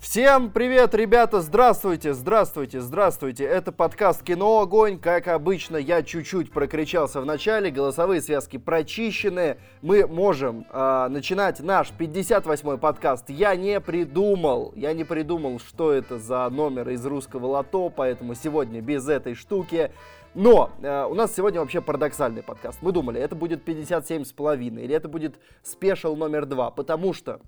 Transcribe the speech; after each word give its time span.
Всем 0.00 0.50
привет, 0.50 0.94
ребята! 0.94 1.42
Здравствуйте, 1.42 2.14
здравствуйте, 2.14 2.80
здравствуйте! 2.80 3.44
Это 3.44 3.70
подкаст 3.70 4.22
«Кино 4.22 4.60
Огонь». 4.60 4.98
Как 4.98 5.28
обычно, 5.28 5.76
я 5.76 6.02
чуть-чуть 6.02 6.52
прокричался 6.52 7.20
в 7.20 7.26
начале, 7.26 7.70
голосовые 7.70 8.22
связки 8.22 8.56
прочищены. 8.56 9.58
Мы 9.82 10.06
можем 10.06 10.64
э, 10.70 11.08
начинать 11.10 11.60
наш 11.60 11.92
58-й 11.92 12.78
подкаст. 12.78 13.28
Я 13.28 13.54
не 13.56 13.78
придумал, 13.78 14.72
я 14.74 14.94
не 14.94 15.04
придумал, 15.04 15.58
что 15.58 15.92
это 15.92 16.18
за 16.18 16.48
номер 16.48 16.88
из 16.88 17.04
русского 17.04 17.48
лото, 17.48 17.90
поэтому 17.90 18.34
сегодня 18.34 18.80
без 18.80 19.06
этой 19.06 19.34
штуки. 19.34 19.92
Но 20.32 20.70
э, 20.80 21.04
у 21.10 21.14
нас 21.14 21.34
сегодня 21.34 21.60
вообще 21.60 21.82
парадоксальный 21.82 22.42
подкаст. 22.42 22.78
Мы 22.80 22.92
думали, 22.92 23.20
это 23.20 23.36
будет 23.36 23.66
57 23.66 24.24
с 24.24 24.32
половиной, 24.32 24.84
или 24.84 24.94
это 24.94 25.08
будет 25.08 25.38
спешл 25.62 26.16
номер 26.16 26.46
два, 26.46 26.70
потому 26.70 27.12
что 27.12 27.42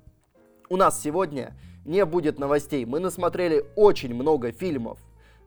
у 0.68 0.76
нас 0.76 1.00
сегодня 1.00 1.54
не 1.84 2.04
будет 2.04 2.38
новостей. 2.38 2.84
Мы 2.84 3.00
насмотрели 3.00 3.64
очень 3.76 4.14
много 4.14 4.52
фильмов 4.52 4.98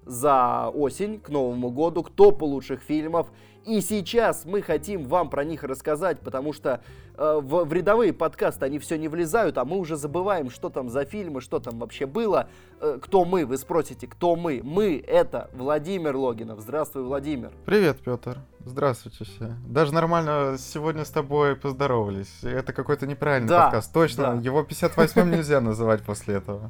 за 0.05 0.69
осень 0.73 1.19
к 1.19 1.29
Новому 1.29 1.71
году, 1.71 2.03
к 2.03 2.09
топу 2.09 2.45
лучших 2.45 2.81
фильмов. 2.81 3.27
И 3.65 3.81
сейчас 3.81 4.45
мы 4.45 4.61
хотим 4.61 5.05
вам 5.05 5.29
про 5.29 5.43
них 5.43 5.63
рассказать, 5.63 6.19
потому 6.19 6.53
что 6.53 6.81
э, 7.17 7.39
в, 7.41 7.65
в 7.65 7.73
рядовые 7.73 8.13
подкасты 8.13 8.65
они 8.65 8.77
все 8.77 8.95
не 8.97 9.07
влезают, 9.07 9.57
а 9.57 9.65
мы 9.65 9.77
уже 9.77 9.95
забываем, 9.95 10.51
что 10.51 10.69
там 10.69 10.89
за 10.89 11.03
фильмы, 11.03 11.41
что 11.41 11.59
там 11.59 11.79
вообще 11.79 12.05
было. 12.05 12.47
Э, 12.79 12.99
кто 13.01 13.25
мы? 13.25 13.43
Вы 13.45 13.57
спросите, 13.57 14.05
кто 14.05 14.35
мы? 14.35 14.61
Мы— 14.63 15.03
это 15.07 15.49
Владимир 15.53 16.15
Логинов. 16.15 16.59
Здравствуй, 16.59 17.03
Владимир. 17.03 17.51
Привет, 17.65 17.97
Петр. 18.05 18.37
Здравствуйте 18.65 19.25
все. 19.25 19.55
Даже 19.67 19.95
нормально 19.95 20.57
сегодня 20.59 21.03
с 21.03 21.09
тобой 21.09 21.55
поздоровались. 21.55 22.43
Это 22.43 22.71
какой-то 22.71 23.07
неправильный 23.07 23.49
Да, 23.49 23.63
подкаст. 23.63 23.91
Точно, 23.93 24.35
да. 24.35 24.41
его 24.41 24.61
58-м 24.61 25.31
нельзя 25.31 25.59
называть 25.59 26.03
после 26.03 26.35
этого. 26.35 26.69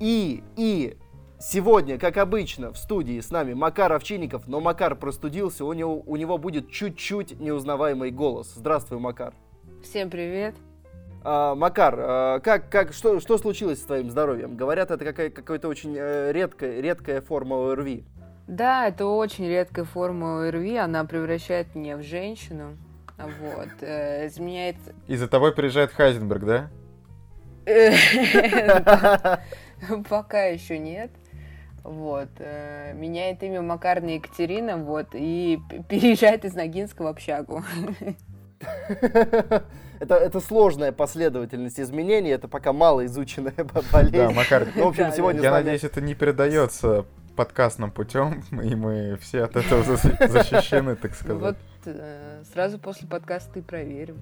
И, 0.00 0.42
и 0.56 0.96
сегодня, 1.40 1.98
как 1.98 2.18
обычно, 2.18 2.72
в 2.72 2.78
студии 2.78 3.18
с 3.18 3.30
нами 3.30 3.54
Макар 3.54 3.92
Овчинников, 3.92 4.46
но 4.46 4.60
Макар 4.60 4.94
простудился, 4.94 5.64
у 5.64 5.72
него, 5.72 6.02
у 6.06 6.16
него 6.16 6.38
будет 6.38 6.70
чуть-чуть 6.70 7.40
неузнаваемый 7.40 8.10
голос. 8.10 8.52
Здравствуй, 8.54 8.98
Макар. 9.00 9.34
Всем 9.82 10.10
привет. 10.10 10.54
А, 11.24 11.54
Макар, 11.54 11.96
а, 11.98 12.40
как, 12.40 12.68
как, 12.70 12.92
что, 12.92 13.20
что 13.20 13.38
случилось 13.38 13.80
с 13.80 13.84
твоим 13.84 14.10
здоровьем? 14.10 14.56
Говорят, 14.56 14.90
это 14.90 15.04
какая, 15.04 15.30
какая-то 15.30 15.68
очень 15.68 15.96
э, 15.96 16.32
редкая, 16.32 16.80
редкая 16.80 17.20
форма 17.20 17.72
ОРВИ. 17.72 18.04
Да, 18.46 18.88
это 18.88 19.06
очень 19.06 19.46
редкая 19.46 19.84
форма 19.84 20.46
ОРВИ, 20.46 20.76
она 20.76 21.04
превращает 21.04 21.74
меня 21.74 21.96
в 21.96 22.02
женщину. 22.02 22.76
Вот, 23.18 23.68
э, 23.82 24.26
изменяет... 24.28 24.76
И 25.06 25.16
за 25.16 25.28
тобой 25.28 25.52
приезжает 25.54 25.92
Хайзенберг, 25.92 26.44
да? 26.44 26.70
Пока 30.08 30.44
еще 30.44 30.78
нет. 30.78 31.10
Вот, 31.90 32.28
э, 32.38 32.92
меняет 32.94 33.42
имя 33.42 33.62
Макар 33.62 34.00
на 34.00 34.10
Екатерина, 34.10 34.76
вот, 34.76 35.08
и 35.12 35.58
переезжает 35.88 36.44
из 36.44 36.54
Ногинска 36.54 37.02
в 37.02 37.06
общагу. 37.08 37.64
Это, 40.00 40.14
это 40.14 40.40
сложная 40.40 40.92
последовательность 40.92 41.78
изменений, 41.78 42.30
это 42.30 42.48
пока 42.48 42.72
мало 42.72 43.04
изученная 43.04 43.52
бо- 43.58 43.82
болезнь. 43.92 44.16
Да, 44.16 44.30
Макар, 44.30 44.66
Ну, 44.74 44.84
в 44.86 44.88
общем, 44.88 45.04
Да, 45.04 45.12
сегодня 45.12 45.42
я 45.42 45.50
надеюсь, 45.50 45.84
это 45.84 46.00
не 46.00 46.14
передается 46.14 47.04
подкастным 47.36 47.90
путем, 47.90 48.42
и 48.62 48.74
мы 48.74 49.18
все 49.20 49.42
от 49.44 49.56
этого 49.56 49.82
за- 49.96 49.96
защищены, 50.28 50.96
так 50.96 51.14
сказать. 51.14 51.42
Вот, 51.42 51.56
э, 51.84 52.42
сразу 52.52 52.78
после 52.78 53.08
подкаста 53.08 53.58
и 53.58 53.62
проверим. 53.62 54.16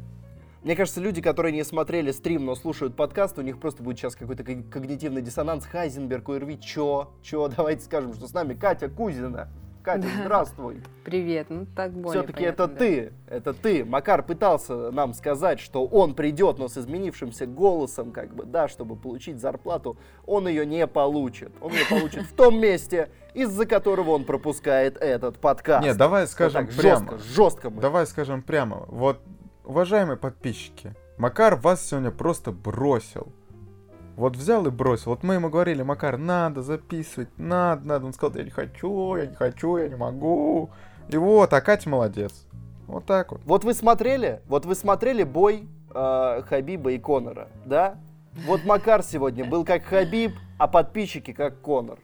Мне 0.68 0.76
кажется, 0.76 1.00
люди, 1.00 1.22
которые 1.22 1.54
не 1.54 1.64
смотрели 1.64 2.10
стрим, 2.10 2.44
но 2.44 2.54
слушают 2.54 2.94
подкаст, 2.94 3.38
у 3.38 3.40
них 3.40 3.58
просто 3.58 3.82
будет 3.82 3.96
сейчас 3.96 4.14
какой-то 4.14 4.42
ког- 4.42 4.68
когнитивный 4.68 5.22
диссонанс. 5.22 5.64
Хайзенберг, 5.64 6.28
ОРВИ, 6.28 6.60
чё? 6.60 7.08
Чё? 7.22 7.48
Давайте 7.48 7.84
скажем, 7.86 8.12
что 8.12 8.28
с 8.28 8.34
нами 8.34 8.52
Катя 8.52 8.90
Кузина. 8.90 9.48
Катя, 9.82 10.02
Да. 10.02 10.24
здравствуй. 10.24 10.82
Привет, 11.04 11.46
ну 11.48 11.64
так 11.74 11.92
более 11.92 12.22
Все-таки 12.22 12.44
это 12.44 12.66
да. 12.66 12.74
ты, 12.76 13.12
это 13.28 13.54
ты. 13.54 13.82
Макар 13.86 14.22
пытался 14.22 14.90
нам 14.90 15.14
сказать, 15.14 15.58
что 15.58 15.86
он 15.86 16.14
придет, 16.14 16.58
но 16.58 16.68
с 16.68 16.76
изменившимся 16.76 17.46
голосом, 17.46 18.12
как 18.12 18.34
бы, 18.34 18.44
да, 18.44 18.68
чтобы 18.68 18.94
получить 18.94 19.40
зарплату, 19.40 19.96
он 20.26 20.48
ее 20.48 20.66
не 20.66 20.86
получит. 20.86 21.50
Он 21.62 21.72
ее 21.72 21.86
получит 21.88 22.24
в 22.24 22.34
том 22.34 22.60
месте, 22.60 23.08
из-за 23.32 23.64
которого 23.64 24.10
он 24.10 24.24
пропускает 24.24 24.98
этот 24.98 25.38
подкаст. 25.38 25.82
Нет, 25.86 25.96
давай 25.96 26.26
скажем 26.26 26.66
прямо. 26.66 27.12
жестко, 27.12 27.18
жестко 27.34 27.70
мы. 27.70 27.80
Давай 27.80 28.06
скажем 28.06 28.42
прямо. 28.42 28.84
Вот, 28.88 29.22
уважаемые 29.68 30.16
подписчики, 30.16 30.94
Макар 31.18 31.56
вас 31.56 31.86
сегодня 31.86 32.10
просто 32.10 32.52
бросил. 32.52 33.32
Вот 34.16 34.36
взял 34.36 34.66
и 34.66 34.70
бросил. 34.70 35.10
Вот 35.10 35.22
мы 35.22 35.34
ему 35.34 35.48
говорили, 35.48 35.82
Макар, 35.82 36.16
надо 36.16 36.62
записывать, 36.62 37.28
надо, 37.36 37.86
надо. 37.86 38.06
Он 38.06 38.12
сказал, 38.12 38.36
я 38.36 38.44
не 38.44 38.50
хочу, 38.50 39.16
я 39.16 39.26
не 39.26 39.34
хочу, 39.34 39.76
я 39.76 39.88
не 39.88 39.94
могу. 39.94 40.70
И 41.08 41.16
вот, 41.16 41.52
а 41.52 41.60
Катя 41.60 41.88
молодец. 41.88 42.46
Вот 42.86 43.04
так 43.04 43.32
вот. 43.32 43.42
Вот 43.44 43.64
вы 43.64 43.74
смотрели, 43.74 44.40
вот 44.46 44.64
вы 44.64 44.74
смотрели 44.74 45.22
бой 45.22 45.68
э, 45.94 46.42
Хабиба 46.48 46.92
и 46.92 46.98
Конора, 46.98 47.48
да? 47.64 47.98
Вот 48.46 48.64
Макар 48.64 49.02
сегодня 49.02 49.44
был 49.44 49.64
как 49.64 49.84
Хабиб, 49.84 50.32
а 50.56 50.66
подписчики 50.66 51.32
как 51.32 51.60
Конор. 51.60 51.98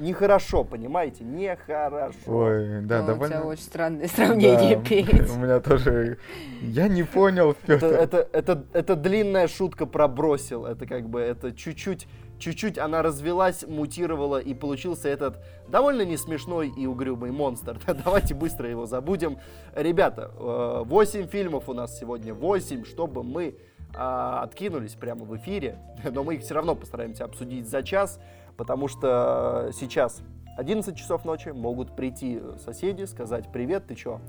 Нехорошо, 0.00 0.64
понимаете? 0.64 1.24
Нехорошо. 1.24 2.16
Ой, 2.26 2.80
да, 2.82 2.98
Ну, 2.98 3.04
У 3.04 3.06
довольно... 3.08 3.36
тебя 3.36 3.44
очень 3.44 3.62
странное 3.62 4.08
сравнение, 4.08 4.76
Да, 4.76 4.82
Петь. 4.82 5.30
У 5.34 5.36
меня 5.36 5.60
тоже... 5.60 6.18
Я 6.62 6.88
не 6.88 7.02
понял, 7.02 7.50
Это, 7.50 7.66
Петр. 7.66 7.86
это, 7.86 8.28
это, 8.32 8.64
это 8.72 8.96
длинная 8.96 9.46
шутка 9.46 9.86
про 9.86 10.08
бросил. 10.08 10.64
Это 10.64 10.86
как 10.86 11.08
бы, 11.08 11.20
это 11.20 11.52
чуть-чуть, 11.52 12.08
чуть-чуть 12.38 12.78
она 12.78 13.02
развелась, 13.02 13.64
мутировала, 13.66 14.38
и 14.38 14.54
получился 14.54 15.08
этот 15.08 15.38
довольно 15.68 16.02
не 16.02 16.16
смешной 16.16 16.72
и 16.74 16.86
угрюмый 16.86 17.30
монстр. 17.30 17.78
Давайте 18.04 18.34
быстро 18.34 18.68
его 18.68 18.86
забудем. 18.86 19.38
Ребята, 19.74 20.30
8 20.38 21.28
фильмов 21.28 21.68
у 21.68 21.74
нас 21.74 21.98
сегодня, 21.98 22.32
8, 22.32 22.84
чтобы 22.84 23.22
мы 23.22 23.56
а, 23.94 24.42
откинулись 24.42 24.94
прямо 24.94 25.24
в 25.24 25.36
эфире, 25.36 25.78
но 26.10 26.22
мы 26.22 26.36
их 26.36 26.42
все 26.42 26.54
равно 26.54 26.74
постараемся 26.74 27.24
обсудить 27.24 27.68
за 27.68 27.82
час, 27.82 28.20
потому 28.60 28.88
что 28.88 29.70
сейчас 29.72 30.20
11 30.58 30.94
часов 30.94 31.24
ночи 31.24 31.48
могут 31.48 31.96
прийти 31.96 32.42
соседи, 32.62 33.04
сказать 33.04 33.50
«Привет, 33.50 33.86
ты 33.86 33.94
чё?». 33.94 34.20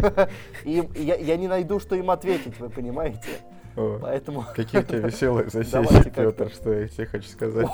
И 0.64 0.88
я, 0.96 1.36
не 1.36 1.48
найду, 1.48 1.78
что 1.78 1.94
им 1.94 2.10
ответить, 2.10 2.58
вы 2.58 2.70
понимаете? 2.70 3.28
Поэтому 3.74 4.46
Какие 4.56 4.80
у 4.80 4.84
тебя 4.84 4.98
веселые 5.08 5.50
соседи. 5.50 6.08
Петр, 6.08 6.50
что 6.50 6.72
я 6.72 6.88
тебе 6.88 7.04
хочу 7.04 7.28
сказать. 7.28 7.68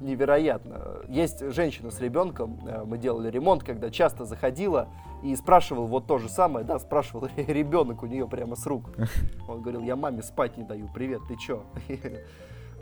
Невероятно. 0.00 0.96
Есть 1.06 1.52
женщина 1.52 1.92
с 1.92 2.00
ребенком, 2.00 2.58
э, 2.66 2.82
мы 2.84 2.98
делали 2.98 3.30
ремонт, 3.30 3.62
когда 3.62 3.90
часто 3.90 4.24
заходила 4.24 4.88
и 5.22 5.36
спрашивал 5.36 5.86
вот 5.86 6.08
то 6.08 6.18
же 6.18 6.28
самое, 6.28 6.66
да, 6.66 6.80
спрашивал 6.80 7.28
ребенок 7.36 8.02
у 8.02 8.06
нее 8.06 8.26
прямо 8.26 8.56
с 8.56 8.66
рук. 8.66 8.90
Он 9.46 9.62
говорил, 9.62 9.82
я 9.82 9.94
маме 9.94 10.24
спать 10.24 10.56
не 10.56 10.64
даю, 10.64 10.90
привет, 10.92 11.20
ты 11.28 11.36
чё? 11.36 11.62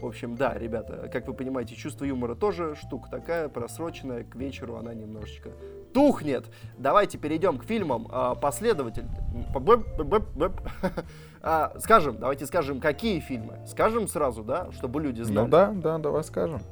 В 0.01 0.07
общем, 0.07 0.37
да, 0.37 0.55
ребята, 0.55 1.09
как 1.13 1.27
вы 1.29 1.35
понимаете, 1.35 1.77
чувство 1.77 2.05
юмора 2.05 2.35
тоже 2.35 2.75
штука 2.75 3.09
такая, 3.11 3.49
просроченная, 3.49 4.25
к 4.25 4.35
вечеру 4.35 4.77
она 4.77 4.93
немножечко 4.93 5.51
тухнет. 5.93 6.47
Давайте 6.77 7.17
перейдем 7.17 7.59
к 7.59 7.65
фильмам 7.65 8.09
а, 8.11 8.35
последователь. 8.35 9.07
А, 11.47 11.75
Скажем, 11.79 12.17
давайте 12.19 12.47
скажем, 12.47 12.81
какие 12.81 13.21
фильмы. 13.21 13.59
Скажем 13.67 14.09
сразу, 14.09 14.43
да, 14.43 14.73
чтобы 14.73 15.03
люди 15.03 15.21
знали. 15.21 15.45
Ну 15.45 15.51
да, 15.51 15.73
да, 15.73 15.99
давай 15.99 16.25
скажем. 16.25 16.63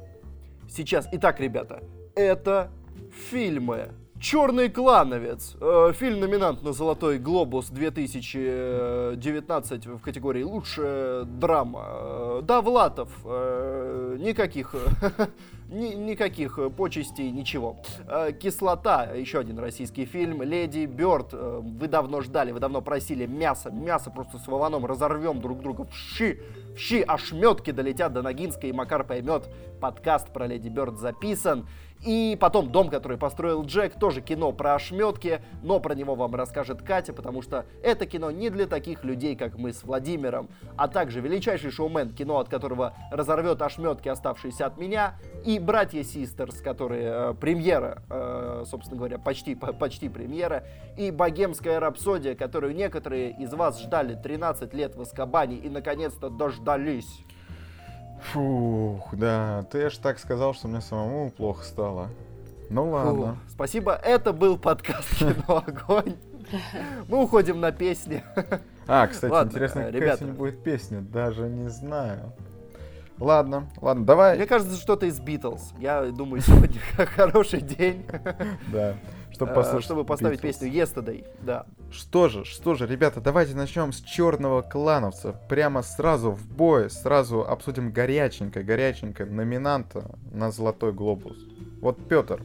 Сейчас. 0.67 1.07
Итак, 1.11 1.39
ребята, 1.39 1.83
это 2.15 2.71
фильмы. 3.29 3.89
Черный 4.23 4.69
клановец. 4.69 5.55
Э, 5.59 5.91
фильм 5.93 6.21
номинант 6.21 6.63
на 6.63 6.71
Золотой 6.71 7.19
глобус 7.19 7.67
2019 7.69 9.85
в 9.87 9.99
категории 9.99 10.43
лучшая 10.43 11.25
драма. 11.25 11.83
Э, 11.85 12.39
Довлатов. 12.41 13.09
э, 13.25 14.15
никаких 14.21 14.73
ни- 15.69 15.93
никаких 15.93 16.57
почестей, 16.77 17.31
ничего. 17.31 17.81
Кислота, 18.41 19.11
еще 19.13 19.39
один 19.39 19.59
российский 19.59 20.05
фильм. 20.05 20.41
Леди 20.41 20.85
Бёрд. 20.85 21.33
Вы 21.33 21.89
давно 21.89 22.21
ждали, 22.21 22.53
вы 22.53 22.61
давно 22.61 22.79
просили 22.81 23.25
мясо. 23.25 23.71
Мясо 23.71 24.09
просто 24.09 24.37
с 24.37 24.47
Вованом 24.47 24.85
разорвем 24.85 25.41
друг 25.41 25.59
друга 25.61 25.83
в 25.83 25.93
щи. 25.93 26.39
В 26.73 26.77
щи 26.79 27.01
ошметки 27.05 27.71
долетят 27.71 28.13
до 28.13 28.21
Ногинска, 28.21 28.67
и 28.67 28.71
Макар 28.71 29.03
поймет. 29.03 29.49
Подкаст 29.81 30.31
про 30.31 30.47
Леди 30.47 30.69
Бёрд 30.69 30.97
записан. 30.97 31.67
И 32.05 32.37
потом 32.39 32.69
«Дом, 32.69 32.89
который 32.89 33.17
построил 33.17 33.63
Джек», 33.63 33.97
тоже 33.97 34.21
кино 34.21 34.51
про 34.51 34.75
ошметки, 34.75 35.41
но 35.61 35.79
про 35.79 35.95
него 35.95 36.15
вам 36.15 36.35
расскажет 36.35 36.81
Катя, 36.81 37.13
потому 37.13 37.41
что 37.41 37.65
это 37.81 38.05
кино 38.05 38.29
не 38.29 38.49
для 38.49 38.67
таких 38.67 39.05
людей, 39.05 39.37
как 39.37 39.57
мы 39.57 39.71
с 39.71 39.83
Владимиром, 39.83 40.49
а 40.75 40.89
также 40.89 41.21
величайший 41.21 41.71
шоумен, 41.71 42.09
кино 42.09 42.39
от 42.39 42.49
которого 42.49 42.93
разорвет 43.09 43.61
ошметки, 43.61 44.09
оставшиеся 44.09 44.65
от 44.65 44.77
меня, 44.77 45.15
и 45.45 45.59
«Братья 45.59 46.03
Систерс», 46.03 46.61
которые 46.61 47.31
э, 47.31 47.33
премьера, 47.39 48.03
э, 48.09 48.63
собственно 48.67 48.97
говоря, 48.97 49.17
почти, 49.17 49.55
по- 49.55 49.71
почти 49.71 50.09
премьера, 50.09 50.65
и 50.97 51.09
«Богемская 51.09 51.79
рапсодия», 51.79 52.35
которую 52.35 52.75
некоторые 52.75 53.31
из 53.31 53.53
вас 53.53 53.81
ждали 53.81 54.15
13 54.15 54.73
лет 54.73 54.95
в 54.95 55.01
Аскабане 55.01 55.55
и 55.55 55.69
наконец-то 55.69 56.29
дождались. 56.29 57.23
Фух, 58.31 59.09
да, 59.13 59.65
ты 59.71 59.83
аж 59.83 59.97
так 59.97 60.19
сказал, 60.19 60.53
что 60.53 60.67
мне 60.67 60.81
самому 60.81 61.29
плохо 61.31 61.63
стало. 61.63 62.09
Ну 62.69 62.89
ладно. 62.89 63.33
Фу, 63.45 63.51
спасибо, 63.51 63.93
это 63.93 64.33
был 64.33 64.57
подкаст 64.57 65.09
«Кино 65.17 65.63
Огонь». 65.65 66.15
Мы 67.07 67.23
уходим 67.23 67.59
на 67.59 67.71
песни. 67.71 68.23
А, 68.87 69.07
кстати, 69.07 69.31
Ладно, 69.31 69.49
интересно, 69.49 69.81
какая 69.83 69.93
ребята. 69.99 70.17
сегодня 70.19 70.37
будет 70.37 70.63
песня, 70.63 71.01
даже 71.01 71.43
не 71.49 71.69
знаю. 71.69 72.33
Ладно, 73.19 73.69
ладно, 73.81 74.05
давай. 74.05 74.35
Мне 74.37 74.45
кажется, 74.45 74.75
что-то 74.75 75.05
из 75.05 75.19
Битлз. 75.19 75.73
Я 75.79 76.03
думаю, 76.05 76.41
сегодня 76.41 76.79
хороший 77.15 77.61
день, 77.61 78.05
Да, 78.71 78.95
чтобы 79.33 79.51
э, 79.51 79.55
послушать. 79.55 79.85
чтобы 79.85 80.05
поставить 80.05 80.39
Beatles. 80.39 80.41
песню 80.41 80.69
Yesterday. 80.71 81.27
Да. 81.41 81.65
Что 81.91 82.29
же, 82.29 82.45
что 82.45 82.75
же, 82.75 82.87
ребята, 82.87 83.19
давайте 83.21 83.55
начнем 83.55 83.91
с 83.91 83.99
черного 84.01 84.61
клановца. 84.61 85.33
Прямо 85.49 85.81
сразу 85.81 86.31
в 86.31 86.45
бой, 86.47 86.89
сразу 86.89 87.41
обсудим 87.45 87.91
горяченько, 87.91 88.63
горяченько 88.63 89.25
номинанта 89.25 90.15
на 90.31 90.51
Золотой 90.51 90.93
Глобус. 90.93 91.37
Вот, 91.81 92.07
Петр, 92.07 92.41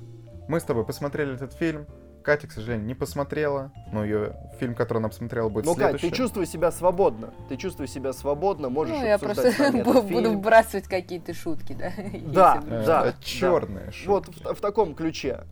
мы 0.48 0.60
с 0.60 0.64
тобой 0.64 0.84
посмотрели 0.84 1.34
этот 1.34 1.52
фильм. 1.52 1.86
Катя, 2.24 2.46
к 2.46 2.52
сожалению, 2.52 2.86
не 2.86 2.94
посмотрела, 2.94 3.72
но 3.90 4.04
ее 4.04 4.34
фильм, 4.60 4.74
который 4.74 4.98
она 4.98 5.08
посмотрела, 5.08 5.48
будет 5.48 5.64
Ну, 5.64 5.74
следующий. 5.74 6.10
ты 6.10 6.14
чувствуй 6.16 6.44
себя 6.44 6.70
свободно. 6.70 7.32
Ты 7.48 7.56
чувствуй 7.56 7.88
себя 7.88 8.12
свободно, 8.12 8.68
можешь 8.68 8.94
Ну, 8.98 9.02
я 9.06 9.16
просто 9.18 9.50
буду 9.84 10.02
фильм. 10.02 10.36
вбрасывать 10.38 10.88
какие-то 10.88 11.32
шутки, 11.32 11.72
да? 11.72 11.90
Да, 12.26 12.56
если 12.56 12.70
Э, 12.74 12.84
да. 12.84 13.14
черные 13.22 13.92
шутки. 13.92 14.42
Вот 14.44 14.58
в 14.58 14.60
таком 14.60 14.94
ключе. 14.94 15.44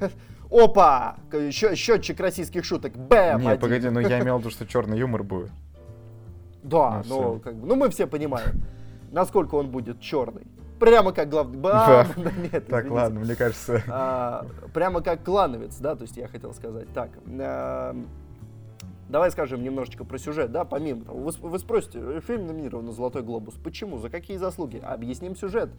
Опа! 0.50 1.16
Счетчик 1.50 2.20
российских 2.20 2.64
шуток. 2.64 2.96
Бэм! 2.96 3.40
Не, 3.40 3.48
один. 3.48 3.60
погоди, 3.60 3.88
ну 3.88 4.00
я 4.00 4.20
имел 4.22 4.36
в 4.36 4.40
виду, 4.40 4.50
что 4.50 4.66
черный 4.66 4.98
юмор 4.98 5.22
будет. 5.22 5.50
Да, 6.62 7.02
Ну, 7.08 7.22
ну, 7.34 7.38
как 7.38 7.54
бы, 7.54 7.66
ну 7.66 7.76
мы 7.76 7.90
все 7.90 8.06
понимаем, 8.06 8.62
насколько 9.12 9.54
он 9.54 9.70
будет 9.70 10.00
черный. 10.00 10.46
Прямо 10.80 11.12
как 11.12 11.28
главный. 11.30 11.58
Бам! 11.58 12.06
Да 12.16 12.30
нет, 12.32 12.66
Так, 12.66 12.84
извините. 12.84 12.90
ладно, 12.90 13.20
мне 13.20 13.34
кажется... 13.34 13.82
А, 13.88 14.46
прямо 14.74 15.00
как 15.00 15.24
клановец, 15.24 15.76
да, 15.78 15.94
то 15.94 16.02
есть 16.02 16.16
я 16.16 16.28
хотел 16.28 16.52
сказать. 16.52 16.88
Так, 16.92 17.10
а, 17.40 17.96
давай 19.08 19.30
скажем 19.30 19.62
немножечко 19.62 20.04
про 20.04 20.18
сюжет, 20.18 20.52
да, 20.52 20.64
помимо 20.64 21.04
того. 21.04 21.18
Вы, 21.18 21.32
вы 21.40 21.58
спросите, 21.58 22.20
фильм 22.20 22.46
номинирован 22.46 22.84
на 22.84 22.92
Золотой 22.92 23.22
Глобус. 23.22 23.54
Почему? 23.54 23.98
За 23.98 24.10
какие 24.10 24.36
заслуги? 24.36 24.78
Объясним 24.84 25.36
сюжет. 25.36 25.70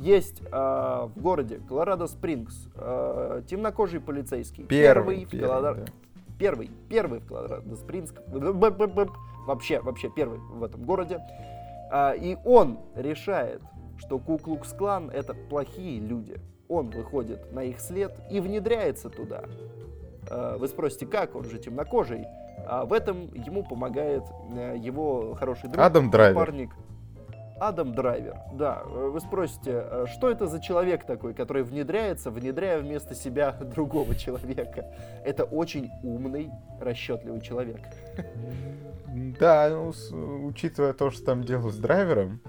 Есть 0.00 0.42
а, 0.50 1.06
в 1.14 1.20
городе 1.20 1.60
Колорадо 1.68 2.06
Спрингс 2.06 2.68
а, 2.74 3.42
темнокожий 3.42 4.00
полицейский. 4.00 4.64
Первый, 4.64 5.26
в 5.26 5.30
первый, 5.30 5.46
Колорадо- 5.46 5.84
да. 5.84 5.92
первый, 6.38 6.70
первый 6.88 7.20
в 7.20 7.26
Колорадо 7.26 7.76
Спрингс, 7.76 8.14
вообще, 9.46 9.80
вообще 9.80 10.08
первый 10.08 10.38
в 10.38 10.64
этом 10.64 10.82
городе. 10.84 11.20
А, 11.92 12.12
и 12.12 12.38
он 12.46 12.78
решает, 12.94 13.60
что 13.98 14.18
Куклукс-клан 14.18 15.10
это 15.10 15.34
плохие 15.34 16.00
люди. 16.00 16.40
Он 16.68 16.88
выходит 16.88 17.52
на 17.52 17.64
их 17.64 17.78
след 17.78 18.18
и 18.30 18.40
внедряется 18.40 19.10
туда. 19.10 19.44
А, 20.30 20.56
вы 20.56 20.66
спросите, 20.68 21.04
как? 21.04 21.36
Он 21.36 21.44
же 21.44 21.58
темнокожий. 21.58 22.24
А 22.66 22.86
в 22.86 22.94
этом 22.94 23.32
ему 23.34 23.64
помогает 23.64 24.22
э, 24.54 24.76
его 24.78 25.34
хороший 25.34 25.68
друг, 25.68 25.78
Адам 25.84 26.10
Драйвер. 26.10 26.38
напарник. 26.38 26.70
Адам 27.60 27.92
Драйвер, 27.94 28.36
да. 28.54 28.82
Э, 28.86 29.08
Вы 29.12 29.20
спросите, 29.20 29.84
э, 29.84 30.06
что 30.12 30.30
это 30.30 30.46
за 30.46 30.60
человек 30.60 31.04
такой, 31.04 31.34
который 31.34 31.62
внедряется, 31.62 32.30
внедряя 32.30 32.80
вместо 32.80 33.14
себя 33.14 33.52
другого 33.60 34.14
человека? 34.14 34.86
Это 35.24 35.44
очень 35.44 35.90
умный, 36.02 36.50
расчетливый 36.80 37.40
человек. 37.40 37.80
Да, 39.38 39.68
ну, 39.70 39.92
с- 39.92 40.10
учитывая 40.12 40.92
то, 40.92 41.10
что 41.10 41.24
там 41.24 41.44
делают 41.44 41.74
с 41.74 41.78
драйвером, 41.78 42.40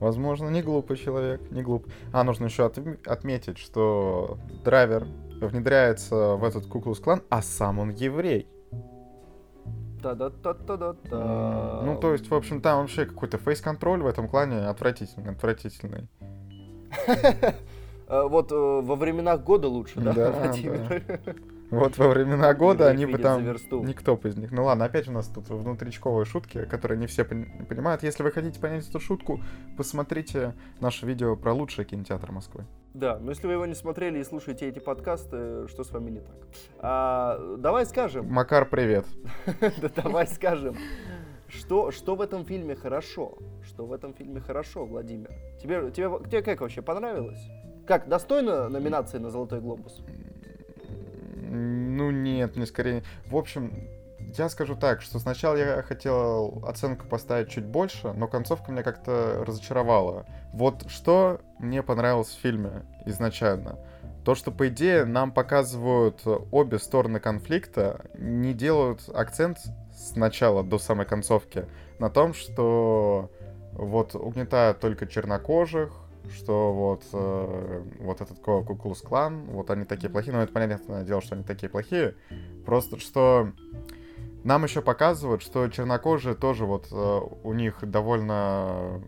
возможно, 0.00 0.48
не 0.48 0.62
глупый 0.62 0.96
человек, 0.96 1.50
не 1.50 1.62
глуп. 1.62 1.86
А, 2.12 2.24
нужно 2.24 2.46
еще 2.46 2.62
отм- 2.66 2.98
отметить, 3.06 3.58
что 3.58 4.38
драйвер 4.64 5.06
внедряется 5.40 6.34
в 6.36 6.44
этот 6.44 6.66
куклус 6.66 7.00
клан, 7.00 7.22
а 7.28 7.42
сам 7.42 7.78
он 7.78 7.90
еврей. 7.90 8.48
Та-да-та-та-да-та. 10.02 11.82
Ну, 11.84 11.96
то 12.00 12.12
есть, 12.12 12.30
в 12.30 12.34
общем, 12.34 12.60
там 12.60 12.80
вообще 12.80 13.04
какой-то 13.06 13.38
фейс-контроль 13.38 14.02
в 14.02 14.06
этом 14.06 14.28
клане 14.28 14.66
отвратительный, 14.68 15.32
отвратительный. 15.32 16.08
Э, 18.10 18.22
Вот 18.26 18.50
э, 18.52 18.54
во 18.54 18.96
временах 18.96 19.42
года 19.42 19.68
лучше, 19.68 20.00
да, 20.00 20.12
Да, 20.14 20.30
Владимир? 20.44 21.04
Вот 21.70 21.98
во 21.98 22.08
времена 22.08 22.54
года 22.54 22.88
они 22.88 23.04
бы 23.06 23.18
там... 23.18 23.44
Никто 23.84 24.16
бы 24.16 24.28
из 24.28 24.36
них. 24.36 24.50
Ну 24.52 24.64
ладно, 24.64 24.86
опять 24.86 25.08
у 25.08 25.12
нас 25.12 25.28
тут 25.28 25.48
внутричковые 25.48 26.24
шутки, 26.24 26.64
которые 26.64 26.98
не 26.98 27.06
все 27.06 27.22
пон- 27.22 27.66
понимают. 27.66 28.02
Если 28.02 28.22
вы 28.22 28.30
хотите 28.30 28.58
понять 28.58 28.88
эту 28.88 29.00
шутку, 29.00 29.40
посмотрите 29.76 30.54
наше 30.80 31.06
видео 31.06 31.36
про 31.36 31.52
лучший 31.52 31.84
кинотеатр 31.84 32.32
Москвы. 32.32 32.64
Да, 32.94 33.18
но 33.18 33.30
если 33.30 33.46
вы 33.46 33.52
его 33.52 33.66
не 33.66 33.74
смотрели 33.74 34.18
и 34.18 34.24
слушаете 34.24 34.66
эти 34.66 34.78
подкасты, 34.78 35.68
что 35.68 35.84
с 35.84 35.90
вами 35.90 36.10
не 36.10 36.20
так? 36.20 36.36
А, 36.78 37.56
давай 37.58 37.84
скажем, 37.84 38.26
Макар, 38.26 38.68
привет. 38.68 39.04
да 39.60 39.90
давай 39.94 40.26
скажем, 40.26 40.76
что, 41.48 41.90
что 41.90 42.16
в 42.16 42.22
этом 42.22 42.44
фильме 42.44 42.74
хорошо? 42.76 43.38
Что 43.62 43.86
в 43.86 43.92
этом 43.92 44.14
фильме 44.14 44.40
хорошо, 44.40 44.86
Владимир? 44.86 45.30
Тебе, 45.62 45.90
тебе, 45.90 46.10
тебе 46.28 46.42
как 46.42 46.60
вообще 46.60 46.82
понравилось? 46.82 47.40
Как, 47.86 48.08
достойно 48.08 48.68
номинации 48.68 49.18
на 49.18 49.30
Золотой 49.30 49.60
Глобус? 49.60 50.02
Ну 51.48 52.10
нет, 52.10 52.56
мне 52.56 52.66
скорее... 52.66 53.02
В 53.26 53.36
общем, 53.36 53.88
я 54.36 54.48
скажу 54.48 54.76
так, 54.76 55.00
что 55.00 55.18
сначала 55.18 55.56
я 55.56 55.82
хотел 55.82 56.62
оценку 56.66 57.06
поставить 57.06 57.48
чуть 57.48 57.64
больше, 57.64 58.12
но 58.12 58.28
концовка 58.28 58.70
меня 58.70 58.82
как-то 58.82 59.44
разочаровала. 59.46 60.26
Вот 60.52 60.90
что 60.90 61.40
мне 61.58 61.82
понравилось 61.82 62.28
в 62.28 62.40
фильме 62.40 62.84
изначально. 63.06 63.78
То, 64.24 64.34
что, 64.34 64.50
по 64.50 64.68
идее, 64.68 65.06
нам 65.06 65.32
показывают 65.32 66.20
обе 66.52 66.78
стороны 66.78 67.18
конфликта, 67.20 68.04
не 68.14 68.52
делают 68.52 69.08
акцент 69.14 69.58
с 69.94 70.16
начала 70.16 70.62
до 70.62 70.78
самой 70.78 71.06
концовки 71.06 71.64
на 71.98 72.10
том, 72.10 72.34
что 72.34 73.30
вот 73.72 74.14
угнетают 74.14 74.80
только 74.80 75.06
чернокожих, 75.06 75.92
что 76.30 76.72
вот, 76.72 77.04
э, 77.12 77.82
вот 78.00 78.20
этот 78.20 78.38
Куклус 78.40 79.02
клан, 79.02 79.46
вот 79.46 79.70
они 79.70 79.84
такие 79.84 80.10
плохие, 80.10 80.34
но 80.34 80.42
это 80.42 80.52
понятное 80.52 81.04
дело, 81.04 81.20
что 81.20 81.34
они 81.34 81.44
такие 81.44 81.68
плохие, 81.68 82.14
просто 82.64 82.98
что 82.98 83.52
нам 84.44 84.64
еще 84.64 84.82
показывают, 84.82 85.42
что 85.42 85.68
чернокожие 85.68 86.34
тоже 86.34 86.64
вот 86.64 86.88
э, 86.90 87.20
у 87.42 87.52
них 87.52 87.78
довольно 87.82 89.02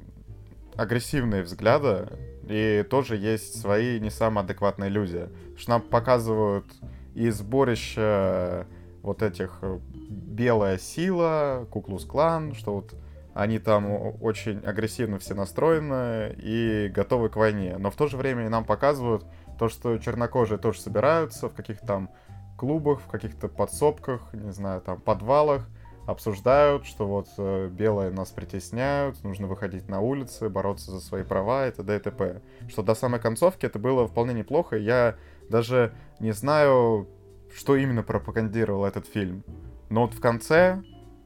агрессивные 0.77 1.43
взгляды, 1.43 2.09
и 2.49 2.85
тоже 2.89 3.17
есть 3.17 3.61
свои 3.61 4.01
не 4.01 4.11
самые 4.11 4.45
адекватные 4.45 4.91
люди. 4.91 5.29
Что 5.57 5.71
нам 5.71 5.83
показывают 5.83 6.67
и 7.15 7.31
сборище 7.31 8.67
вот 9.03 9.23
этих 9.23 9.59
э, 9.63 9.79
белая 10.09 10.79
сила, 10.79 11.67
Куклус 11.71 12.05
клан, 12.05 12.55
что 12.55 12.75
вот 12.75 12.95
они 13.35 13.59
там 13.59 13.87
очень 14.23 14.59
агрессивно 14.61 15.19
все 15.19 15.35
настроены 15.35 16.35
и 16.39 16.91
готовы 16.95 17.29
к 17.29 17.37
войне. 17.37 17.77
Но 17.79 17.91
в 17.91 17.97
то 17.97 18.07
же 18.07 18.17
время 18.17 18.49
нам 18.49 18.65
показывают 18.65 19.25
то, 19.59 19.69
что 19.69 19.99
чернокожие 19.99 20.59
тоже 20.59 20.81
собираются 20.81 21.49
в 21.49 21.55
каких-то 21.55 21.87
там 21.87 22.11
клубах, 22.57 23.01
в 23.01 23.07
каких-то 23.07 23.49
подсобках, 23.49 24.33
не 24.33 24.53
знаю, 24.53 24.81
там 24.81 25.01
подвалах, 25.01 25.67
обсуждают, 26.07 26.85
что 26.87 27.07
вот 27.07 27.29
э, 27.39 27.69
белые 27.69 28.11
нас 28.11 28.31
притесняют, 28.31 29.23
нужно 29.23 29.47
выходить 29.47 29.89
на 29.89 30.01
улицы, 30.01 30.49
бороться 30.49 30.91
за 30.91 31.01
свои 31.01 31.23
права 31.23 31.69
и 31.69 31.71
т.д. 31.71 31.97
и 31.97 31.99
т.п. 31.99 32.43
Что 32.69 32.83
до 32.83 32.95
самой 32.95 33.21
концовки 33.21 33.67
это 33.67 33.79
было 33.79 34.09
вполне 34.09 34.35
неплохо. 34.35 34.77
Я 34.77 35.17
даже 35.49 35.95
не 36.19 36.33
знаю, 36.33 37.09
что 37.55 37.77
именно 37.77 38.03
пропагандировал 38.03 38.85
этот 38.85 39.07
фильм. 39.07 39.45
Но 39.89 40.03
вот 40.03 40.15
в 40.15 40.21
конце, 40.21 40.83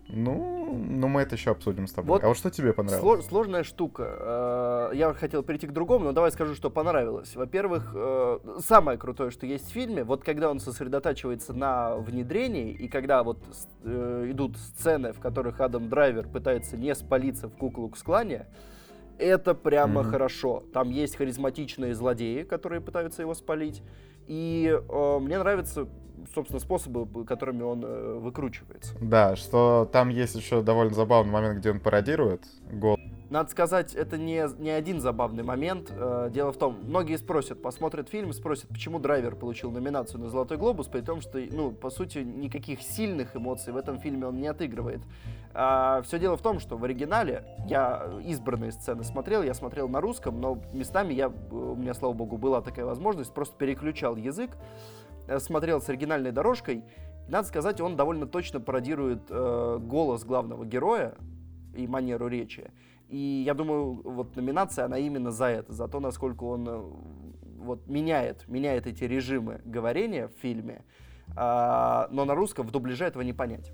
ну, 0.09 0.77
ну 0.77 1.09
мы 1.09 1.23
это 1.23 1.35
еще 1.35 1.51
обсудим 1.51 1.87
с 1.87 1.93
тобой. 1.93 2.09
Вот 2.09 2.25
а 2.25 2.29
вот 2.29 2.37
что 2.37 2.51
тебе 2.51 2.73
понравилось? 2.73 3.03
Сло- 3.05 3.23
сложная 3.29 3.63
штука. 3.65 4.91
Э, 4.93 4.97
Я 4.97 5.13
хотел 5.15 5.43
перейти 5.43 5.67
к 5.67 5.73
другому, 5.73 6.05
но 6.07 6.13
давай 6.13 6.31
скажу, 6.33 6.55
что 6.55 6.71
понравилось. 6.71 7.35
Во-первых, 7.37 7.93
э, 7.95 8.39
самое 8.61 8.99
крутое, 8.99 9.31
что 9.31 9.47
есть 9.47 9.69
в 9.69 9.73
фильме, 9.73 10.05
вот 10.05 10.23
когда 10.25 10.51
он 10.51 10.61
сосредотачивается 10.61 11.53
на 11.55 11.97
внедрении, 11.97 12.73
и 12.73 12.89
когда 12.89 13.23
вот 13.23 13.39
э, 13.83 14.27
идут 14.31 14.57
сцены, 14.59 15.13
в 15.13 15.21
которых 15.21 15.61
Адам 15.61 15.89
Драйвер 15.89 16.29
пытается 16.29 16.77
не 16.77 16.95
спалиться 16.95 17.49
в 17.49 17.57
Куклукс-клане, 17.57 18.47
это 19.19 19.55
прямо 19.55 20.03
Мгм. 20.03 20.11
хорошо. 20.11 20.65
Там 20.73 20.91
есть 20.91 21.17
харизматичные 21.17 21.95
злодеи, 21.95 22.43
которые 22.43 22.81
пытаются 22.81 23.23
его 23.23 23.35
спалить. 23.35 23.83
И 24.27 24.69
э, 24.89 25.19
мне 25.21 25.39
нравятся, 25.39 25.87
собственно, 26.35 26.61
способы, 26.61 27.25
которыми 27.25 27.63
он 27.63 27.85
э, 27.85 28.19
выкручивается. 28.19 28.95
Да, 29.01 29.37
что 29.37 29.89
там 29.93 30.09
есть 30.09 30.35
еще 30.35 30.63
довольно 30.63 30.95
забавный 30.95 31.33
момент, 31.33 31.59
где 31.59 31.71
он 31.71 31.81
пародирует 31.81 32.43
гол. 32.73 32.99
Надо 33.31 33.51
сказать, 33.51 33.95
это 33.95 34.17
не, 34.17 34.47
не 34.61 34.71
один 34.71 35.01
забавный 35.01 35.43
момент. 35.43 35.91
Э, 35.91 36.31
дело 36.33 36.53
в 36.53 36.57
том, 36.57 36.79
многие 36.85 37.17
спросят, 37.17 37.61
посмотрят 37.61 38.09
фильм, 38.09 38.33
спросят, 38.33 38.69
почему 38.69 39.01
Драйвер 39.01 39.35
получил 39.35 39.73
номинацию 39.73 40.21
на 40.21 40.29
«Золотой 40.29 40.57
глобус», 40.57 40.87
при 40.87 41.01
том, 41.01 41.21
что, 41.21 41.39
ну, 41.51 41.73
по 41.73 41.91
сути, 41.91 42.19
никаких 42.19 42.81
сильных 42.81 43.35
эмоций 43.35 43.73
в 43.73 43.77
этом 43.77 43.99
фильме 43.99 44.27
он 44.27 44.39
не 44.39 44.47
отыгрывает. 44.47 45.01
А, 45.53 46.03
все 46.03 46.19
дело 46.19 46.37
в 46.37 46.43
том, 46.43 46.61
что 46.61 46.77
в 46.77 46.85
оригинале 46.85 47.45
я 47.67 48.09
избранные 48.25 48.73
сцены 48.73 49.05
смотрел, 49.05 49.43
я 49.43 49.55
смотрел 49.55 49.89
на 49.89 50.01
русском, 50.01 50.41
но 50.41 50.61
местами 50.73 51.15
я, 51.15 51.29
у 51.29 51.75
меня, 51.75 51.95
слава 51.95 52.13
богу, 52.13 52.37
была 52.37 52.61
такая 52.61 52.85
возможность, 52.85 53.33
просто 53.33 53.57
переключал 53.57 54.17
язык, 54.17 54.51
э, 54.53 55.04
смотрел 55.39 55.81
с 55.81 55.89
оригинальной 55.89 56.33
дорожкой. 56.33 56.85
Надо 57.29 57.49
сказать, 57.49 57.81
он 57.81 57.97
довольно 57.97 58.27
точно 58.27 58.61
пародирует 58.61 59.23
э, 59.31 59.79
голос 59.81 60.25
главного 60.25 60.65
героя 60.65 61.15
и 61.75 61.87
манеру 61.87 62.29
речи. 62.29 62.71
И 63.09 63.43
я 63.47 63.55
думаю, 63.55 64.01
вот 64.05 64.37
номинация, 64.37 64.85
она 64.85 64.99
именно 64.99 65.31
за 65.31 65.47
это, 65.47 65.73
за 65.73 65.89
то, 65.89 66.01
насколько 66.01 66.45
он 66.45 66.69
э, 66.69 66.83
вот 67.59 67.87
меняет, 67.87 68.47
меняет 68.49 68.87
эти 68.87 69.05
режимы 69.05 69.61
говорения 69.65 70.29
в 70.29 70.33
фильме. 70.41 70.85
А, 71.37 72.09
но 72.11 72.25
на 72.25 72.35
русском 72.35 72.67
в 72.67 72.71
дубляже 72.71 73.05
этого 73.05 73.23
не 73.23 73.33
понять. 73.33 73.73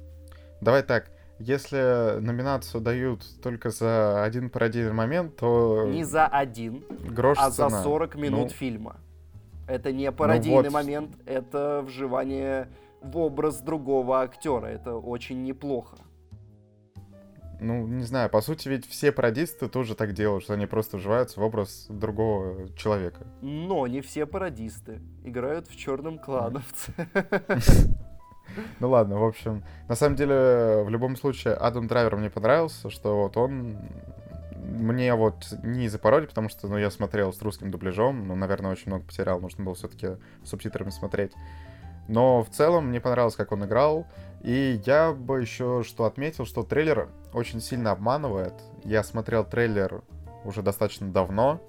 Давай 0.61 0.83
так, 0.83 1.11
если 1.39 2.21
номинацию 2.21 2.81
дают 2.81 3.25
только 3.43 3.71
за 3.71 4.23
один 4.23 4.51
пародийный 4.51 4.93
момент, 4.93 5.37
то... 5.37 5.87
Не 5.89 6.05
за 6.05 6.27
один, 6.27 6.85
грош 7.09 7.39
а 7.41 7.51
цена. 7.51 7.71
за 7.71 7.83
40 7.83 8.15
минут 8.17 8.41
Ну, 8.41 8.49
фильма. 8.51 8.97
Это 9.71 9.93
не 9.93 10.11
пародийный 10.11 10.65
вот. 10.65 10.73
момент, 10.73 11.17
это 11.27 11.83
вживание 11.87 12.69
в 13.03 13.17
образ 13.19 13.61
другого 13.61 14.23
актера. 14.23 14.67
Это 14.67 14.97
очень 14.97 15.45
неплохо. 15.45 15.97
Ну, 17.61 17.87
не 17.87 18.05
знаю, 18.05 18.31
по 18.31 18.41
сути, 18.41 18.69
ведь 18.69 18.87
все 18.87 19.13
пародисты 19.13 19.69
тоже 19.69 19.95
так 19.95 20.13
делают, 20.13 20.43
что 20.43 20.55
они 20.55 20.67
просто 20.67 20.97
вживаются 20.97 21.39
в 21.39 21.45
образ 21.45 21.87
другого 21.89 22.69
человека. 22.75 23.27
Но 23.43 23.87
не 23.87 24.01
все 24.01 24.27
пародисты 24.27 25.01
играют 25.25 25.69
в 25.69 25.77
черном 25.77 26.19
клановце. 26.19 26.93
Ну 28.81 28.91
ладно, 28.91 29.17
в 29.17 29.23
общем, 29.23 29.63
на 29.89 29.95
самом 29.95 30.17
деле, 30.17 30.83
в 30.83 30.89
любом 30.89 31.15
случае, 31.15 31.55
Адам 31.55 31.87
Драйвер 31.87 32.17
мне 32.17 32.31
понравился, 32.31 32.91
что 32.91 33.23
вот 33.23 33.37
он 33.37 33.79
мне 34.71 35.15
вот 35.15 35.53
не 35.63 35.87
из-за 35.87 35.99
пародии, 35.99 36.27
потому 36.27 36.49
что, 36.49 36.69
ну, 36.69 36.79
я 36.79 36.91
смотрел 36.91 37.33
с 37.33 37.43
русским 37.43 37.71
дубляжом, 37.71 38.27
ну, 38.27 38.35
наверное, 38.37 38.71
очень 38.71 38.87
много 38.87 39.05
потерял, 39.05 39.41
нужно 39.41 39.65
было 39.65 39.75
все-таки 39.75 40.17
субтитрами 40.45 40.91
смотреть. 40.91 41.33
Но 42.09 42.43
в 42.43 42.51
целом 42.51 42.89
мне 42.89 43.01
понравилось, 43.01 43.37
как 43.37 43.53
он 43.53 43.65
играл, 43.65 44.07
и 44.43 44.81
я 44.85 45.13
бы 45.13 45.41
еще 45.41 45.83
что 45.85 46.05
отметил, 46.05 46.45
что 46.45 46.63
трейлер 46.63 47.09
очень 47.33 47.61
сильно 47.61 47.93
обманывает. 47.93 48.55
Я 48.85 49.05
смотрел 49.05 49.45
трейлер 49.45 50.03
уже 50.45 50.63
достаточно 50.63 51.13
давно, 51.13 51.61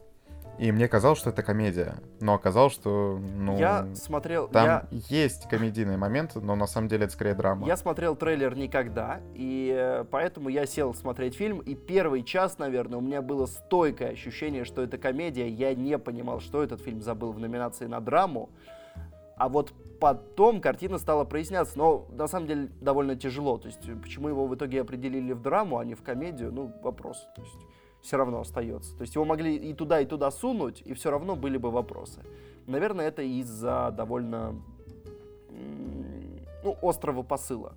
и 0.61 0.71
мне 0.71 0.87
казалось, 0.87 1.17
что 1.17 1.31
это 1.31 1.41
комедия, 1.41 1.95
но 2.19 2.35
оказалось, 2.35 2.71
что, 2.73 3.19
ну, 3.35 3.57
Я 3.57 3.87
смотрел... 3.95 4.47
там 4.47 4.65
я- 4.65 4.87
есть 4.91 5.49
комедийные 5.49 5.97
моменты, 5.97 6.39
но 6.39 6.53
на 6.53 6.67
самом 6.67 6.87
деле 6.87 7.05
это 7.05 7.13
скорее 7.13 7.33
драма. 7.33 7.65
Я 7.65 7.75
смотрел 7.75 8.15
трейлер 8.15 8.55
никогда, 8.55 9.21
и 9.33 9.75
э, 9.75 10.05
поэтому 10.11 10.49
я 10.49 10.67
сел 10.67 10.93
смотреть 10.93 11.33
фильм, 11.33 11.61
и 11.61 11.73
первый 11.73 12.21
час, 12.21 12.59
наверное, 12.59 12.99
у 12.99 13.01
меня 13.01 13.23
было 13.23 13.47
стойкое 13.47 14.11
ощущение, 14.11 14.63
что 14.63 14.83
это 14.83 14.99
комедия. 14.99 15.49
Я 15.49 15.73
не 15.73 15.97
понимал, 15.97 16.41
что 16.41 16.61
этот 16.61 16.79
фильм 16.79 17.01
забыл 17.01 17.31
в 17.31 17.39
номинации 17.39 17.87
на 17.87 17.99
драму. 17.99 18.51
А 19.37 19.49
вот 19.49 19.73
потом 19.99 20.61
картина 20.61 20.99
стала 20.99 21.23
проясняться, 21.23 21.75
но 21.75 22.05
на 22.11 22.27
самом 22.27 22.45
деле 22.45 22.69
довольно 22.81 23.15
тяжело. 23.15 23.57
То 23.57 23.67
есть, 23.67 23.89
э, 23.89 23.95
почему 23.95 24.27
его 24.29 24.45
в 24.45 24.53
итоге 24.53 24.81
определили 24.81 25.33
в 25.33 25.41
драму, 25.41 25.79
а 25.79 25.85
не 25.85 25.95
в 25.95 26.03
комедию, 26.03 26.51
ну, 26.51 26.71
вопрос. 26.83 27.27
То 27.35 27.41
есть, 27.41 27.57
все 28.01 28.17
равно 28.17 28.41
остается. 28.41 28.95
То 28.95 29.01
есть, 29.01 29.15
его 29.15 29.25
могли 29.25 29.55
и 29.55 29.73
туда, 29.73 30.01
и 30.01 30.05
туда 30.05 30.31
сунуть, 30.31 30.81
и 30.85 30.93
все 30.93 31.11
равно 31.11 31.35
были 31.35 31.57
бы 31.57 31.71
вопросы. 31.71 32.21
Наверное, 32.67 33.07
это 33.07 33.21
из-за 33.21 33.93
довольно 33.95 34.55
ну, 36.63 36.77
острого 36.81 37.23
посыла, 37.23 37.73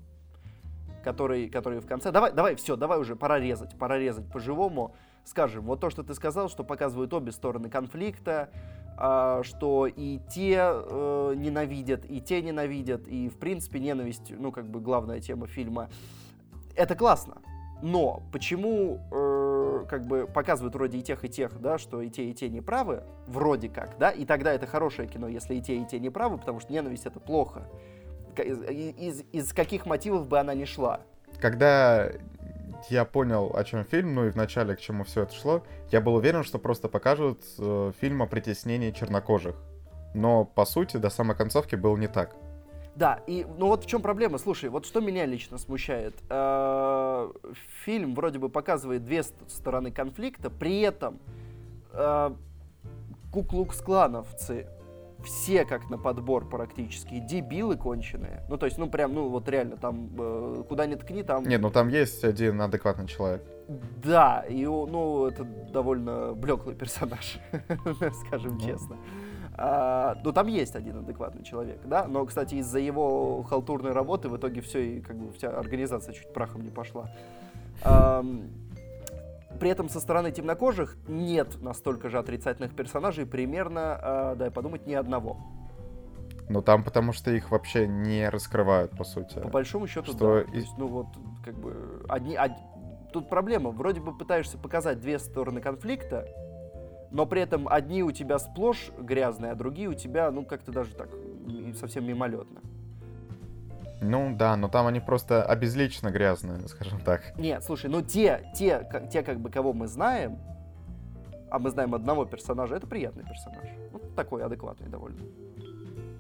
который, 1.03 1.49
который 1.49 1.81
в 1.81 1.87
конце... 1.87 2.11
Давай, 2.11 2.33
давай, 2.33 2.55
все, 2.57 2.77
давай 2.77 2.99
уже, 2.99 3.17
пора 3.17 3.39
резать, 3.39 3.79
пора 3.79 3.99
резать 3.99 4.31
по-живому. 4.31 4.95
Скажем, 5.25 5.65
вот 5.65 5.81
то, 5.81 5.89
что 5.89 6.03
ты 6.03 6.15
сказал, 6.15 6.49
что 6.49 6.65
показывают 6.65 7.15
обе 7.15 7.33
стороны 7.33 7.71
конфликта, 7.71 8.51
а, 8.97 9.43
что 9.43 9.87
и 9.87 10.21
те 10.31 10.59
э, 10.59 11.35
ненавидят, 11.37 12.05
и 12.09 12.21
те 12.21 12.43
ненавидят, 12.43 13.09
и, 13.09 13.29
в 13.29 13.39
принципе, 13.39 13.81
ненависть, 13.81 14.33
ну, 14.39 14.53
как 14.53 14.67
бы 14.67 14.81
главная 14.81 15.21
тема 15.21 15.47
фильма. 15.47 15.89
Это 16.77 16.95
классно. 16.95 17.39
Но 17.85 18.23
почему 18.33 18.99
э, 19.13 19.85
как 19.91 20.07
бы 20.07 20.27
показывают 20.27 20.75
вроде 20.75 20.97
и 20.97 21.03
тех, 21.03 21.23
и 21.23 21.29
тех, 21.29 21.61
да, 21.61 21.77
что 21.77 22.01
и 22.01 22.09
те, 22.09 22.25
и 22.25 22.33
те 22.33 22.49
неправы, 22.49 23.03
вроде 23.27 23.69
как, 23.69 23.99
да, 23.99 24.11
и 24.11 24.25
тогда 24.25 24.55
это 24.55 24.67
хорошее 24.67 25.07
кино, 25.07 25.29
если 25.29 25.57
и 25.57 25.61
те, 25.61 25.77
и 25.77 25.85
те 25.85 26.01
неправы, 26.01 26.39
потому 26.39 26.61
что 26.61 26.73
ненависть 26.73 27.05
это 27.05 27.21
плохо. 27.21 27.69
Из, 28.39 28.59
из- 28.63 29.25
из 29.33 29.53
каких 29.53 29.85
мотивов 29.85 30.27
бы 30.29 30.39
она 30.39 30.55
ни 30.55 30.65
шла. 30.65 31.03
Когда 31.43 32.11
я 32.89 33.05
понял, 33.05 33.53
о 33.55 33.63
чем 33.65 33.85
фильм, 33.85 34.15
ну 34.15 34.29
и 34.29 34.31
вначале 34.31 34.75
к 34.77 34.81
чему 34.81 35.05
все 35.05 35.25
это 35.25 35.35
шло, 35.35 35.63
я 35.91 36.01
был 36.01 36.15
уверен, 36.15 36.43
что 36.43 36.59
просто 36.59 36.89
покажут 36.89 37.43
э, 37.59 37.93
фильм 38.01 38.23
о 38.23 38.27
притеснении 38.27 38.93
чернокожих. 38.93 39.57
Но, 40.15 40.47
по 40.47 40.65
сути, 40.65 40.97
до 40.97 41.11
самой 41.11 41.37
концовки 41.37 41.75
было 41.75 41.99
не 41.99 42.09
так. 42.09 42.35
Да, 42.97 43.21
и 43.27 43.45
ну 43.59 43.67
вот 43.67 43.85
в 43.85 43.87
чем 43.89 44.03
проблема, 44.03 44.39
слушай, 44.39 44.71
вот 44.71 44.87
что 44.87 45.01
меня 45.01 45.27
лично 45.27 45.59
смущает. 45.59 46.15
Э, 46.31 47.31
Фильм 47.85 48.15
вроде 48.15 48.39
бы 48.39 48.49
показывает 48.49 49.05
две 49.05 49.23
ст- 49.25 49.35
стороны 49.51 49.91
конфликта, 49.91 50.49
при 50.49 50.81
этом 50.81 51.19
э, 51.93 52.31
куклукс-клановцы 53.33 54.67
все 55.25 55.65
как 55.65 55.89
на 55.91 55.97
подбор 55.99 56.47
практически, 56.49 57.19
дебилы 57.19 57.77
конченые. 57.77 58.43
Ну 58.49 58.59
то 58.59 58.67
есть, 58.67 58.77
ну 58.79 58.89
прям, 58.91 59.15
ну 59.15 59.29
вот 59.29 59.49
реально, 59.49 59.77
там 59.77 60.11
э, 60.19 60.63
куда 60.69 60.87
ни 60.87 60.95
ткни, 60.97 61.23
там... 61.23 61.45
Нет, 61.45 61.61
ну 61.63 61.71
там 61.71 61.89
есть 61.89 62.23
один 62.25 62.61
адекватный 62.61 63.07
человек. 63.09 63.43
Да, 64.05 64.45
и 64.49 64.65
ну 64.67 65.27
это 65.27 65.45
довольно 65.45 66.35
блеклый 66.35 66.75
персонаж, 66.75 67.39
скажем 68.27 68.59
Ну. 68.59 68.61
честно. 68.61 68.97
А, 69.57 70.17
ну 70.25 70.33
там 70.33 70.49
есть 70.49 70.75
один 70.75 70.99
адекватный 70.99 71.45
человек, 71.45 71.81
да, 71.85 72.07
но, 72.07 72.25
кстати, 72.27 72.57
из-за 72.57 72.81
его 72.81 73.43
халтурной 73.45 73.93
работы 73.93 74.29
в 74.29 74.37
итоге 74.37 74.61
все 74.61 74.97
и 74.97 75.01
как 75.01 75.17
бы 75.17 75.33
вся 75.33 75.49
организация 75.57 76.13
чуть 76.13 76.33
прахом 76.33 76.63
не 76.63 76.71
пошла. 76.71 77.09
При 79.61 79.71
этом 79.71 79.89
со 79.89 80.01
стороны 80.01 80.33
темнокожих 80.33 80.97
нет 81.07 81.63
настолько 81.63 82.09
же 82.09 82.19
отрицательных 82.19 82.75
персонажей, 82.75 83.25
примерно, 83.25 83.99
а, 84.03 84.35
дай 84.35 84.51
подумать, 84.51 84.87
ни 84.87 84.95
одного. 84.95 85.39
Но 86.49 86.61
там 86.61 86.83
потому 86.83 87.13
что 87.13 87.31
их 87.31 87.51
вообще 87.53 87.87
не 87.87 88.29
раскрывают, 88.29 88.91
по 88.91 89.05
сути. 89.05 89.39
По 89.39 89.49
большому 89.49 89.87
счету, 89.87 90.13
Что 90.13 90.15
да. 90.45 90.45
То 90.51 90.53
и- 90.53 90.57
есть, 90.61 90.73
ну 90.77 90.89
вот, 90.89 91.07
как 91.45 91.55
бы, 91.55 92.05
одни, 92.09 92.37
од- 92.37 92.53
Тут 93.13 93.29
проблема, 93.29 93.71
вроде 93.71 94.01
бы 94.01 94.13
пытаешься 94.13 94.59
показать 94.59 95.01
две 95.01 95.21
стороны 95.21 95.61
конфликта, 95.61 96.27
но 97.15 97.27
при 97.27 97.41
этом 97.41 97.69
одни 97.69 98.03
у 98.03 98.11
тебя 98.11 98.41
сплошь 98.41 98.91
грязные, 98.99 99.53
а 99.53 99.55
другие 99.55 99.89
у 99.89 99.95
тебя, 99.95 100.33
ну, 100.33 100.45
как-то 100.45 100.73
даже 100.73 100.97
так, 100.97 101.09
совсем 101.79 102.05
мимолетно. 102.05 102.61
Ну 104.01 104.35
да, 104.37 104.57
но 104.57 104.69
там 104.69 104.89
они 104.89 104.99
просто 104.99 105.45
обезлично 105.45 106.11
грязные, 106.11 106.59
скажем 106.69 107.01
так. 107.01 107.39
Нет, 107.39 107.63
слушай, 107.63 107.89
ну 107.89 108.03
те, 108.03 108.51
те, 108.57 108.85
те, 109.13 109.23
как 109.23 109.39
бы, 109.39 109.49
кого 109.49 109.73
мы 109.73 109.87
знаем, 109.87 110.41
а 111.51 111.61
мы 111.61 111.71
знаем 111.71 111.95
одного 111.95 112.25
персонажа, 112.25 112.75
это 112.75 112.89
приятный 112.89 113.23
персонаж. 113.23 113.65
Вот 113.93 114.17
такой 114.17 114.43
адекватный 114.43 114.89
довольно. 114.89 115.21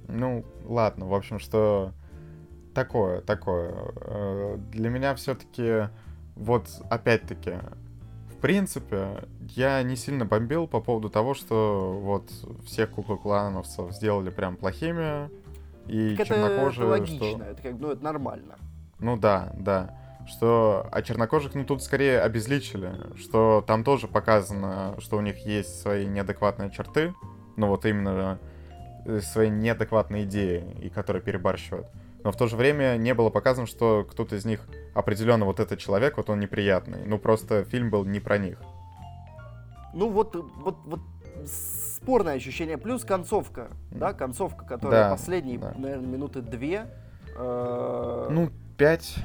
Ну, 0.06 0.44
ладно, 0.64 1.06
в 1.06 1.14
общем, 1.14 1.40
что 1.40 1.90
такое, 2.72 3.20
такое. 3.20 3.74
Э, 3.96 4.58
Для 4.70 4.90
меня 4.90 5.16
все-таки, 5.16 5.88
вот 6.36 6.68
опять-таки, 6.88 7.54
принципе, 8.44 9.24
я 9.56 9.82
не 9.82 9.96
сильно 9.96 10.26
бомбил 10.26 10.66
по 10.66 10.82
поводу 10.82 11.08
того, 11.08 11.32
что 11.32 11.98
вот 11.98 12.30
всех 12.66 12.90
куклоклановцев 12.90 13.90
сделали 13.92 14.28
прям 14.28 14.58
плохими, 14.58 15.30
и 15.86 16.14
Так 16.14 16.26
это, 16.26 16.34
это 16.34 16.48
чернокожие, 16.48 16.86
логично, 16.86 17.26
что... 17.26 17.42
это 17.42 17.62
как, 17.62 17.80
ну, 17.80 17.90
это 17.92 18.04
нормально. 18.04 18.56
Ну 18.98 19.16
да, 19.16 19.50
да. 19.54 19.98
Что, 20.26 20.86
а 20.92 21.00
чернокожих, 21.00 21.54
ну 21.54 21.64
тут 21.64 21.82
скорее 21.82 22.20
обезличили, 22.20 22.92
что 23.16 23.64
там 23.66 23.82
тоже 23.82 24.08
показано, 24.08 24.94
что 24.98 25.16
у 25.16 25.22
них 25.22 25.38
есть 25.46 25.80
свои 25.80 26.04
неадекватные 26.04 26.70
черты, 26.70 27.14
ну 27.56 27.68
вот 27.68 27.86
именно 27.86 28.38
э, 29.06 29.20
свои 29.20 29.48
неадекватные 29.48 30.24
идеи, 30.24 30.66
и 30.82 30.90
которые 30.90 31.22
перебарщивают. 31.22 31.86
Но 32.24 32.32
в 32.32 32.36
то 32.36 32.46
же 32.46 32.56
время 32.56 32.96
не 32.96 33.12
было 33.14 33.28
показано, 33.28 33.66
что 33.66 34.04
кто-то 34.10 34.34
из 34.36 34.44
них 34.46 34.66
определенно 34.94 35.44
вот 35.44 35.60
этот 35.60 35.78
человек, 35.78 36.16
вот 36.16 36.30
он 36.30 36.40
неприятный. 36.40 37.04
Ну 37.06 37.18
просто 37.18 37.64
фильм 37.64 37.90
был 37.90 38.04
не 38.04 38.18
про 38.18 38.38
них. 38.38 38.60
Ну 39.92 40.08
вот, 40.08 40.34
вот, 40.34 40.76
вот 40.86 41.00
спорное 41.46 42.34
ощущение. 42.34 42.78
Плюс 42.78 43.04
концовка, 43.04 43.68
да, 43.90 44.14
концовка, 44.14 44.64
которая 44.64 45.04
Да, 45.04 45.10
последние, 45.10 45.58
да. 45.58 45.74
наверное, 45.76 46.06
минуты 46.08 46.40
две. 46.40 46.86
э, 47.36 48.28
Ну, 48.30 48.50
пять. 48.78 49.16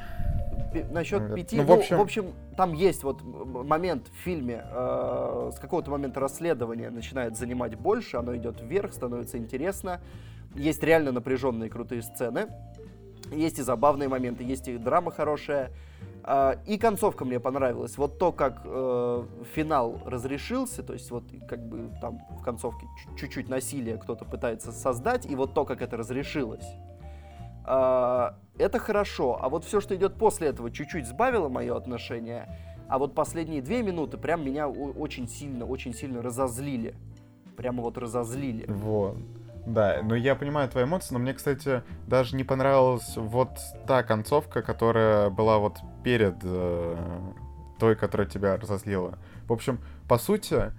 насчет 0.91 1.33
пяти, 1.33 1.55
Ну, 1.57 1.63
ну, 1.63 1.69
в 1.69 1.71
общем- 1.79 1.97
в 1.97 2.01
общем, 2.01 2.25
там 2.57 2.73
есть 2.73 3.03
вот 3.03 3.21
момент 3.23 4.07
в 4.07 4.23
фильме, 4.23 4.63
э, 4.69 5.51
с 5.55 5.59
какого-то 5.59 5.89
момента 5.89 6.19
расследование 6.19 6.89
начинает 6.89 7.37
занимать 7.37 7.75
больше, 7.75 8.17
оно 8.17 8.35
идет 8.35 8.61
вверх, 8.61 8.93
становится 8.93 9.37
интересно, 9.37 10.01
есть 10.55 10.83
реально 10.83 11.11
напряженные 11.11 11.69
крутые 11.69 12.01
сцены, 12.01 12.47
есть 13.31 13.59
и 13.59 13.61
забавные 13.61 14.09
моменты, 14.09 14.43
есть 14.43 14.67
и 14.67 14.77
драма 14.77 15.11
хорошая, 15.11 15.71
А, 16.23 16.59
и 16.67 16.77
концовка 16.77 17.25
мне 17.25 17.39
понравилась. 17.39 17.97
Вот 17.97 18.19
то, 18.19 18.31
как 18.31 18.61
э, 18.65 19.23
финал 19.55 20.01
разрешился, 20.05 20.83
то 20.83 20.93
есть 20.93 21.09
вот 21.11 21.23
как 21.47 21.65
бы 21.67 21.89
там 22.01 22.19
в 22.39 22.43
концовке 22.43 22.85
чуть- 23.01 23.17
чуть-чуть 23.17 23.49
насилия 23.49 23.97
кто-то 23.97 24.25
пытается 24.25 24.71
создать, 24.71 25.25
и 25.25 25.35
вот 25.35 25.53
то, 25.53 25.65
как 25.65 25.81
это 25.81 25.97
разрешилось. 25.97 26.65
А, 27.65 28.35
это 28.57 28.79
хорошо. 28.79 29.39
А 29.41 29.47
вот 29.49 29.63
все, 29.63 29.79
что 29.79 29.95
идет 29.95 30.15
после 30.15 30.49
этого, 30.49 30.69
чуть-чуть 30.71 31.07
сбавило 31.07 31.49
мое 31.49 31.75
отношение. 31.75 32.47
А 32.89 32.97
вот 32.99 33.15
последние 33.15 33.61
две 33.61 33.81
минуты 33.81 34.17
прям 34.17 34.43
меня 34.45 34.67
очень 34.67 35.27
сильно, 35.27 35.65
очень 35.65 35.93
сильно 35.93 36.21
разозлили. 36.21 36.95
Прямо 37.55 37.81
вот 37.81 37.97
разозлили. 37.97 38.65
Вот. 38.67 39.17
Да, 39.69 39.99
ну 40.03 40.15
я 40.15 40.35
понимаю 40.35 40.67
твои 40.67 40.85
эмоции, 40.85 41.13
но 41.13 41.19
мне, 41.19 41.33
кстати, 41.33 41.83
даже 42.07 42.35
не 42.35 42.43
понравилась 42.43 43.15
вот 43.15 43.49
та 43.85 44.01
концовка, 44.01 44.63
которая 44.63 45.29
была 45.29 45.59
вот 45.59 45.77
перед 46.03 46.37
э, 46.41 46.97
той, 47.77 47.95
которая 47.95 48.27
тебя 48.27 48.57
разозлила. 48.57 49.19
В 49.47 49.53
общем, 49.53 49.79
по 50.07 50.17
сути, 50.17 50.71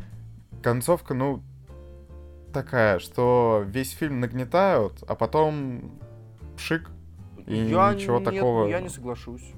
концовка, 0.61 1.15
ну, 1.15 1.41
такая, 2.53 2.99
что 2.99 3.63
весь 3.65 3.93
фильм 3.93 4.19
нагнетают, 4.19 5.05
а 5.07 5.15
потом 5.15 5.93
пшик, 6.57 6.91
и 7.47 7.57
я 7.57 7.95
ничего 7.95 8.19
нет, 8.19 8.25
такого. 8.25 8.67
Я 8.67 8.81
не 8.81 8.89
соглашусь. 8.89 9.53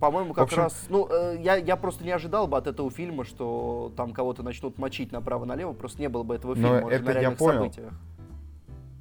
По-моему, 0.00 0.34
как 0.34 0.44
общем- 0.44 0.58
раз. 0.58 0.86
Ну, 0.88 1.08
э, 1.10 1.36
я, 1.40 1.56
я 1.56 1.76
просто 1.76 2.04
не 2.04 2.10
ожидал 2.10 2.46
бы 2.46 2.56
от 2.56 2.66
этого 2.66 2.90
фильма, 2.90 3.24
что 3.24 3.92
там 3.96 4.12
кого-то 4.12 4.42
начнут 4.42 4.78
мочить 4.78 5.12
направо-налево. 5.12 5.72
Просто 5.72 6.00
не 6.00 6.08
было 6.08 6.22
бы 6.22 6.34
этого 6.34 6.54
Но 6.54 6.74
фильма 6.74 6.86
уже 6.86 6.96
это 6.96 7.04
на 7.14 7.18
я 7.20 7.30
понял. 7.30 7.60
событиях. 7.62 7.92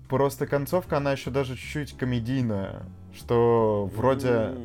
Просто 0.09 0.45
концовка, 0.45 0.97
она 0.97 1.11
еще 1.13 1.31
даже 1.31 1.55
чуть-чуть 1.55 1.97
комедийная, 1.97 2.83
что 3.13 3.89
вроде 3.95 4.29
М, 4.29 4.57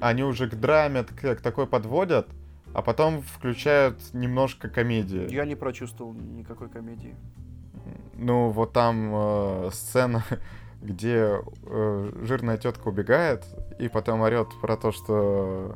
они 0.00 0.22
уже 0.24 0.48
к 0.48 0.54
драме 0.54 1.04
к, 1.04 1.34
к 1.36 1.40
такой 1.42 1.66
подводят, 1.66 2.26
а 2.72 2.80
потом 2.80 3.20
включают 3.20 3.98
немножко 4.14 4.68
комедии. 4.70 5.30
Я 5.32 5.44
не 5.44 5.54
прочувствовал 5.54 6.14
никакой 6.14 6.68
комедии. 6.70 7.14
Ну, 8.14 8.50
вот 8.50 8.72
там 8.72 9.10
э, 9.12 9.70
сцена, 9.72 10.24
где 10.80 11.40
э, 11.66 12.12
жирная 12.22 12.56
тетка 12.56 12.88
убегает, 12.88 13.44
и 13.78 13.88
потом 13.88 14.22
орет 14.22 14.48
про 14.60 14.76
то, 14.76 14.92
что 14.92 15.74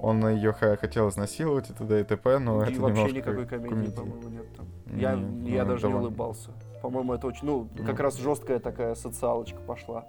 он 0.00 0.26
ее 0.28 0.52
хотел 0.52 1.08
изнасиловать 1.08 1.70
и 1.70 1.72
т.д. 1.72 2.00
и 2.00 2.04
т.п., 2.04 2.38
но 2.38 2.62
и 2.64 2.70
это 2.72 2.80
вообще 2.80 2.96
немножко 2.96 3.16
никакой 3.16 3.46
комедии, 3.46 3.90
по-моему, 3.90 4.28
нет 4.28 4.56
там. 4.56 4.66
Я, 4.94 5.14
Нет, 5.14 5.54
я 5.54 5.64
ну, 5.64 5.70
даже 5.70 5.88
не 5.88 5.94
улыбался. 5.94 6.50
По-моему, 6.82 7.14
это 7.14 7.26
очень. 7.26 7.46
Ну, 7.46 7.68
как 7.86 7.96
Ну. 7.96 8.02
раз 8.02 8.18
жесткая 8.18 8.58
такая 8.58 8.94
социалочка 8.94 9.58
пошла. 9.60 10.04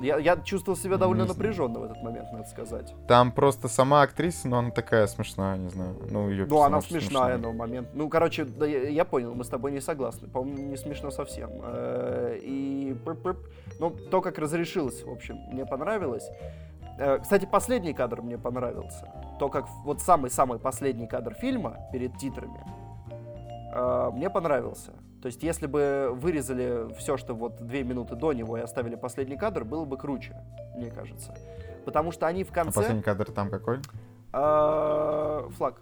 Я, 0.00 0.18
я 0.18 0.36
чувствовал 0.36 0.76
себя 0.76 0.98
довольно 0.98 1.22
Не 1.22 1.28
знаю. 1.28 1.38
напряженно 1.38 1.80
в 1.80 1.84
этот 1.84 2.02
момент, 2.02 2.32
надо 2.32 2.46
сказать. 2.48 2.94
Там 3.08 3.32
просто 3.32 3.68
сама 3.68 4.02
актриса, 4.02 4.48
но 4.48 4.58
она 4.58 4.70
такая 4.70 5.06
смешная, 5.06 5.56
не 5.56 5.70
знаю. 5.70 5.96
Ну, 6.10 6.28
ее 6.28 6.46
Ну, 6.46 6.62
она 6.62 6.80
смешная, 6.80 7.38
но 7.38 7.52
момент. 7.52 7.88
Ну, 7.94 8.08
короче, 8.08 8.44
да, 8.44 8.66
я, 8.66 8.88
я 8.88 9.04
понял, 9.04 9.34
мы 9.34 9.44
с 9.44 9.48
тобой 9.48 9.72
не 9.72 9.80
согласны. 9.80 10.28
По-моему, 10.28 10.68
не 10.68 10.76
смешно 10.76 11.10
совсем. 11.10 11.50
Э, 11.62 12.38
И 12.42 12.96
ну, 13.78 13.90
то, 13.90 14.20
как 14.20 14.38
разрешилось, 14.38 15.02
в 15.02 15.10
общем, 15.10 15.36
мне 15.52 15.64
понравилось. 15.64 16.28
Э, 16.98 17.18
Кстати, 17.18 17.46
последний 17.50 17.92
кадр 17.94 18.22
мне 18.22 18.38
понравился. 18.38 19.08
То, 19.38 19.48
как 19.48 19.66
вот 19.84 20.00
самый-самый 20.00 20.58
последний 20.58 21.06
кадр 21.06 21.34
фильма 21.34 21.76
перед 21.92 22.16
титрами 22.18 22.64
мне 24.12 24.30
понравился. 24.30 24.92
То 25.22 25.26
есть, 25.26 25.42
если 25.42 25.66
бы 25.66 26.10
вырезали 26.14 26.94
все, 26.98 27.16
что 27.16 27.34
вот 27.34 27.56
две 27.66 27.82
минуты 27.82 28.14
до 28.14 28.32
него 28.32 28.56
и 28.56 28.60
оставили 28.60 28.94
последний 28.94 29.36
кадр, 29.36 29.64
было 29.64 29.84
бы 29.84 29.96
круче, 29.96 30.36
мне 30.76 30.90
кажется. 30.90 31.34
Потому 31.84 32.12
что 32.12 32.26
они 32.26 32.44
в 32.44 32.50
А 32.50 32.54
конце... 32.54 32.72
последний 32.72 33.02
кадр 33.02 33.30
там 33.32 33.50
какой? 33.50 33.78
э, 34.32 35.48
флаг. 35.56 35.80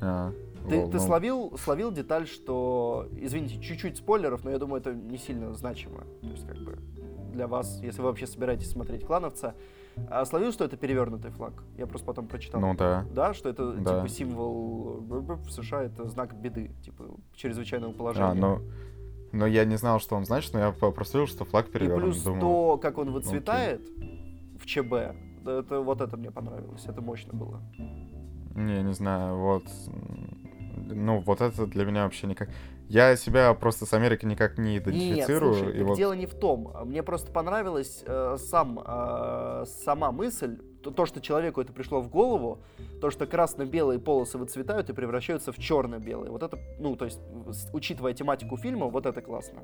А, 0.00 0.32
Ты, 0.68 0.76
лол, 0.80 0.90
ты 0.90 0.96
ну, 0.96 1.02
словил, 1.02 1.58
словил 1.58 1.92
деталь, 1.92 2.26
что, 2.26 3.08
извините, 3.12 3.60
чуть-чуть 3.60 3.98
спойлеров, 3.98 4.44
но 4.44 4.50
я 4.50 4.58
думаю, 4.58 4.80
это 4.80 4.92
не 4.92 5.16
сильно 5.18 5.54
значимо. 5.54 6.00
То 6.20 6.28
есть, 6.28 6.46
как 6.46 6.56
бы, 6.58 6.78
для 7.32 7.46
вас, 7.46 7.80
если 7.82 8.00
вы 8.00 8.08
вообще 8.08 8.26
собираетесь 8.26 8.70
смотреть 8.70 9.06
клановца, 9.06 9.54
а 10.08 10.24
словил, 10.24 10.52
что 10.52 10.64
это 10.64 10.76
перевернутый 10.76 11.30
флаг? 11.30 11.64
Я 11.76 11.86
просто 11.86 12.06
потом 12.06 12.26
прочитал. 12.28 12.60
Ну 12.60 12.74
да. 12.74 13.04
Да, 13.12 13.34
что 13.34 13.48
это 13.48 13.72
Да. 13.72 13.96
типа 13.96 14.08
символ 14.08 15.00
в 15.00 15.50
США, 15.50 15.82
это 15.82 16.08
знак 16.08 16.34
беды, 16.34 16.70
типа 16.82 17.04
чрезвычайного 17.34 17.92
положения. 17.92 18.30
А, 18.30 18.34
ну... 18.34 18.60
Но 19.32 19.46
я 19.46 19.64
не 19.64 19.76
знал, 19.76 19.98
что 19.98 20.16
он 20.16 20.24
значит, 20.24 20.54
но 20.54 20.60
я 20.60 20.70
видел, 20.70 21.26
что 21.26 21.44
флаг 21.44 21.68
И 21.68 21.72
перевернут. 21.72 22.12
плюс 22.12 22.22
Думаю, 22.22 22.40
то, 22.40 22.78
как 22.78 22.98
он 22.98 23.10
выцветает 23.10 23.82
в 24.58 24.64
ЧБ, 24.64 24.92
это 25.44 25.80
вот 25.80 26.00
это 26.00 26.16
мне 26.16 26.30
понравилось, 26.30 26.84
это 26.86 27.00
мощно 27.02 27.34
было. 27.34 27.60
Не, 28.54 28.82
не 28.82 28.94
знаю, 28.94 29.36
вот... 29.36 29.64
Ну, 30.76 31.18
вот 31.20 31.40
это 31.40 31.66
для 31.66 31.84
меня 31.84 32.04
вообще 32.04 32.26
никак... 32.26 32.48
Я 32.88 33.16
себя 33.16 33.52
просто 33.54 33.84
с 33.84 33.92
Америкой 33.92 34.28
никак 34.28 34.58
не 34.58 34.78
идентифицирую. 34.78 35.52
Нет, 35.52 35.60
слушай, 35.60 35.80
и 35.80 35.82
вот... 35.82 35.96
дело 35.96 36.12
не 36.12 36.26
в 36.26 36.34
том. 36.34 36.72
Мне 36.84 37.02
просто 37.02 37.32
понравилась 37.32 38.04
э, 38.06 38.36
сам, 38.38 38.78
э, 38.78 39.64
сама 39.84 40.12
мысль, 40.12 40.58
то, 40.82 40.90
то, 40.92 41.04
что 41.04 41.20
человеку 41.20 41.60
это 41.60 41.72
пришло 41.72 42.00
в 42.00 42.08
голову, 42.08 42.62
то, 43.00 43.10
что 43.10 43.26
красно-белые 43.26 43.98
полосы 43.98 44.38
выцветают 44.38 44.88
и 44.88 44.92
превращаются 44.92 45.50
в 45.50 45.58
черно-белые. 45.58 46.30
Вот 46.30 46.44
это, 46.44 46.58
ну, 46.78 46.94
то 46.94 47.06
есть, 47.06 47.20
учитывая 47.72 48.14
тематику 48.14 48.56
фильма, 48.56 48.86
вот 48.86 49.04
это 49.04 49.20
классно. 49.20 49.62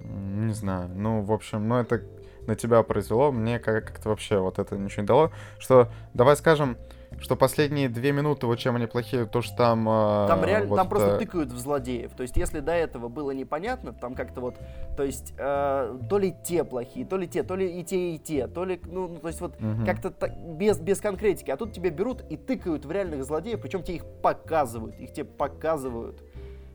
Не 0.00 0.52
знаю. 0.52 0.90
Ну, 0.94 1.22
в 1.22 1.32
общем, 1.32 1.68
ну 1.68 1.76
это 1.76 2.02
на 2.46 2.56
тебя 2.56 2.82
произвело, 2.82 3.32
мне 3.32 3.58
как- 3.58 3.86
как-то 3.86 4.08
вообще 4.08 4.38
вот 4.38 4.58
это 4.58 4.76
ничего 4.76 5.02
не 5.02 5.06
дало. 5.06 5.30
Что, 5.58 5.88
давай 6.14 6.36
скажем, 6.36 6.76
что 7.20 7.34
последние 7.36 7.88
две 7.88 8.12
минуты, 8.12 8.46
вот 8.46 8.56
чем 8.58 8.76
они 8.76 8.86
плохие, 8.86 9.24
то, 9.26 9.40
что 9.42 9.56
там... 9.56 9.88
э, 9.88 10.26
Там 10.28 10.44
реально, 10.44 10.68
вот 10.68 10.76
там 10.76 10.88
просто 10.88 11.08
это- 11.08 11.18
тыкают 11.18 11.50
в 11.50 11.58
злодеев. 11.58 12.12
То 12.12 12.22
есть, 12.22 12.36
если 12.36 12.60
до 12.60 12.72
этого 12.72 13.08
было 13.08 13.30
непонятно, 13.30 13.92
там 13.92 14.14
как-то 14.14 14.40
вот, 14.40 14.56
то 14.96 15.02
есть, 15.02 15.32
э, 15.38 15.98
то 16.08 16.18
ли 16.18 16.34
те 16.44 16.62
плохие, 16.64 17.06
то 17.06 17.16
ли 17.16 17.26
те, 17.26 17.42
то 17.42 17.56
ли 17.56 17.80
и 17.80 17.84
те, 17.84 18.14
и 18.14 18.18
те, 18.18 18.46
то 18.46 18.64
ли, 18.64 18.80
ну, 18.84 19.08
ну, 19.08 19.16
то 19.18 19.28
есть 19.28 19.40
вот 19.40 19.58
Мгм. 19.60 19.86
как-то 19.86 20.10
так, 20.10 20.36
без, 20.56 20.78
без 20.78 21.00
конкретики. 21.00 21.50
А 21.50 21.56
тут 21.56 21.72
тебя 21.72 21.90
берут 21.90 22.22
и 22.28 22.36
тыкают 22.36 22.84
в 22.84 22.90
реальных 22.92 23.24
злодеев, 23.24 23.60
причем 23.60 23.82
тебе 23.82 23.96
их 23.96 24.04
показывают, 24.22 24.94
их 25.00 25.12
тебе 25.12 25.24
показывают. 25.24 26.22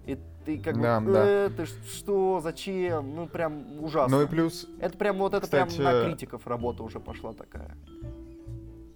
И 0.05 0.17
ты 0.45 0.57
как 0.57 0.75
бы, 0.75 0.81
Да, 0.81 0.99
да. 1.01 1.23
«Э, 1.27 1.49
ты 1.55 1.67
ш- 1.67 1.73
что, 1.93 2.39
зачем? 2.41 3.15
Ну, 3.15 3.27
прям 3.27 3.83
ужасно. 3.83 4.17
Ну 4.17 4.23
и 4.23 4.27
плюс 4.27 4.65
Это 4.79 4.97
прям 4.97 5.17
вот 5.17 5.33
это 5.35 5.43
кстати, 5.43 5.75
прям 5.77 5.83
на 5.83 6.03
критиков 6.05 6.47
работа 6.47 6.81
уже 6.81 6.99
пошла 6.99 7.33
такая. 7.33 7.77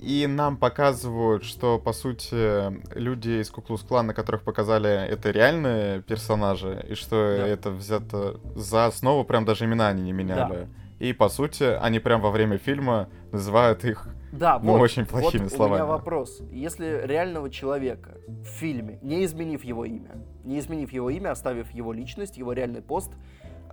И 0.05 0.27
нам 0.27 0.55
показывают, 0.57 1.43
что, 1.43 1.79
по 1.79 1.91
сути, 1.91 2.95
люди 2.95 3.41
из 3.41 3.49
Куклус 3.49 3.81
Клана, 3.81 4.13
которых 4.13 4.43
показали, 4.43 4.89
это 4.89 5.31
реальные 5.31 6.03
персонажи, 6.03 6.85
и 6.87 6.93
что 6.93 7.15
Да. 7.39 7.47
это 7.47 7.71
взято 7.71 8.39
за 8.55 8.85
основу, 8.85 9.23
прям 9.25 9.45
даже 9.45 9.65
имена 9.65 9.87
они 9.87 10.03
не 10.03 10.13
меняли. 10.13 10.67
И, 10.99 11.11
по 11.11 11.27
сути, 11.27 11.63
они 11.63 11.99
прям 11.99 12.21
во 12.21 12.29
время 12.29 12.57
фильма 12.59 13.09
называют 13.31 13.83
их... 13.83 14.07
Да, 14.31 14.59
Ну, 14.61 14.73
вот, 14.73 14.81
очень 14.81 15.05
плохими 15.05 15.43
вот 15.43 15.53
у 15.53 15.55
словами. 15.55 15.73
меня 15.81 15.85
вопрос. 15.85 16.41
Если 16.51 17.01
реального 17.05 17.49
человека 17.49 18.17
в 18.27 18.45
фильме, 18.45 18.99
не 19.01 19.23
изменив 19.25 19.63
его 19.63 19.85
имя, 19.85 20.11
не 20.43 20.59
изменив 20.59 20.91
его 20.91 21.09
имя, 21.09 21.31
оставив 21.31 21.71
его 21.71 21.93
личность, 21.93 22.37
его 22.37 22.53
реальный 22.53 22.81
пост, 22.81 23.11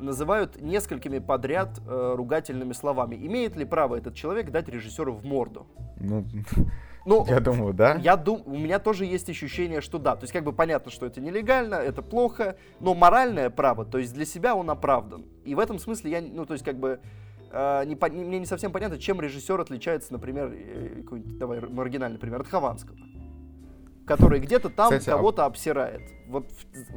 называют 0.00 0.60
несколькими 0.60 1.18
подряд 1.18 1.80
э, 1.86 2.14
ругательными 2.16 2.72
словами, 2.72 3.16
имеет 3.16 3.56
ли 3.56 3.64
право 3.64 3.96
этот 3.96 4.14
человек 4.14 4.50
дать 4.50 4.68
режиссеру 4.68 5.12
в 5.12 5.24
морду? 5.24 5.66
Ну, 6.00 6.24
Ну, 7.04 7.26
я 7.28 7.40
думаю, 7.40 7.74
да? 7.74 7.96
я 7.96 8.16
дум, 8.16 8.42
у 8.46 8.56
меня 8.56 8.78
тоже 8.78 9.04
есть 9.04 9.28
ощущение, 9.28 9.80
что 9.80 9.98
да. 9.98 10.14
То 10.14 10.22
есть 10.22 10.32
как 10.32 10.44
бы 10.44 10.52
понятно, 10.52 10.90
что 10.90 11.06
это 11.06 11.20
нелегально, 11.20 11.74
это 11.74 12.00
плохо, 12.00 12.56
но 12.80 12.94
моральное 12.94 13.50
право, 13.50 13.84
то 13.84 13.98
есть 13.98 14.14
для 14.14 14.24
себя 14.24 14.54
он 14.54 14.70
оправдан. 14.70 15.24
И 15.44 15.54
в 15.54 15.58
этом 15.58 15.78
смысле 15.78 16.10
я, 16.10 16.20
ну 16.20 16.46
то 16.46 16.52
есть 16.52 16.64
как 16.64 16.78
бы 16.78 17.00
э, 17.50 17.84
не, 17.86 17.96
пон- 17.96 18.12
мне 18.12 18.38
не 18.38 18.46
совсем 18.46 18.70
понятно, 18.70 18.98
чем 18.98 19.20
режиссер 19.20 19.60
отличается, 19.60 20.12
например, 20.12 20.52
э, 20.54 21.02
давай 21.38 21.60
маргинальный 21.60 22.20
пример, 22.20 22.42
от 22.42 22.46
Хованского, 22.46 22.96
который 24.06 24.38
где-то 24.38 24.68
там 24.68 24.92
а- 24.94 25.00
кого-то 25.00 25.44
обсирает. 25.44 26.02
Вот 26.28 26.46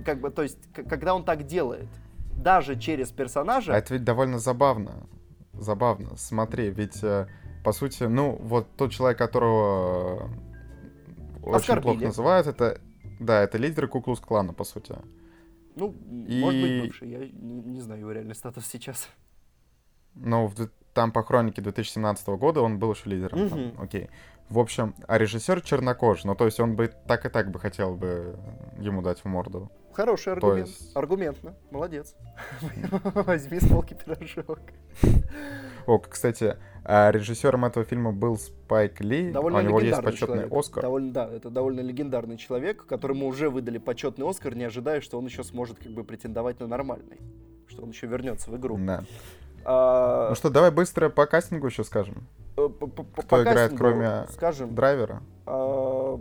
как 0.05 0.21
бы, 0.21 0.29
то 0.29 0.43
есть 0.43 0.59
когда 0.71 1.15
он 1.15 1.23
так 1.23 1.45
делает, 1.47 1.89
даже 2.35 2.75
через 2.79 3.11
персонажа, 3.11 3.73
А 3.73 3.77
это 3.77 3.93
ведь 3.93 4.03
довольно 4.03 4.39
забавно. 4.39 5.07
Забавно. 5.53 6.17
Смотри, 6.17 6.69
ведь, 6.69 7.03
э, 7.03 7.27
по 7.63 7.71
сути, 7.71 8.03
ну, 8.03 8.35
вот 8.41 8.67
тот 8.75 8.91
человек, 8.91 9.17
которого 9.17 10.29
э, 11.37 11.39
очень 11.43 11.55
Оскорбили. 11.55 11.83
плохо 11.93 12.05
называют, 12.05 12.47
это... 12.47 12.81
Да, 13.19 13.41
это 13.41 13.57
лидер 13.57 13.87
Куклус 13.87 14.19
Клана, 14.19 14.53
по 14.53 14.63
сути. 14.65 14.95
ну, 15.75 15.93
и- 16.27 16.41
может 16.41 16.61
быть 16.61 16.81
бывший, 16.87 17.09
я 17.09 17.19
не, 17.19 17.61
не 17.61 17.79
знаю 17.81 18.01
его 18.01 18.11
реальный 18.11 18.35
статус 18.35 18.65
сейчас. 18.65 19.09
Но 20.15 20.47
в 20.47 20.55
там 20.93 21.11
по 21.11 21.23
хронике 21.23 21.61
2017 21.61 22.27
года 22.29 22.61
он 22.61 22.79
был 22.79 22.91
еще 22.93 23.09
лидером. 23.09 23.49
там, 23.49 23.59
Мгм. 23.59 23.81
окей. 23.81 24.09
В 24.49 24.59
общем, 24.59 24.93
а 25.07 25.17
режиссер 25.17 25.61
чернокожий. 25.61 26.27
Ну, 26.27 26.35
то 26.35 26.45
есть 26.45 26.59
он 26.59 26.75
бы 26.75 26.87
так 27.07 27.25
и 27.25 27.29
так 27.29 27.51
бы 27.51 27.59
хотел 27.59 27.95
бы 27.95 28.37
ему 28.79 29.01
дать 29.01 29.19
в 29.19 29.25
морду. 29.25 29.71
Хороший 29.95 30.33
аргумент. 30.33 30.67
есть- 30.67 30.95
Аргументно. 30.95 31.55
Молодец. 31.71 32.15
Возьми 33.13 33.59
с 33.59 33.67
полки 33.67 33.93
пирожок. 33.95 34.59
О, 35.87 35.99
кстати, 35.99 36.57
а 36.83 37.11
режиссером 37.11 37.63
этого 37.65 37.85
фильма 37.85 38.11
был 38.11 38.37
Спайк 38.37 38.99
Ли. 39.01 39.31
Довольно 39.31 39.59
у 39.59 39.61
него 39.61 39.79
есть 39.79 40.01
почетный 40.01 40.35
человек. 40.49 40.53
Оскар. 40.53 40.81
Довольно, 40.83 41.11
да, 41.13 41.29
это 41.31 41.49
довольно 41.49 41.79
легендарный 41.79 42.37
человек, 42.37 42.85
которому 42.85 43.27
уже 43.27 43.49
выдали 43.49 43.77
почетный 43.77 44.27
Оскар, 44.29 44.55
не 44.55 44.63
ожидая, 44.65 44.99
что 45.01 45.17
он 45.17 45.25
еще 45.25 45.43
сможет 45.43 45.77
как 45.79 45.91
бы 45.93 46.03
претендовать 46.03 46.59
на 46.59 46.67
нормальный. 46.67 47.19
Что 47.67 47.83
он 47.83 47.89
еще 47.91 48.07
вернется 48.07 48.51
в 48.51 48.57
игру. 48.57 48.77
Да. 48.79 49.03
А, 49.63 50.29
Ну 50.29 50.35
что, 50.35 50.49
давай 50.49 50.71
быстро 50.71 51.09
по 51.09 51.25
кастингу 51.25 51.67
еще 51.67 51.83
скажем. 51.83 52.27
э, 52.57 52.67
по- 52.67 52.87
по- 52.87 53.03
по 53.03 53.21
кто 53.21 53.41
играет, 53.41 53.71
кастингу, 53.71 53.77
кроме 53.77 54.25
Скажем. 54.31 54.75
Драйвера. 54.75 55.21
а, 55.45 56.19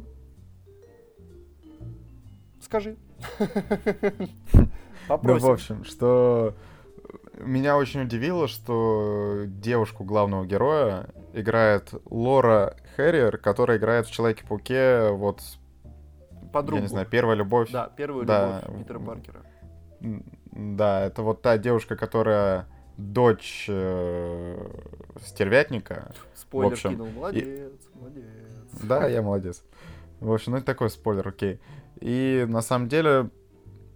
Скажи. 2.60 2.96
Ну, 5.06 5.38
в 5.38 5.50
общем, 5.50 5.84
что 5.84 6.54
меня 7.38 7.76
очень 7.76 8.02
удивило, 8.02 8.48
что 8.48 9.42
девушку 9.46 10.02
главного 10.04 10.46
героя 10.46 11.08
играет 11.34 11.92
Лора 12.08 12.76
Хэрриер, 12.96 13.38
которая 13.38 13.76
играет 13.76 14.06
в 14.06 14.12
Человеке-пауке, 14.12 15.10
вот, 15.10 15.42
Подругу. 16.52 16.76
я 16.76 16.82
не 16.82 16.88
знаю, 16.88 17.06
первая 17.06 17.36
любовь. 17.36 17.70
Да, 17.70 17.90
первую 17.94 18.24
Да. 18.24 18.62
любовь 18.66 18.82
Питера 18.82 18.98
Паркера. 18.98 19.42
Да, 20.52 21.04
это 21.04 21.22
вот 21.22 21.42
та 21.42 21.58
девушка, 21.58 21.96
которая 21.96 22.66
дочь 22.96 23.66
э, 23.68 24.68
стервятника. 25.22 26.12
Спойлер 26.34 26.72
общем, 26.72 26.90
кинул. 26.90 27.08
Молодец, 27.08 27.72
молодец. 27.94 28.24
Да, 28.82 29.08
я 29.08 29.22
молодец. 29.22 29.64
В 30.20 30.32
общем, 30.32 30.52
ну 30.52 30.58
это 30.58 30.66
такой 30.66 30.90
спойлер, 30.90 31.26
окей. 31.26 31.60
И 32.00 32.44
на 32.48 32.62
самом 32.62 32.88
деле, 32.88 33.30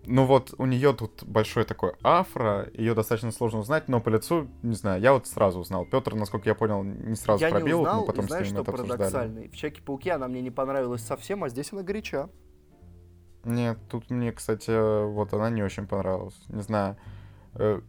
ну 0.06 0.24
вот 0.24 0.54
у 0.58 0.66
нее 0.66 0.92
тут 0.92 1.24
большой 1.24 1.64
такой 1.64 1.92
афро, 2.02 2.68
ее 2.72 2.94
достаточно 2.94 3.30
сложно 3.30 3.60
узнать, 3.60 3.88
но 3.88 4.00
по 4.00 4.08
лицу, 4.08 4.48
не 4.62 4.74
знаю, 4.74 5.00
я 5.00 5.12
вот 5.12 5.26
сразу 5.26 5.60
узнал. 5.60 5.84
Петр, 5.84 6.14
насколько 6.14 6.48
я 6.48 6.54
понял, 6.54 6.82
не 6.82 7.14
сразу 7.14 7.42
Я 7.42 7.50
не 7.50 7.56
пробил, 7.56 7.80
узнал, 7.80 8.00
мы 8.00 8.06
потом 8.06 8.24
и 8.24 8.28
знаешь, 8.28 8.46
с 8.46 8.52
ним 8.52 8.62
что 8.62 8.72
это 8.72 8.82
парадоксально? 8.82 9.48
В 9.48 9.56
Человеке-пауке 9.56 10.12
она 10.12 10.28
мне 10.28 10.40
не 10.40 10.50
понравилась 10.50 11.02
совсем, 11.02 11.44
а 11.44 11.48
здесь 11.48 11.72
она 11.72 11.82
горяча. 11.82 12.28
Нет, 13.44 13.78
тут 13.88 14.10
мне, 14.10 14.32
кстати, 14.32 15.06
вот 15.06 15.32
она 15.32 15.50
не 15.50 15.62
очень 15.62 15.86
понравилась. 15.86 16.38
Не 16.48 16.62
знаю. 16.62 16.96
Э, 17.54 17.80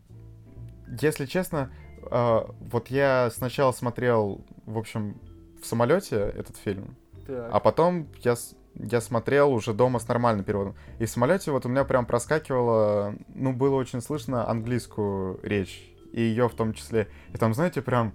Если 1.02 1.26
честно, 1.26 1.72
э, 2.10 2.39
вот 2.60 2.88
я 2.89 3.30
сначала 3.32 3.72
смотрел, 3.72 4.45
в 4.65 4.78
общем, 4.78 5.19
в 5.62 5.65
самолете 5.65 6.15
этот 6.15 6.58
фильм, 6.58 6.95
Так. 7.28 7.50
А 7.52 7.60
потом 7.60 8.08
я, 8.24 8.36
я 8.80 9.02
смотрел 9.02 9.54
уже 9.54 9.74
дома 9.74 10.00
с 10.00 10.08
нормальным 10.08 10.46
переводом. 10.46 10.76
И 11.00 11.06
в 11.06 11.10
самолете 11.10 11.52
вот 11.52 11.65
у 11.65 11.70
меня 11.70 11.84
прям 11.84 12.06
проскакивало, 12.06 13.15
ну, 13.36 13.54
было 13.54 13.76
очень 13.76 14.02
слышно 14.02 14.50
английскую 14.50 15.39
речь. 15.44 15.92
И 16.13 16.22
ее 16.22 16.50
в 16.50 16.56
том 16.56 16.74
числе. 16.74 17.08
И 17.34 17.38
там, 17.38 17.54
знаете, 17.54 17.82
прям, 17.82 18.13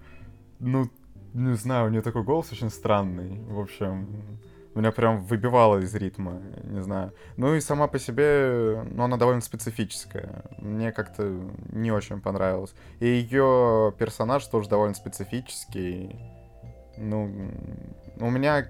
ну, 0.58 0.90
не 1.32 1.54
знаю, 1.54 1.86
у 1.86 1.90
нее 1.90 2.02
такой 2.02 2.22
голос 2.24 2.50
очень 2.50 2.70
странный. 2.70 3.40
В 3.44 3.60
общем, 3.60 4.08
меня 4.74 4.90
прям 4.90 5.22
выбивало 5.22 5.78
из 5.78 5.94
ритма, 5.94 6.40
не 6.64 6.82
знаю. 6.82 7.12
Ну 7.36 7.54
и 7.54 7.60
сама 7.60 7.86
по 7.86 7.98
себе, 7.98 8.84
ну, 8.90 9.04
она 9.04 9.16
довольно 9.16 9.40
специфическая. 9.40 10.44
Мне 10.58 10.90
как-то 10.90 11.22
не 11.70 11.92
очень 11.92 12.20
понравилось. 12.20 12.74
И 12.98 13.06
ее 13.06 13.94
персонаж 13.98 14.44
тоже 14.46 14.68
довольно 14.68 14.94
специфический. 14.94 16.18
Ну, 16.96 17.30
у 18.18 18.30
меня 18.30 18.66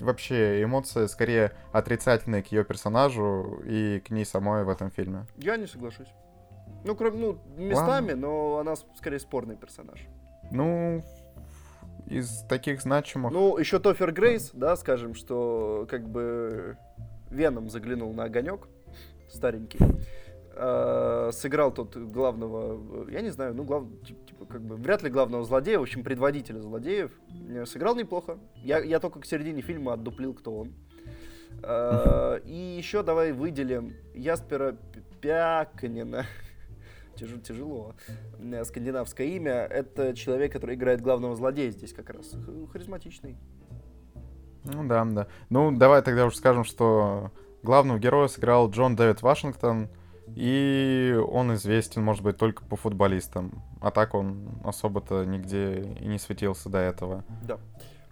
вообще 0.00 0.62
эмоции 0.62 1.06
скорее 1.06 1.52
отрицательные 1.72 2.42
к 2.42 2.48
ее 2.48 2.64
персонажу 2.64 3.62
и 3.64 4.00
к 4.00 4.10
ней 4.10 4.24
самой 4.24 4.64
в 4.64 4.68
этом 4.68 4.90
фильме. 4.90 5.26
Я 5.36 5.56
не 5.56 5.66
соглашусь. 5.66 6.08
Ну, 6.84 6.94
кроме, 6.94 7.18
ну, 7.18 7.38
местами, 7.56 8.12
но 8.12 8.58
она 8.58 8.74
скорее 8.96 9.18
спорный 9.18 9.56
персонаж. 9.56 10.00
Ну, 10.50 11.02
из 12.06 12.42
таких 12.48 12.80
значимых... 12.80 13.32
Ну, 13.32 13.58
еще 13.58 13.78
Тофер 13.78 14.12
Грейс, 14.12 14.50
да, 14.52 14.76
скажем, 14.76 15.14
что 15.14 15.86
как 15.90 16.08
бы 16.08 16.76
Веном 17.30 17.68
заглянул 17.68 18.12
на 18.12 18.24
огонек, 18.24 18.68
старенький. 19.28 19.78
Э, 20.58 21.30
сыграл 21.32 21.70
тот 21.70 21.96
главного, 21.96 23.06
э, 23.08 23.12
я 23.12 23.20
не 23.20 23.28
знаю, 23.30 23.54
ну, 23.54 23.64
глав, 23.64 23.84
ти- 24.06 24.14
типа, 24.26 24.46
как 24.46 24.62
бы, 24.62 24.76
вряд 24.76 25.02
ли 25.02 25.10
главного 25.10 25.44
злодея, 25.44 25.78
в 25.78 25.82
общем, 25.82 26.02
предводителя 26.02 26.60
злодеев. 26.60 27.10
Э, 27.50 27.66
Сыграл 27.66 27.94
неплохо. 27.94 28.38
Я, 28.56 28.78
я 28.78 28.98
только 28.98 29.20
к 29.20 29.26
середине 29.26 29.60
фильма 29.60 29.92
отдуплил, 29.92 30.32
кто 30.32 30.56
он. 30.60 30.72
Э, 31.62 32.40
И 32.46 32.54
еще 32.78 33.02
давай 33.02 33.32
выделим 33.32 33.92
Яспера 34.14 34.76
Пяканина. 35.20 36.24
Тяжело, 37.16 37.40
тяжело. 37.40 37.94
Скандинавское 38.64 39.26
имя. 39.26 39.52
Это 39.66 40.14
человек, 40.14 40.52
который 40.52 40.74
играет 40.74 41.00
главного 41.00 41.34
злодея 41.34 41.70
здесь 41.70 41.92
как 41.92 42.10
раз. 42.10 42.34
Харизматичный. 42.72 43.36
Ну 44.64 44.86
да, 44.88 45.04
да. 45.04 45.26
Ну, 45.48 45.70
давай 45.76 46.02
тогда 46.02 46.26
уже 46.26 46.36
скажем, 46.36 46.64
что 46.64 47.30
главного 47.62 47.98
героя 47.98 48.28
сыграл 48.28 48.68
Джон 48.70 48.96
Дэвид 48.96 49.22
Вашингтон, 49.22 49.88
и 50.34 51.16
он 51.30 51.54
известен, 51.54 52.02
может 52.02 52.22
быть, 52.22 52.36
только 52.36 52.64
по 52.64 52.76
футболистам. 52.76 53.62
А 53.80 53.90
так 53.90 54.14
он 54.14 54.48
особо-то 54.64 55.24
нигде 55.24 55.82
и 56.00 56.06
не 56.06 56.18
светился 56.18 56.68
до 56.68 56.78
этого. 56.78 57.24
Да. 57.46 57.58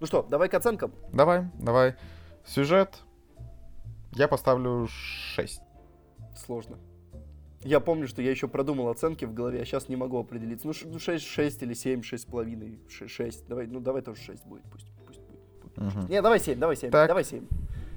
Ну 0.01 0.07
что, 0.07 0.23
давай 0.29 0.49
к 0.49 0.55
оценкам. 0.55 0.93
Давай, 1.13 1.45
давай. 1.59 1.95
Сюжет 2.47 3.03
я 4.13 4.29
поставлю 4.29 4.87
6. 4.89 5.61
Сложно. 6.37 6.77
Я 7.63 7.81
помню, 7.81 8.07
что 8.07 8.21
я 8.21 8.31
еще 8.31 8.47
продумал 8.47 8.89
оценки 8.91 9.25
в 9.25 9.33
голове, 9.33 9.63
а 9.63 9.65
сейчас 9.65 9.89
не 9.89 9.97
могу 9.97 10.19
определиться. 10.19 10.67
Ну, 10.67 10.75
ш- 10.75 10.87
ну 10.87 10.99
6, 10.99 11.25
6 11.25 11.63
или 11.63 11.73
7, 11.73 12.01
6,5, 12.03 13.09
6. 13.09 13.49
Давай, 13.49 13.67
ну 13.67 13.81
давай 13.81 14.03
тоже 14.03 14.21
6 14.21 14.45
будет, 14.45 14.63
пусть. 14.71 14.87
пусть 15.07 15.21
будет. 15.21 15.77
Мгм. 15.79 16.07
Не, 16.09 16.21
давай 16.21 16.39
7, 16.41 16.59
давай 16.59 16.77
7, 16.77 16.91
Так. 16.91 17.09
давай 17.09 17.25
7. 17.25 17.47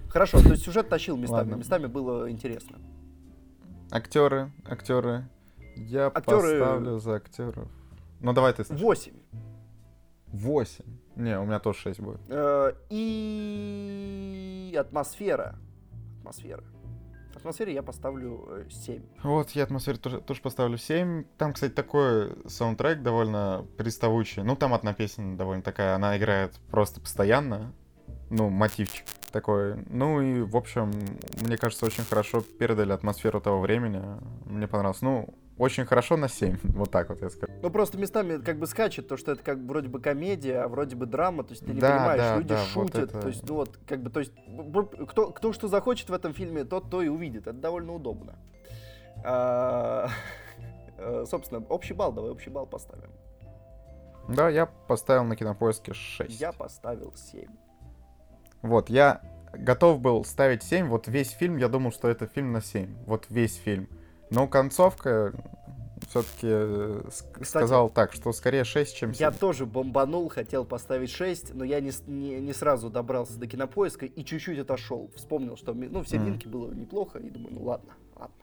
Хорошо, 0.09 0.41
то 0.41 0.49
есть 0.49 0.63
сюжет 0.63 0.87
тащил 0.87 1.17
местами, 1.17 1.39
Ладно. 1.49 1.55
местами 1.55 1.85
было 1.87 2.31
интересно. 2.31 2.77
Актеры, 3.91 4.51
актеры. 4.65 5.27
Я 5.75 6.07
Актеры- 6.07 6.59
поставлю 6.59 6.99
за 6.99 7.15
актеров. 7.15 7.67
Ну 8.19 8.33
давай 8.33 8.53
ты. 8.53 8.63
8. 8.69 9.13
8. 10.33 10.85
Не, 11.15 11.39
у 11.39 11.45
меня 11.45 11.59
тоже 11.59 11.79
6 11.79 11.99
будет. 11.99 12.19
Э, 12.29 12.73
И 12.89 14.75
атмосфера. 14.79 15.55
Атмосфера. 16.19 16.63
Атмосфере 17.35 17.73
я 17.73 17.83
поставлю 17.83 18.45
э, 18.49 18.69
7. 18.69 19.03
Вот, 19.23 19.51
я 19.51 19.63
атмосфере 19.63 19.97
тоже, 19.99 20.19
тоже 20.21 20.41
поставлю 20.41 20.77
7. 20.77 21.23
Там, 21.37 21.53
кстати, 21.53 21.71
такой 21.71 22.35
саундтрек 22.47 23.01
довольно 23.03 23.65
приставучий. 23.77 24.43
Ну, 24.43 24.55
там 24.55 24.73
одна 24.73 24.93
песня 24.93 25.37
довольно 25.37 25.61
такая, 25.63 25.95
она 25.95 26.17
играет 26.17 26.59
просто 26.71 26.99
постоянно. 26.99 27.71
Ну, 28.29 28.49
мотивчик 28.49 29.05
такой. 29.31 29.75
Ну 29.89 30.21
и, 30.21 30.41
в 30.41 30.55
общем, 30.55 30.91
мне 31.41 31.57
кажется, 31.57 31.85
очень 31.85 32.03
хорошо 32.03 32.41
передали 32.41 32.91
атмосферу 32.91 33.41
того 33.41 33.59
времени. 33.61 34.01
Мне 34.45 34.67
понравилось. 34.67 35.01
Ну, 35.01 35.33
очень 35.57 35.85
хорошо 35.85 36.17
на 36.17 36.27
7. 36.27 36.57
Вот 36.63 36.91
так 36.91 37.09
вот 37.09 37.21
я 37.21 37.29
скажу. 37.29 37.51
Ну 37.61 37.69
просто 37.69 37.97
местами 37.97 38.37
как 38.37 38.59
бы 38.59 38.67
скачет, 38.67 39.07
то 39.07 39.17
что 39.17 39.31
это 39.31 39.43
как 39.43 39.59
бы 39.59 39.69
вроде 39.69 39.89
бы 39.89 39.99
комедия, 39.99 40.61
а 40.61 40.67
вроде 40.67 40.95
бы 40.95 41.05
драма, 41.05 41.43
то 41.43 41.51
есть 41.51 41.65
ты 41.65 41.73
не 41.73 41.79
Да, 41.79 41.97
понимаешь, 41.97 42.21
да, 42.21 42.37
люди 42.37 42.47
да, 42.49 42.61
вот 42.75 42.87
шутят, 42.87 43.09
это- 43.09 43.21
то 43.21 43.27
есть 43.27 43.47
ну 43.49 43.55
вот 43.55 43.77
как 43.87 44.01
бы 44.03 44.09
то 44.09 44.19
есть 44.19 44.33
кто 45.09 45.31
кто 45.31 45.53
что 45.53 45.67
захочет 45.67 46.09
в 46.09 46.13
этом 46.13 46.33
фильме, 46.33 46.63
тот 46.63 46.89
то 46.89 47.01
и 47.01 47.07
увидит, 47.07 47.47
это 47.47 47.53
довольно 47.57 47.93
удобно. 47.93 48.35
А, 49.25 50.09
э, 50.97 51.25
Собственно, 51.27 51.65
общий 51.69 51.93
балл, 51.93 52.11
давай 52.11 52.31
общий 52.31 52.49
балл 52.51 52.67
поставим. 52.67 53.09
Да, 54.27 54.49
я 54.49 54.65
поставил 54.65 55.23
на 55.23 55.35
кинопоиске 55.35 55.93
6. 55.93 56.39
Я 56.39 56.51
поставил 56.51 57.13
7. 57.15 57.47
Вот, 58.61 58.89
я 58.89 59.21
готов 59.53 59.99
был 59.99 60.23
ставить 60.25 60.63
7. 60.63 60.87
Вот 60.87 61.07
весь 61.07 61.31
фильм, 61.31 61.57
я 61.57 61.67
думал, 61.67 61.91
что 61.91 62.07
это 62.07 62.27
фильм 62.27 62.51
на 62.51 62.61
7. 62.61 62.93
Вот 63.05 63.25
весь 63.29 63.55
фильм. 63.55 63.87
Но 64.29 64.47
концовка 64.47 65.33
все-таки 66.09 67.43
сказал 67.43 67.89
так, 67.89 68.13
что 68.13 68.31
скорее 68.31 68.63
6, 68.63 68.95
чем 68.95 69.13
7. 69.13 69.19
Я 69.19 69.31
тоже 69.31 69.65
бомбанул, 69.65 70.29
хотел 70.29 70.65
поставить 70.65 71.09
6, 71.09 71.53
но 71.53 71.63
я 71.63 71.79
не, 71.79 71.91
не, 72.07 72.39
не 72.39 72.53
сразу 72.53 72.89
добрался 72.89 73.37
до 73.37 73.47
кинопоиска 73.47 74.05
и 74.05 74.23
чуть-чуть 74.23 74.59
отошел. 74.59 75.09
Вспомнил, 75.15 75.57
что 75.57 75.73
ну, 75.73 76.03
в 76.03 76.07
серединке 76.07 76.47
было 76.47 76.71
неплохо, 76.73 77.19
и 77.19 77.29
думаю, 77.29 77.55
ну 77.55 77.63
ладно, 77.63 77.93
ладно. 78.15 78.35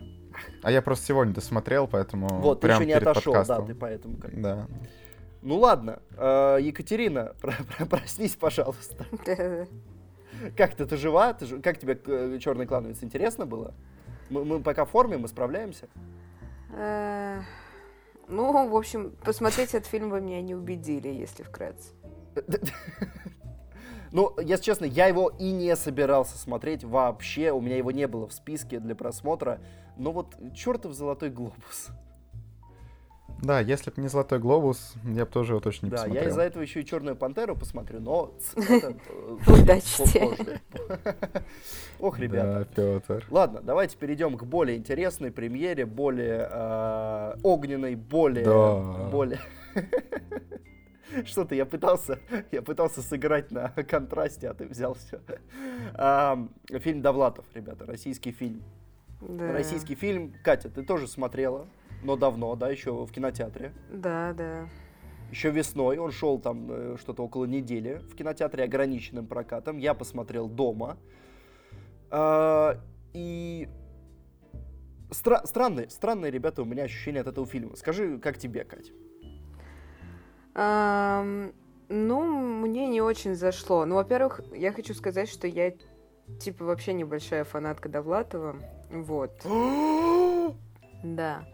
А 0.62 0.70
я 0.70 0.82
просто 0.82 1.06
сегодня 1.06 1.32
досмотрел, 1.32 1.86
поэтому 1.86 2.40
вот, 2.40 2.60
ты 2.60 2.66
прям 2.66 2.80
еще 2.80 2.86
не 2.86 2.94
перед 2.94 3.06
отошел, 3.06 3.32
да, 3.32 3.38
подкастом. 3.40 3.66
ты 3.66 3.74
поэтому 3.74 4.16
как 4.16 4.40
Да. 4.40 4.66
Ну 5.42 5.58
ладно, 5.58 6.00
э, 6.16 6.58
Екатерина, 6.62 7.34
про- 7.40 7.52
про- 7.76 7.86
проснись, 7.86 8.34
пожалуйста. 8.34 9.06
Как 10.56 10.74
ты, 10.74 10.86
ты 10.86 10.96
жива? 10.96 11.32
Ты 11.32 11.46
жи- 11.46 11.60
Как 11.60 11.78
тебе 11.78 11.98
э, 12.06 12.38
черный 12.40 12.66
клановец? 12.66 13.02
Интересно 13.02 13.46
было? 13.46 13.74
Мы, 14.30 14.44
мы 14.44 14.60
пока 14.60 14.84
в 14.84 14.90
форме, 14.90 15.16
мы 15.18 15.28
справляемся. 15.28 15.88
Э, 16.76 17.40
Ну, 18.28 18.68
в 18.68 18.76
общем, 18.76 19.12
посмотреть 19.24 19.74
этот 19.74 19.86
фильм 19.88 20.10
вы 20.10 20.20
меня 20.20 20.40
не 20.42 20.54
убедили, 20.54 21.08
если 21.08 21.42
вкратце. 21.42 21.92
Ну, 24.12 24.32
если 24.40 24.64
честно, 24.64 24.84
я 24.84 25.06
его 25.06 25.28
и 25.40 25.50
не 25.50 25.74
собирался 25.74 26.38
смотреть 26.38 26.84
вообще. 26.84 27.50
У 27.50 27.60
меня 27.60 27.76
его 27.76 27.90
не 27.90 28.06
было 28.06 28.28
в 28.28 28.32
списке 28.32 28.78
для 28.78 28.94
просмотра. 28.94 29.60
Но 29.96 30.12
вот 30.12 30.36
чертов 30.54 30.92
золотой 30.94 31.30
глобус. 31.30 31.88
Да, 33.44 33.60
если 33.60 33.90
бы 33.90 34.00
не 34.00 34.08
Золотой 34.08 34.38
глобус, 34.38 34.94
я 35.04 35.24
бы 35.24 35.30
тоже 35.30 35.52
его 35.52 35.60
точно 35.60 35.86
не 35.86 35.90
Да, 35.90 35.98
посмотрел. 35.98 36.22
я 36.22 36.28
из-за 36.30 36.42
этого 36.42 36.62
еще 36.62 36.80
и 36.80 36.84
Черную 36.84 37.16
пантеру 37.16 37.56
посмотрю, 37.56 38.00
но... 38.00 38.34
Удачи 39.46 40.04
тебе. 40.04 40.60
Ох, 41.98 42.18
ребята. 42.18 42.66
Да, 42.74 42.82
Петр. 42.82 43.26
Ладно, 43.30 43.60
давайте 43.62 43.96
перейдем 43.96 44.36
к 44.36 44.44
более 44.44 44.76
интересной 44.76 45.30
премьере, 45.30 45.86
более 45.86 46.48
э, 46.50 47.36
огненной, 47.42 47.94
более... 47.96 48.44
Да. 48.44 49.08
более... 49.10 49.40
Что-то 51.24 51.54
я 51.54 51.64
пытался, 51.64 52.18
я 52.50 52.62
пытался 52.62 53.00
сыграть 53.02 53.52
на 53.52 53.68
контрасте, 53.68 54.48
а 54.48 54.54
ты 54.54 54.66
взял 54.66 54.94
все. 54.94 55.20
фильм 56.80 57.02
Довлатов, 57.02 57.44
ребята, 57.54 57.86
российский 57.86 58.32
фильм. 58.32 58.62
Да. 59.20 59.52
Российский 59.52 59.94
фильм. 59.94 60.34
Катя, 60.42 60.70
ты 60.70 60.82
тоже 60.82 61.06
смотрела, 61.06 61.66
но 62.04 62.16
давно, 62.16 62.54
да, 62.54 62.68
еще 62.68 63.04
в 63.04 63.10
кинотеатре. 63.10 63.72
Да, 63.90 64.32
да. 64.34 64.68
Еще 65.30 65.50
весной 65.50 65.98
он 65.98 66.12
шел 66.12 66.38
там 66.38 66.66
э, 66.70 66.96
что-то 67.00 67.24
около 67.24 67.46
недели 67.46 67.94
в 67.94 68.14
кинотеатре 68.14 68.64
ограниченным 68.64 69.26
прокатом. 69.26 69.78
Я 69.78 69.94
посмотрел 69.94 70.48
дома. 70.48 70.98
А, 72.10 72.78
и 73.14 73.68
стра- 75.10 75.44
странные, 75.46 75.88
странные, 75.90 76.30
ребята, 76.30 76.62
у 76.62 76.64
меня 76.66 76.84
ощущения 76.84 77.20
от 77.20 77.26
этого 77.26 77.46
фильма. 77.46 77.74
Скажи, 77.74 78.18
как 78.18 78.38
тебе, 78.38 78.64
Кать? 78.64 78.92
Ну, 81.88 82.22
мне 82.60 82.86
не 82.86 83.00
очень 83.00 83.34
зашло. 83.34 83.84
Ну, 83.84 83.96
во-первых, 83.96 84.40
я 84.54 84.72
хочу 84.72 84.94
сказать, 84.94 85.28
что 85.28 85.46
я, 85.46 85.72
типа, 86.40 86.64
вообще 86.64 86.92
небольшая 86.92 87.44
фанатка 87.44 87.88
Довлатова. 87.88 88.56
Вот. 88.90 89.32
Да. 91.02 91.44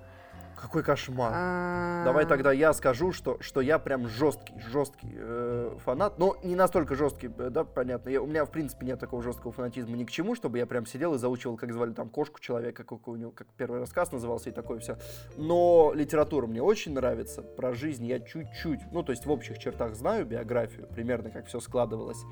Какой 0.60 0.82
кошмар. 0.82 1.32
А, 1.34 2.04
Давай 2.04 2.26
тогда 2.26 2.52
я 2.52 2.74
скажу, 2.74 3.12
что, 3.12 3.38
что 3.40 3.62
я 3.62 3.78
прям 3.78 4.06
жесткий, 4.06 4.52
жесткий 4.60 5.14
э, 5.14 5.76
фанат. 5.84 6.18
Но 6.18 6.36
не 6.42 6.54
настолько 6.54 6.94
жесткий, 6.94 7.30
э, 7.38 7.48
да, 7.50 7.64
понятно. 7.64 8.10
Я, 8.10 8.20
у 8.20 8.26
меня, 8.26 8.44
в 8.44 8.50
принципе, 8.50 8.84
нет 8.84 9.00
такого 9.00 9.22
жесткого 9.22 9.52
фанатизма 9.52 9.96
ни 9.96 10.04
к 10.04 10.10
чему, 10.10 10.34
чтобы 10.34 10.58
я 10.58 10.66
прям 10.66 10.84
сидел 10.84 11.14
и 11.14 11.18
заучивал, 11.18 11.56
как 11.56 11.72
звали 11.72 11.92
там 11.92 12.10
кошку 12.10 12.40
человека, 12.40 12.84
как 12.84 13.08
у 13.08 13.16
него, 13.16 13.30
как 13.30 13.46
первый 13.56 13.80
рассказ 13.80 14.12
назывался 14.12 14.50
и 14.50 14.52
такое 14.52 14.80
все. 14.80 14.98
Но 15.36 15.92
литература 15.94 16.46
мне 16.46 16.62
очень 16.62 16.92
нравится. 16.92 17.42
Про 17.42 17.72
жизнь 17.72 18.04
я 18.04 18.20
чуть-чуть, 18.20 18.80
ну, 18.92 19.02
то 19.02 19.12
есть 19.12 19.24
в 19.24 19.30
общих 19.30 19.58
чертах 19.58 19.94
знаю 19.94 20.26
биографию, 20.26 20.86
примерно 20.88 21.30
как 21.30 21.46
все 21.46 21.60
складывалось. 21.60 22.22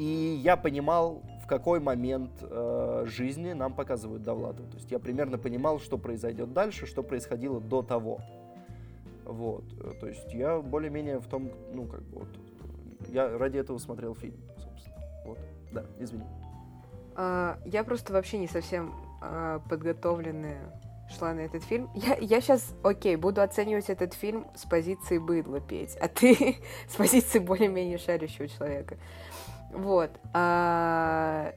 И 0.00 0.40
я 0.42 0.56
понимал, 0.56 1.22
в 1.44 1.46
какой 1.46 1.78
момент 1.78 2.30
э, 2.40 3.04
жизни 3.06 3.52
нам 3.52 3.74
показывают 3.74 4.22
Довлатова. 4.22 4.66
То 4.70 4.76
есть 4.78 4.90
я 4.90 4.98
примерно 4.98 5.36
понимал, 5.36 5.78
что 5.78 5.98
произойдет 5.98 6.54
дальше, 6.54 6.86
что 6.86 7.02
происходило 7.02 7.60
до 7.60 7.82
того. 7.82 8.20
Вот. 9.26 9.64
Э, 9.78 9.90
То 10.00 10.06
есть 10.06 10.32
я 10.32 10.58
более-менее 10.58 11.18
в 11.18 11.26
том, 11.26 11.50
ну, 11.74 11.84
как 11.84 12.00
бы 12.00 12.20
вот, 12.20 12.28
я 13.08 13.36
ради 13.36 13.58
этого 13.58 13.76
смотрел 13.76 14.14
фильм, 14.14 14.36
собственно. 14.56 14.96
Вот. 15.26 15.38
Да, 15.70 15.84
извини. 15.98 16.24
а, 17.14 17.58
я 17.66 17.84
просто 17.84 18.14
вообще 18.14 18.38
не 18.38 18.48
совсем 18.48 18.94
а, 19.20 19.58
подготовленная 19.68 20.80
шла 21.10 21.34
на 21.34 21.40
этот 21.40 21.62
фильм. 21.62 21.90
Я, 21.94 22.16
я 22.16 22.40
сейчас, 22.40 22.74
окей, 22.82 23.16
буду 23.16 23.42
оценивать 23.42 23.90
этот 23.90 24.14
фильм 24.14 24.46
с 24.54 24.64
позиции 24.64 25.18
быдла 25.18 25.60
петь, 25.60 25.94
а 26.00 26.08
ты 26.08 26.56
с 26.88 26.96
позиции 26.96 27.38
более-менее 27.38 27.98
шарящего 27.98 28.48
человека. 28.48 28.96
Вот. 29.72 30.10
А, 30.32 31.52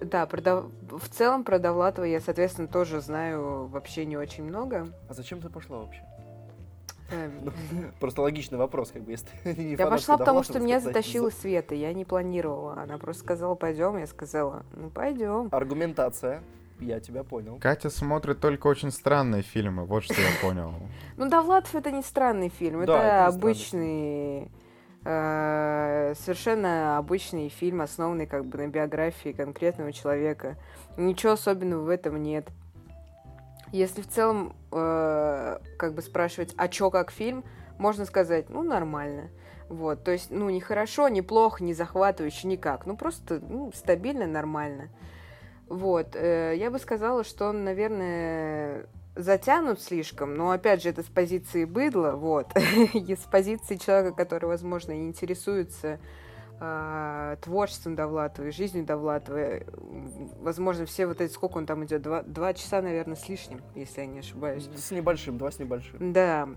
да, 0.00 0.26
про 0.26 0.40
Дов- 0.40 0.70
в 0.90 1.08
целом 1.08 1.44
про 1.44 1.58
Довлатова 1.58 2.04
я, 2.04 2.20
соответственно, 2.20 2.68
тоже 2.68 3.00
знаю 3.00 3.66
вообще 3.66 4.04
не 4.06 4.16
очень 4.16 4.44
много. 4.44 4.88
А 5.08 5.14
зачем 5.14 5.40
ты 5.40 5.48
пошла 5.48 5.78
вообще? 5.78 6.02
Эм, 7.10 7.32
Ну, 7.44 7.52
Просто 8.00 8.22
логичный 8.22 8.58
вопрос, 8.58 8.90
как 8.90 9.02
бы, 9.02 9.12
если 9.12 9.28
ты 9.42 9.54
не 9.54 9.74
Я 9.76 9.86
пошла, 9.86 10.16
потому 10.16 10.42
что 10.42 10.58
меня 10.58 10.80
затащила 10.80 11.30
за- 11.30 11.36
Света, 11.36 11.74
я 11.74 11.92
не 11.92 12.04
планировала. 12.04 12.80
Она 12.82 12.98
просто 12.98 13.22
сказала, 13.22 13.54
пойдем, 13.54 13.98
я 13.98 14.06
сказала, 14.06 14.64
ну 14.74 14.90
пойдем. 14.90 15.48
Аргументация. 15.52 16.42
Я 16.80 16.98
тебя 16.98 17.22
понял. 17.22 17.58
Катя 17.60 17.88
смотрит 17.88 18.40
только 18.40 18.66
очень 18.66 18.90
странные 18.90 19.42
фильмы, 19.42 19.84
вот 19.84 20.02
что 20.04 20.14
я 20.14 20.28
понял. 20.42 20.72
Ну, 21.16 21.28
Довлатов 21.28 21.74
это 21.76 21.92
не 21.92 22.02
странный 22.02 22.48
фильм, 22.48 22.80
это, 22.80 23.26
обычный, 23.26 24.50
совершенно 25.04 26.96
обычный 26.96 27.50
фильм, 27.50 27.82
основанный 27.82 28.26
как 28.26 28.46
бы 28.46 28.58
на 28.58 28.68
биографии 28.68 29.32
конкретного 29.32 29.92
человека. 29.92 30.56
Ничего 30.96 31.32
особенного 31.32 31.82
в 31.82 31.90
этом 31.90 32.22
нет. 32.22 32.48
Если 33.70 34.02
в 34.02 34.08
целом 34.08 34.54
э, 34.70 35.58
как 35.78 35.94
бы 35.94 36.00
спрашивать, 36.00 36.54
а 36.56 36.68
чё 36.68 36.90
как 36.90 37.10
фильм, 37.10 37.44
можно 37.76 38.04
сказать, 38.04 38.48
ну, 38.48 38.62
нормально. 38.62 39.30
Вот, 39.68 40.04
то 40.04 40.12
есть, 40.12 40.30
ну, 40.30 40.48
не 40.48 40.60
хорошо, 40.60 41.08
не 41.08 41.22
плохо, 41.22 41.64
не 41.64 41.74
захватывающе, 41.74 42.46
никак. 42.46 42.86
Ну, 42.86 42.96
просто 42.96 43.40
ну, 43.40 43.72
стабильно, 43.74 44.26
нормально. 44.26 44.90
Вот, 45.68 46.14
э, 46.14 46.54
я 46.56 46.70
бы 46.70 46.78
сказала, 46.78 47.24
что 47.24 47.48
он, 47.48 47.64
наверное, 47.64 48.86
затянут 49.16 49.80
слишком, 49.80 50.36
но, 50.36 50.50
опять 50.50 50.82
же, 50.82 50.88
это 50.88 51.02
с 51.02 51.06
позиции 51.06 51.64
быдла, 51.64 52.12
вот, 52.12 52.48
и 52.94 53.14
с 53.14 53.20
позиции 53.20 53.76
человека, 53.76 54.16
который, 54.16 54.46
возможно, 54.46 54.92
и 54.92 55.06
интересуется 55.06 55.98
а, 56.60 57.36
творчеством 57.36 57.96
Довлатова 57.96 58.46
и 58.46 58.50
жизнью 58.50 58.84
Довлатова. 58.84 59.36
Э, 59.36 59.62
Возможно, 60.40 60.86
все 60.86 61.06
вот 61.06 61.20
эти, 61.20 61.32
сколько 61.32 61.58
он 61.58 61.66
там 61.66 61.84
идет, 61.84 62.02
два, 62.02 62.22
два 62.22 62.54
часа, 62.54 62.80
наверное, 62.80 63.16
с 63.16 63.28
лишним, 63.28 63.60
если 63.74 64.02
я 64.02 64.06
не 64.06 64.20
ошибаюсь. 64.20 64.68
С 64.76 64.90
небольшим, 64.90 65.36
два 65.36 65.50
с 65.50 65.58
небольшим. 65.58 66.12
Да, 66.12 66.48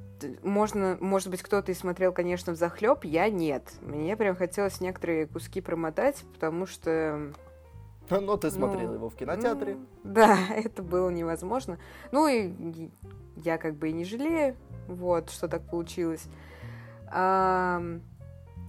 можно, 0.43 0.97
может 0.99 1.29
быть, 1.29 1.41
кто-то 1.41 1.71
и 1.71 1.75
смотрел, 1.75 2.13
конечно, 2.13 2.53
в 2.53 2.57
захлеб, 2.57 3.03
я 3.05 3.29
нет. 3.29 3.63
Мне 3.81 4.15
прям 4.15 4.35
хотелось 4.35 4.81
некоторые 4.81 5.25
куски 5.25 5.61
промотать, 5.61 6.23
потому 6.33 6.67
что... 6.67 7.33
Но 8.21 8.37
ты 8.37 8.51
смотрел 8.51 8.87
Ну, 8.89 8.93
его 8.95 9.09
в 9.09 9.15
кинотеатре. 9.15 9.77
да, 10.03 10.37
это 10.55 10.81
было 10.83 11.09
невозможно. 11.09 11.77
Ну 12.11 12.27
и 12.27 12.89
я 13.35 13.57
как 13.57 13.75
бы 13.75 13.89
и 13.89 13.93
не 13.93 14.05
жалею, 14.05 14.55
вот, 14.87 15.29
что 15.29 15.47
так 15.47 15.61
получилось. 15.69 16.27
Ам, 17.09 18.01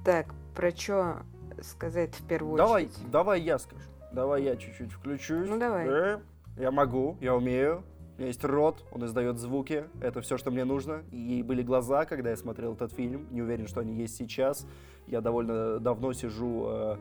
так, 0.05 0.35
про 0.55 0.71
что 0.71 1.23
сказать 1.63 2.15
в 2.15 2.27
первую 2.27 2.57
Давай, 2.57 2.85
очередь? 2.85 3.11
давай 3.11 3.41
я 3.41 3.59
скажу. 3.59 3.83
Давай 4.13 4.43
я 4.45 4.57
чуть-чуть 4.57 4.93
включусь. 4.93 5.49
Ну, 5.49 5.59
давай. 5.59 5.87
Да, 5.87 6.21
я 6.57 6.71
могу, 6.71 7.17
я 7.21 7.35
умею. 7.35 7.83
У 8.17 8.21
меня 8.21 8.29
есть 8.29 8.43
рот, 8.45 8.85
он 8.91 9.05
издает 9.05 9.39
звуки. 9.39 9.85
Это 10.01 10.21
все, 10.23 10.39
что 10.39 10.51
мне 10.51 10.65
нужно. 10.65 11.03
И 11.13 11.43
были 11.43 11.63
глаза, 11.63 12.05
когда 12.05 12.31
я 12.31 12.37
смотрел 12.37 12.73
этот 12.75 12.93
фильм. 12.93 13.27
Не 13.31 13.43
уверен, 13.43 13.69
что 13.69 13.81
они 13.81 13.95
есть 13.95 14.17
сейчас. 14.17 14.67
Я 15.07 15.21
довольно 15.21 15.79
давно 15.79 16.13
сижу 16.13 16.65
э, 16.69 16.97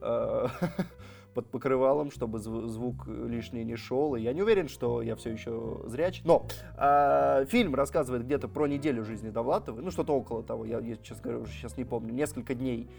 э, 0.00 0.46
под 1.34 1.50
покрывалом, 1.50 2.10
чтобы 2.10 2.38
зв- 2.38 2.66
звук 2.66 3.06
лишний 3.06 3.64
не 3.64 3.76
шел. 3.76 4.14
И 4.14 4.20
я 4.20 4.32
не 4.32 4.42
уверен, 4.42 4.68
что 4.68 5.02
я 5.02 5.16
все 5.16 5.30
еще 5.30 5.80
зряч. 5.86 6.22
Но 6.24 6.46
э, 6.76 7.44
фильм 7.48 7.74
рассказывает 7.74 8.24
где-то 8.24 8.48
про 8.48 8.66
неделю 8.66 9.04
жизни 9.04 9.30
Довлатовой. 9.30 9.82
Ну, 9.82 9.90
что-то 9.90 10.14
около 10.14 10.42
того. 10.42 10.64
Я, 10.64 10.78
я 10.80 10.96
честно 10.96 11.22
говоря, 11.22 11.38
уже 11.40 11.52
сейчас 11.52 11.76
не 11.76 11.84
помню. 11.84 12.12
Несколько 12.12 12.54
дней 12.54 12.90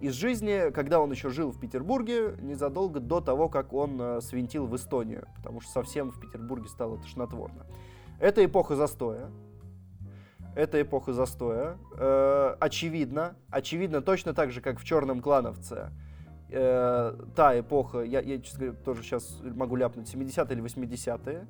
из 0.00 0.14
жизни, 0.14 0.70
когда 0.70 1.00
он 1.00 1.10
еще 1.10 1.28
жил 1.30 1.50
в 1.50 1.58
Петербурге, 1.58 2.36
незадолго 2.40 3.00
до 3.00 3.20
того, 3.20 3.48
как 3.48 3.72
он 3.72 4.00
э, 4.00 4.20
свинтил 4.20 4.66
в 4.66 4.76
Эстонию, 4.76 5.26
потому 5.36 5.60
что 5.60 5.72
совсем 5.72 6.10
в 6.10 6.20
Петербурге 6.20 6.68
стало 6.68 6.98
тошнотворно. 6.98 7.66
Это 8.20 8.44
эпоха 8.44 8.76
застоя. 8.76 9.30
Это 10.54 10.80
эпоха 10.80 11.12
застоя. 11.12 11.78
Э, 11.96 12.56
очевидно, 12.60 13.36
очевидно, 13.50 14.00
точно 14.00 14.34
так 14.34 14.50
же, 14.50 14.60
как 14.60 14.78
в 14.78 14.84
Черном 14.84 15.20
клановце. 15.20 15.90
Э, 16.50 17.14
та 17.34 17.60
эпоха, 17.60 18.02
я, 18.02 18.20
я, 18.20 18.40
честно 18.40 18.66
говоря, 18.66 18.78
тоже 18.84 19.02
сейчас 19.02 19.40
могу 19.42 19.76
ляпнуть, 19.76 20.12
70-е 20.12 20.56
или 20.56 20.62
80-е, 20.64 21.46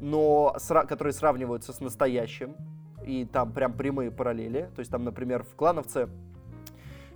но 0.00 0.54
сра- 0.58 0.86
которые 0.86 1.12
сравниваются 1.12 1.72
с 1.72 1.80
настоящим, 1.80 2.56
и 3.04 3.24
там 3.24 3.52
прям 3.52 3.72
прямые 3.72 4.10
параллели. 4.10 4.70
То 4.74 4.80
есть 4.80 4.90
там, 4.90 5.04
например, 5.04 5.44
в 5.44 5.54
клановце 5.54 6.08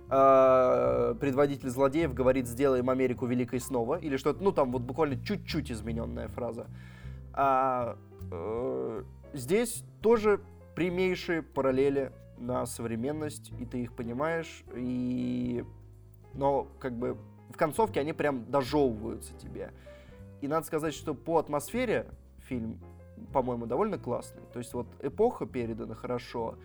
э, 0.09 1.15
предводитель 1.19 1.69
злодеев 1.69 2.13
говорит 2.13 2.47
«сделаем 2.47 2.89
Америку 2.89 3.25
великой 3.25 3.59
снова» 3.59 3.95
или 3.95 4.17
что-то, 4.17 4.43
ну 4.43 4.51
там 4.51 4.71
вот 4.71 4.81
буквально 4.81 5.23
чуть-чуть 5.23 5.71
измененная 5.71 6.27
фраза. 6.27 6.67
А 7.33 7.97
э, 8.31 9.03
здесь 9.33 9.83
тоже 10.01 10.39
прямейшие 10.75 11.41
параллели 11.41 12.11
на 12.37 12.65
современность, 12.65 13.51
и 13.59 13.65
ты 13.65 13.83
их 13.83 13.93
понимаешь, 13.93 14.63
и... 14.75 15.63
но 16.33 16.67
как 16.79 16.93
бы 16.93 17.17
в 17.49 17.57
концовке 17.57 17.99
они 17.99 18.13
прям 18.13 18.49
дожевываются 18.49 19.33
тебе. 19.33 19.71
И 20.41 20.47
надо 20.47 20.65
сказать, 20.65 20.93
что 20.93 21.13
по 21.13 21.37
атмосфере 21.37 22.07
фильм 22.47 22.79
по-моему, 23.33 23.65
довольно 23.65 23.97
классный. 23.97 24.41
То 24.53 24.59
есть 24.59 24.73
вот 24.73 24.87
эпоха 25.01 25.45
передана 25.45 25.95
хорошо, 25.95 26.55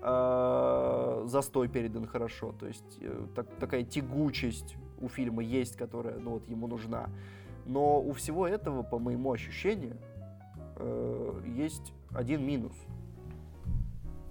э, 0.00 1.22
застой 1.26 1.68
передан 1.68 2.06
хорошо, 2.06 2.52
то 2.52 2.66
есть 2.66 2.98
э, 3.00 3.26
так, 3.34 3.46
такая 3.58 3.82
тягучесть 3.82 4.76
у 5.00 5.08
фильма 5.08 5.42
есть, 5.42 5.76
которая, 5.76 6.18
ну 6.18 6.32
вот, 6.32 6.48
ему 6.48 6.66
нужна. 6.66 7.08
Но 7.66 8.00
у 8.00 8.12
всего 8.12 8.46
этого, 8.46 8.82
по 8.82 8.98
моему 8.98 9.32
ощущению, 9.32 9.96
э, 10.76 11.40
есть 11.56 11.92
один 12.10 12.44
минус. 12.44 12.74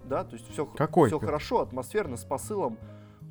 Да, 0.05 0.23
то 0.23 0.35
есть 0.35 0.49
все, 0.49 0.65
Какой 0.65 1.07
все 1.07 1.19
ты? 1.19 1.25
хорошо, 1.25 1.61
атмосферно, 1.61 2.17
с 2.17 2.25
посылом, 2.25 2.77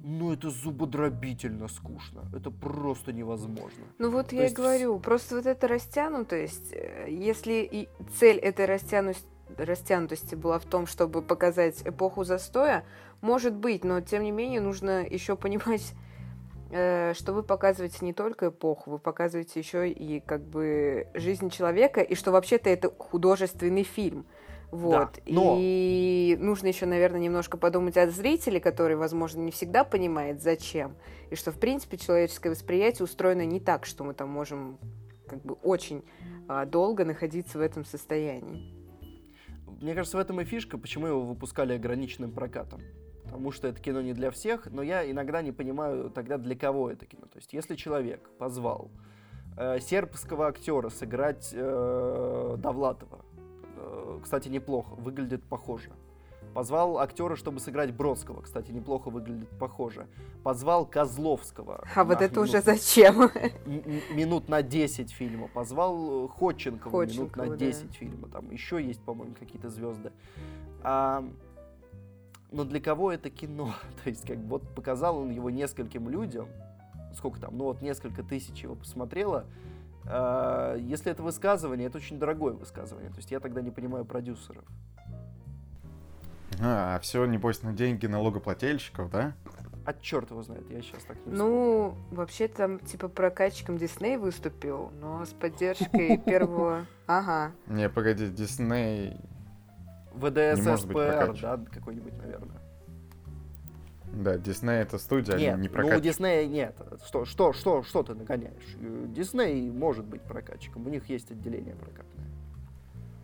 но 0.02 0.32
это 0.32 0.50
зубодробительно 0.50 1.68
скучно. 1.68 2.24
Это 2.34 2.50
просто 2.50 3.12
невозможно. 3.12 3.84
Ну 3.98 4.10
вот 4.10 4.28
То 4.28 4.36
я 4.36 4.42
и 4.42 4.44
есть 4.44 4.56
говорю, 4.56 4.98
просто 4.98 5.36
вот 5.36 5.46
эта 5.46 5.68
растянутость, 5.68 6.72
э, 6.72 7.06
если 7.10 7.68
и 7.70 7.88
цель 8.18 8.38
этой 8.38 8.66
растянутости, 8.66 9.26
растянутости 9.56 10.34
была 10.34 10.58
в 10.58 10.64
том, 10.64 10.86
чтобы 10.86 11.22
показать 11.22 11.82
эпоху 11.84 12.24
застоя, 12.24 12.84
может 13.20 13.54
быть, 13.54 13.84
но 13.84 14.00
тем 14.00 14.22
не 14.22 14.30
менее 14.30 14.60
нужно 14.60 15.04
еще 15.04 15.36
понимать, 15.36 15.92
э, 16.70 17.12
что 17.14 17.32
вы 17.32 17.42
показываете 17.42 17.98
не 18.04 18.12
только 18.12 18.48
эпоху, 18.48 18.92
вы 18.92 18.98
показываете 18.98 19.60
еще 19.60 19.90
и 19.90 20.20
как 20.20 20.42
бы 20.42 21.08
жизнь 21.14 21.50
человека, 21.50 22.00
и 22.00 22.14
что 22.14 22.32
вообще-то 22.32 22.70
это 22.70 22.90
художественный 22.90 23.82
фильм. 23.82 24.24
Вот. 24.70 25.18
но- 25.26 25.56
И 25.59 26.37
нужно 26.40 26.68
еще, 26.68 26.87
наверное, 26.87 27.20
немножко 27.20 27.56
подумать 27.56 27.96
о 27.96 28.09
зрителе, 28.09 28.61
который, 28.61 28.96
возможно, 28.96 29.40
не 29.40 29.50
всегда 29.50 29.85
понимает, 29.85 30.42
зачем. 30.42 30.94
И 31.30 31.35
что, 31.35 31.50
в 31.52 31.59
принципе, 31.59 31.96
человеческое 31.96 32.50
восприятие 32.50 33.04
устроено 33.04 33.44
не 33.44 33.61
так, 33.61 33.85
что 33.87 34.04
мы 34.04 34.14
там 34.14 34.28
можем 34.28 34.78
как 35.26 35.42
бы 35.42 35.54
очень 35.62 36.02
а, 36.48 36.66
долго 36.66 37.04
находиться 37.04 37.59
в 37.59 37.61
этом 37.61 37.85
состоянии. 37.85 38.74
Мне 39.80 39.94
кажется, 39.94 40.16
в 40.16 40.20
этом 40.20 40.40
и 40.40 40.44
фишка, 40.44 40.76
почему 40.76 41.06
его 41.06 41.22
выпускали 41.22 41.72
ограниченным 41.74 42.33
прокатом. 42.33 42.80
Потому 43.24 43.52
что 43.52 43.68
это 43.68 43.80
кино 43.80 44.00
не 44.00 44.12
для 44.12 44.30
всех, 44.33 44.66
но 44.66 44.83
я 44.83 45.09
иногда 45.09 45.40
не 45.40 45.52
понимаю 45.52 46.11
тогда, 46.11 46.37
для 46.37 46.56
кого 46.56 46.90
это 46.90 47.06
кино. 47.06 47.26
То 47.33 47.38
есть, 47.38 47.52
если 47.52 47.76
человек 47.76 48.28
позвал 48.38 48.90
э, 49.56 49.78
сербского 49.78 50.48
актера 50.48 50.88
сыграть 50.88 51.50
э, 51.52 52.56
Довлатова, 52.59 53.24
кстати, 54.20 54.48
неплохо, 54.48 54.94
выглядит 54.94 55.42
похоже. 55.44 55.90
Позвал 56.54 56.98
актера, 56.98 57.37
чтобы 57.37 57.61
сыграть 57.61 57.94
Бродского, 57.94 58.42
кстати, 58.42 58.72
неплохо 58.72 59.09
выглядит 59.09 59.48
похоже. 59.59 60.09
Позвал 60.42 60.85
Козловского. 60.85 61.85
А 61.94 62.02
вот 62.04 62.20
это 62.20 62.40
уже 62.40 62.54
минут- 62.54 62.64
зачем? 62.64 63.22
м- 63.22 63.30
м- 63.66 64.16
минут 64.16 64.48
на 64.48 64.62
10 64.62 65.12
фильма. 65.12 65.46
Позвал 65.48 66.24
э, 66.24 66.28
Ходченкова, 66.28 67.02
минут 67.02 67.11
Ходченкова, 67.11 67.44
на 67.44 67.50
да. 67.50 67.56
10 67.56 67.94
фильма. 67.94 68.28
Там 68.28 68.50
еще 68.50 68.83
есть, 68.85 69.00
по-моему, 69.02 69.35
какие-то 69.38 69.68
звезды. 69.68 70.11
А, 70.83 71.24
но 72.50 72.64
для 72.64 72.80
кого 72.80 73.12
это 73.12 73.30
кино? 73.30 73.72
То 74.02 74.11
есть, 74.11 74.26
как 74.26 74.38
вот 74.38 74.62
показал 74.74 75.18
он 75.18 75.30
его 75.30 75.50
нескольким 75.50 76.09
людям. 76.09 76.48
Сколько 77.14 77.40
там? 77.40 77.56
Ну 77.56 77.64
вот 77.64 77.80
несколько 77.83 78.24
тысяч 78.24 78.62
его 78.64 78.74
посмотрело. 78.74 79.44
А, 80.12 80.77
если 80.77 81.12
это 81.12 81.23
высказывание, 81.23 81.87
это 81.87 81.99
очень 81.99 82.18
дорогое 82.18 82.53
высказывание. 82.53 83.11
То 83.11 83.16
есть 83.16 83.31
я 83.31 83.40
тогда 83.40 83.62
не 83.62 83.70
понимаю 83.70 84.05
продюсеров. 84.05 84.64
А, 86.61 86.99
все, 87.01 87.25
небось, 87.27 87.62
на 87.62 87.73
деньги 87.73 88.07
налогоплательщиков, 88.07 89.11
да? 89.11 89.35
А 89.87 89.94
черт 89.94 90.31
его 90.31 90.42
знает, 90.42 90.68
я 90.70 90.83
сейчас 90.83 91.05
так 91.05 91.16
не. 91.25 91.33
Ну, 91.33 91.96
вообще 92.11 92.49
там 92.49 92.81
типа 92.81 93.09
прокатчиком 93.09 93.79
Дисней 93.79 94.18
выступил, 94.18 94.92
но 95.01 95.25
с 95.25 95.31
поддержкой 95.31 96.18
первого... 96.25 96.87
Ага. 97.07 97.53
Не, 97.66 97.88
погоди, 97.88 98.29
Дисней... 98.29 99.16
ВДС, 100.12 100.81
СПР, 100.81 101.38
да, 101.40 101.61
какой-нибудь, 101.73 102.18
наверное. 102.18 102.60
Да, 104.12 104.37
Дисней 104.38 104.83
это 104.83 104.99
студия, 104.99 105.37
Нет, 105.37 105.55
они 105.55 105.62
не 105.62 105.68
ну 105.68 105.73
у 105.73 105.77
прокатчик. 105.77 106.03
Диснея 106.03 106.46
нет. 106.46 106.77
Что, 107.07 107.25
что, 107.25 107.53
что, 107.53 107.83
что 107.85 108.03
ты 108.03 108.14
нагоняешь? 108.14 108.77
Э, 108.81 109.07
Дисней 109.09 109.70
может 109.70 110.05
быть 110.05 110.23
прокатчиком, 110.23 110.87
у 110.87 110.90
них 110.90 111.09
есть 111.09 111.31
отделение 111.31 111.75
прокатное. 111.77 112.27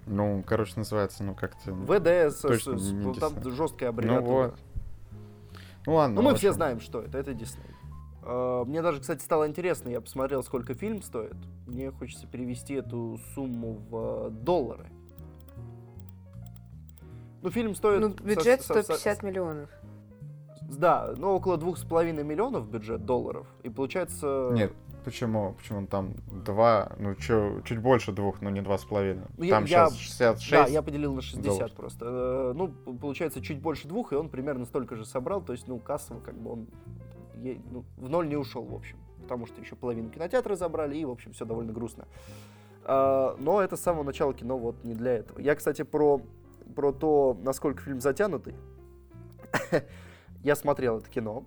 Ну, 0.06 0.44
короче, 0.46 0.74
называется, 0.76 1.24
ну 1.24 1.34
как-то... 1.34 1.72
ВДС, 1.72 2.40
Точно 2.40 2.78
с- 2.78 2.92
не 2.92 3.14
там 3.14 3.34
Дисней. 3.34 3.52
жесткая 3.54 3.88
аббревиатура. 3.88 4.24
Ну 4.24 4.32
вот. 4.50 4.54
Ну 5.86 5.94
ладно. 5.94 6.14
Ну, 6.16 6.22
мы 6.22 6.34
все 6.36 6.52
знаем, 6.52 6.80
что 6.80 7.00
это. 7.02 7.18
Это 7.18 7.34
Дисней. 7.34 7.66
Э, 8.22 8.62
Мне 8.64 8.80
даже, 8.80 9.00
кстати, 9.00 9.22
стало 9.22 9.48
интересно, 9.48 9.88
я 9.88 10.00
посмотрел, 10.00 10.44
сколько 10.44 10.74
фильм 10.74 11.02
стоит. 11.02 11.34
Мне 11.66 11.90
хочется 11.90 12.28
перевести 12.28 12.74
эту 12.74 13.18
сумму 13.34 13.80
в 13.90 14.28
э, 14.28 14.30
доллары. 14.30 14.86
Ну, 17.42 17.50
фильм 17.50 17.74
стоит... 17.74 18.00
Ну, 18.00 18.08
бюджет 18.10 18.62
со- 18.62 18.74
со- 18.74 18.82
150 18.82 19.22
миллионов. 19.22 19.70
Да, 20.68 21.14
ну, 21.16 21.34
около 21.34 21.56
двух 21.56 21.78
с 21.78 21.84
половиной 21.84 22.24
миллионов 22.24 22.68
бюджет 22.68 23.04
долларов. 23.04 23.46
И 23.62 23.70
получается... 23.70 24.50
Нет, 24.52 24.72
почему? 25.04 25.54
Почему 25.54 25.86
там 25.86 26.14
два, 26.44 26.92
ну 26.98 27.14
чё, 27.14 27.60
чуть 27.64 27.78
больше 27.78 28.12
двух, 28.12 28.40
но 28.40 28.50
не 28.50 28.60
два 28.62 28.76
с 28.76 28.84
половиной. 28.84 29.26
Ну, 29.36 29.48
Там 29.48 29.64
я- 29.64 29.86
сейчас 29.86 29.96
66. 29.96 30.50
Да, 30.50 30.66
я 30.66 30.82
поделил 30.82 31.14
на 31.14 31.22
60 31.22 31.44
долларов. 31.44 31.72
просто. 31.72 32.04
Э, 32.08 32.52
Ну, 32.56 32.68
получается, 32.96 33.40
чуть 33.40 33.60
больше 33.60 33.86
двух, 33.86 34.12
и 34.12 34.16
он 34.16 34.28
примерно 34.28 34.64
столько 34.66 34.96
же 34.96 35.04
собрал. 35.04 35.40
То 35.40 35.52
есть, 35.52 35.68
ну, 35.68 35.78
кассово, 35.78 36.20
как 36.20 36.34
бы 36.34 36.52
он 36.52 36.66
ну, 37.36 37.84
в 37.96 38.08
ноль 38.08 38.28
не 38.28 38.36
ушел, 38.36 38.64
в 38.64 38.74
общем. 38.74 38.96
Потому 39.22 39.46
что 39.46 39.60
еще 39.60 39.76
половину 39.76 40.08
кинотеатра 40.10 40.56
забрали, 40.56 40.96
и, 40.96 41.04
в 41.04 41.10
общем, 41.10 41.32
все 41.32 41.44
довольно 41.44 41.72
грустно. 41.72 42.06
А, 42.84 43.36
Но 43.38 43.60
это 43.60 43.76
с 43.76 43.80
самого 43.80 44.02
начала 44.04 44.32
кино 44.34 44.58
вот 44.58 44.82
не 44.84 44.94
для 44.94 45.12
этого. 45.18 45.38
Я, 45.38 45.54
кстати, 45.54 45.82
про, 45.82 46.20
про 46.74 46.92
то, 46.92 47.36
насколько 47.42 47.82
фильм 47.82 48.00
затянутый. 48.00 48.54
Я 50.46 50.54
смотрел 50.54 50.98
это 50.98 51.10
кино 51.10 51.42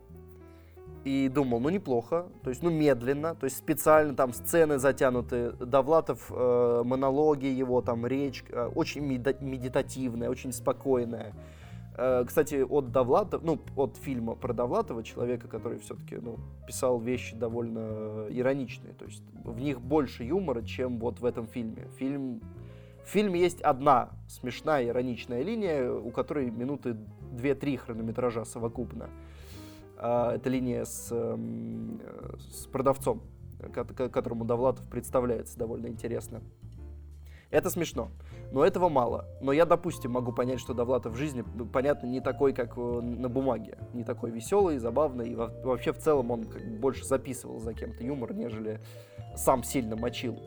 и 1.05 1.29
думал, 1.33 1.61
ну 1.61 1.69
неплохо, 1.69 2.25
то 2.43 2.49
есть, 2.49 2.61
ну 2.61 2.69
медленно, 2.69 3.33
то 3.33 3.45
есть 3.45 3.55
специально 3.55 4.13
там 4.13 4.33
сцены 4.33 4.77
затянуты, 4.77 5.53
Довлатов, 5.53 6.29
э, 6.29 6.81
монологи 6.83 7.45
его, 7.45 7.81
там 7.81 8.05
речь, 8.05 8.43
э, 8.49 8.69
очень 8.75 9.05
медитативная, 9.05 10.29
очень 10.29 10.51
спокойная. 10.51 11.33
Э, 11.95 12.25
кстати, 12.27 12.55
от 12.55 12.91
Довлатова, 12.91 13.41
ну, 13.41 13.61
от 13.77 13.95
фильма 13.95 14.35
про 14.35 14.51
Довлатова, 14.51 15.01
человека, 15.01 15.47
который 15.47 15.79
все-таки, 15.79 16.17
ну, 16.17 16.35
писал 16.67 16.99
вещи 16.99 17.37
довольно 17.37 18.27
ироничные, 18.29 18.91
то 18.91 19.05
есть 19.05 19.23
в 19.45 19.61
них 19.61 19.79
больше 19.79 20.25
юмора, 20.25 20.61
чем 20.61 20.99
вот 20.99 21.21
в 21.21 21.25
этом 21.25 21.47
фильме. 21.47 21.87
Фильм 21.97 22.41
в 23.05 23.11
фильме 23.11 23.39
есть 23.39 23.61
одна 23.61 24.09
смешная 24.27 24.85
ироничная 24.85 25.41
линия, 25.41 25.89
у 25.89 26.11
которой 26.11 26.51
минуты 26.51 26.97
2-3 27.31 27.77
хронометража 27.77 28.45
совокупно. 28.45 29.09
А, 29.97 30.33
Это 30.35 30.49
линия 30.49 30.85
с, 30.85 31.11
эм, 31.11 31.99
э, 32.03 32.35
с 32.39 32.67
продавцом, 32.67 33.21
ко- 33.73 33.83
ко- 33.83 34.09
которому 34.09 34.45
Довлатов 34.45 34.87
представляется 34.89 35.57
довольно 35.57 35.87
интересно. 35.87 36.41
Это 37.51 37.71
смешно, 37.71 38.11
но 38.51 38.63
этого 38.63 38.89
мало. 38.89 39.25
Но 39.41 39.51
я, 39.51 39.65
допустим, 39.65 40.11
могу 40.11 40.31
понять, 40.31 40.59
что 40.59 40.75
Довлатов 40.75 41.13
в 41.13 41.15
жизни, 41.15 41.43
ну, 41.55 41.65
понятно, 41.65 42.05
не 42.05 42.21
такой, 42.21 42.53
как 42.53 42.77
э, 42.77 42.81
на 43.01 43.27
бумаге. 43.27 43.77
Не 43.93 44.03
такой 44.03 44.29
веселый, 44.29 44.77
забавный. 44.77 45.29
И 45.29 45.35
во- 45.35 45.51
вообще 45.63 45.91
в 45.91 45.97
целом 45.97 46.29
он 46.31 46.45
больше 46.79 47.05
записывал 47.05 47.59
за 47.59 47.73
кем-то 47.73 48.03
юмор, 48.03 48.33
нежели 48.35 48.79
сам 49.35 49.63
сильно 49.63 49.95
мочил. 49.95 50.39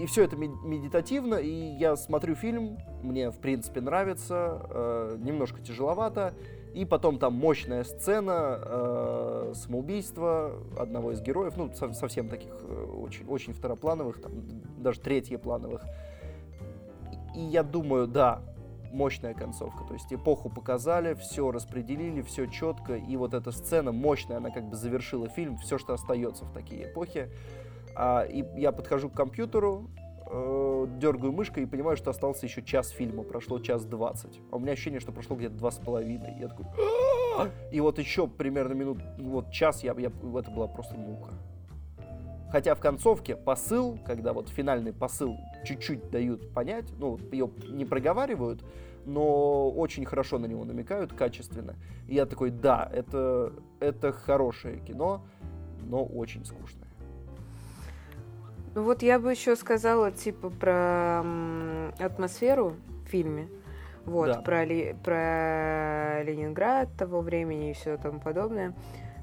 И 0.00 0.06
все 0.06 0.24
это 0.24 0.34
мед- 0.34 0.62
медитативно, 0.62 1.34
и 1.34 1.50
я 1.50 1.94
смотрю 1.94 2.34
фильм, 2.34 2.78
мне 3.02 3.30
в 3.30 3.36
принципе 3.36 3.82
нравится, 3.82 4.62
э, 4.70 5.18
немножко 5.20 5.60
тяжеловато, 5.60 6.32
и 6.72 6.86
потом 6.86 7.18
там 7.18 7.34
мощная 7.34 7.84
сцена 7.84 8.58
э, 8.62 9.52
самоубийства 9.54 10.54
одного 10.78 11.12
из 11.12 11.20
героев, 11.20 11.54
ну 11.58 11.70
со- 11.74 11.92
совсем 11.92 12.30
таких 12.30 12.50
э, 12.62 12.84
очень, 12.84 13.26
очень 13.26 13.52
второплановых, 13.52 14.22
там, 14.22 14.32
даже 14.78 15.00
третьеплановых. 15.00 15.84
И 17.36 17.40
я 17.40 17.62
думаю, 17.62 18.06
да, 18.06 18.40
мощная 18.92 19.34
концовка. 19.34 19.84
То 19.84 19.92
есть 19.92 20.10
эпоху 20.10 20.48
показали, 20.48 21.12
все 21.12 21.50
распределили, 21.50 22.22
все 22.22 22.46
четко. 22.46 22.96
И 22.96 23.16
вот 23.16 23.34
эта 23.34 23.52
сцена 23.52 23.92
мощная, 23.92 24.38
она 24.38 24.50
как 24.50 24.64
бы 24.64 24.76
завершила 24.76 25.28
фильм, 25.28 25.58
все, 25.58 25.76
что 25.76 25.92
остается 25.92 26.46
в 26.46 26.52
такие 26.52 26.90
эпохи. 26.90 27.28
А, 27.94 28.22
и 28.22 28.44
я 28.58 28.72
подхожу 28.72 29.08
к 29.08 29.14
компьютеру, 29.14 29.90
э, 30.26 30.86
дергаю 30.98 31.32
мышкой 31.32 31.64
и 31.64 31.66
понимаю, 31.66 31.96
что 31.96 32.10
остался 32.10 32.46
еще 32.46 32.62
час 32.62 32.88
фильма, 32.88 33.22
прошло 33.22 33.58
час 33.58 33.84
двадцать. 33.84 34.40
А 34.50 34.56
у 34.56 34.58
меня 34.58 34.72
ощущение, 34.72 35.00
что 35.00 35.12
прошло 35.12 35.36
где-то 35.36 35.56
два 35.56 35.70
с 35.70 35.78
половиной. 35.78 36.36
Я 36.38 36.48
такой... 36.48 36.66
«А-а-а!» 36.66 37.50
И 37.70 37.80
вот 37.80 37.98
еще 37.98 38.26
примерно 38.26 38.74
минут, 38.74 38.98
вот 39.18 39.50
час, 39.50 39.82
я, 39.82 39.94
я, 39.98 40.08
это 40.08 40.50
была 40.50 40.66
просто 40.66 40.94
мука. 40.94 41.30
Хотя 42.50 42.74
в 42.74 42.80
концовке 42.80 43.36
посыл, 43.36 43.98
когда 44.04 44.32
вот 44.32 44.48
финальный 44.48 44.92
посыл 44.92 45.36
чуть-чуть 45.64 46.10
дают 46.10 46.52
понять, 46.52 46.86
ну, 46.98 47.16
ее 47.30 47.48
не 47.68 47.84
проговаривают, 47.84 48.64
но 49.06 49.70
очень 49.70 50.04
хорошо 50.04 50.38
на 50.38 50.46
него 50.46 50.64
намекают, 50.64 51.12
качественно. 51.12 51.76
И 52.08 52.16
я 52.16 52.26
такой, 52.26 52.50
да, 52.50 52.90
это, 52.92 53.52
это 53.78 54.12
хорошее 54.12 54.80
кино, 54.80 55.24
но 55.82 56.04
очень 56.04 56.44
скучное. 56.44 56.79
Ну 58.74 58.84
вот 58.84 59.02
я 59.02 59.18
бы 59.18 59.30
еще 59.32 59.56
сказала, 59.56 60.12
типа, 60.12 60.50
про 60.50 61.20
атмосферу 61.98 62.76
в 63.04 63.08
фильме. 63.08 63.48
Вот, 64.04 64.28
Да. 64.28 64.40
про, 64.40 64.64
Ли- 64.64 64.94
про 65.04 66.22
Ленинград 66.22 66.88
того 66.96 67.20
времени 67.20 67.70
и 67.70 67.74
все 67.74 67.96
тому 67.96 68.20
подобное. 68.20 68.74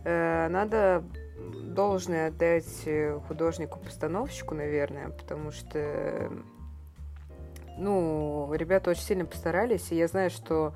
Э, 0.04 0.48
надо 0.50 1.04
должное 1.64 2.28
отдать 2.28 2.84
э, 2.86 3.20
художнику-постановщику, 3.28 4.54
наверное, 4.56 5.10
потому 5.10 5.52
что, 5.52 5.80
э, 5.80 6.30
ну, 7.78 8.52
ребята 8.54 8.91
очень 8.91 9.04
сильно 9.04 9.26
постарались, 9.26 9.91
и 9.91 9.95
я 9.95 10.08
знаю, 10.08 10.30
что 10.30 10.74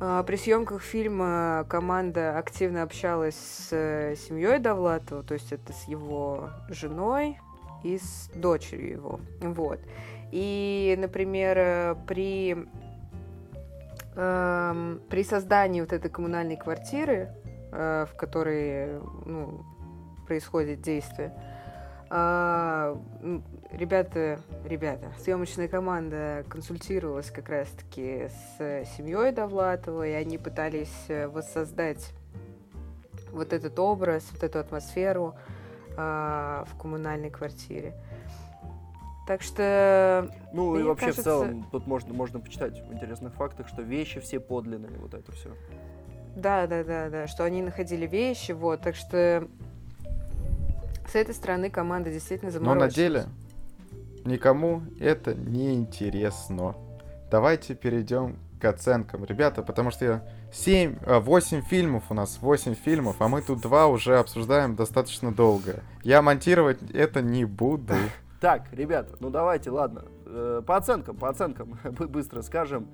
а, 0.00 0.22
при 0.22 0.36
съемках 0.36 0.80
фильма 0.82 1.66
команда 1.68 2.38
активно 2.38 2.82
общалась 2.82 3.34
с 3.34 3.68
э, 3.72 4.14
семьей 4.16 4.60
Довлатова, 4.60 5.24
то 5.24 5.34
есть 5.34 5.52
это 5.52 5.72
с 5.72 5.88
его 5.88 6.50
женой 6.68 7.38
и 7.82 7.98
с 7.98 8.30
дочерью 8.34 8.90
его. 8.90 9.20
Вот. 9.40 9.80
И, 10.30 10.94
например, 10.98 11.58
э, 11.58 11.94
при, 12.06 12.56
эм, 14.16 15.00
при 15.08 15.24
создании 15.24 15.80
вот 15.80 15.92
этой 15.92 16.10
коммунальной 16.10 16.56
квартиры, 16.56 17.30
э, 17.72 18.06
в 18.10 18.16
которой 18.16 19.00
ну, 19.24 19.64
происходит 20.26 20.82
действие, 20.82 21.32
м, 22.10 23.44
ребята, 23.70 24.40
ребята, 24.64 25.12
съемочная 25.18 25.68
команда 25.68 26.44
консультировалась 26.48 27.30
как 27.30 27.50
раз-таки 27.50 28.28
с 28.58 28.86
семьей 28.96 29.32
Довлатова, 29.32 30.06
и 30.06 30.12
они 30.12 30.38
пытались 30.38 31.04
э, 31.08 31.28
воссоздать 31.28 32.12
вот 33.30 33.52
этот 33.52 33.78
образ, 33.78 34.26
вот 34.32 34.42
эту 34.42 34.58
атмосферу 34.58 35.34
а, 36.00 36.64
в 36.66 36.76
коммунальной 36.78 37.28
квартире. 37.28 37.92
Так 39.26 39.42
что, 39.42 40.30
Ну 40.52 40.78
и 40.78 40.82
вообще 40.84 41.06
кажется- 41.06 41.22
в 41.22 41.24
целом 41.24 41.64
тут 41.70 41.86
можно, 41.86 42.14
можно 42.14 42.38
почитать 42.40 42.80
в 42.80 42.92
интересных 42.94 43.34
фактах, 43.34 43.66
что 43.68 43.82
вещи 43.82 44.20
все 44.20 44.38
подлинные, 44.40 44.96
вот 44.98 45.12
это 45.12 45.32
все. 45.32 45.50
да, 46.36 46.66
да, 46.68 46.84
да, 46.84 47.10
да, 47.10 47.26
что 47.26 47.42
они 47.44 47.60
находили 47.62 48.06
вещи, 48.06 48.52
вот, 48.52 48.80
так 48.80 48.94
что 48.94 49.46
с 51.10 51.14
этой 51.16 51.34
стороны 51.34 51.68
команда 51.68 52.10
действительно 52.10 52.50
Но 52.52 52.58
заморочилась. 52.58 52.94
на 52.96 52.96
деле 52.96 53.24
никому 54.24 54.82
это 55.00 55.34
не 55.34 55.74
интересно. 55.74 56.74
Давайте 57.30 57.74
перейдем 57.74 58.36
к 58.60 58.64
оценкам, 58.66 59.24
ребята, 59.24 59.62
потому 59.62 59.90
что 59.90 60.04
я 60.04 60.22
7, 60.52 60.96
8 61.04 61.62
фильмов 61.62 62.04
у 62.10 62.14
нас, 62.14 62.38
8 62.40 62.74
фильмов, 62.74 63.16
а 63.20 63.28
мы 63.28 63.42
тут 63.42 63.60
два 63.60 63.86
уже 63.86 64.18
обсуждаем 64.18 64.76
достаточно 64.76 65.32
долго. 65.32 65.82
Я 66.02 66.22
монтировать 66.22 66.78
это 66.92 67.22
не 67.22 67.44
буду. 67.44 67.94
Так, 68.40 68.66
ребята, 68.72 69.16
ну 69.18 69.30
давайте, 69.30 69.70
ладно. 69.72 70.04
Э, 70.24 70.62
По 70.64 70.76
оценкам, 70.76 71.16
по 71.16 71.28
оценкам, 71.28 71.76
бы- 71.84 72.06
быстро 72.06 72.42
скажем. 72.42 72.86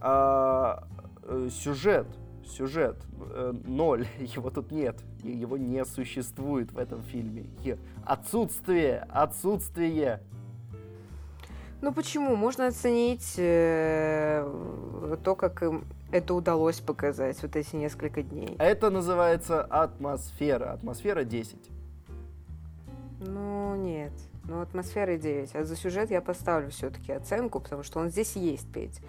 А, 0.00 0.88
э, 1.22 1.48
Сюжет, 1.52 2.08
сюжет, 2.44 2.96
э, 3.32 3.52
ноль, 3.64 4.08
его 4.18 4.50
тут 4.50 4.72
нет, 4.72 4.96
его 5.22 5.56
не 5.56 5.84
существует 5.84 6.72
в 6.72 6.78
этом 6.78 7.04
фильме. 7.04 7.46
Отсутствие, 8.04 9.06
отсутствие. 9.08 10.20
Ну 11.80 11.92
почему? 11.92 12.34
Можно 12.34 12.66
оценить 12.66 13.34
э, 13.38 14.44
то, 15.22 15.36
как 15.36 15.62
им 15.62 15.84
это 16.12 16.34
удалось 16.34 16.80
показать 16.80 17.40
вот 17.42 17.56
эти 17.56 17.76
несколько 17.76 18.22
дней. 18.22 18.56
Это 18.58 18.90
называется 18.90 19.62
атмосфера. 19.62 20.72
Атмосфера 20.72 21.24
10. 21.24 21.56
Ну 23.20 23.74
нет, 23.76 24.12
ну 24.44 24.60
атмосфера 24.60 25.16
9. 25.16 25.54
А 25.56 25.64
за 25.64 25.76
сюжет 25.76 26.10
я 26.10 26.20
поставлю 26.20 26.70
все-таки 26.70 27.12
оценку, 27.12 27.60
потому 27.60 27.82
что 27.82 28.00
он 28.00 28.10
здесь 28.10 28.36
есть, 28.36 28.70
Петь. 28.72 29.00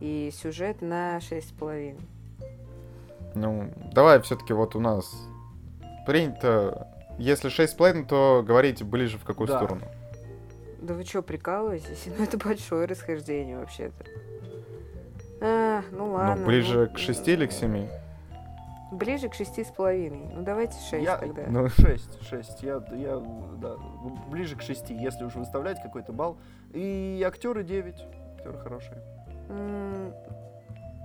И 0.00 0.30
сюжет 0.32 0.80
на 0.80 1.18
6,5. 1.18 2.00
Ну, 3.34 3.70
давай 3.92 4.20
все-таки 4.22 4.52
вот 4.52 4.74
у 4.74 4.80
нас 4.80 5.12
принято, 6.06 6.88
если 7.18 7.50
6,5, 7.50 8.06
то 8.06 8.42
говорите 8.46 8.84
ближе 8.84 9.18
в 9.18 9.24
какую 9.24 9.48
Да. 9.48 9.58
сторону. 9.58 9.82
Да 10.80 10.94
вы 10.94 11.04
что, 11.04 11.22
прикалываетесь? 11.22 12.06
Ну 12.18 12.24
это 12.24 12.38
большое 12.38 12.86
расхождение 12.86 13.58
вообще-то. 13.58 14.04
А, 15.40 15.82
ну 15.92 16.12
ладно. 16.12 16.36
ну, 16.36 16.46
ближе 16.46 16.88
ну, 16.90 16.94
к 16.94 16.98
6 16.98 17.28
или 17.28 17.46
к 17.46 17.52
7? 17.52 17.88
Ближе 18.90 19.28
к 19.28 19.34
шести 19.34 19.64
с 19.64 19.68
половиной. 19.68 20.30
Ну 20.34 20.42
давайте 20.42 20.74
шесть 20.88 21.04
Я- 21.04 21.18
тогда. 21.18 21.44
Ну, 21.48 21.68
6, 21.68 22.22
6. 22.28 22.62
Я, 22.62 22.82
я, 22.92 23.22
да, 23.60 23.76
ближе 24.30 24.56
к 24.56 24.62
6, 24.62 24.90
если 24.90 25.24
уж 25.24 25.34
выставлять 25.34 25.82
какой-то 25.82 26.12
балл. 26.12 26.38
И 26.72 27.22
актеры 27.26 27.62
9. 27.64 27.94
Актеры 28.36 28.58
хорошие. 28.58 29.02
М, 29.50 30.12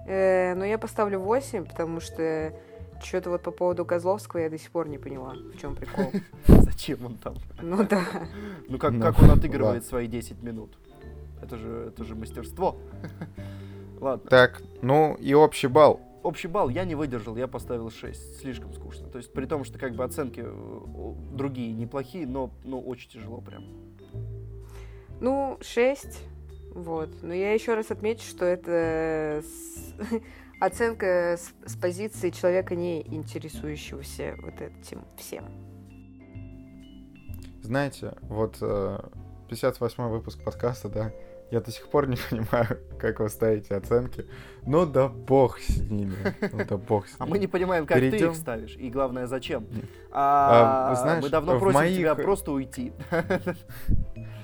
э, 0.07 0.53
ну, 0.55 0.63
я 0.63 0.77
поставлю 0.77 1.19
8, 1.19 1.65
потому 1.65 1.99
что 1.99 2.53
что-то 3.01 3.31
вот 3.31 3.43
по 3.43 3.51
поводу 3.51 3.86
Козловского 3.86 4.39
я 4.39 4.49
до 4.49 4.57
сих 4.57 4.71
пор 4.71 4.88
не 4.88 4.97
поняла, 4.97 5.34
в 5.34 5.57
чем 5.59 5.75
прикол. 5.75 6.05
Зачем 6.47 7.05
он 7.05 7.17
там? 7.17 7.36
Ну 7.61 7.84
да. 7.86 8.01
Ну 8.69 8.77
как, 8.79 8.91
Ну, 8.93 9.01
как 9.01 9.19
он 9.19 9.31
отыгрывает 9.31 9.86
свои 9.86 10.07
10 10.07 10.41
минут? 10.41 10.77
Это 11.41 11.57
же, 11.57 11.88
это 11.89 12.05
же 12.05 12.15
мастерство. 12.15 12.77
Ладно. 14.04 14.30
Так, 14.30 14.62
ну 14.82 15.16
и 15.16 15.34
общий 15.34 15.68
балл. 15.68 16.01
Общий 16.24 16.49
балл 16.49 16.68
я 16.68 16.84
не 16.84 16.93
выдержал, 16.93 17.38
я 17.38 17.47
поставил 17.47 17.89
6. 17.89 18.41
Слишком 18.41 18.74
скучно. 18.74 19.08
То 19.08 19.18
есть 19.18 19.32
при 19.32 19.45
том, 19.45 19.64
что 19.64 19.80
как 19.80 19.95
бы 19.95 20.04
оценки 20.04 20.43
э, 20.43 21.14
другие 21.32 21.72
неплохие, 21.72 22.28
но 22.28 22.51
ну, 22.66 22.82
очень 22.82 23.10
тяжело 23.10 23.39
прям. 23.39 23.64
Ну, 25.22 25.58
6. 25.62 26.20
Вот. 26.76 27.10
Но 27.22 27.34
я 27.34 27.54
еще 27.54 27.76
раз 27.76 27.91
отмечу, 27.91 28.24
что 28.24 28.43
это 28.43 29.41
с- 29.41 29.93
оценка 30.60 31.38
с, 31.38 31.54
с 31.66 31.78
позиции 31.78 32.30
человека, 32.30 32.76
не 32.76 33.01
интересующегося 33.04 34.36
вот 34.41 34.60
этим 34.60 35.06
всем. 35.18 35.45
Знаете, 37.62 38.16
вот 38.24 38.58
э, 38.60 38.99
58 39.47 40.10
выпуск 40.10 40.43
подкаста, 40.43 40.89
да, 40.89 41.14
я 41.54 41.62
до 41.62 41.72
сих 41.72 41.88
пор 41.88 42.08
не 42.08 42.18
понимаю, 42.30 42.80
как 42.99 43.20
вы 43.20 43.30
ставите 43.30 43.76
оценки. 43.76 44.26
Ну 44.66 44.86
да 44.88 45.08
бог 45.08 45.60
с 45.60 45.78
ними. 45.78 46.16
Ну 46.51 46.66
да 46.68 46.78
бог 46.78 47.08
с 47.08 47.16
А 47.20 47.24
ними. 47.26 47.32
мы 47.34 47.39
не 47.39 47.47
понимаем, 47.47 47.86
как 47.86 47.97
ты 47.99 48.10
Перейдем. 48.10 48.32
их 48.32 48.36
ставишь. 48.38 48.76
И 48.76 48.89
главное, 48.89 49.28
зачем. 49.28 49.68
А, 50.12 50.91
А, 50.91 50.95
знаешь, 50.95 51.24
мы 51.24 51.30
давно 51.30 51.60
просим 51.60 51.80
моих- 51.80 51.97
тебя 51.97 52.16
просто 52.16 52.51
уйти. 52.51 52.91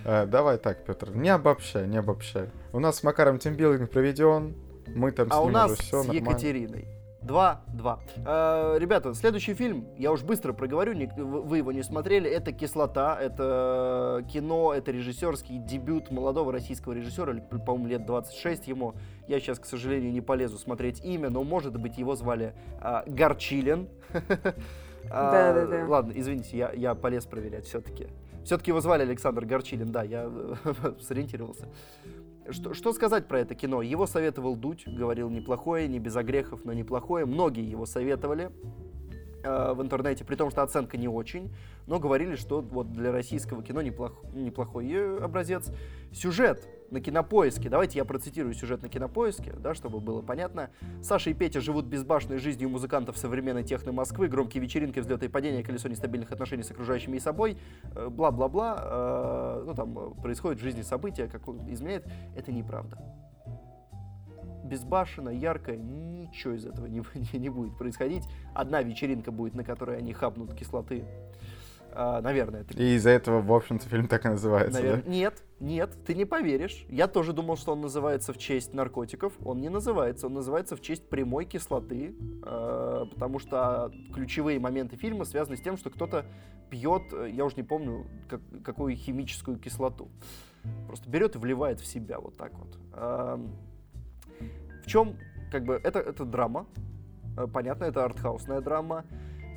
Э, 0.06 0.26
давай 0.32 0.58
так, 0.58 0.86
Петр, 0.86 1.10
не 1.16 1.30
обобщай, 1.30 1.88
не 1.88 1.98
обобщай. 1.98 2.50
У 2.74 2.80
нас 2.80 2.98
с 2.98 3.04
Макаром 3.04 3.40
тимбилдинг 3.40 3.90
проведен, 3.90 4.56
мы 4.88 5.12
там 5.12 5.30
с 5.30 5.34
А 5.34 5.42
у 5.42 5.46
ним 5.46 5.54
нас 5.54 5.72
уже 5.72 5.82
все 5.82 6.04
с 6.04 6.08
нормально. 6.08 6.30
Екатериной. 6.30 6.88
Два, 7.22 7.62
два. 7.74 8.00
Э, 8.26 8.78
ребята, 8.80 9.14
следующий 9.14 9.54
фильм, 9.54 9.86
я 9.98 10.12
уж 10.12 10.24
быстро 10.24 10.54
проговорю, 10.54 10.94
ник- 10.94 11.16
вы 11.18 11.58
его 11.58 11.74
не 11.74 11.84
смотрели, 11.84 12.30
это 12.30 12.54
«Кислота», 12.54 13.18
это 13.20 14.26
кино, 14.32 14.74
это 14.74 14.92
режиссерский 14.92 15.58
дебют 15.58 16.12
молодого 16.12 16.54
российского 16.54 16.94
режиссера, 16.94 17.34
по-моему, 17.34 17.88
лет 17.88 18.06
26 18.06 18.68
ему. 18.70 18.94
Я 19.28 19.40
сейчас, 19.42 19.60
к 19.60 19.66
сожалению, 19.66 20.14
не 20.14 20.22
полезу 20.22 20.58
смотреть 20.58 21.04
имя, 21.04 21.30
но, 21.30 21.44
может 21.44 21.78
быть, 21.78 21.98
его 21.98 22.16
звали 22.16 22.54
а, 22.80 23.04
Горчилин. 23.06 23.90
А, 25.12 25.32
Да-да-да. 25.54 25.86
Ладно, 25.88 26.14
извините, 26.16 26.58
я, 26.58 26.72
я 26.72 26.96
полез 26.96 27.26
проверять 27.26 27.66
все-таки. 27.66 28.08
Все-таки 28.46 28.72
его 28.72 28.80
звали 28.80 29.04
Александр 29.04 29.46
Горчилин, 29.46 29.92
да, 29.92 30.04
я 30.04 30.32
сориентировался. 31.02 31.68
Что, 32.52 32.74
что 32.74 32.94
сказать 32.94 33.28
про 33.28 33.40
это 33.40 33.54
кино? 33.54 33.82
Его 33.82 34.08
советовал 34.08 34.56
Дудь, 34.56 34.88
говорил 34.88 35.30
неплохое, 35.30 35.88
не 35.88 36.00
без 36.00 36.16
огрехов, 36.16 36.62
но 36.64 36.74
неплохое. 36.74 37.26
Многие 37.26 37.70
его 37.70 37.86
советовали 37.86 38.52
э, 39.44 39.74
в 39.74 39.82
интернете, 39.82 40.26
при 40.26 40.36
том, 40.36 40.50
что 40.50 40.64
оценка 40.64 40.98
не 40.98 41.08
очень, 41.08 41.54
но 41.88 42.00
говорили, 42.00 42.36
что 42.36 42.62
вот 42.62 42.92
для 42.92 43.12
российского 43.12 43.64
кино 43.64 43.82
неплох, 43.82 44.24
неплохой 44.34 44.92
э, 44.92 45.18
образец. 45.20 45.72
Сюжет 46.12 46.68
на 46.92 47.02
кинопоиске. 47.02 47.70
Давайте 47.70 48.00
я 48.00 48.06
процитирую 48.06 48.54
сюжет 48.54 48.82
на 48.82 48.90
кинопоиске, 48.90 49.54
да, 49.54 49.74
чтобы 49.74 50.00
было 50.00 50.22
понятно. 50.22 50.72
Саша 51.02 51.30
и 51.30 51.34
Петя 51.34 51.62
живут 51.62 51.86
безбашенной 51.86 52.38
жизнью 52.38 52.70
музыкантов 52.70 53.18
современной 53.18 53.64
техно 53.64 53.92
Москвы, 53.92 54.28
громкие 54.28 54.62
вечеринки, 54.62 55.00
взлеты 55.00 55.26
и 55.26 55.30
падения, 55.30 55.64
колесо 55.64 55.88
нестабильных 55.88 56.32
отношений 56.32 56.64
с 56.64 56.72
окружающими 56.72 57.18
и 57.18 57.20
собой, 57.20 57.58
э, 57.96 58.10
бла-бла-бла. 58.10 58.78
э, 58.82 59.64
ну, 59.66 59.76
там 59.76 60.14
происходит 60.22 60.60
в 60.60 60.64
жизни 60.64 60.82
события, 60.82 61.28
как 61.28 61.48
изменяет. 61.68 62.06
Это 62.36 62.52
неправда. 62.52 62.98
Безбашенно, 64.64 65.30
ярко, 65.30 65.76
ничего 65.76 66.54
из 66.54 66.66
этого 66.66 66.86
не, 66.86 67.02
не, 67.34 67.40
не 67.40 67.50
будет 67.50 67.78
происходить. 67.78 68.24
Одна 68.54 68.82
вечеринка 68.82 69.32
будет, 69.32 69.56
на 69.56 69.64
которой 69.64 69.98
они 69.98 70.14
хапнут 70.14 70.54
кислоты. 70.54 71.06
А, 71.92 72.22
наверное, 72.22 72.62
это 72.62 72.78
И 72.82 72.96
из-за 72.96 73.10
этого, 73.10 73.42
в 73.42 73.52
общем-то, 73.52 73.88
фильм 73.90 74.08
так 74.08 74.26
и 74.26 74.30
называется, 74.30 74.82
Навер- 74.82 75.04
да? 75.04 75.10
Нет, 75.10 75.44
нет, 75.60 75.90
ты 76.06 76.14
не 76.14 76.26
поверишь. 76.26 76.86
Я 76.88 77.08
тоже 77.08 77.34
думал, 77.34 77.58
что 77.58 77.72
он 77.72 77.82
называется 77.82 78.32
в 78.32 78.38
честь 78.38 78.74
наркотиков. 78.74 79.34
Он 79.44 79.60
не 79.60 79.70
называется, 79.70 80.28
он 80.28 80.34
называется 80.34 80.76
в 80.76 80.82
честь 80.82 81.10
прямой 81.10 81.46
кислоты, 81.46 82.16
э, 82.44 83.06
потому 83.12 83.40
что 83.40 83.92
ключевые 84.14 84.60
моменты 84.60 84.98
фильма 84.98 85.26
связаны 85.26 85.58
с 85.58 85.62
тем, 85.62 85.78
что 85.78 85.90
кто-то 85.90 86.26
пьет, 86.70 87.02
э, 87.12 87.32
я 87.32 87.44
уже 87.44 87.56
не 87.56 87.64
помню, 87.64 88.06
как- 88.28 88.42
какую 88.64 88.96
химическую 88.96 89.58
кислоту. 89.58 90.10
Просто 90.88 91.10
берет 91.10 91.36
и 91.36 91.40
вливает 91.40 91.80
в 91.80 91.86
себя 91.88 92.20
вот 92.20 92.38
так 92.38 92.54
вот. 92.54 92.78
В 92.94 93.40
чем, 94.90 95.16
как 95.52 95.64
бы, 95.64 95.80
это, 95.84 96.00
это 96.00 96.26
драма, 96.26 96.66
Э, 97.40 97.48
понятно, 97.48 97.86
это 97.86 98.04
артхаусная 98.04 98.62
драма. 98.62 99.06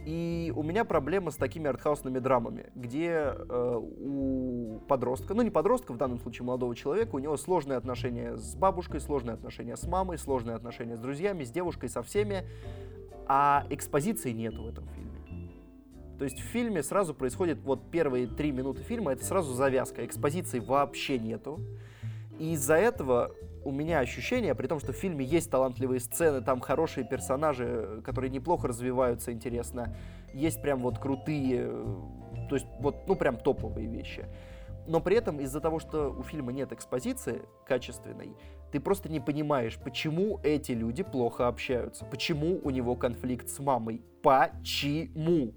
И 0.05 0.53
у 0.57 0.64
меня 0.64 0.85
проблема 0.85 1.30
с 1.30 1.37
такими 1.37 1.68
артхаусными 1.68 2.18
драмами, 2.18 2.70
где 2.74 3.35
э, 3.37 3.76
у 3.78 4.80
подростка, 4.89 5.33
ну 5.33 5.43
не 5.43 5.51
подростка, 5.51 5.93
в 5.93 5.97
данном 5.97 6.18
случае 6.18 6.45
молодого 6.45 6.74
человека, 6.74 7.14
у 7.14 7.20
него 7.20 7.37
сложные 7.37 7.76
отношения 7.76 8.37
с 8.37 8.57
бабушкой, 8.57 9.01
сложные 9.01 9.35
отношения 9.35 9.76
с 9.76 9.87
мамой, 9.87 10.18
сложные 10.18 10.57
отношения 10.57 10.97
с 10.97 10.99
друзьями, 10.99 11.45
с 11.45 11.53
девушкой, 11.53 11.89
со 11.89 12.03
всеми, 12.03 12.45
а 13.28 13.64
экспозиции 13.70 14.33
нету 14.33 14.64
в 14.64 14.68
этом 14.68 14.89
фильме. 14.89 15.12
То 16.18 16.24
есть 16.24 16.41
в 16.41 16.47
фильме 16.47 16.83
сразу 16.83 17.14
происходит, 17.14 17.59
вот 17.62 17.89
первые 17.93 18.26
три 18.26 18.51
минуты 18.51 18.83
фильма, 18.83 19.12
это 19.12 19.24
сразу 19.24 19.55
завязка, 19.55 20.05
экспозиции 20.05 20.59
вообще 20.59 21.16
нету. 21.16 21.61
И 22.41 22.55
из-за 22.55 22.74
этого 22.74 23.37
у 23.65 23.71
меня 23.71 24.01
ощущение, 24.01 24.55
при 24.55 24.67
том, 24.67 24.81
что 24.81 24.93
в 24.93 24.97
фильме 24.97 25.25
есть 25.25 25.51
талантливые 25.51 26.01
сцены, 26.01 26.41
там 26.41 26.61
хорошие 26.61 27.07
персонажи, 27.07 28.03
которые 28.05 28.31
неплохо 28.31 28.69
развиваются, 28.69 29.33
интересно, 29.33 29.97
есть 30.35 30.63
прям 30.63 30.81
вот 30.81 30.99
крутые, 30.99 31.69
э, 31.69 31.97
то 32.49 32.55
есть 32.55 32.67
вот, 32.81 33.07
ну 33.07 33.17
прям 33.17 33.37
топовые 33.37 33.87
вещи. 33.87 34.27
Но 34.87 35.01
при 35.01 35.17
этом 35.17 35.41
из-за 35.41 35.61
того, 35.61 35.79
что 35.79 36.11
у 36.11 36.23
фильма 36.23 36.53
нет 36.53 36.73
экспозиции 36.73 37.43
качественной, 37.67 38.37
ты 38.73 38.81
просто 38.81 39.09
не 39.09 39.21
понимаешь, 39.21 39.79
почему 39.79 40.41
эти 40.43 40.73
люди 40.73 41.03
плохо 41.03 41.47
общаются, 41.47 42.05
почему 42.05 42.61
у 42.65 42.71
него 42.71 42.97
конфликт 42.97 43.49
с 43.49 43.59
мамой, 43.61 44.03
почему. 44.23 45.55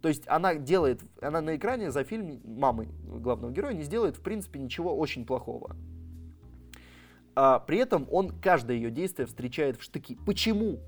То 0.00 0.08
есть 0.08 0.22
она 0.28 0.54
делает, 0.54 1.02
она 1.20 1.40
на 1.40 1.56
экране 1.56 1.90
за 1.90 2.04
фильм 2.04 2.40
мамы 2.44 2.88
главного 3.02 3.50
героя 3.52 3.74
не 3.74 3.82
сделает, 3.82 4.16
в 4.16 4.22
принципе, 4.22 4.60
ничего 4.60 4.96
очень 4.96 5.26
плохого. 5.26 5.76
А 7.40 7.60
при 7.60 7.78
этом 7.78 8.08
он 8.10 8.30
каждое 8.30 8.76
ее 8.76 8.90
действие 8.90 9.28
встречает 9.28 9.78
в 9.78 9.82
штыки. 9.84 10.18
Почему? 10.26 10.80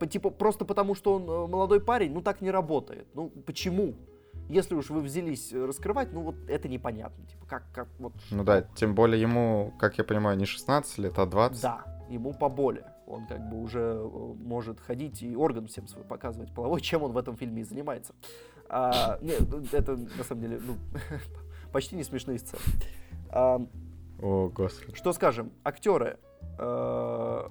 По, 0.00 0.06
типа, 0.08 0.30
просто 0.30 0.64
потому, 0.64 0.96
что 0.96 1.14
он 1.14 1.22
э, 1.22 1.46
молодой 1.46 1.80
парень, 1.80 2.12
ну 2.12 2.20
так 2.20 2.40
не 2.40 2.50
работает. 2.50 3.06
Ну 3.14 3.28
почему? 3.28 3.94
Если 4.48 4.74
уж 4.74 4.90
вы 4.90 5.02
взялись 5.02 5.52
э, 5.52 5.64
раскрывать, 5.64 6.12
ну 6.12 6.22
вот 6.22 6.34
это 6.48 6.66
непонятно. 6.66 7.24
Типа, 7.26 7.46
как, 7.46 7.62
как, 7.72 7.86
вот, 8.00 8.14
Ну 8.32 8.42
да, 8.42 8.62
тем 8.74 8.96
более 8.96 9.20
ему, 9.20 9.72
как 9.78 9.98
я 9.98 10.02
понимаю, 10.02 10.36
не 10.36 10.46
16 10.46 10.98
лет, 10.98 11.16
а 11.16 11.26
20. 11.26 11.62
Да, 11.62 11.84
ему 12.10 12.32
поболее. 12.34 12.92
Он 13.06 13.24
как 13.28 13.48
бы 13.48 13.62
уже 13.62 14.00
э, 14.02 14.34
может 14.40 14.80
ходить 14.80 15.22
и 15.22 15.36
орган 15.36 15.68
всем 15.68 15.86
свой 15.86 16.04
показывать 16.04 16.52
половой, 16.52 16.80
чем 16.80 17.04
он 17.04 17.12
в 17.12 17.16
этом 17.16 17.36
фильме 17.36 17.62
и 17.62 17.64
занимается. 17.64 18.16
А, 18.68 19.20
нет, 19.22 19.42
ну, 19.48 19.62
это 19.70 19.96
на 19.96 20.24
самом 20.24 20.42
деле 20.42 20.60
ну, 20.60 20.74
почти 21.72 21.94
не 21.94 22.02
смешные 22.02 22.40
сцены. 22.40 22.62
А, 23.30 23.64
О, 24.20 24.48
господи. 24.48 24.94
что 24.94 25.12
скажем, 25.12 25.52
актеры. 25.64 26.18
э, 26.58 27.48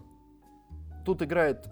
тут 1.05 1.21
играет 1.21 1.69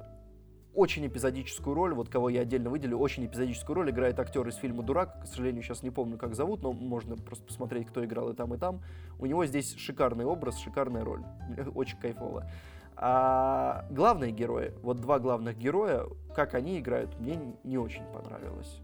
очень 0.73 1.05
эпизодическую 1.05 1.75
роль, 1.75 1.93
вот 1.93 2.09
кого 2.09 2.29
я 2.29 2.41
отдельно 2.41 2.69
выделю, 2.69 2.97
очень 2.97 3.25
эпизодическую 3.25 3.75
роль 3.75 3.91
играет 3.91 4.19
актер 4.19 4.47
из 4.47 4.55
фильма 4.55 4.83
«Дурак», 4.83 5.21
к 5.23 5.27
сожалению, 5.27 5.61
сейчас 5.61 5.83
не 5.83 5.91
помню, 5.91 6.17
как 6.17 6.35
зовут, 6.35 6.63
но 6.63 6.73
можно 6.73 7.15
просто 7.15 7.45
посмотреть, 7.45 7.87
кто 7.87 8.03
играл 8.03 8.29
и 8.29 8.35
там, 8.35 8.53
и 8.53 8.57
там. 8.57 8.81
У 9.19 9.25
него 9.25 9.45
здесь 9.45 9.75
шикарный 9.75 10.25
образ, 10.25 10.57
шикарная 10.57 11.03
роль, 11.03 11.23
очень 11.75 11.97
кайфово. 11.99 12.49
А 12.95 13.85
главные 13.89 14.31
герои, 14.31 14.73
вот 14.81 14.97
два 14.97 15.19
главных 15.19 15.57
героя, 15.57 16.05
как 16.35 16.53
они 16.53 16.79
играют, 16.79 17.19
мне 17.19 17.39
не 17.63 17.77
очень 17.77 18.03
понравилось. 18.05 18.79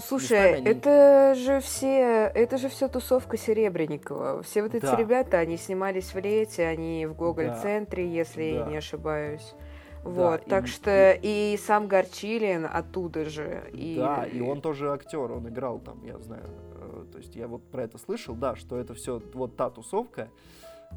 Слушай, 0.00 0.54
они- 0.56 0.66
это 0.66 1.34
же 1.36 1.60
все, 1.60 2.30
это 2.34 2.56
же 2.58 2.68
все 2.68 2.88
тусовка 2.88 3.36
Серебренникова. 3.36 4.42
Все 4.42 4.62
вот 4.62 4.74
эти 4.74 4.84
Да. 4.84 4.96
ребята, 4.96 5.38
они 5.38 5.56
снимались 5.56 6.14
в 6.14 6.18
лете, 6.18 6.66
они 6.66 7.06
в 7.06 7.14
Гоголь-центре, 7.14 8.06
если 8.08 8.42
я 8.42 8.64
Да. 8.64 8.70
не 8.70 8.76
ошибаюсь. 8.76 9.54
Вот, 10.02 10.46
и- 10.46 10.50
так 10.50 10.66
что 10.66 11.16
и 11.20 11.56
сам 11.62 11.86
Горчилин 11.86 12.66
оттуда 12.72 13.24
же. 13.26 13.62
И, 13.72 13.96
Да, 13.98 14.24
и 14.24 14.40
он 14.40 14.60
тоже 14.60 14.90
актер, 14.92 15.30
он 15.30 15.48
играл 15.48 15.78
там, 15.78 16.02
я 16.04 16.18
знаю. 16.18 16.42
э, 16.44 17.04
То 17.12 17.18
есть 17.18 17.36
я 17.36 17.46
вот 17.46 17.62
про 17.70 17.84
это 17.84 17.98
слышал, 17.98 18.34
да, 18.34 18.56
что 18.56 18.76
это 18.78 18.94
все 18.94 19.20
вот 19.34 19.56
та 19.56 19.70
тусовка. 19.70 20.28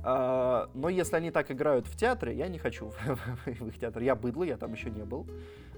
А, 0.03 0.69
Но 0.73 0.89
если 0.89 1.15
они 1.15 1.31
так 1.31 1.51
играют 1.51 1.87
в 1.87 1.95
театре, 1.95 2.35
я 2.35 2.47
не 2.47 2.57
хочу 2.57 2.91
в 3.45 3.67
их 3.67 3.79
театр. 3.79 4.01
Я 4.01 4.15
быдло, 4.15 4.43
я 4.43 4.57
там 4.57 4.73
еще 4.73 4.89
не 4.89 5.03
был. 5.03 5.27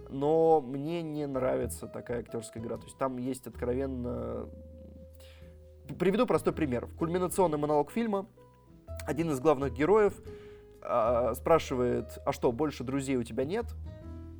Но 0.10 0.62
мне 0.62 1.02
не 1.02 1.28
нравится 1.28 1.88
такая 1.88 2.20
актерская 2.20 2.62
игра. 2.62 2.78
То 2.78 2.86
есть 2.86 2.98
там 2.98 3.18
есть 3.18 3.48
откровенно... 3.48 4.48
Приведу 6.00 6.26
простой 6.26 6.54
пример. 6.54 6.86
В 6.86 6.96
кульминационный 6.96 7.58
монолог 7.58 7.92
фильма 7.92 8.28
один 9.06 9.32
из 9.32 9.40
главных 9.40 9.74
героев 9.74 10.14
а, 10.82 11.34
спрашивает, 11.36 12.20
а 12.26 12.32
что, 12.32 12.52
больше 12.52 12.84
друзей 12.84 13.16
у 13.16 13.24
тебя 13.24 13.46
нет? 13.46 13.66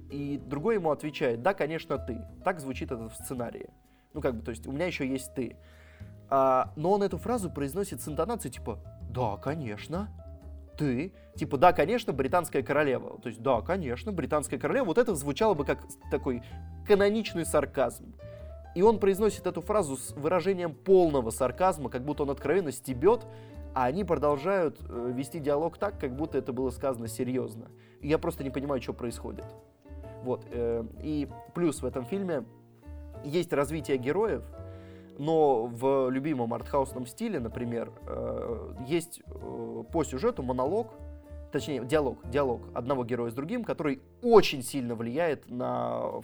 И 0.10 0.38
другой 0.38 0.76
ему 0.76 0.92
отвечает, 0.92 1.42
да, 1.42 1.54
конечно, 1.54 1.98
ты. 1.98 2.22
Так 2.44 2.60
звучит 2.60 2.92
это 2.92 3.10
в 3.10 3.16
сценарии. 3.16 3.70
Ну, 4.14 4.22
как 4.22 4.36
бы, 4.36 4.42
то 4.42 4.52
есть, 4.52 4.66
у 4.68 4.72
меня 4.72 4.86
еще 4.86 5.08
есть 5.08 5.34
ты. 5.36 5.58
А, 6.30 6.74
но 6.76 6.92
он 6.94 7.04
эту 7.04 7.18
фразу 7.18 7.50
произносит 7.50 8.02
с 8.02 8.08
интонацией, 8.08 8.54
типа, 8.54 8.80
да, 9.10 9.38
конечно, 9.38 10.10
ты. 10.78 11.14
Типа, 11.36 11.58
да, 11.58 11.74
конечно, 11.74 12.14
британская 12.14 12.64
королева. 12.64 13.20
То 13.20 13.30
есть, 13.30 13.42
да, 13.42 13.62
конечно, 13.62 14.12
британская 14.12 14.58
королева. 14.58 14.86
Вот 14.86 14.98
это 14.98 15.16
звучало 15.16 15.54
бы 15.54 15.66
как 15.66 15.80
такой 16.10 16.42
каноничный 16.88 17.46
сарказм. 17.46 18.14
И 18.76 18.82
он 18.82 19.00
произносит 19.00 19.48
эту 19.48 19.62
фразу 19.62 19.98
с 19.98 20.12
выражением 20.12 20.74
полного 20.74 21.32
сарказма, 21.32 21.90
как 21.90 22.06
будто 22.06 22.24
он 22.24 22.30
откровенно 22.30 22.72
стебет, 22.72 23.26
а 23.74 23.86
они 23.86 24.04
продолжают 24.04 24.80
э, 24.88 25.12
вести 25.16 25.40
диалог 25.40 25.78
так, 25.78 26.00
как 26.00 26.16
будто 26.16 26.38
это 26.38 26.54
было 26.54 26.70
сказано 26.70 27.08
серьезно. 27.08 27.70
И 28.02 28.08
я 28.08 28.18
просто 28.18 28.44
не 28.44 28.50
понимаю, 28.50 28.82
что 28.82 28.94
происходит. 28.94 29.46
Вот. 30.24 30.46
э, 30.52 30.84
и 31.02 31.28
плюс 31.56 31.82
в 31.82 31.86
этом 31.86 32.06
фильме 32.06 32.44
есть 33.24 33.52
развитие 33.54 33.98
героев, 33.98 34.44
но 35.18 35.66
в 35.66 36.10
любимом 36.10 36.54
артхаусном 36.54 37.08
стиле, 37.08 37.40
например, 37.40 37.92
э, 38.06 38.74
есть 38.88 39.22
э, 39.26 39.84
по 39.92 40.04
сюжету 40.04 40.44
монолог, 40.44 40.94
точнее, 41.52 41.84
диалог, 41.86 42.20
диалог 42.30 42.62
одного 42.74 43.04
героя 43.04 43.32
с 43.32 43.34
другим, 43.34 43.64
который 43.64 44.02
очень 44.22 44.62
сильно 44.62 44.96
влияет 44.96 45.50
на 45.50 46.22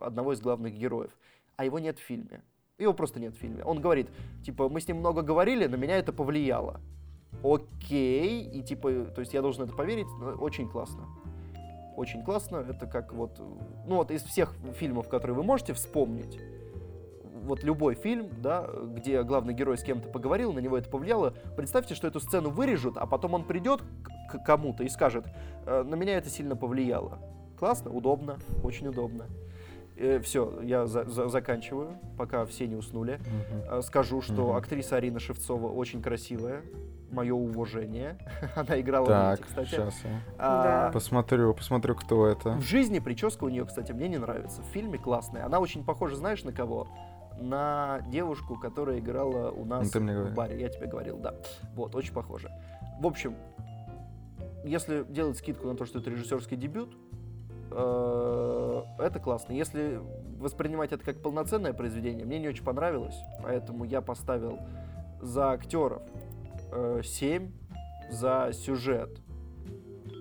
одного 0.00 0.32
из 0.32 0.40
главных 0.40 0.74
героев, 0.74 1.10
а 1.56 1.64
его 1.64 1.78
нет 1.78 1.98
в 1.98 2.02
фильме. 2.02 2.42
Его 2.78 2.94
просто 2.94 3.20
нет 3.20 3.34
в 3.34 3.38
фильме. 3.38 3.62
Он 3.64 3.80
говорит, 3.80 4.08
типа, 4.44 4.68
мы 4.68 4.80
с 4.80 4.88
ним 4.88 4.98
много 4.98 5.22
говорили, 5.22 5.66
на 5.66 5.76
меня 5.76 5.96
это 5.96 6.12
повлияло. 6.12 6.80
Окей, 7.42 8.42
и 8.42 8.62
типа, 8.62 9.06
то 9.14 9.20
есть 9.20 9.34
я 9.34 9.42
должен 9.42 9.64
это 9.64 9.74
поверить, 9.74 10.06
но 10.20 10.30
очень 10.32 10.68
классно. 10.68 11.06
Очень 11.96 12.22
классно, 12.22 12.58
это 12.58 12.86
как 12.86 13.12
вот, 13.12 13.38
ну 13.86 13.96
вот 13.96 14.12
из 14.12 14.22
всех 14.22 14.54
фильмов, 14.76 15.08
которые 15.08 15.36
вы 15.36 15.42
можете 15.42 15.72
вспомнить, 15.72 16.38
вот 17.48 17.64
любой 17.64 17.94
фильм, 17.94 18.28
да, 18.42 18.68
где 18.94 19.22
главный 19.22 19.54
герой 19.54 19.76
с 19.78 19.82
кем-то 19.82 20.08
поговорил, 20.08 20.52
на 20.52 20.60
него 20.60 20.78
это 20.78 20.88
повлияло, 20.88 21.34
представьте, 21.56 21.94
что 21.94 22.06
эту 22.06 22.20
сцену 22.20 22.50
вырежут, 22.50 22.96
а 22.96 23.06
потом 23.06 23.34
он 23.34 23.44
придет 23.44 23.82
к 24.30 24.38
кому-то 24.44 24.84
и 24.84 24.88
скажет, 24.88 25.24
«Э, 25.66 25.82
на 25.82 25.94
меня 25.96 26.16
это 26.16 26.28
сильно 26.28 26.54
повлияло. 26.56 27.18
Классно, 27.58 27.90
удобно, 27.90 28.38
очень 28.62 28.86
удобно. 28.88 29.24
все, 30.22 30.60
я 30.62 30.86
за- 30.86 31.06
за- 31.06 31.28
заканчиваю, 31.28 31.98
пока 32.16 32.46
все 32.46 32.68
не 32.68 32.76
уснули. 32.76 33.18
Э, 33.68 33.80
Скажу, 33.82 34.20
что 34.22 34.48
Мгм. 34.48 34.56
актриса 34.56 34.94
Арина 34.96 35.18
Шевцова 35.18 35.66
очень 35.72 36.00
красивая. 36.02 36.62
Мое 37.10 37.34
уважение. 37.34 38.16
Она 38.54 38.78
играла 38.80 39.04
в 39.06 39.08
Так, 39.08 39.38
«Нити», 39.40 39.48
кстати. 39.48 39.68
сейчас 39.70 39.94
я 40.04 40.20
А, 40.38 40.92
посмотрю, 40.92 41.52
посмотрю, 41.54 41.94
кто 41.96 42.26
это. 42.28 42.50
В 42.50 42.62
жизни 42.62 42.98
прическа 43.00 43.42
у 43.44 43.48
нее, 43.48 43.64
кстати, 43.64 43.90
мне 43.92 44.06
не 44.08 44.18
нравится. 44.18 44.62
В 44.62 44.66
фильме 44.66 44.98
классная. 44.98 45.46
Она 45.46 45.58
очень 45.58 45.82
похожа, 45.84 46.16
знаешь, 46.16 46.44
на 46.44 46.52
кого? 46.52 46.86
На 47.40 48.00
девушку, 48.08 48.56
которая 48.56 48.98
играла 48.98 49.50
у 49.50 49.64
нас 49.64 49.84
Ну, 49.86 49.90
ты 49.90 50.00
мне 50.00 50.12
в 50.12 50.16
говорил. 50.16 50.34
баре. 50.36 50.60
Я 50.60 50.68
тебе 50.68 50.86
говорил, 50.86 51.18
да. 51.18 51.34
Вот, 51.74 51.94
очень 51.94 52.12
похоже. 52.12 52.50
В 53.00 53.06
общем, 53.06 53.36
если 54.64 55.04
делать 55.04 55.38
скидку 55.38 55.68
на 55.68 55.76
то, 55.76 55.84
что 55.86 56.00
это 56.00 56.10
режиссерский 56.10 56.56
дебют, 56.56 56.96
э, 57.70 58.82
это 58.98 59.20
классно. 59.20 59.52
Если 59.52 60.00
воспринимать 60.38 60.92
это 60.92 61.04
как 61.04 61.22
полноценное 61.22 61.72
произведение, 61.72 62.24
мне 62.26 62.38
не 62.38 62.48
очень 62.48 62.64
понравилось, 62.64 63.16
поэтому 63.42 63.84
я 63.84 64.00
поставил 64.00 64.58
за 65.20 65.50
актеров 65.52 66.02
э, 66.72 67.02
7, 67.04 67.52
за 68.10 68.50
сюжет 68.52 69.20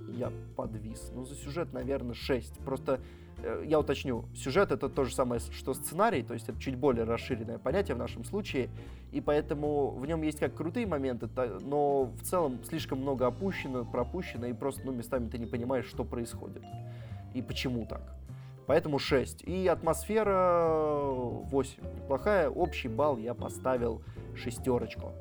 я 0.10 0.32
подвис. 0.56 1.12
Ну, 1.14 1.26
за 1.26 1.36
сюжет, 1.36 1.74
наверное, 1.74 2.14
6. 2.16 2.60
Просто 2.60 2.94
э, 2.94 3.00
я 3.66 3.80
уточню, 3.80 4.26
сюжет 4.36 4.72
это 4.72 4.90
то 4.90 5.04
же 5.04 5.14
самое, 5.14 5.40
что 5.40 5.74
сценарий, 5.74 6.24
то 6.24 6.34
есть 6.34 6.50
это 6.50 6.60
чуть 6.60 6.76
более 6.76 7.04
расширенное 7.04 7.58
понятие 7.58 7.96
в 7.96 8.00
нашем 8.00 8.24
случае, 8.24 8.70
и 9.12 9.22
поэтому 9.22 9.92
в 9.92 10.06
нем 10.06 10.22
есть 10.22 10.40
как 10.40 10.56
крутые 10.56 10.88
моменты, 10.88 11.30
но 11.62 12.06
в 12.06 12.22
целом 12.24 12.60
слишком 12.64 13.00
много 13.00 13.28
опущено, 13.28 13.86
пропущено, 13.86 14.48
и 14.48 14.54
просто 14.54 14.82
ну, 14.86 14.92
местами 14.92 15.30
ты 15.30 15.38
не 15.38 15.46
понимаешь, 15.46 15.86
что 15.86 16.04
происходит 16.04 16.64
и 17.34 17.42
почему 17.42 17.86
так. 17.86 18.02
Поэтому 18.66 19.00
6. 19.00 19.44
И 19.44 19.68
атмосфера 19.68 20.90
8. 21.00 21.84
Неплохая. 21.96 22.50
Общий 22.50 22.90
балл 22.90 23.18
я 23.18 23.34
поставил 23.34 24.02
шестерочку. 24.36 25.14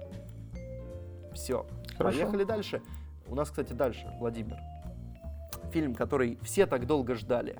Все. 1.32 1.64
Поехали 1.96 2.42
дальше. 2.44 2.82
У 3.28 3.34
нас, 3.34 3.50
кстати, 3.50 3.72
дальше, 3.72 4.10
Владимир. 4.18 4.56
Фильм, 5.72 5.94
который 5.94 6.38
все 6.42 6.66
так 6.66 6.86
долго 6.86 7.14
ждали. 7.14 7.56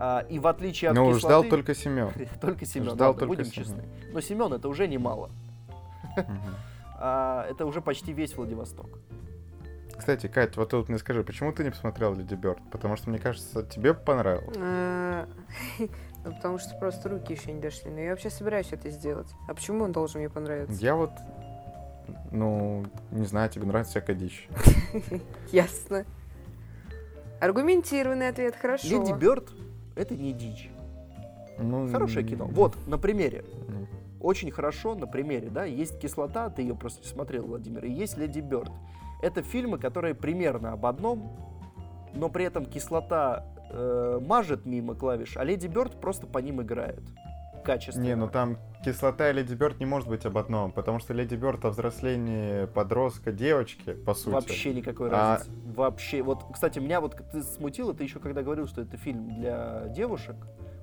А, 0.00 0.20
и 0.28 0.38
в 0.38 0.46
отличие 0.46 0.90
от 0.90 0.96
Ну, 0.96 1.06
кислоты... 1.12 1.26
ждал 1.26 1.44
только 1.44 1.74
Семен. 1.74 2.12
только 2.40 2.64
Семен, 2.64 2.90
ждал 2.90 3.08
ладно, 3.08 3.20
только 3.20 3.26
будем 3.26 3.50
Семен. 3.50 3.66
честны. 3.66 3.82
Но 4.12 4.20
Семен 4.20 4.52
это 4.52 4.68
уже 4.68 4.86
немало. 4.88 5.30
А, 7.00 7.46
это 7.48 7.64
уже 7.64 7.80
почти 7.80 8.12
весь 8.12 8.36
Владивосток. 8.36 8.86
Кстати, 9.96 10.26
Кать, 10.26 10.56
вот 10.56 10.70
тут 10.70 10.88
мне 10.88 10.98
скажи, 10.98 11.22
почему 11.22 11.52
ты 11.52 11.62
не 11.62 11.70
посмотрел 11.70 12.12
Леди 12.12 12.34
Бёрд? 12.34 12.58
Потому 12.72 12.96
что, 12.96 13.08
мне 13.08 13.20
кажется, 13.20 13.62
тебе 13.62 13.94
понравилось. 13.94 14.56
Э, 14.58 15.26
Ну, 16.24 16.34
потому 16.34 16.58
что 16.58 16.74
просто 16.76 17.08
руки 17.08 17.32
еще 17.34 17.52
не 17.52 17.60
дошли. 17.60 17.90
Но 17.90 18.00
я 18.00 18.10
вообще 18.10 18.30
собираюсь 18.30 18.72
это 18.72 18.90
сделать. 18.90 19.28
А 19.46 19.54
почему 19.54 19.84
он 19.84 19.92
должен 19.92 20.20
мне 20.20 20.28
понравиться? 20.28 20.74
Я 20.82 20.96
вот, 20.96 21.12
ну, 22.32 22.84
не 23.12 23.24
знаю, 23.26 23.48
тебе 23.48 23.64
нравится 23.66 23.92
всякая 23.92 24.16
дичь. 24.16 24.48
Ясно. 25.52 26.04
Аргументированный 27.40 28.28
ответ, 28.28 28.56
хорошо. 28.56 28.88
Леди 28.88 29.12
Бёрд 29.12 29.52
это 29.98 30.16
не 30.16 30.32
дичь. 30.32 30.70
Ну, 31.58 31.88
Хорошее 31.88 32.24
кино. 32.24 32.46
Вот, 32.46 32.76
на 32.86 32.98
примере. 32.98 33.44
ну, 33.68 33.86
Очень 34.20 34.50
хорошо 34.50 34.94
на 34.94 35.06
примере, 35.06 35.50
да, 35.50 35.64
есть 35.64 35.98
кислота, 35.98 36.50
ты 36.50 36.62
ее 36.62 36.74
просто 36.74 37.02
не 37.02 37.08
смотрел, 37.08 37.44
Владимир, 37.46 37.84
и 37.84 37.90
есть 37.90 38.16
Леди 38.16 38.40
Бёрд. 38.40 38.70
Это 39.22 39.42
фильмы, 39.42 39.78
которые 39.78 40.14
примерно 40.14 40.72
об 40.72 40.86
одном, 40.86 41.36
но 42.14 42.28
при 42.28 42.44
этом 42.44 42.64
кислота 42.64 43.44
э, 43.70 44.20
мажет 44.24 44.66
мимо 44.66 44.94
клавиш, 44.94 45.36
а 45.36 45.44
Леди 45.44 45.66
Бёрд 45.66 46.00
просто 46.00 46.26
по 46.26 46.38
ним 46.38 46.62
играет. 46.62 47.02
Качественно. 47.68 48.02
Не, 48.02 48.16
ну 48.16 48.28
там 48.28 48.56
кислота 48.82 49.28
и 49.28 49.34
Леди 49.34 49.52
Бёрд 49.52 49.78
не 49.78 49.84
может 49.84 50.08
быть 50.08 50.24
об 50.24 50.38
одном, 50.38 50.72
потому 50.72 51.00
что 51.00 51.12
Леди 51.12 51.34
Бёрд 51.34 51.66
о 51.66 51.68
взрослении 51.68 52.64
подростка 52.64 53.30
девочки, 53.30 53.92
по 53.92 54.14
сути. 54.14 54.30
Вообще 54.30 54.72
никакой 54.72 55.10
А- 55.10 55.36
разницы. 55.36 55.50
Вообще. 55.76 56.22
Вот, 56.22 56.44
кстати, 56.50 56.78
меня 56.78 57.02
вот 57.02 57.16
ты 57.30 57.42
смутило, 57.42 57.92
ты 57.92 58.04
еще 58.04 58.20
когда 58.20 58.42
говорил, 58.42 58.66
что 58.68 58.80
это 58.80 58.96
фильм 58.96 59.28
для 59.28 59.88
девушек, 59.88 60.36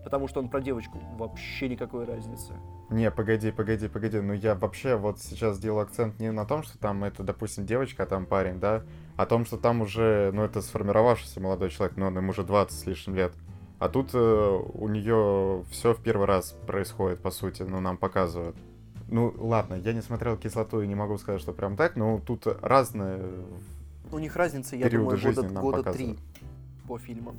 потому 0.03 0.27
что 0.27 0.41
он 0.41 0.47
про 0.47 0.61
девочку. 0.61 0.99
Вообще 1.17 1.69
никакой 1.69 2.05
разницы. 2.05 2.53
Не, 2.91 3.09
погоди, 3.09 3.51
погоди, 3.51 3.87
погоди. 3.87 4.19
Ну 4.19 4.33
я 4.33 4.53
вообще 4.53 4.95
вот 4.95 5.19
сейчас 5.19 5.57
делаю 5.57 5.81
акцент 5.81 6.19
не 6.19 6.31
на 6.31 6.45
том, 6.45 6.61
что 6.61 6.77
там 6.77 7.03
это, 7.03 7.23
допустим, 7.23 7.65
девочка, 7.65 8.03
а 8.03 8.05
там 8.05 8.27
парень, 8.27 8.59
да, 8.59 8.83
а 9.17 9.23
о 9.23 9.25
том, 9.25 9.43
что 9.45 9.57
там 9.57 9.81
уже, 9.81 10.29
ну 10.35 10.43
это 10.43 10.61
сформировавшийся 10.61 11.39
молодой 11.39 11.71
человек, 11.71 11.97
ну 11.97 12.05
ему 12.05 12.29
уже 12.29 12.43
20 12.43 12.77
с 12.77 12.85
лишним 12.85 13.15
лет. 13.15 13.33
А 13.79 13.89
тут 13.89 14.11
э, 14.13 14.61
у 14.73 14.87
нее 14.87 15.63
все 15.69 15.93
в 15.93 16.01
первый 16.01 16.27
раз 16.27 16.55
происходит, 16.65 17.19
по 17.19 17.31
сути, 17.31 17.63
ну 17.63 17.79
нам 17.81 17.97
показывают. 17.97 18.55
Ну 19.07 19.33
ладно, 19.37 19.75
я 19.75 19.93
не 19.93 20.01
смотрел 20.01 20.37
кислоту 20.37 20.81
и 20.81 20.87
не 20.87 20.95
могу 20.95 21.17
сказать, 21.17 21.41
что 21.41 21.51
прям 21.51 21.75
так, 21.75 21.95
но 21.95 22.19
тут 22.19 22.47
разные. 22.61 23.21
У 24.11 24.19
них 24.19 24.35
разница, 24.35 24.75
я 24.75 24.89
думаю, 24.89 25.19
года, 25.19 25.43
года 25.43 25.93
три 25.93 26.17
по 26.87 26.97
фильмам. 26.97 27.37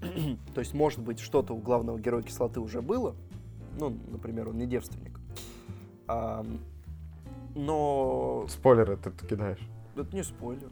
То 0.54 0.60
есть, 0.60 0.74
может 0.74 1.00
быть, 1.00 1.20
что-то 1.20 1.54
у 1.54 1.58
главного 1.58 1.98
героя 1.98 2.22
кислоты 2.22 2.60
уже 2.60 2.82
было. 2.82 3.14
Ну, 3.78 3.96
например, 4.10 4.48
он 4.48 4.58
не 4.58 4.66
девственник. 4.66 5.18
Ам, 6.06 6.58
но 7.54 8.46
Спойлеры 8.48 8.96
ты 8.96 9.10
кидаешь. 9.26 9.66
это 9.96 10.14
не 10.14 10.22
спойлер. 10.22 10.70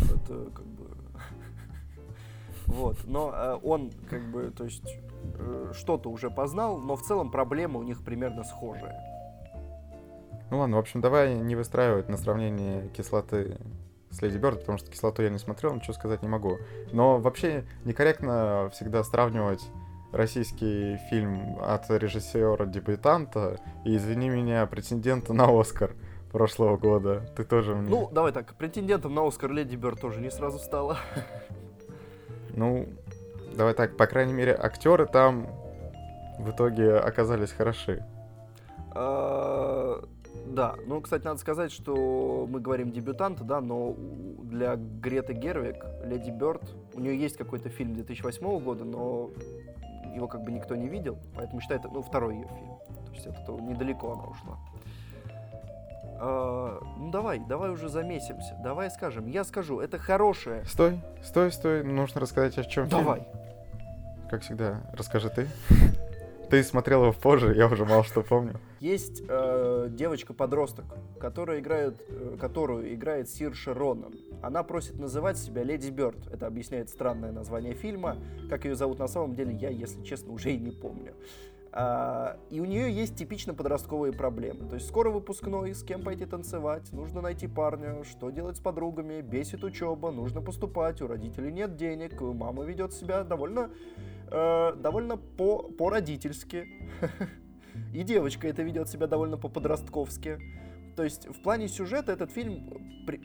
Это 0.00 0.50
как. 0.54 0.64
Вот. 2.66 2.96
Но 3.04 3.32
э, 3.34 3.58
он 3.62 3.90
как 4.08 4.22
бы, 4.30 4.50
то 4.50 4.64
есть, 4.64 4.98
э, 5.38 5.72
что-то 5.74 6.10
уже 6.10 6.30
познал, 6.30 6.78
но 6.78 6.96
в 6.96 7.02
целом 7.02 7.30
проблемы 7.30 7.80
у 7.80 7.82
них 7.82 8.04
примерно 8.04 8.44
схожие. 8.44 8.94
Ну 10.50 10.58
ладно, 10.58 10.76
в 10.76 10.80
общем, 10.80 11.00
давай 11.00 11.34
не 11.34 11.56
выстраивать 11.56 12.08
на 12.08 12.16
сравнении 12.16 12.88
кислоты 12.88 13.58
с 14.10 14.20
Леди 14.20 14.36
Бёрд, 14.36 14.60
потому 14.60 14.78
что 14.78 14.90
кислоту 14.90 15.22
я 15.22 15.30
не 15.30 15.38
смотрел, 15.38 15.74
ничего 15.74 15.94
сказать 15.94 16.22
не 16.22 16.28
могу. 16.28 16.58
Но 16.92 17.18
вообще 17.18 17.64
некорректно 17.84 18.70
всегда 18.72 19.02
сравнивать 19.02 19.62
российский 20.12 20.98
фильм 21.08 21.56
от 21.60 21.90
режиссера-дебютанта 21.90 23.58
и, 23.84 23.96
извини 23.96 24.28
меня, 24.28 24.66
претендента 24.66 25.32
на 25.32 25.48
Оскар 25.58 25.94
прошлого 26.30 26.76
года. 26.76 27.22
Ты 27.36 27.44
тоже 27.44 27.74
мне... 27.74 27.88
Ну, 27.88 28.10
давай 28.12 28.32
так, 28.32 28.54
претендентом 28.54 29.14
на 29.14 29.26
Оскар 29.26 29.50
Леди 29.50 29.76
Бёрд 29.76 30.00
тоже 30.00 30.20
не 30.20 30.30
сразу 30.30 30.58
стала. 30.58 30.98
Ну, 32.54 32.86
давай 33.56 33.74
так, 33.74 33.96
по 33.96 34.06
крайней 34.06 34.32
мере, 34.32 34.54
актеры 34.54 35.06
там 35.06 35.46
в 36.38 36.50
итоге 36.50 36.96
оказались 36.96 37.52
хороши. 37.52 38.04
А, 38.94 40.02
Да, 40.46 40.74
ну, 40.86 41.00
кстати, 41.00 41.24
надо 41.24 41.38
сказать, 41.38 41.70
что 41.72 42.46
мы 42.50 42.60
говорим 42.60 42.90
дебютант, 42.90 43.40
да, 43.42 43.60
но 43.60 43.94
для 44.42 44.76
Греты 44.76 45.34
Гервик, 45.34 45.84
Леди 46.04 46.30
Бёрд, 46.30 46.62
у 46.94 47.00
нее 47.00 47.16
есть 47.18 47.36
какой-то 47.36 47.68
фильм 47.68 47.94
2008 47.94 48.58
года, 48.60 48.84
но 48.84 49.30
его 50.14 50.26
как 50.28 50.42
бы 50.42 50.50
никто 50.50 50.74
не 50.74 50.88
видел, 50.88 51.18
поэтому 51.36 51.60
считается, 51.60 51.88
ну, 51.92 52.02
второй 52.02 52.34
ее 52.34 52.48
фильм. 52.48 52.76
То 53.06 53.12
есть 53.12 53.26
это 53.26 53.42
то- 53.46 53.60
недалеко 53.60 54.12
она 54.12 54.24
ушла. 54.24 54.58
А, 56.24 56.78
ну, 56.98 57.10
давай, 57.10 57.40
давай 57.40 57.70
уже 57.72 57.88
замесимся, 57.88 58.56
давай 58.62 58.92
скажем. 58.92 59.26
Я 59.26 59.42
скажу, 59.42 59.80
это 59.80 59.98
хорошее. 59.98 60.64
Стой, 60.66 61.00
стой, 61.20 61.50
стой, 61.50 61.82
нужно 61.82 62.20
рассказать, 62.20 62.56
о 62.58 62.62
чем 62.62 62.88
фильм. 62.88 63.00
Давай. 63.00 63.26
Как 64.30 64.42
всегда, 64.42 64.82
расскажи 64.92 65.30
ты. 65.30 65.48
Ты 66.48 66.62
смотрел 66.62 67.02
его 67.02 67.12
позже, 67.12 67.54
я 67.56 67.66
уже 67.66 67.84
мало 67.84 68.04
что 68.04 68.22
помню. 68.22 68.60
Есть 68.78 69.22
э, 69.26 69.88
девочка-подросток, 69.90 70.84
которая 71.18 71.60
играет, 71.60 71.96
э, 72.08 72.36
которую 72.38 72.94
играет 72.94 73.28
Сирша 73.28 73.74
Ронан. 73.74 74.14
Она 74.42 74.62
просит 74.62 74.98
называть 74.98 75.38
себя 75.38 75.64
Леди 75.64 75.90
Бёрд. 75.90 76.28
Это 76.30 76.46
объясняет 76.46 76.90
странное 76.90 77.32
название 77.32 77.74
фильма. 77.74 78.18
Как 78.50 78.66
ее 78.66 78.76
зовут 78.76 78.98
на 78.98 79.08
самом 79.08 79.34
деле, 79.34 79.54
я, 79.54 79.70
если 79.70 80.02
честно, 80.04 80.32
уже 80.32 80.52
и 80.52 80.58
не 80.58 80.72
помню. 80.72 81.14
А, 81.74 82.36
и 82.50 82.60
у 82.60 82.66
нее 82.66 82.92
есть 82.92 83.16
типично 83.16 83.54
подростковые 83.54 84.12
проблемы. 84.12 84.68
То 84.68 84.74
есть 84.74 84.86
скоро 84.86 85.08
выпускной, 85.10 85.74
с 85.74 85.82
кем 85.82 86.02
пойти 86.02 86.26
танцевать, 86.26 86.92
нужно 86.92 87.22
найти 87.22 87.46
парня, 87.46 88.04
что 88.04 88.28
делать 88.28 88.58
с 88.58 88.60
подругами, 88.60 89.22
бесит 89.22 89.64
учеба, 89.64 90.10
нужно 90.10 90.42
поступать, 90.42 91.00
у 91.00 91.06
родителей 91.06 91.50
нет 91.50 91.76
денег, 91.76 92.20
мама 92.20 92.64
ведет 92.64 92.92
себя 92.92 93.24
довольно, 93.24 93.70
э, 94.30 94.74
довольно 94.74 95.16
по- 95.16 95.62
по-родительски. 95.62 96.66
И 97.94 98.02
девочка 98.02 98.48
это 98.48 98.62
ведет 98.62 98.90
себя 98.90 99.06
довольно 99.06 99.38
по-подростковски. 99.38 100.38
То 100.94 101.04
есть 101.04 101.26
в 101.26 101.42
плане 101.42 101.68
сюжета 101.68 102.12
этот 102.12 102.30
фильм 102.30 102.68
при- 103.06 103.22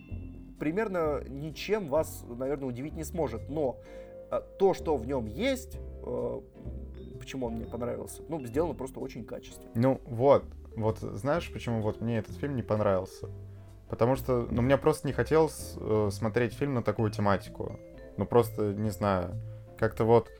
примерно 0.58 1.22
ничем 1.28 1.90
вас, 1.90 2.24
наверное, 2.30 2.70
удивить 2.70 2.96
не 2.96 3.04
сможет. 3.04 3.50
Но 3.50 3.78
э, 4.32 4.40
то, 4.58 4.74
что 4.74 4.96
в 4.96 5.06
нем 5.06 5.26
есть, 5.26 5.78
э, 6.06 6.42
почему 7.28 7.48
он 7.48 7.56
мне 7.56 7.66
понравился, 7.66 8.22
ну, 8.30 8.42
сделано 8.46 8.74
просто 8.74 9.02
очень 9.02 9.26
качественно. 9.26 9.70
Ну 9.76 10.00
вот, 10.06 10.46
вот 10.78 11.00
знаешь, 11.00 11.52
почему 11.52 11.82
вот 11.82 12.00
мне 12.00 12.20
этот 12.20 12.38
фильм 12.38 12.56
не 12.56 12.64
понравился? 12.64 13.28
Потому 13.90 14.16
что, 14.16 14.48
ну, 14.50 14.62
мне 14.62 14.78
просто 14.78 15.08
не 15.08 15.12
хотелось 15.12 15.76
э, 15.78 16.10
смотреть 16.10 16.54
фильм 16.54 16.76
на 16.76 16.84
такую 16.84 17.12
тематику. 17.12 17.78
Ну, 18.16 18.26
просто, 18.26 18.74
не 18.74 18.92
знаю, 18.92 19.36
как-то 19.78 20.06
вот... 20.06 20.32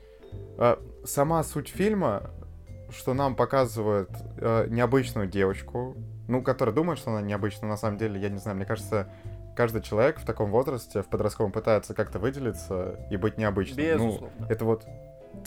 э, 0.56 0.76
сама 1.04 1.42
суть 1.44 1.68
фильма, 1.68 2.30
что 2.88 3.12
нам 3.12 3.36
показывают 3.36 4.10
э, 4.38 4.66
необычную 4.70 5.26
девочку, 5.28 5.94
ну, 6.26 6.42
которая 6.42 6.74
думает, 6.74 6.98
что 6.98 7.10
она 7.10 7.20
необычная, 7.20 7.68
на 7.68 7.76
самом 7.76 7.98
деле, 7.98 8.18
я 8.18 8.30
не 8.30 8.38
знаю, 8.38 8.56
мне 8.56 8.64
кажется, 8.64 9.08
каждый 9.54 9.82
человек 9.82 10.20
в 10.20 10.24
таком 10.24 10.50
возрасте, 10.50 11.02
в 11.02 11.06
подростковом, 11.08 11.52
пытается 11.52 11.92
как-то 11.92 12.18
выделиться 12.18 12.98
и 13.10 13.18
быть 13.18 13.36
необычным. 13.36 13.98
Ну, 13.98 14.06
Безусловно. 14.06 14.46
это 14.48 14.64
вот 14.64 14.86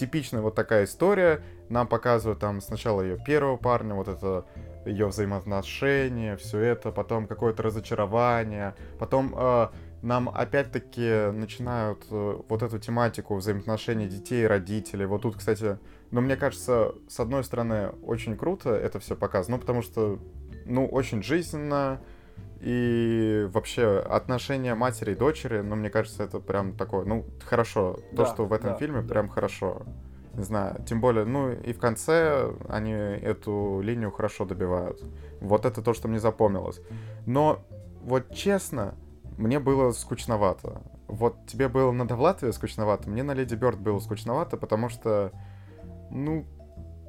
типичная 0.01 0.41
вот 0.41 0.55
такая 0.55 0.85
история. 0.85 1.43
Нам 1.69 1.87
показывают 1.87 2.39
там 2.39 2.59
сначала 2.59 3.01
ее 3.01 3.17
первого 3.23 3.57
парня, 3.57 3.93
вот 3.93 4.07
это 4.07 4.45
ее 4.83 5.05
взаимоотношения, 5.05 6.35
все 6.37 6.57
это, 6.59 6.91
потом 6.91 7.27
какое-то 7.27 7.61
разочарование, 7.61 8.73
потом 8.97 9.35
э, 9.37 9.67
нам 10.01 10.27
опять-таки 10.29 11.31
начинают 11.31 12.03
э, 12.09 12.41
вот 12.49 12.63
эту 12.63 12.79
тематику 12.79 13.35
взаимоотношений 13.35 14.07
детей 14.07 14.43
и 14.43 14.47
родителей. 14.47 15.05
Вот 15.05 15.21
тут, 15.21 15.37
кстати, 15.37 15.77
ну, 16.09 16.21
мне 16.21 16.35
кажется, 16.35 16.95
с 17.07 17.19
одной 17.19 17.43
стороны, 17.43 17.89
очень 18.03 18.35
круто 18.35 18.71
это 18.71 18.99
все 18.99 19.15
показано, 19.15 19.57
ну, 19.57 19.61
потому 19.61 19.83
что, 19.83 20.17
ну, 20.65 20.87
очень 20.87 21.21
жизненно, 21.21 22.01
и 22.61 23.47
вообще 23.51 23.97
отношения 23.99 24.75
матери 24.75 25.13
и 25.13 25.15
дочери, 25.15 25.61
ну, 25.61 25.75
мне 25.75 25.89
кажется, 25.89 26.23
это 26.23 26.39
прям 26.39 26.73
такое, 26.77 27.05
ну, 27.05 27.25
хорошо. 27.43 27.93
То, 28.11 28.17
Да, 28.17 28.25
что 28.27 28.45
в 28.45 28.53
этом 28.53 28.71
да, 28.71 28.75
фильме, 28.77 29.01
да. 29.01 29.07
прям 29.07 29.29
хорошо. 29.29 29.81
Не 30.35 30.43
знаю, 30.43 30.81
тем 30.85 31.01
более, 31.01 31.25
ну 31.25 31.51
и 31.51 31.73
в 31.73 31.79
конце 31.79 32.53
они 32.69 32.91
эту 32.93 33.81
линию 33.83 34.11
хорошо 34.11 34.45
добивают. 34.45 35.03
Вот 35.41 35.65
это 35.65 35.81
то, 35.81 35.93
что 35.93 36.07
мне 36.07 36.19
запомнилось. 36.19 36.79
Но 37.25 37.59
вот 38.03 38.33
честно, 38.33 38.95
мне 39.37 39.59
было 39.59 39.91
скучновато. 39.91 40.83
Вот 41.07 41.35
тебе 41.47 41.67
было 41.67 41.91
на 41.91 42.07
Довлатове 42.07 42.53
скучновато, 42.53 43.09
мне 43.09 43.23
на 43.23 43.33
Леди 43.33 43.55
Бёрд 43.55 43.79
было 43.79 43.99
скучновато, 43.99 44.55
потому 44.55 44.87
что, 44.87 45.31
ну, 46.11 46.45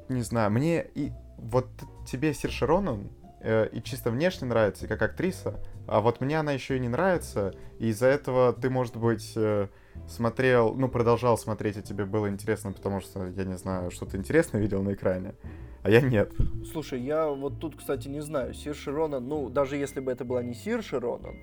не 0.09 0.21
знаю, 0.21 0.51
мне 0.51 0.83
и 0.95 1.13
вот 1.37 1.67
тебе 2.05 2.33
Сирша 2.33 2.65
Ронан 2.65 3.07
э, 3.21 3.22
и 3.43 3.81
чисто 3.83 4.11
внешне 4.11 4.47
нравится, 4.47 4.85
и 4.85 4.87
как 4.87 5.01
актриса, 5.01 5.59
а 5.87 5.99
вот 5.99 6.21
мне 6.21 6.39
она 6.39 6.51
еще 6.51 6.77
и 6.77 6.79
не 6.79 6.87
нравится, 6.87 7.53
и 7.79 7.87
из-за 7.87 8.07
этого 8.07 8.53
ты, 8.53 8.69
может 8.69 8.95
быть, 8.95 9.33
э, 9.35 9.67
смотрел, 10.07 10.73
ну, 10.75 10.87
продолжал 10.87 11.37
смотреть, 11.37 11.77
и 11.77 11.81
тебе 11.81 12.05
было 12.05 12.29
интересно, 12.29 12.71
потому 12.71 13.01
что, 13.01 13.27
я 13.27 13.43
не 13.43 13.57
знаю, 13.57 13.91
что 13.91 14.05
ты 14.05 14.17
интересно 14.17 14.57
видел 14.57 14.81
на 14.81 14.93
экране, 14.93 15.35
а 15.81 15.89
я 15.89 16.01
нет. 16.01 16.31
Слушай, 16.71 17.01
я 17.01 17.27
вот 17.27 17.59
тут, 17.59 17.75
кстати, 17.75 18.07
не 18.07 18.21
знаю, 18.21 18.53
Сирши 18.53 18.91
Ронан, 18.91 19.27
ну, 19.27 19.49
даже 19.49 19.75
если 19.75 19.99
бы 19.99 20.11
это 20.11 20.23
была 20.23 20.41
не 20.41 20.53
Сирши 20.53 20.99
Ронан, 20.99 21.35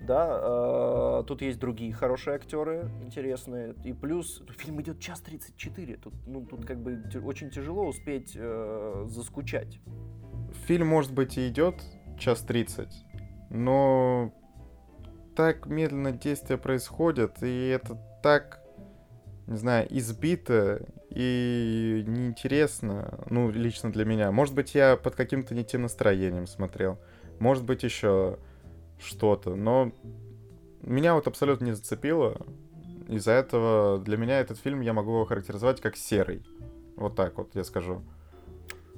да, 0.00 1.20
э, 1.20 1.24
тут 1.26 1.42
есть 1.42 1.58
другие 1.58 1.92
хорошие 1.92 2.36
актеры, 2.36 2.90
интересные. 3.02 3.74
И 3.84 3.92
плюс, 3.92 4.42
фильм 4.56 4.80
идет 4.80 5.00
час 5.00 5.20
34. 5.20 5.96
Тут, 5.96 6.14
ну, 6.26 6.46
тут 6.46 6.64
как 6.64 6.80
бы 6.80 7.02
очень 7.24 7.50
тяжело 7.50 7.86
успеть 7.86 8.32
э, 8.36 9.06
заскучать. 9.08 9.80
Фильм, 10.66 10.86
может 10.86 11.12
быть, 11.12 11.36
и 11.36 11.48
идет 11.48 11.74
час 12.18 12.40
30, 12.40 12.88
но 13.50 14.32
так 15.36 15.66
медленно 15.66 16.12
действие 16.12 16.58
происходит, 16.58 17.42
и 17.42 17.68
это 17.68 17.96
так, 18.22 18.60
не 19.46 19.56
знаю, 19.56 19.86
избито 19.90 20.86
и 21.10 22.04
неинтересно, 22.06 23.24
ну, 23.30 23.50
лично 23.50 23.92
для 23.92 24.04
меня. 24.04 24.30
Может 24.30 24.54
быть, 24.54 24.74
я 24.74 24.96
под 24.96 25.14
каким-то 25.16 25.54
не 25.54 25.64
тем 25.64 25.82
настроением 25.82 26.46
смотрел. 26.46 26.98
Может 27.38 27.64
быть, 27.64 27.82
еще 27.82 28.38
что-то. 29.00 29.54
Но 29.54 29.92
меня 30.82 31.14
вот 31.14 31.26
абсолютно 31.26 31.66
не 31.66 31.72
зацепило. 31.72 32.36
Из-за 33.08 33.32
этого 33.32 33.98
для 33.98 34.16
меня 34.16 34.40
этот 34.40 34.58
фильм 34.58 34.80
я 34.80 34.92
могу 34.92 35.12
его 35.12 35.24
характеризовать 35.24 35.80
как 35.80 35.96
серый. 35.96 36.44
Вот 36.96 37.14
так 37.14 37.38
вот 37.38 37.54
я 37.54 37.64
скажу. 37.64 38.02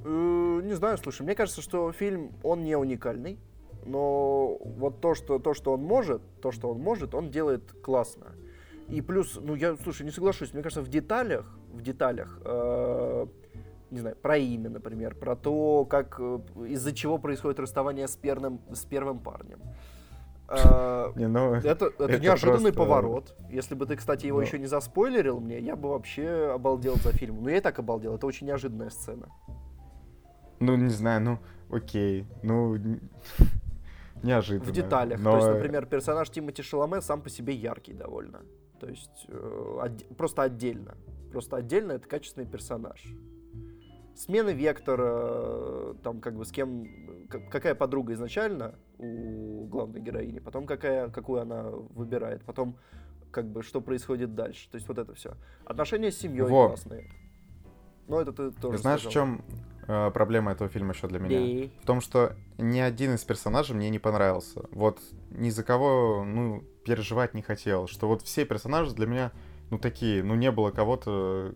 Э, 0.04 0.60
не 0.64 0.74
знаю, 0.74 0.98
слушай, 0.98 1.22
мне 1.22 1.34
кажется, 1.34 1.62
что 1.62 1.92
фильм, 1.92 2.32
он 2.42 2.64
не 2.64 2.76
уникальный. 2.76 3.38
Но 3.86 4.58
вот 4.60 5.00
то, 5.00 5.14
что, 5.14 5.38
то, 5.38 5.54
что 5.54 5.72
он 5.72 5.82
может, 5.82 6.22
то, 6.42 6.52
что 6.52 6.70
он 6.70 6.80
может, 6.80 7.14
он 7.14 7.30
делает 7.30 7.72
классно. 7.82 8.32
И 8.88 9.00
плюс, 9.00 9.38
ну 9.40 9.54
я, 9.54 9.76
слушай, 9.76 10.02
не 10.02 10.10
соглашусь, 10.10 10.52
мне 10.52 10.62
кажется, 10.62 10.82
в 10.82 10.88
деталях, 10.88 11.46
в 11.72 11.80
деталях, 11.80 12.38
э, 12.44 13.26
не 13.90 14.00
знаю, 14.00 14.16
про 14.16 14.36
имя, 14.36 14.70
например, 14.70 15.14
про 15.14 15.36
то, 15.36 15.84
как, 15.84 16.16
э, 16.20 16.38
из-за 16.68 16.92
чего 16.92 17.18
происходит 17.18 17.58
расставание 17.60 18.06
с, 18.06 18.16
первым 18.16 18.60
с 18.72 18.84
первым 18.84 19.18
парнем. 19.18 19.60
А, 20.48 21.12
не, 21.14 21.28
ну, 21.28 21.54
это, 21.54 21.86
это, 21.86 22.04
это 22.04 22.18
неожиданный 22.18 22.72
просто... 22.72 22.78
поворот. 22.78 23.36
Если 23.50 23.76
бы 23.76 23.86
ты, 23.86 23.96
кстати, 23.96 24.26
его 24.26 24.38
ну... 24.38 24.46
еще 24.46 24.58
не 24.58 24.66
заспойлерил 24.66 25.40
мне, 25.40 25.60
я 25.60 25.76
бы 25.76 25.90
вообще 25.90 26.52
обалдел 26.52 26.96
за 26.96 27.12
фильмом. 27.12 27.44
Ну, 27.44 27.50
я 27.50 27.58
и 27.58 27.60
так 27.60 27.78
обалдел. 27.78 28.16
Это 28.16 28.26
очень 28.26 28.48
неожиданная 28.48 28.90
сцена. 28.90 29.28
Ну, 30.58 30.76
не 30.76 30.90
знаю, 30.90 31.20
ну, 31.20 31.38
окей. 31.70 32.26
Ну, 32.42 32.76
неожиданно. 34.22 34.68
В 34.68 34.72
деталях. 34.72 35.20
Но... 35.20 35.32
То 35.32 35.36
есть, 35.36 35.48
например, 35.48 35.86
персонаж 35.86 36.28
Тимати 36.30 36.62
Шаломе 36.62 37.00
сам 37.00 37.22
по 37.22 37.30
себе 37.30 37.54
яркий 37.54 37.92
довольно. 37.92 38.40
То 38.80 38.88
есть, 38.88 39.26
э, 39.28 39.78
од... 39.84 40.16
просто 40.16 40.42
отдельно. 40.42 40.96
Просто 41.30 41.56
отдельно 41.56 41.92
это 41.92 42.08
качественный 42.08 42.46
персонаж 42.46 43.14
смена 44.14 44.50
вектора, 44.50 45.94
там 46.02 46.20
как 46.20 46.36
бы 46.36 46.44
с 46.44 46.52
кем, 46.52 46.86
какая 47.28 47.74
подруга 47.74 48.12
изначально 48.14 48.74
у 48.98 49.66
главной 49.66 50.00
героини, 50.00 50.38
потом 50.38 50.66
какая, 50.66 51.08
какую 51.10 51.40
она 51.40 51.70
выбирает, 51.70 52.44
потом 52.44 52.76
как 53.30 53.46
бы 53.50 53.62
что 53.62 53.80
происходит 53.80 54.34
дальше. 54.34 54.68
То 54.70 54.76
есть 54.76 54.88
вот 54.88 54.98
это 54.98 55.14
все. 55.14 55.36
Отношения 55.64 56.10
с 56.10 56.18
семьей 56.18 56.42
Во. 56.42 56.68
классные. 56.68 57.10
Но 58.08 58.20
это 58.20 58.32
ты 58.32 58.50
тоже 58.50 58.78
Знаешь, 58.78 59.00
сказал. 59.00 59.10
в 59.10 59.14
чем 59.14 59.44
э, 59.86 60.10
проблема 60.10 60.52
этого 60.52 60.68
фильма 60.68 60.92
еще 60.92 61.06
для 61.06 61.20
меня? 61.20 61.38
И... 61.38 61.70
В 61.82 61.86
том, 61.86 62.00
что 62.00 62.34
ни 62.58 62.80
один 62.80 63.14
из 63.14 63.24
персонажей 63.24 63.76
мне 63.76 63.88
не 63.88 64.00
понравился. 64.00 64.64
Вот 64.72 65.00
ни 65.30 65.50
за 65.50 65.62
кого, 65.62 66.24
ну, 66.24 66.64
переживать 66.84 67.34
не 67.34 67.42
хотел. 67.42 67.86
Что 67.86 68.08
вот 68.08 68.22
все 68.22 68.44
персонажи 68.44 68.94
для 68.94 69.06
меня, 69.06 69.32
ну, 69.70 69.78
такие, 69.78 70.24
ну, 70.24 70.34
не 70.34 70.50
было 70.50 70.72
кого-то 70.72 71.54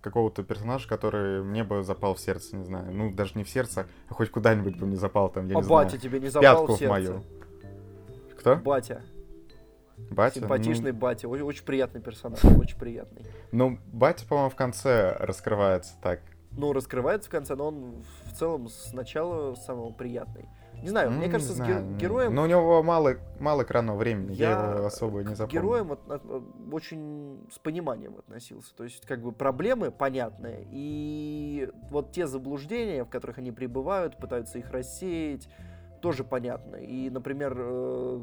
какого-то 0.00 0.42
персонажа, 0.42 0.88
который 0.88 1.42
мне 1.42 1.64
бы 1.64 1.82
запал 1.82 2.14
в 2.14 2.20
сердце, 2.20 2.56
не 2.56 2.64
знаю. 2.64 2.92
Ну, 2.92 3.12
даже 3.12 3.32
не 3.34 3.44
в 3.44 3.48
сердце, 3.48 3.86
а 4.08 4.14
хоть 4.14 4.30
куда-нибудь 4.30 4.76
бы 4.76 4.86
мне 4.86 4.96
запал 4.96 5.30
там, 5.30 5.46
я 5.46 5.58
а 5.58 5.62
не 5.62 5.68
батя 5.68 5.90
знаю. 5.90 6.00
тебе 6.02 6.20
не 6.20 6.28
запал 6.28 6.58
Пятку 6.58 6.74
в 6.74 6.78
сердце? 6.78 6.90
мою. 6.90 7.22
Кто? 8.38 8.56
Батя. 8.56 9.02
Батя? 10.10 10.40
Симпатичный 10.40 10.92
ну... 10.92 10.98
батя. 10.98 11.28
Очень, 11.28 11.44
очень 11.44 11.64
приятный 11.64 12.00
персонаж, 12.00 12.42
очень 12.58 12.78
приятный. 12.78 13.24
Ну, 13.52 13.78
батя, 13.92 14.26
по-моему, 14.26 14.50
в 14.50 14.56
конце 14.56 15.16
раскрывается 15.18 15.94
так. 16.02 16.20
Ну, 16.52 16.72
раскрывается 16.72 17.28
в 17.28 17.32
конце, 17.32 17.54
но 17.54 17.68
он 17.68 18.02
в 18.26 18.36
целом 18.36 18.68
сначала 18.68 19.54
самого 19.54 19.92
приятный. 19.92 20.48
Не 20.82 20.88
знаю, 20.88 21.10
ну, 21.10 21.18
мне 21.18 21.28
кажется, 21.28 21.54
с 21.54 21.60
ге- 21.60 21.84
героем... 21.98 22.34
Но 22.34 22.42
у 22.42 22.46
него 22.46 22.82
мало, 22.82 23.16
мало 23.38 23.62
экранного 23.62 23.96
времени, 23.96 24.32
я, 24.32 24.50
я 24.50 24.76
его 24.76 24.86
особо 24.86 25.22
не 25.22 25.34
запомнил. 25.34 25.62
героем 25.62 25.92
от, 25.92 26.10
от, 26.10 26.22
очень 26.72 27.46
с 27.52 27.58
пониманием 27.58 28.16
относился. 28.18 28.74
То 28.74 28.84
есть, 28.84 29.06
как 29.06 29.20
бы, 29.22 29.32
проблемы 29.32 29.90
понятные, 29.90 30.66
и 30.70 31.70
вот 31.90 32.12
те 32.12 32.26
заблуждения, 32.26 33.04
в 33.04 33.08
которых 33.08 33.38
они 33.38 33.52
пребывают, 33.52 34.16
пытаются 34.16 34.58
их 34.58 34.70
рассеять, 34.70 35.48
тоже 36.00 36.24
понятны. 36.24 36.84
И, 36.84 37.10
например, 37.10 37.54
э, 37.58 38.20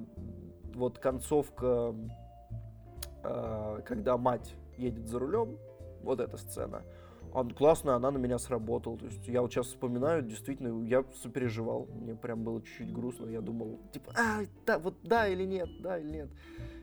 вот 0.74 0.98
концовка, 0.98 1.94
э, 3.24 3.82
когда 3.86 4.18
мать 4.18 4.56
едет 4.78 5.08
за 5.08 5.20
рулем, 5.20 5.58
вот 6.02 6.20
эта 6.20 6.38
сцена— 6.38 6.82
он 7.34 7.52
классная, 7.52 7.96
она 7.96 8.12
на 8.12 8.18
меня 8.18 8.40
сработала. 8.40 8.98
То 8.98 9.06
есть 9.06 9.28
я 9.28 9.42
вот 9.42 9.52
сейчас 9.52 9.68
вспоминаю, 9.68 10.24
действительно, 10.24 10.86
я 10.86 11.04
сопереживал. 11.22 11.88
Мне 11.94 12.16
прям 12.16 12.44
было 12.44 12.62
чуть-чуть 12.62 12.94
грустно. 12.94 13.28
Я 13.28 13.42
думал, 13.42 13.80
типа, 13.92 14.12
а, 14.16 14.42
да, 14.66 14.80
вот 14.80 14.96
да 15.04 15.28
или 15.28 15.44
нет, 15.44 15.70
да 15.82 15.98
или 15.98 16.10
нет. 16.10 16.30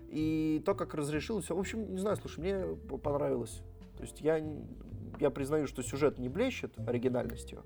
И 0.09 0.63
то, 0.65 0.75
как 0.75 0.95
разрешил, 0.95 1.41
все. 1.41 1.57
В 1.57 1.59
общем, 1.59 1.93
не 1.93 1.99
знаю, 1.99 2.17
слушай, 2.17 2.41
мне 2.41 2.77
понравилось. 2.99 3.63
То 3.97 4.03
есть 4.03 4.21
я, 4.21 4.43
я 5.21 5.31
признаю, 5.31 5.67
что 5.67 5.83
сюжет 5.83 6.19
не 6.19 6.29
блещет 6.29 6.73
оригинальностью, 6.79 7.65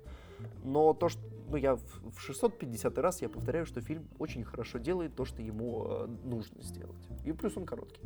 но 0.63 0.93
то, 0.93 1.09
что 1.09 1.21
ну, 1.49 1.57
я 1.57 1.75
в 1.75 2.19
650 2.19 2.97
раз 2.99 3.21
я 3.21 3.29
повторяю, 3.29 3.65
что 3.65 3.81
фильм 3.81 4.07
очень 4.19 4.43
хорошо 4.43 4.77
делает 4.77 5.15
то, 5.15 5.25
что 5.25 5.41
ему 5.41 5.85
э, 5.89 6.07
нужно 6.23 6.61
сделать. 6.61 7.07
И 7.25 7.31
плюс 7.31 7.57
он 7.57 7.65
короткий. 7.65 8.01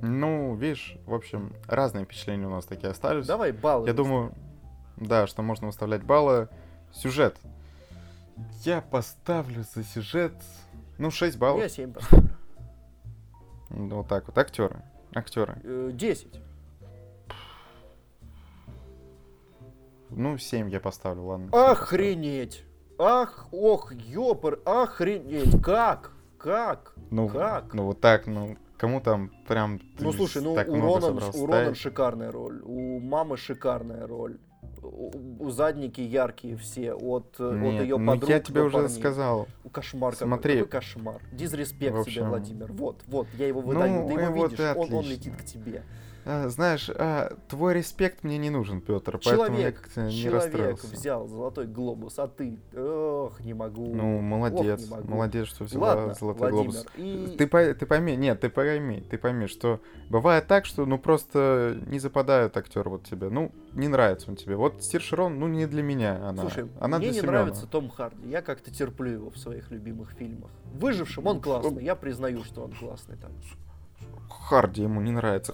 Ну, 0.00 0.54
видишь, 0.54 0.96
в 1.06 1.14
общем, 1.14 1.54
разные 1.66 2.04
впечатления 2.04 2.46
у 2.46 2.50
нас 2.50 2.64
такие 2.64 2.90
остались. 2.90 3.26
Давай 3.26 3.52
баллы. 3.52 3.86
Я 3.86 3.94
думаю, 3.94 4.34
да, 4.96 5.26
что 5.26 5.42
можно 5.42 5.66
выставлять 5.66 6.02
баллы. 6.02 6.48
Сюжет. 6.92 7.38
Я 8.64 8.80
поставлю 8.80 9.64
за 9.74 9.84
сюжет, 9.84 10.34
ну, 10.98 11.10
6 11.10 11.38
баллов. 11.38 11.60
Я 11.60 11.68
7 11.68 11.92
поставлю. 11.92 12.30
Ну, 13.70 13.96
вот 13.96 14.08
так 14.08 14.26
вот. 14.26 14.36
Актеры. 14.36 14.82
Актеры. 15.14 15.92
10. 15.92 16.26
Э, 16.34 16.38
ну, 20.10 20.36
7 20.36 20.70
я 20.70 20.80
поставлю, 20.80 21.24
ладно. 21.24 21.48
Охренеть! 21.52 22.64
Ах, 22.98 23.48
ох, 23.50 23.92
ёпр, 23.94 24.60
охренеть! 24.64 25.62
Как? 25.62 26.12
Как? 26.38 26.94
Ну, 27.10 27.28
как? 27.28 27.72
Ну, 27.72 27.86
вот 27.86 28.00
так, 28.00 28.26
ну, 28.26 28.56
Кому 28.82 29.00
там 29.00 29.30
прям... 29.46 29.80
Ну, 30.00 30.12
слушай, 30.12 30.42
ну, 30.42 30.54
у 30.54 30.56
Ронан, 30.56 31.22
у 31.34 31.46
Ронан 31.46 31.76
шикарная 31.76 32.32
роль, 32.32 32.60
у 32.64 32.98
мамы 32.98 33.36
шикарная 33.36 34.08
роль. 34.08 34.40
У, 34.82 35.12
у 35.38 35.50
задники 35.50 36.00
яркие 36.00 36.56
все, 36.56 36.92
от, 36.92 37.36
Нет, 37.38 37.74
от 37.74 37.82
ее 37.82 37.96
ну 37.96 38.06
подруг 38.06 38.28
я 38.28 38.40
тебе 38.40 38.62
уже 38.62 38.78
парней. 38.78 38.98
сказал. 38.98 39.46
Кошмар 39.70 40.16
Смотри. 40.16 40.54
Какой 40.54 40.68
кошмар. 40.68 41.22
Дизреспект 41.30 41.94
общем... 41.94 42.12
тебе, 42.12 42.24
Владимир. 42.24 42.72
Вот, 42.72 43.04
вот, 43.06 43.28
я 43.38 43.46
его 43.46 43.60
выдаю, 43.60 44.02
ну, 44.02 44.08
ты 44.08 44.20
его 44.20 44.46
видишь, 44.46 44.58
он, 44.74 44.92
он 44.92 45.04
летит 45.04 45.36
к 45.36 45.44
тебе. 45.44 45.84
А, 46.24 46.48
знаешь, 46.48 46.88
а, 46.88 47.36
твой 47.48 47.74
респект 47.74 48.22
мне 48.22 48.38
не 48.38 48.50
нужен, 48.50 48.80
Петр, 48.80 49.18
человек, 49.18 49.40
поэтому 49.40 49.58
я 49.58 49.72
как-то 49.72 50.02
не 50.02 50.28
расстроился. 50.28 50.86
взял 50.86 51.26
золотой 51.26 51.66
глобус, 51.66 52.18
а 52.18 52.28
ты, 52.28 52.58
ох, 52.76 53.40
не 53.40 53.54
могу. 53.54 53.92
Ну, 53.94 54.20
молодец, 54.20 54.88
ох, 54.90 55.04
молодец, 55.04 55.48
что 55.48 55.64
взяла 55.64 55.94
Ладно, 55.94 56.14
золотой 56.14 56.52
Владимир, 56.52 56.72
глобус. 56.72 56.86
И... 56.96 57.36
Ты, 57.36 57.74
ты 57.74 57.86
пойми, 57.86 58.16
нет, 58.16 58.40
ты 58.40 58.50
пойми, 58.50 59.00
ты 59.00 59.18
пойми, 59.18 59.48
что 59.48 59.80
бывает 60.08 60.46
так, 60.46 60.64
что 60.64 60.86
ну 60.86 60.98
просто 60.98 61.80
не 61.86 61.98
западает 61.98 62.56
актер 62.56 62.88
вот 62.88 63.04
тебе, 63.04 63.28
ну 63.28 63.50
не 63.72 63.88
нравится 63.88 64.30
он 64.30 64.36
тебе. 64.36 64.54
Вот 64.54 64.82
Стир 64.82 65.00
Широн, 65.00 65.40
ну 65.40 65.48
не 65.48 65.66
для 65.66 65.82
меня 65.82 66.28
она. 66.28 66.42
Слушай, 66.42 66.68
она 66.78 66.98
мне 66.98 67.08
для 67.08 67.14
не 67.14 67.20
Семена. 67.20 67.32
нравится 67.32 67.66
Том 67.66 67.90
Харди, 67.90 68.28
я 68.28 68.42
как-то 68.42 68.72
терплю 68.72 69.10
его 69.10 69.30
в 69.30 69.38
своих 69.38 69.70
любимых 69.72 70.12
фильмах. 70.12 70.50
Выжившим 70.74 71.26
он 71.26 71.40
классный, 71.40 71.84
я 71.84 71.96
признаю, 71.96 72.44
что 72.44 72.62
он 72.62 72.72
классный 72.72 73.16
там. 73.16 73.32
Харди 74.28 74.82
ему 74.82 75.00
не 75.00 75.10
нравится. 75.10 75.52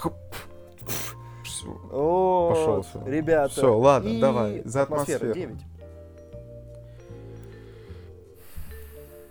О, 1.90 2.82
Пошел 2.82 3.06
ребята. 3.06 3.52
Всё, 3.52 3.78
ладно, 3.78 4.08
И 4.08 4.20
давай, 4.20 4.62
за 4.64 4.82
атмосферу. 4.82 5.32
9. 5.32 5.56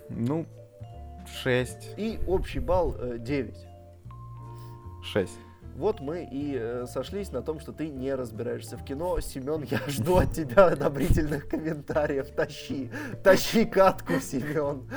Ну, 0.10 0.46
6. 1.44 1.94
И 1.98 2.20
общий 2.28 2.60
балл 2.60 2.96
э, 3.00 3.18
9. 3.20 3.56
6. 5.04 5.32
Вот 5.76 6.00
мы 6.00 6.28
и 6.30 6.58
э, 6.60 6.86
сошлись 6.88 7.32
на 7.32 7.44
том, 7.44 7.60
что 7.60 7.72
ты 7.72 7.88
не 7.90 8.14
разбираешься 8.16 8.78
в 8.78 8.84
кино. 8.84 9.20
Семен, 9.20 9.64
я 9.70 9.80
жду 9.88 10.18
от 10.18 10.32
тебя 10.32 10.68
одобрительных 10.68 11.48
комментариев. 11.48 12.30
Тащи, 12.32 12.90
тащи 13.24 13.64
катку, 13.66 14.14
Семен. 14.20 14.90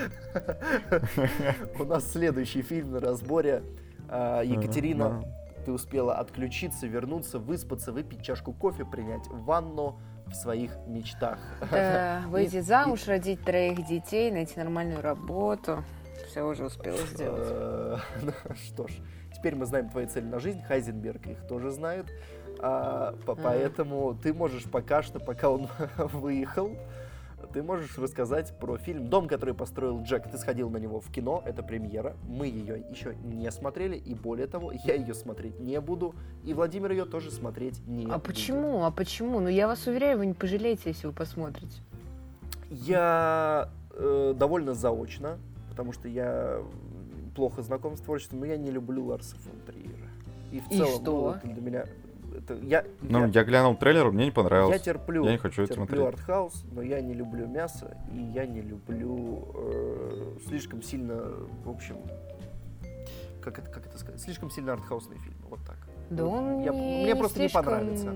У 1.79 1.85
нас 1.85 2.11
следующий 2.11 2.63
фильм 2.63 2.93
на 2.93 3.01
разборе. 3.01 3.63
А, 4.09 4.43
Екатерина, 4.43 5.23
ты 5.65 5.73
успела 5.73 6.15
отключиться, 6.17 6.87
вернуться, 6.87 7.39
выспаться, 7.39 7.93
выпить 7.93 8.23
чашку 8.23 8.53
кофе, 8.53 8.85
принять 8.85 9.27
ванну 9.29 9.99
в 10.27 10.35
своих 10.35 10.77
мечтах. 10.87 11.39
Да, 11.71 12.23
выйти 12.29 12.57
И- 12.57 12.61
замуж, 12.61 13.07
родить 13.07 13.43
троих 13.43 13.87
детей, 13.87 14.31
найти 14.31 14.59
нормальную 14.59 15.01
работу. 15.03 15.85
Все 16.29 16.43
уже 16.43 16.67
успела 16.67 16.99
сделать. 16.99 18.01
Ну, 18.23 18.33
Что 18.55 18.87
ж, 18.87 18.93
теперь 19.35 19.57
мы 19.57 19.67
знаем 19.67 19.89
твои 19.89 20.07
цели 20.07 20.27
на 20.27 20.39
жизнь. 20.39 20.63
Хайзенберг 20.63 21.27
их 21.27 21.47
тоже 21.49 21.71
знает. 21.71 22.07
А, 22.61 23.15
по- 23.27 23.33
Мгм. 23.35 23.43
Поэтому 23.43 24.15
ты 24.15 24.35
можешь 24.35 24.65
пока 24.65 25.03
что, 25.03 25.19
пока 25.19 25.49
он 25.51 25.69
выехал, 25.97 26.77
ты 27.53 27.63
можешь 27.63 27.99
рассказать 27.99 28.57
про 28.59 28.77
фильм 28.79 29.09
«Дом, 29.09 29.27
который 29.29 29.55
построил 29.55 30.03
Джек». 30.03 30.31
Ты 30.31 30.39
сходил 30.39 30.71
на 30.71 30.77
него 30.79 31.01
в 31.01 31.11
кино, 31.11 31.43
это 31.45 31.63
премьера. 31.63 32.17
Мы 32.29 32.47
ее 32.47 32.85
еще 32.91 33.15
не 33.23 33.51
смотрели, 33.51 33.97
и 33.97 34.15
более 34.15 34.47
того, 34.47 34.73
я 34.73 34.95
ее 34.95 35.15
смотреть 35.15 35.59
не 35.61 35.81
буду, 35.81 36.15
и 36.45 36.55
Владимир 36.55 36.91
ее 36.93 37.05
тоже 37.05 37.31
смотреть 37.31 37.87
не 37.87 38.05
А 38.07 38.15
будет. 38.15 38.23
почему? 38.25 38.85
А 38.85 38.91
почему? 38.91 39.41
Ну 39.41 39.49
я 39.49 39.67
вас 39.67 39.87
уверяю, 39.87 40.19
вы 40.19 40.27
не 40.27 40.35
пожалеете, 40.35 40.83
если 40.91 41.07
вы 41.07 41.13
посмотрите. 41.13 41.81
Я 42.71 43.69
э, 43.95 44.35
довольно 44.37 44.75
заочно, 44.75 45.39
потому 45.71 45.93
что 45.93 46.09
я 46.09 46.63
плохо 47.35 47.63
знаком 47.63 47.97
с 47.97 48.01
творчеством, 48.01 48.41
но 48.41 48.47
я 48.47 48.57
не 48.57 48.71
люблю 48.71 49.05
Ларса 49.07 49.37
фон 49.37 49.55
Триера. 49.67 50.09
И 50.53 50.61
в 50.61 50.69
И 50.71 50.77
целом, 50.77 51.01
что? 51.03 51.37
ну, 51.45 51.53
для 51.53 51.63
меня... 51.63 51.85
Это, 52.37 52.55
я, 52.63 52.85
Ну, 53.03 53.21
я, 53.21 53.27
я 53.27 53.45
глянул 53.45 53.77
трейлер, 53.77 54.11
мне 54.11 54.25
не 54.25 54.27
я 54.27 54.33
понравился. 54.33 54.79
терплю, 54.79 55.25
я 55.25 55.33
не 55.33 55.39
хочу 55.39 55.63
это 55.63 55.75
терплю 55.75 55.87
смотреть. 55.87 56.07
артхаус, 56.15 56.65
но 56.73 56.83
я 56.83 57.01
не 57.01 57.15
люблю 57.15 57.47
мясо, 57.47 57.97
и 58.13 58.19
я 58.19 58.47
не 58.47 58.61
люблю 58.63 59.49
э, 59.55 60.37
слишком 60.47 60.83
сильно, 60.83 61.15
в 61.65 61.71
общем, 61.71 61.97
как 63.43 63.59
это, 63.59 63.71
как 63.71 63.87
это 63.87 63.99
сказать, 63.99 64.21
слишком 64.21 64.51
сильно 64.51 64.73
артхаусные 64.75 65.19
фильмы, 65.19 65.41
вот 65.49 65.61
так. 65.67 65.77
Да 66.11 66.25
он 66.27 66.61
я- 66.63 66.71
не 66.73 67.03
мне 67.05 67.17
просто 67.17 67.41
не 67.41 67.49
понравится. 67.49 68.13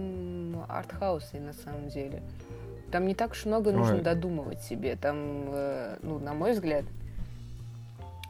артхаусный 0.69 1.41
на 1.41 1.53
самом 1.53 1.89
деле. 1.89 2.23
Там 2.91 3.07
не 3.07 3.15
так 3.15 3.33
уж 3.33 3.45
много 3.47 3.73
нужно 3.73 3.97
Ой. 3.97 4.03
додумывать 4.03 4.61
себе. 4.63 4.95
Там, 4.97 5.17
э, 5.53 5.97
ну, 6.03 6.19
на 6.19 6.33
мой 6.35 6.53
взгляд, 6.53 6.85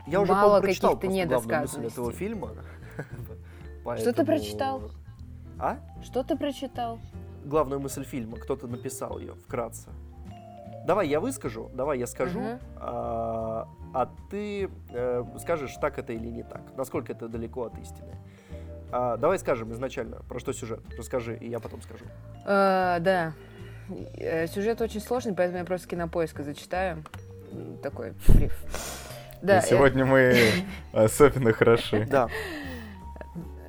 Я 0.06 0.20
уже, 0.20 0.32
Мало 0.32 0.60
прочитал 0.60 0.96
каких-то 0.96 1.06
мысль 1.06 1.20
этого 1.22 1.40
недосказанностей. 1.40 2.12
фильма. 2.12 2.50
Что 3.98 4.12
ты 4.12 4.24
прочитал? 4.26 4.82
А? 5.64 5.78
что 6.02 6.22
ты 6.22 6.36
прочитал? 6.36 6.98
главную 7.44 7.78
мысль 7.80 8.04
фильма, 8.04 8.36
кто-то 8.38 8.66
написал 8.66 9.18
ее 9.18 9.34
вкратце. 9.34 9.90
Давай 10.86 11.08
я 11.08 11.20
выскажу, 11.20 11.70
давай 11.74 11.98
я 11.98 12.06
скажу, 12.06 12.40
Мгм. 12.40 12.58
а, 12.76 13.68
а 13.94 14.10
ты 14.30 14.70
э, 14.90 15.24
скажешь, 15.40 15.74
так 15.80 15.98
это 15.98 16.12
или 16.12 16.26
не 16.28 16.42
так, 16.42 16.62
насколько 16.76 17.12
это 17.12 17.28
далеко 17.28 17.64
от 17.64 17.78
истины. 17.78 18.16
А, 18.92 19.16
давай 19.16 19.38
скажем 19.38 19.72
изначально, 19.72 20.16
про 20.28 20.38
что 20.38 20.52
сюжет. 20.52 20.80
Расскажи, 20.98 21.36
и 21.36 21.48
я 21.48 21.58
потом 21.60 21.80
скажу. 21.82 22.04
Э, 22.44 22.98
да. 23.00 23.32
Э, 24.16 24.46
Сюжет 24.46 24.80
очень 24.80 25.00
сложный, 25.00 25.34
поэтому 25.34 25.58
я 25.58 25.64
просто 25.64 25.88
кинопоиска 25.88 26.42
зачитаю. 26.42 27.02
Такой 27.82 28.14
бриф. 28.28 28.54
Да, 29.42 29.58
И 29.58 29.66
сегодня 29.66 30.04
мы 30.06 30.34
особенно 30.92 31.52
хороши. 31.52 32.06
Да, 32.10 32.28
Э, 32.28 32.73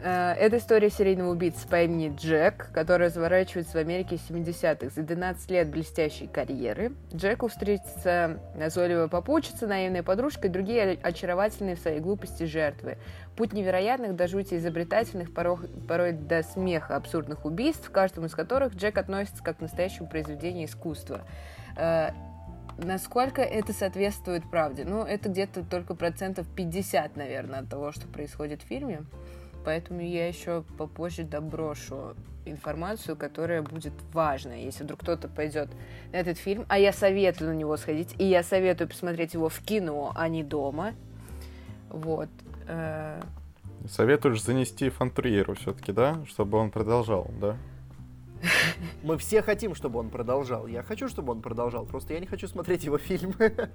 Это 0.05 0.57
история 0.59 0.91
серийного 0.91 1.31
убийцы 1.31 1.67
по 1.67 1.81
имени 1.81 2.15
Джек, 2.15 2.69
который 2.71 3.07
разворачивается 3.07 3.73
в 3.73 3.81
Америке 3.81 4.17
70-х. 4.17 4.93
За 4.93 5.01
12 5.01 5.49
лет 5.49 5.67
блестящей 5.71 6.27
карьеры 6.27 6.91
Джеку 7.11 7.47
встретится 7.47 8.37
назойливая 8.55 9.07
попутчица, 9.07 9.65
наивная 9.65 10.03
подружка 10.03 10.45
и 10.45 10.51
другие 10.51 10.99
очаровательные 11.01 11.75
в 11.75 11.79
своей 11.79 12.01
глупости 12.01 12.43
жертвы. 12.43 12.99
Путь 13.35 13.53
невероятных, 13.53 14.15
до 14.15 14.27
жути 14.27 14.53
изобретательных, 14.59 15.33
порой, 15.33 15.57
порой 15.87 16.11
до 16.11 16.43
смеха 16.43 16.97
абсурдных 16.97 17.43
убийств, 17.43 17.89
к 17.89 17.91
каждому 17.91 18.27
из 18.27 18.35
которых 18.35 18.75
Джек 18.75 18.99
относится 18.99 19.43
как 19.43 19.57
к 19.57 19.61
настоящему 19.61 20.07
произведению 20.07 20.67
искусства. 20.67 21.21
Э, 21.77 22.11
Насколько 22.77 23.41
это 23.41 23.71
соответствует 23.71 24.49
правде? 24.51 24.83
Ну, 24.85 25.03
это 25.03 25.29
где-то 25.29 25.63
только 25.63 25.95
процентов 25.95 26.45
50, 26.55 27.15
наверное, 27.15 27.61
от 27.61 27.69
того, 27.69 27.93
что 27.93 28.05
происходит 28.05 28.61
в 28.61 28.67
фильме. 28.67 29.03
Поэтому 29.65 30.01
я 30.01 30.27
еще 30.27 30.63
попозже 30.77 31.23
доброшу 31.23 32.15
информацию, 32.45 33.17
которая 33.17 33.63
будет 33.63 33.93
важной. 34.13 34.63
Если 34.63 34.83
вдруг 34.83 34.99
кто-то 34.99 35.27
пойдет 35.27 35.69
на 36.11 36.17
этот 36.17 36.37
фильм, 36.37 36.65
а 36.69 36.77
я 36.77 36.93
советую 36.93 37.51
на 37.51 37.55
него 37.55 37.75
сходить, 37.75 38.15
и 38.19 38.25
я 38.25 38.43
советую 38.43 38.87
посмотреть 38.87 39.33
его 39.33 39.49
в 39.49 39.59
кино, 39.61 40.11
а 40.15 40.27
не 40.29 40.43
дома. 40.43 40.93
Вот. 41.89 42.29
Э, 42.67 43.19
Советуешь 43.89 44.43
занести 44.43 44.89
Фантриеру 44.89 45.55
все-таки, 45.55 45.91
да? 45.91 46.23
Чтобы 46.27 46.59
он 46.59 46.69
продолжал, 46.69 47.31
да? 47.41 47.57
мы 49.03 49.17
все 49.17 49.41
хотим, 49.41 49.75
чтобы 49.75 49.99
он 49.99 50.09
продолжал. 50.09 50.67
Я 50.67 50.83
хочу, 50.83 51.07
чтобы 51.07 51.31
он 51.31 51.41
продолжал, 51.41 51.85
просто 51.85 52.13
я 52.13 52.19
не 52.19 52.27
хочу 52.27 52.47
смотреть 52.47 52.83
его 52.83 52.97
фильмы. 52.97 53.71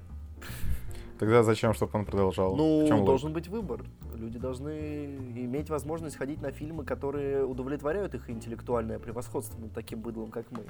Тогда 1.21 1.43
зачем, 1.43 1.75
чтобы 1.75 1.99
он 1.99 2.07
продолжал? 2.07 2.55
В 2.55 2.57
Ну, 2.57 2.87
чем 2.89 3.05
должен 3.05 3.35
быть 3.35 3.47
выбор. 3.47 3.85
Люди 4.15 4.39
должны 4.39 5.05
иметь 5.37 5.69
возможность 5.69 6.17
ходить 6.17 6.41
на 6.41 6.51
фильмы, 6.51 6.83
которые 6.83 7.45
удовлетворяют 7.45 8.15
их 8.15 8.31
интеллектуальное 8.31 8.99
превосходство 8.99 9.61
над 9.61 9.71
таким 9.75 10.01
быдлом, 10.01 10.31
как 10.31 10.47
мы. 10.51 10.61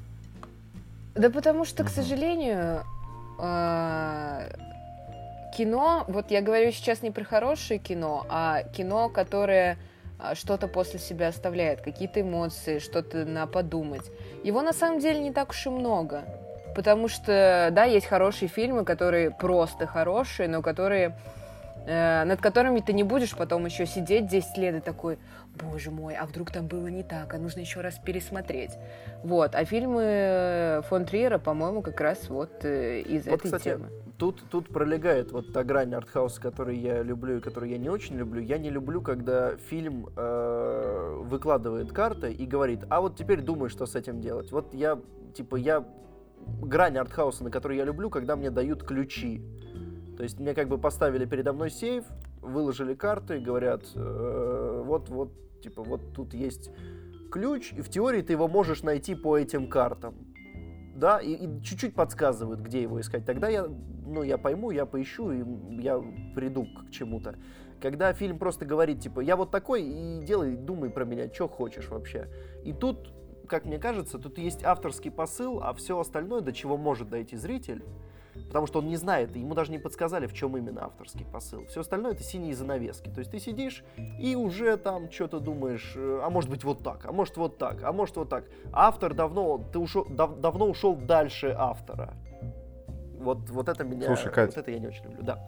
Да 1.14 1.30
потому 1.30 1.64
что, 1.64 1.84
к 1.84 1.88
сожалению, 1.88 2.82
э, 3.38 4.50
кино, 5.56 6.04
вот 6.08 6.32
я 6.32 6.42
говорю 6.42 6.72
сейчас 6.72 7.02
не 7.02 7.12
про 7.12 7.22
хорошее 7.22 7.78
кино, 7.78 8.26
а 8.28 8.64
кино, 8.64 9.08
которое 9.08 9.78
а, 10.18 10.34
что-то 10.34 10.66
после 10.66 10.98
себя 10.98 11.28
оставляет, 11.28 11.80
какие-то 11.80 12.22
эмоции, 12.22 12.80
что-то 12.80 13.24
на 13.24 13.46
подумать. 13.46 14.10
Его 14.42 14.62
на 14.62 14.72
самом 14.72 14.98
деле 14.98 15.20
не 15.20 15.32
так 15.32 15.50
уж 15.50 15.66
и 15.66 15.70
много. 15.70 16.24
Потому 16.74 17.08
что, 17.08 17.70
да, 17.72 17.84
есть 17.84 18.06
хорошие 18.06 18.48
фильмы, 18.48 18.84
которые 18.84 19.30
просто 19.30 19.86
хорошие, 19.86 20.48
но 20.48 20.62
которые 20.62 21.16
э, 21.86 22.24
над 22.24 22.40
которыми 22.40 22.80
ты 22.80 22.92
не 22.92 23.02
будешь 23.02 23.34
потом 23.36 23.66
еще 23.66 23.86
сидеть 23.86 24.26
10 24.28 24.56
лет 24.58 24.74
и 24.76 24.80
такой, 24.80 25.18
боже 25.60 25.90
мой, 25.90 26.14
а 26.14 26.26
вдруг 26.26 26.50
там 26.50 26.66
было 26.66 26.86
не 26.86 27.02
так, 27.02 27.32
а 27.34 27.38
нужно 27.38 27.60
еще 27.60 27.80
раз 27.80 27.98
пересмотреть. 27.98 28.72
Вот, 29.22 29.54
а 29.54 29.64
фильмы 29.64 30.02
э, 30.04 30.82
фон 30.88 31.04
Триера, 31.04 31.38
по-моему, 31.38 31.82
как 31.82 32.00
раз 32.00 32.28
вот 32.28 32.64
э, 32.64 33.00
из 33.00 33.26
Вот, 33.26 33.34
этой 33.34 33.44
кстати, 33.44 33.64
темы. 33.64 33.88
Тут, 34.18 34.42
тут 34.50 34.68
пролегает 34.68 35.32
вот 35.32 35.52
та 35.52 35.64
грань 35.64 35.94
артхауса, 35.94 36.40
которую 36.40 36.78
я 36.78 37.02
люблю 37.02 37.38
и 37.38 37.40
которую 37.40 37.70
я 37.70 37.78
не 37.78 37.88
очень 37.88 38.16
люблю. 38.16 38.42
Я 38.42 38.58
не 38.58 38.68
люблю, 38.68 39.00
когда 39.00 39.56
фильм 39.56 40.08
э, 40.14 41.16
выкладывает 41.22 41.90
карты 41.92 42.30
и 42.30 42.46
говорит, 42.46 42.80
а 42.90 43.00
вот 43.00 43.16
теперь 43.16 43.40
думай, 43.40 43.70
что 43.70 43.86
с 43.86 43.94
этим 43.96 44.20
делать. 44.20 44.52
Вот 44.52 44.74
я, 44.74 44.98
типа, 45.34 45.56
я... 45.56 45.84
Грань 46.62 46.98
артхауса, 46.98 47.44
на 47.44 47.50
которую 47.50 47.78
я 47.78 47.84
люблю, 47.84 48.10
когда 48.10 48.36
мне 48.36 48.50
дают 48.50 48.84
ключи. 48.84 49.42
То 50.16 50.22
есть 50.22 50.38
мне 50.38 50.54
как 50.54 50.68
бы 50.68 50.78
поставили 50.78 51.24
передо 51.24 51.52
мной 51.52 51.70
сейф, 51.70 52.04
выложили 52.42 52.94
карты 52.94 53.38
говорят, 53.38 53.84
э, 53.94 54.82
вот, 54.84 55.08
вот, 55.08 55.32
типа, 55.62 55.82
вот 55.82 56.12
тут 56.14 56.34
есть 56.34 56.70
ключ, 57.30 57.72
и 57.72 57.80
в 57.80 57.88
теории 57.88 58.22
ты 58.22 58.34
его 58.34 58.48
можешь 58.48 58.82
найти 58.82 59.14
по 59.14 59.38
этим 59.38 59.68
картам. 59.68 60.14
Да, 60.94 61.18
и, 61.18 61.32
и 61.32 61.62
чуть-чуть 61.62 61.94
подсказывают, 61.94 62.60
где 62.60 62.82
его 62.82 63.00
искать. 63.00 63.24
Тогда 63.24 63.48
я, 63.48 63.66
ну, 63.66 64.22
я 64.22 64.36
пойму, 64.36 64.70
я 64.70 64.84
поищу, 64.84 65.30
и 65.30 65.82
я 65.82 65.98
приду 66.34 66.66
к 66.66 66.90
чему-то. 66.90 67.36
Когда 67.80 68.12
фильм 68.12 68.38
просто 68.38 68.66
говорит, 68.66 69.00
типа, 69.00 69.20
я 69.20 69.36
вот 69.36 69.50
такой, 69.50 69.82
и 69.82 70.20
делай, 70.22 70.54
думай 70.54 70.90
про 70.90 71.06
меня, 71.06 71.32
что 71.32 71.48
хочешь 71.48 71.88
вообще. 71.88 72.28
И 72.62 72.74
тут, 72.74 73.10
как 73.50 73.64
мне 73.64 73.78
кажется, 73.78 74.18
тут 74.18 74.38
есть 74.38 74.64
авторский 74.64 75.10
посыл, 75.10 75.60
а 75.62 75.74
все 75.74 75.98
остальное, 75.98 76.40
до 76.40 76.52
чего 76.52 76.76
может 76.76 77.10
дойти 77.10 77.36
зритель, 77.36 77.84
потому 78.46 78.66
что 78.66 78.78
он 78.78 78.86
не 78.88 78.96
знает, 78.96 79.34
ему 79.34 79.54
даже 79.54 79.72
не 79.72 79.78
подсказали, 79.78 80.26
в 80.28 80.32
чем 80.32 80.56
именно 80.56 80.84
авторский 80.84 81.26
посыл. 81.26 81.66
Все 81.66 81.80
остальное 81.80 82.12
это 82.12 82.22
синие 82.22 82.54
занавески. 82.54 83.10
То 83.10 83.18
есть 83.18 83.32
ты 83.32 83.40
сидишь 83.40 83.82
и 84.20 84.36
уже 84.36 84.76
там 84.76 85.10
что-то 85.10 85.40
думаешь, 85.40 85.94
э, 85.96 86.20
а 86.22 86.30
может 86.30 86.48
быть 86.48 86.62
вот 86.62 86.84
так, 86.84 87.04
а 87.04 87.12
может 87.12 87.36
вот 87.36 87.58
так, 87.58 87.82
а 87.82 87.92
может 87.92 88.16
вот 88.16 88.28
так. 88.28 88.44
Автор 88.72 89.14
давно, 89.14 89.58
ты 89.72 89.80
ушел, 89.80 90.06
дав- 90.08 90.38
давно 90.40 90.66
ушел 90.66 90.94
дальше 90.94 91.54
автора. 91.58 92.14
Вот, 93.18 93.50
вот 93.50 93.68
это 93.68 93.84
меня, 93.84 94.06
Слушай, 94.06 94.32
Кать. 94.32 94.54
вот 94.54 94.58
это 94.58 94.70
я 94.70 94.78
не 94.78 94.86
очень 94.86 95.04
люблю, 95.04 95.22
да. 95.22 95.38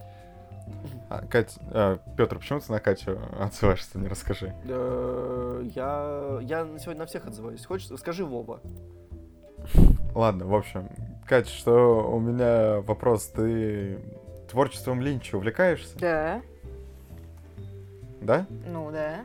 А, 1.13 1.27
Кать, 1.27 1.57
э, 1.73 1.99
Петр, 2.17 2.39
почему 2.39 2.61
ты 2.61 2.73
на 2.73 2.81
Катю 2.81 3.19
отзываешься, 3.39 3.99
не 3.99 4.09
расскажи. 4.09 4.55
Я, 4.65 6.39
я 6.41 6.67
сегодня 6.79 7.01
на 7.01 7.07
всех 7.07 7.27
отзываюсь. 7.27 7.67
Хочешь, 7.67 7.89
скажи 7.99 8.25
Вова. 8.25 8.61
Ладно, 10.15 10.47
в 10.47 10.55
общем, 10.55 10.89
Катя, 11.27 11.51
что 11.51 12.11
у 12.11 12.19
меня 12.19 12.81
вопрос, 12.81 13.27
ты 13.27 13.99
творчеством 14.51 15.03
Линча 15.03 15.37
увлекаешься, 15.37 15.99
Да, 15.99 16.41
да? 18.23 18.47
ну 18.67 18.91
да. 18.91 19.25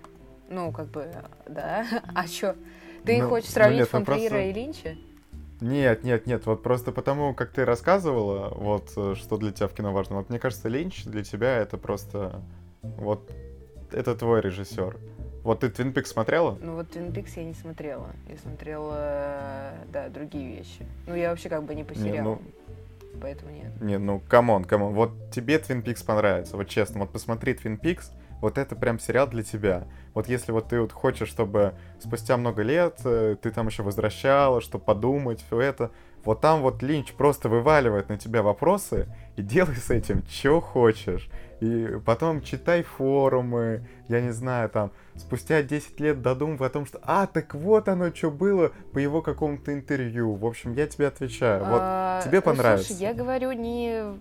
Ну, 0.49 0.71
как 0.73 0.87
бы, 0.87 1.07
да. 1.47 1.85
А 2.15 2.27
чё? 2.27 2.55
Ты 3.05 3.21
Ну, 3.21 3.29
хочешь 3.29 3.47
ну 3.49 3.53
сравнить 3.53 3.79
нет, 3.79 3.89
ну 3.93 3.99
фон 3.99 4.05
Триера 4.05 4.29
просто- 4.29 4.39
и 4.49 4.53
Линча? 4.53 4.95
Нет, 5.59 6.03
нет, 6.03 6.27
нет, 6.27 6.45
вот 6.45 6.61
просто 6.61 6.91
потому, 6.91 7.33
как 7.33 7.51
ты 7.51 7.65
рассказывала, 7.65 8.49
вот, 8.49 8.91
э, 8.95 9.15
что 9.15 9.37
для 9.37 9.51
тебя 9.51 9.67
в 9.67 9.73
кино 9.73 9.91
важно. 9.91 10.17
Вот 10.17 10.29
мне 10.29 10.37
кажется, 10.37 10.69
Линч 10.69 11.05
для 11.05 11.23
тебя 11.23 11.57
это 11.57 11.77
просто, 11.77 12.41
вот, 12.81 13.31
это 13.91 14.15
твой 14.15 14.41
режиссер. 14.41 14.97
Вот 15.43 15.61
ты 15.61 15.69
Твин 15.69 15.93
Пикс 15.93 16.11
смотрела? 16.11 16.57
Ну 16.61 16.75
вот 16.75 16.91
Твин 16.91 17.11
Пикс 17.13 17.37
я 17.37 17.45
не 17.45 17.53
смотрела. 17.53 18.07
Я 18.27 18.37
смотрела, 18.37 19.71
да, 19.91 20.09
другие 20.09 20.57
вещи. 20.57 20.85
Ну, 21.07 21.15
я 21.15 21.29
вообще 21.29 21.47
как 21.47 21.63
бы 21.63 21.73
не 21.73 21.85
по 21.85 21.93
Не, 21.93 21.99
сериалу, 21.99 22.41
ну, 22.43 23.19
поэтому 23.21 23.51
нет. 23.51 23.81
не, 23.81 23.97
ну, 23.97 24.19
come 24.27 24.49
on, 24.49 24.65
come 24.65 24.81
on. 24.81 24.93
Вот 24.93 25.11
тебе 25.31 25.57
Твин 25.57 25.81
Пикс 25.81 26.03
понравится, 26.03 26.57
вот 26.57 26.67
честно. 26.67 26.99
Вот 26.99 27.11
посмотри 27.11 27.53
Твин 27.53 27.77
Пикс, 27.77 28.11
вот 28.41 28.57
это 28.57 28.75
прям 28.75 28.99
сериал 28.99 29.27
для 29.27 29.41
тебя. 29.41 29.87
Вот 30.17 30.27
если 30.27 30.51
вот 30.51 30.69
ты 30.69 30.81
вот 30.81 30.91
хочешь, 30.91 31.29
чтобы 31.29 31.75
спустя 31.99 32.37
много 32.37 32.63
лет 32.63 33.01
э, 33.05 33.35
ты 33.39 33.51
там 33.51 33.67
еще 33.67 33.83
возвращала, 33.83 34.61
чтобы 34.61 34.83
подумать, 34.83 35.43
все 35.45 35.61
это, 35.61 35.91
вот 36.23 36.41
там 36.41 36.63
вот 36.63 36.81
Линч 36.81 37.13
просто 37.13 37.49
вываливает 37.49 38.09
на 38.09 38.17
тебя 38.17 38.41
вопросы 38.41 39.07
и 39.35 39.43
делай 39.43 39.75
с 39.75 39.91
этим, 39.91 40.23
что 40.27 40.59
хочешь. 40.59 41.29
И 41.59 41.99
потом 42.03 42.41
читай 42.41 42.81
форумы, 42.81 43.87
я 44.07 44.19
не 44.21 44.31
знаю, 44.31 44.69
там, 44.69 44.91
спустя 45.17 45.61
10 45.61 45.99
лет 45.99 46.19
додумывай 46.23 46.65
о 46.67 46.71
том, 46.71 46.87
что, 46.87 46.99
а, 47.03 47.27
так 47.27 47.53
вот 47.53 47.87
оно, 47.87 48.11
что 48.11 48.31
было 48.31 48.71
по 48.93 48.97
его 48.97 49.21
какому-то 49.21 49.71
интервью. 49.71 50.33
В 50.33 50.47
общем, 50.47 50.73
я 50.73 50.87
тебе 50.87 51.05
отвечаю. 51.05 51.63
Вот 51.63 51.79
А, 51.79 52.23
тебе 52.23 52.41
понравится. 52.41 52.87
Слушай, 52.87 53.01
я 53.01 53.13
говорю 53.13 53.51
не, 53.51 54.17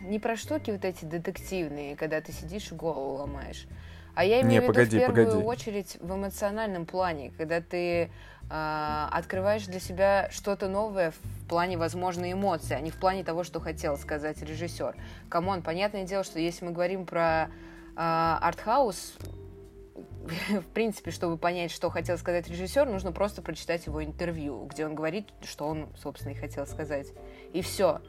не 0.00 0.18
про 0.18 0.36
штуки 0.36 0.70
вот 0.70 0.86
эти 0.86 1.04
детективные, 1.04 1.96
когда 1.96 2.22
ты 2.22 2.32
сидишь 2.32 2.72
и 2.72 2.74
голову 2.74 3.16
ломаешь. 3.16 3.66
А 4.14 4.24
я 4.24 4.42
имею 4.42 4.48
Не, 4.50 4.58
в 4.58 4.62
виду 4.62 4.72
погоди, 4.72 4.96
в 4.96 5.00
первую 5.00 5.26
погоди. 5.26 5.44
очередь 5.44 5.96
в 6.00 6.14
эмоциональном 6.14 6.84
плане, 6.86 7.32
когда 7.38 7.60
ты 7.60 8.10
а, 8.50 9.08
открываешь 9.10 9.64
для 9.64 9.80
себя 9.80 10.28
что-то 10.30 10.68
новое 10.68 11.12
в 11.12 11.48
плане 11.48 11.78
возможной 11.78 12.32
эмоции, 12.32 12.74
а 12.74 12.80
не 12.80 12.90
в 12.90 12.96
плане 12.96 13.24
того, 13.24 13.44
что 13.44 13.60
хотел 13.60 13.96
сказать 13.96 14.42
режиссер. 14.42 14.94
Come 15.30 15.48
on, 15.48 15.62
понятное 15.62 16.04
дело, 16.04 16.24
что 16.24 16.38
если 16.38 16.66
мы 16.66 16.72
говорим 16.72 17.06
про 17.06 17.50
а, 17.96 18.38
артхаус, 18.42 19.14
в 20.50 20.66
принципе, 20.74 21.10
чтобы 21.10 21.38
понять, 21.38 21.70
что 21.70 21.88
хотел 21.88 22.18
сказать 22.18 22.48
режиссер, 22.48 22.86
нужно 22.86 23.12
просто 23.12 23.40
прочитать 23.40 23.86
его 23.86 24.04
интервью, 24.04 24.66
где 24.66 24.84
он 24.84 24.94
говорит, 24.94 25.28
что 25.42 25.66
он, 25.66 25.88
собственно, 25.96 26.32
и 26.32 26.36
хотел 26.36 26.66
сказать. 26.66 27.08
И 27.54 27.62
все. 27.62 28.02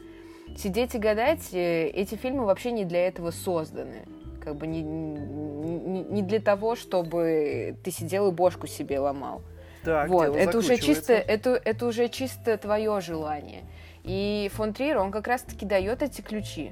Сидеть 0.58 0.94
и 0.94 1.00
гадать, 1.00 1.54
э, 1.54 1.88
эти 1.88 2.16
фильмы 2.16 2.46
вообще 2.46 2.72
не 2.72 2.84
для 2.84 3.08
этого 3.08 3.32
созданы. 3.32 4.06
Как 4.44 4.56
бы 4.56 4.68
не, 4.68 4.82
не, 4.82 6.04
не 6.04 6.22
для 6.22 6.40
того, 6.40 6.76
чтобы 6.76 7.78
ты 7.84 7.92
сидел 7.92 8.28
и 8.28 8.32
бошку 8.32 8.68
себе 8.68 9.00
ломал. 9.00 9.42
Так, 9.86 10.10
вот, 10.10 10.36
это 10.36 10.58
уже 10.58 10.78
чисто, 10.78 11.14
это, 11.14 11.52
это 11.52 11.86
уже 11.86 12.10
чисто 12.10 12.58
твое 12.58 13.00
желание. 13.00 13.64
И 14.04 14.50
фон 14.54 14.74
Триер, 14.74 14.98
он 14.98 15.12
как 15.12 15.28
раз-таки 15.28 15.66
дает 15.66 16.02
эти 16.02 16.22
ключи. 16.22 16.72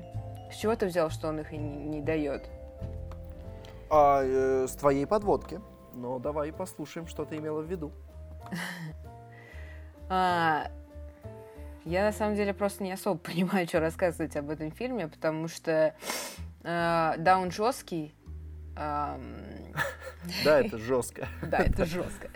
С 0.52 0.56
чего 0.56 0.76
ты 0.76 0.86
взял, 0.86 1.10
что 1.10 1.30
он 1.30 1.40
их 1.40 1.54
и 1.54 1.58
не, 1.58 1.76
не 1.86 2.02
дает? 2.02 2.50
А, 3.90 4.22
э, 4.24 4.68
с 4.68 4.74
твоей 4.74 5.06
подводки. 5.06 5.62
Ну, 5.94 6.20
давай 6.20 6.52
послушаем, 6.52 7.08
что 7.08 7.26
ты 7.26 7.38
имела 7.38 7.62
в 7.62 7.66
виду. 7.66 7.92
А, 10.14 10.68
я 11.86 12.04
на 12.04 12.12
самом 12.12 12.36
деле 12.36 12.54
просто 12.54 12.84
не 12.84 12.92
особо 12.92 13.18
понимаю, 13.32 13.66
что 13.66 13.80
рассказывать 13.80 14.36
об 14.36 14.50
этом 14.50 14.72
фильме, 14.72 15.08
потому 15.08 15.48
что 15.48 15.96
э, 16.64 17.14
да, 17.18 17.40
он 17.40 17.52
жесткий. 17.52 18.14
Да, 20.46 20.60
это 20.60 20.78
жестко. 20.78 21.28
да, 21.42 21.60
это 21.60 21.86
жестко. 21.86 22.30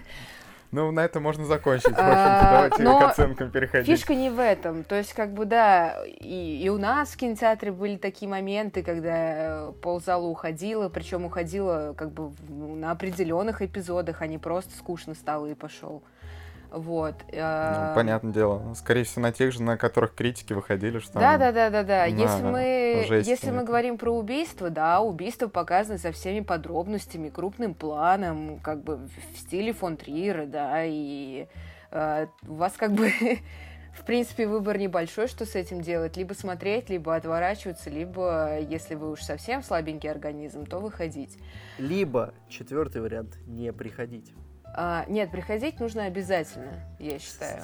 Ну, 0.71 0.91
на 0.91 1.05
это 1.05 1.21
можно 1.21 1.45
закончить. 1.45 1.85
В 1.85 1.89
общем-то, 1.89 2.11
А, 2.11 2.51
давайте 2.51 2.83
но 2.83 2.99
к 2.99 3.03
оценкам 3.03 3.49
переходить. 3.49 3.87
Фишка 3.87 4.13
не 4.13 4.29
в 4.29 4.39
этом. 4.39 4.83
То 4.83 4.95
есть, 4.95 5.13
как 5.13 5.33
бы, 5.33 5.45
да, 5.45 6.03
и, 6.05 6.61
и 6.63 6.67
у 6.69 6.77
нас 6.77 7.11
в 7.11 7.17
кинотеатре 7.17 7.71
были 7.71 7.95
такие 7.95 8.27
моменты, 8.27 8.83
когда 8.83 9.69
э, 9.69 9.71
ползала 9.81 10.25
уходила, 10.25 10.89
причем 10.89 11.25
уходила 11.25 11.93
как 11.97 12.11
бы 12.11 12.33
на 12.49 12.91
определенных 12.91 13.61
эпизодах, 13.61 14.21
а 14.21 14.27
не 14.27 14.37
просто 14.37 14.75
скучно 14.77 15.13
стало 15.13 15.45
и 15.45 15.53
пошел. 15.53 16.03
Вот. 16.75 17.15
Ну, 17.31 17.95
понятное 17.95 18.33
дело. 18.33 18.73
Скорее 18.73 19.05
всего, 19.05 19.21
на 19.21 19.31
тех 19.31 19.53
же, 19.53 19.63
на 19.63 19.77
которых 19.77 20.13
критики 20.13 20.51
выходили, 20.51 20.99
что 20.99 21.13
Да, 21.13 21.37
да, 21.37 21.53
да, 21.53 21.69
да, 21.69 21.83
да. 21.83 22.05
Если 22.05 22.43
мы, 22.43 23.05
жесть 23.07 23.29
если 23.29 23.51
мы 23.51 23.63
говорим 23.63 23.97
про 23.97 24.11
убийство, 24.11 24.69
да, 24.69 24.99
убийство 24.99 25.47
показано 25.47 25.97
со 25.97 26.11
всеми 26.11 26.41
подробностями, 26.41 27.29
крупным 27.29 27.75
планом, 27.75 28.59
как 28.59 28.83
бы 28.83 28.97
в 28.97 29.39
стиле 29.39 29.71
фон 29.71 29.95
Триера, 29.95 30.45
да, 30.45 30.83
и 30.83 31.47
э, 31.91 32.27
у 32.45 32.55
вас 32.55 32.73
как 32.73 32.91
бы 32.91 33.09
в 33.93 34.03
принципе 34.05 34.45
выбор 34.45 34.77
небольшой, 34.77 35.29
что 35.29 35.45
с 35.45 35.55
этим 35.55 35.79
делать, 35.79 36.17
либо 36.17 36.33
смотреть, 36.33 36.89
либо 36.89 37.15
отворачиваться, 37.15 37.89
либо 37.89 38.59
если 38.59 38.95
вы 38.95 39.11
уж 39.11 39.21
совсем 39.21 39.63
слабенький 39.63 40.11
организм, 40.11 40.65
то 40.65 40.79
выходить. 40.79 41.37
Либо 41.77 42.33
четвертый 42.49 43.01
вариант 43.01 43.37
не 43.47 43.71
приходить. 43.71 44.33
А, 44.77 45.05
нет, 45.07 45.31
приходить 45.31 45.79
нужно 45.79 46.03
обязательно, 46.05 46.73
я 46.99 47.17
считаю. 47.17 47.61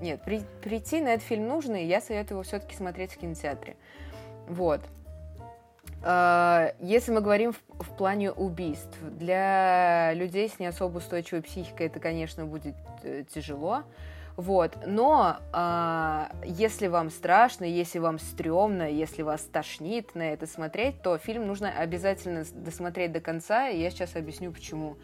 Нет, 0.00 0.22
при- 0.22 0.42
прийти 0.62 1.02
на 1.02 1.08
этот 1.08 1.26
фильм 1.26 1.48
нужно, 1.48 1.76
и 1.76 1.86
я 1.86 2.00
советую 2.00 2.36
его 2.36 2.42
все-таки 2.44 2.74
смотреть 2.74 3.12
в 3.12 3.18
кинотеатре. 3.18 3.76
Вот. 4.48 4.80
А, 6.02 6.72
Если 6.80 7.12
мы 7.12 7.20
говорим 7.20 7.52
в, 7.52 7.82
в 7.82 7.96
плане 7.96 8.32
убийств, 8.32 8.96
для 9.02 10.14
людей 10.14 10.48
с 10.48 10.58
не 10.58 10.66
особо 10.66 10.98
устойчивой 10.98 11.42
психикой 11.42 11.88
это, 11.88 12.00
конечно, 12.00 12.46
будет 12.46 12.74
э, 13.02 13.24
тяжело. 13.28 13.82
Вот. 14.36 14.78
Но 14.86 15.36
а, 15.52 16.30
если 16.42 16.86
вам 16.86 17.10
страшно, 17.10 17.64
если 17.64 17.98
вам 17.98 18.18
стрёмно, 18.18 18.88
если 18.90 19.22
вас 19.22 19.42
тошнит 19.42 20.14
на 20.14 20.32
это 20.32 20.46
смотреть, 20.46 21.02
то 21.02 21.18
фильм 21.18 21.46
нужно 21.46 21.70
обязательно 21.70 22.44
досмотреть 22.52 23.12
до 23.12 23.20
конца, 23.20 23.68
и 23.68 23.78
я 23.78 23.90
сейчас 23.90 24.16
объясню 24.16 24.52
почему. 24.52 24.96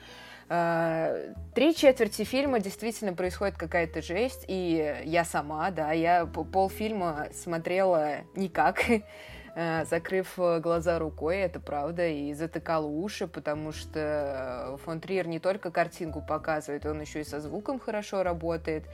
Три 1.54 1.74
четверти 1.74 2.24
фильма 2.24 2.60
действительно 2.60 3.14
происходит 3.14 3.56
какая-то 3.56 4.02
жесть, 4.02 4.44
и 4.48 5.02
я 5.04 5.24
сама, 5.24 5.70
да, 5.70 5.92
я 5.92 6.26
полфильма 6.26 7.28
смотрела 7.32 8.18
никак, 8.34 8.82
э, 9.54 9.84
закрыв 9.86 10.38
э, 10.38 10.60
глаза 10.60 10.98
рукой, 10.98 11.38
это 11.38 11.58
правда, 11.58 12.06
и 12.06 12.34
затыкала 12.34 12.86
уши, 12.86 13.26
потому 13.26 13.72
что 13.72 14.78
фон 14.84 15.00
Триер 15.00 15.26
не 15.26 15.38
только 15.38 15.70
картинку 15.70 16.20
показывает, 16.20 16.84
он 16.84 17.00
еще 17.00 17.22
и 17.22 17.24
со 17.24 17.40
звуком 17.40 17.78
хорошо 17.78 18.22
работает, 18.22 18.84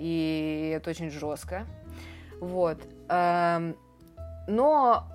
и 0.00 0.72
это 0.76 0.90
очень 0.90 1.10
жестко. 1.10 1.66
Вот. 2.40 2.78
Эм, 3.08 3.76
Но 4.48 5.13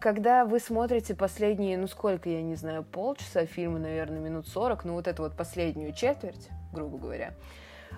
когда 0.00 0.44
вы 0.44 0.60
смотрите 0.60 1.14
последние, 1.14 1.76
ну 1.76 1.86
сколько, 1.86 2.28
я 2.28 2.42
не 2.42 2.54
знаю, 2.54 2.82
полчаса 2.84 3.46
фильма, 3.46 3.78
наверное, 3.78 4.20
минут 4.20 4.46
40, 4.48 4.84
ну 4.84 4.94
вот 4.94 5.06
эту 5.06 5.22
вот 5.22 5.36
последнюю 5.36 5.92
четверть, 5.92 6.48
грубо 6.72 6.98
говоря, 6.98 7.34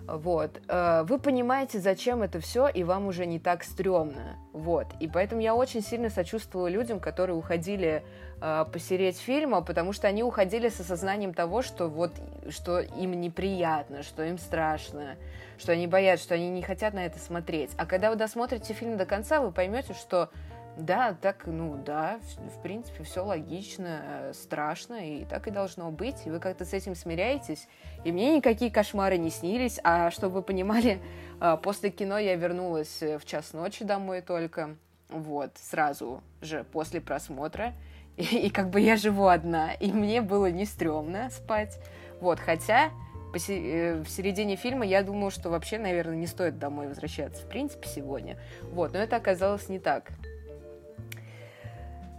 вот, 0.06 0.60
э, 0.68 1.02
вы 1.04 1.18
понимаете, 1.18 1.78
зачем 1.78 2.22
это 2.22 2.40
все, 2.40 2.68
и 2.68 2.84
вам 2.84 3.06
уже 3.06 3.26
не 3.26 3.38
так 3.38 3.62
стрёмно, 3.62 4.36
вот. 4.52 4.86
И 4.98 5.08
поэтому 5.08 5.40
я 5.40 5.54
очень 5.54 5.82
сильно 5.82 6.10
сочувствовала 6.10 6.68
людям, 6.68 7.00
которые 7.00 7.36
уходили 7.36 8.02
э, 8.40 8.64
посереть 8.72 9.18
фильма, 9.18 9.62
потому 9.62 9.92
что 9.92 10.08
они 10.08 10.22
уходили 10.22 10.68
с 10.68 10.80
осознанием 10.80 11.34
того, 11.34 11.62
что 11.62 11.88
вот, 11.88 12.12
что 12.48 12.80
им 12.80 13.20
неприятно, 13.20 14.02
что 14.02 14.24
им 14.24 14.38
страшно, 14.38 15.16
что 15.58 15.72
они 15.72 15.86
боятся, 15.86 16.24
что 16.24 16.34
они 16.34 16.48
не 16.50 16.62
хотят 16.62 16.94
на 16.94 17.04
это 17.04 17.18
смотреть. 17.18 17.70
А 17.76 17.86
когда 17.86 18.10
вы 18.10 18.16
досмотрите 18.16 18.72
фильм 18.72 18.96
до 18.96 19.06
конца, 19.06 19.40
вы 19.40 19.52
поймете, 19.52 19.92
что 19.92 20.30
да, 20.76 21.14
так, 21.20 21.46
ну 21.46 21.76
да, 21.76 22.18
в, 22.36 22.58
в 22.58 22.62
принципе, 22.62 23.02
все 23.04 23.24
логично, 23.24 24.00
э, 24.02 24.32
страшно, 24.34 24.94
и 24.94 25.24
так 25.24 25.46
и 25.48 25.50
должно 25.50 25.90
быть, 25.90 26.26
и 26.26 26.30
вы 26.30 26.40
как-то 26.40 26.64
с 26.64 26.72
этим 26.72 26.94
смиряетесь. 26.94 27.68
И 28.04 28.12
мне 28.12 28.36
никакие 28.36 28.70
кошмары 28.70 29.18
не 29.18 29.30
снились, 29.30 29.78
а 29.84 30.10
чтобы 30.10 30.36
вы 30.36 30.42
понимали, 30.42 31.00
э, 31.40 31.56
после 31.62 31.90
кино 31.90 32.18
я 32.18 32.36
вернулась 32.36 33.02
э, 33.02 33.18
в 33.18 33.26
час 33.26 33.52
ночи 33.52 33.84
домой 33.84 34.22
только, 34.22 34.76
вот, 35.08 35.50
сразу 35.56 36.22
же 36.40 36.64
после 36.72 37.00
просмотра, 37.00 37.74
и, 38.16 38.22
и 38.46 38.50
как 38.50 38.70
бы 38.70 38.80
я 38.80 38.96
живу 38.96 39.26
одна, 39.26 39.72
и 39.74 39.92
мне 39.92 40.22
было 40.22 40.50
не 40.50 40.64
стрёмно 40.64 41.30
спать, 41.30 41.78
вот, 42.20 42.38
хотя 42.38 42.90
э, 43.34 44.02
в 44.02 44.08
середине 44.08 44.56
фильма 44.56 44.86
я 44.86 45.02
думала, 45.02 45.30
что 45.30 45.50
вообще, 45.50 45.78
наверное, 45.78 46.16
не 46.16 46.26
стоит 46.26 46.58
домой 46.58 46.88
возвращаться, 46.88 47.42
в 47.42 47.48
принципе, 47.48 47.88
сегодня, 47.88 48.38
вот, 48.62 48.92
но 48.92 49.00
это 49.00 49.16
оказалось 49.16 49.68
не 49.68 49.78
так. 49.78 50.12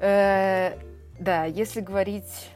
Э, 0.01 0.77
Да, 1.19 1.45
если 1.45 1.81
говорить 1.81 2.49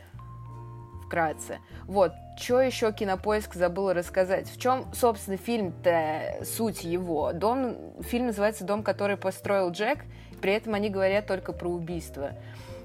вкратце. 1.05 1.59
Вот, 1.85 2.13
что 2.35 2.59
еще 2.59 2.91
Кинопоиск 2.91 3.53
забыл 3.53 3.93
рассказать? 3.93 4.49
В 4.49 4.59
чем, 4.59 4.91
собственно, 4.93 5.37
фильм-то, 5.37 6.39
суть 6.43 6.83
его? 6.83 7.31
Дом, 7.31 7.75
фильм 8.01 8.27
называется 8.27 8.65
«Дом, 8.65 8.81
который 8.81 9.15
построил 9.15 9.69
Джек», 9.69 9.99
при 10.41 10.53
этом 10.53 10.73
они 10.73 10.89
говорят 10.89 11.27
только 11.27 11.53
про 11.53 11.69
убийство. 11.69 12.31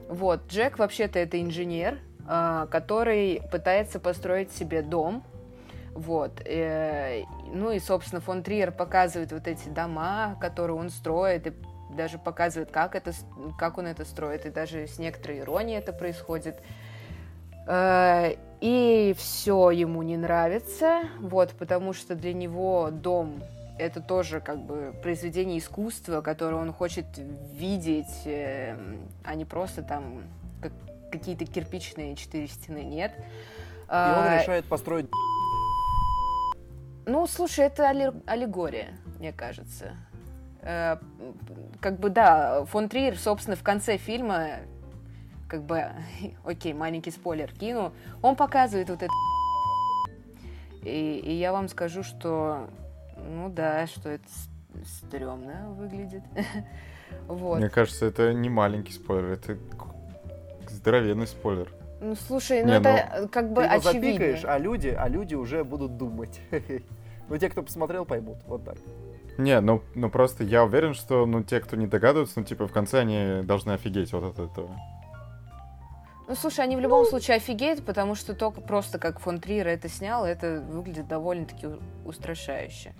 Вот, 0.09 0.47
Джек 0.49 0.79
вообще-то 0.79 1.19
это 1.19 1.41
инженер, 1.41 1.99
а, 2.27 2.67
который 2.67 3.43
пытается 3.51 3.99
построить 4.01 4.53
себе 4.53 4.83
дом, 4.83 5.25
вот. 5.95 6.41
Э, 6.45 7.23
ну 7.53 7.73
и, 7.73 7.79
собственно, 7.81 8.21
фон 8.21 8.43
Триер 8.43 8.71
показывает 8.71 9.33
вот 9.33 9.49
эти 9.49 9.69
дома, 9.69 10.37
которые 10.41 10.77
он 10.77 10.91
строит, 10.91 11.47
и 11.47 11.53
даже 11.97 12.19
показывает, 12.19 12.71
как, 12.71 12.95
это, 12.95 13.13
как 13.59 13.79
он 13.79 13.87
это 13.87 14.05
строит, 14.05 14.47
и 14.47 14.51
даже 14.51 14.87
с 14.87 14.99
некоторой 14.99 15.41
иронией 15.41 15.79
это 15.79 15.93
происходит. 15.93 16.61
Э, 17.67 18.35
и 18.61 19.15
все 19.17 19.71
ему 19.71 20.03
не 20.03 20.17
нравится, 20.17 21.03
вот, 21.21 21.53
потому 21.53 21.93
что 21.93 22.15
для 22.15 22.33
него 22.33 22.91
дом 22.91 23.43
это 23.79 24.01
тоже 24.01 24.41
как 24.41 24.61
бы 24.61 24.95
произведение 25.03 25.59
искусства, 25.59 26.21
которое 26.21 26.57
он 26.57 26.73
хочет 26.73 27.07
видеть, 27.55 28.27
э, 28.27 28.77
а 29.25 29.35
не 29.35 29.45
просто 29.45 29.83
там 29.83 30.25
как, 30.61 30.73
какие-то 31.11 31.47
кирпичные 31.47 32.17
четыре 32.17 32.47
стены, 32.49 32.83
нет. 32.85 33.13
И 33.89 33.93
он 33.93 34.25
э, 34.25 34.41
решает 34.43 34.67
построить... 34.67 35.07
Ну, 37.07 37.27
слушай, 37.27 37.65
это 37.65 37.89
аллегория, 38.27 38.99
мне 39.19 39.33
кажется. 39.33 39.97
Как 40.63 41.99
бы, 41.99 42.11
да, 42.11 42.65
фон 42.67 42.89
Триер, 42.89 43.17
собственно, 43.17 43.57
в 43.57 43.63
конце 43.63 43.97
фильма 43.97 44.57
как 45.49 45.63
бы, 45.65 45.87
окей, 46.45 46.73
маленький 46.73 47.11
спойлер 47.11 47.53
кину, 47.53 47.93
он 48.23 48.37
показывает 48.37 48.89
вот 48.89 49.03
это 49.03 49.13
и, 50.83 51.21
и 51.23 51.33
я 51.33 51.53
вам 51.53 51.69
скажу, 51.69 52.03
что, 52.03 52.69
ну 53.17 53.49
да, 53.51 53.87
что 53.87 54.09
это 54.09 54.25
стрёмно 54.85 55.71
выглядит. 55.71 56.23
вот. 57.29 57.59
Мне 57.59 57.69
кажется, 57.69 58.07
это 58.07 58.33
не 58.33 58.49
маленький 58.49 58.93
спойлер, 58.93 59.33
это 59.33 59.59
здоровенный 60.69 61.27
спойлер. 61.27 61.71
Ну 62.01 62.15
слушай, 62.15 62.63
ну 62.63 62.71
не, 62.71 62.79
это 62.79 63.19
ну, 63.23 63.29
как 63.29 63.53
бы 63.53 63.63
ты 63.63 63.69
очевидно. 63.69 64.01
запикаешь, 64.01 64.45
а 64.45 64.57
люди, 64.57 64.89
а 64.89 65.07
люди 65.09 65.35
уже 65.35 65.65
будут 65.65 65.99
думать. 65.99 66.41
ну 67.29 67.37
те, 67.37 67.51
кто 67.51 67.63
посмотрел, 67.63 68.07
поймут. 68.07 68.39
Вот 68.47 68.65
так. 68.65 68.77
Не, 69.41 69.61
ну, 69.61 69.83
ну 69.95 70.11
просто 70.11 70.45
я 70.45 70.65
уверен, 70.65 70.95
что 70.95 71.27
ну 71.27 71.43
те, 71.43 71.61
кто 71.61 71.77
не 71.77 71.87
догадываются, 71.87 72.41
ну 72.41 72.45
типа 72.45 72.67
в 72.67 72.73
конце 72.73 73.01
они 73.01 73.43
должны 73.43 73.73
офигеть 73.73 74.13
вот 74.13 74.25
от 74.25 74.39
этого. 74.39 74.71
Ну, 76.29 76.37
слушай, 76.37 76.61
они 76.61 76.77
в 76.77 76.81
любом 76.81 77.07
случае 77.07 77.39
офигеют, 77.39 77.85
потому 77.85 78.15
что 78.15 78.35
только 78.35 78.61
просто 78.61 79.01
как 79.01 79.19
фон 79.19 79.41
Триер 79.41 79.67
это 79.67 79.89
снял, 79.89 80.25
это 80.25 80.63
выглядит 80.69 81.09
довольно-таки 81.09 81.67
устрашающе. 82.05 82.95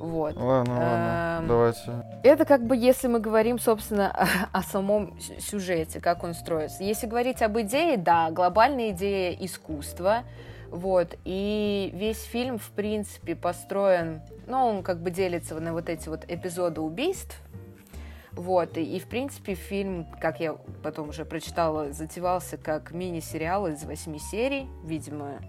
Вот. 0.00 0.34
Ладно, 0.34 0.74
ладно, 0.74 1.38
эм, 1.42 1.46
давайте. 1.46 2.04
Это 2.24 2.44
как 2.44 2.66
бы, 2.66 2.76
если 2.76 3.06
мы 3.06 3.20
говорим, 3.20 3.60
собственно, 3.60 4.10
о, 4.52 4.58
о 4.58 4.62
самом 4.62 5.16
сюжете, 5.20 6.00
как 6.00 6.24
он 6.24 6.34
строится. 6.34 6.82
Если 6.82 7.06
говорить 7.06 7.40
об 7.40 7.56
идее, 7.60 7.96
да, 7.96 8.32
глобальная 8.32 8.90
идея 8.90 9.32
искусства, 9.38 10.24
вот, 10.72 11.18
и 11.24 11.90
весь 11.92 12.22
фильм, 12.22 12.58
в 12.58 12.70
принципе, 12.70 13.36
построен, 13.36 14.22
ну, 14.46 14.56
он 14.56 14.82
как 14.82 15.02
бы 15.02 15.10
делится 15.10 15.60
на 15.60 15.74
вот 15.74 15.90
эти 15.90 16.08
вот 16.08 16.24
эпизоды 16.28 16.80
убийств, 16.80 17.38
вот, 18.32 18.78
и, 18.78 18.96
и 18.96 18.98
в 18.98 19.06
принципе 19.06 19.54
фильм, 19.54 20.06
как 20.18 20.40
я 20.40 20.54
потом 20.82 21.10
уже 21.10 21.26
прочитала, 21.26 21.92
затевался 21.92 22.56
как 22.56 22.92
мини-сериал 22.92 23.66
из 23.66 23.84
восьми 23.84 24.18
серий, 24.18 24.66
видимо. 24.82 25.40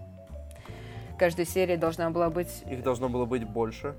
Каждая 1.18 1.46
серия 1.46 1.78
должна 1.78 2.10
была 2.10 2.28
быть... 2.28 2.62
Их 2.68 2.82
должно 2.82 3.08
было 3.08 3.24
быть 3.24 3.48
больше. 3.48 3.96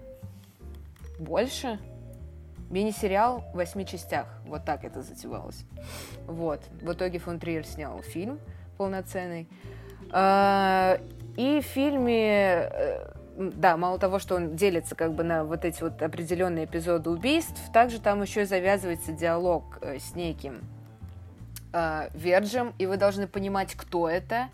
Больше? 1.17 1.79
Мини-сериал 2.69 3.43
в 3.51 3.57
восьми 3.57 3.83
частях. 3.85 4.27
Вот 4.45 4.63
так 4.63 4.83
это 4.83 5.01
затевалось. 5.01 5.65
Вот. 6.27 6.61
В 6.81 6.91
итоге 6.91 7.17
фон 7.17 7.39
Триер 7.39 7.65
снял 7.65 7.99
фильм 8.01 8.39
полноценный. 8.77 9.47
А, 10.17 10.97
и 11.35 11.59
в 11.59 11.65
фильме 11.65 12.69
э, 12.71 13.11
да, 13.37 13.75
мало 13.75 13.99
того, 13.99 14.17
что 14.17 14.35
он 14.35 14.55
делится 14.55 14.95
как 14.95 15.13
бы 15.13 15.25
на 15.25 15.43
вот 15.43 15.65
эти 15.65 15.83
вот 15.83 16.01
определенные 16.01 16.63
эпизоды 16.63 17.09
убийств, 17.09 17.59
также 17.73 17.99
там 17.99 18.21
еще 18.21 18.43
и 18.43 18.45
завязывается 18.45 19.11
диалог 19.11 19.77
э, 19.81 19.99
с 19.99 20.15
неким 20.15 20.61
э, 21.73 22.07
Верджем, 22.13 22.73
и 22.77 22.85
вы 22.85 22.95
должны 22.95 23.27
понимать, 23.27 23.75
кто 23.75 24.07
это. 24.07 24.47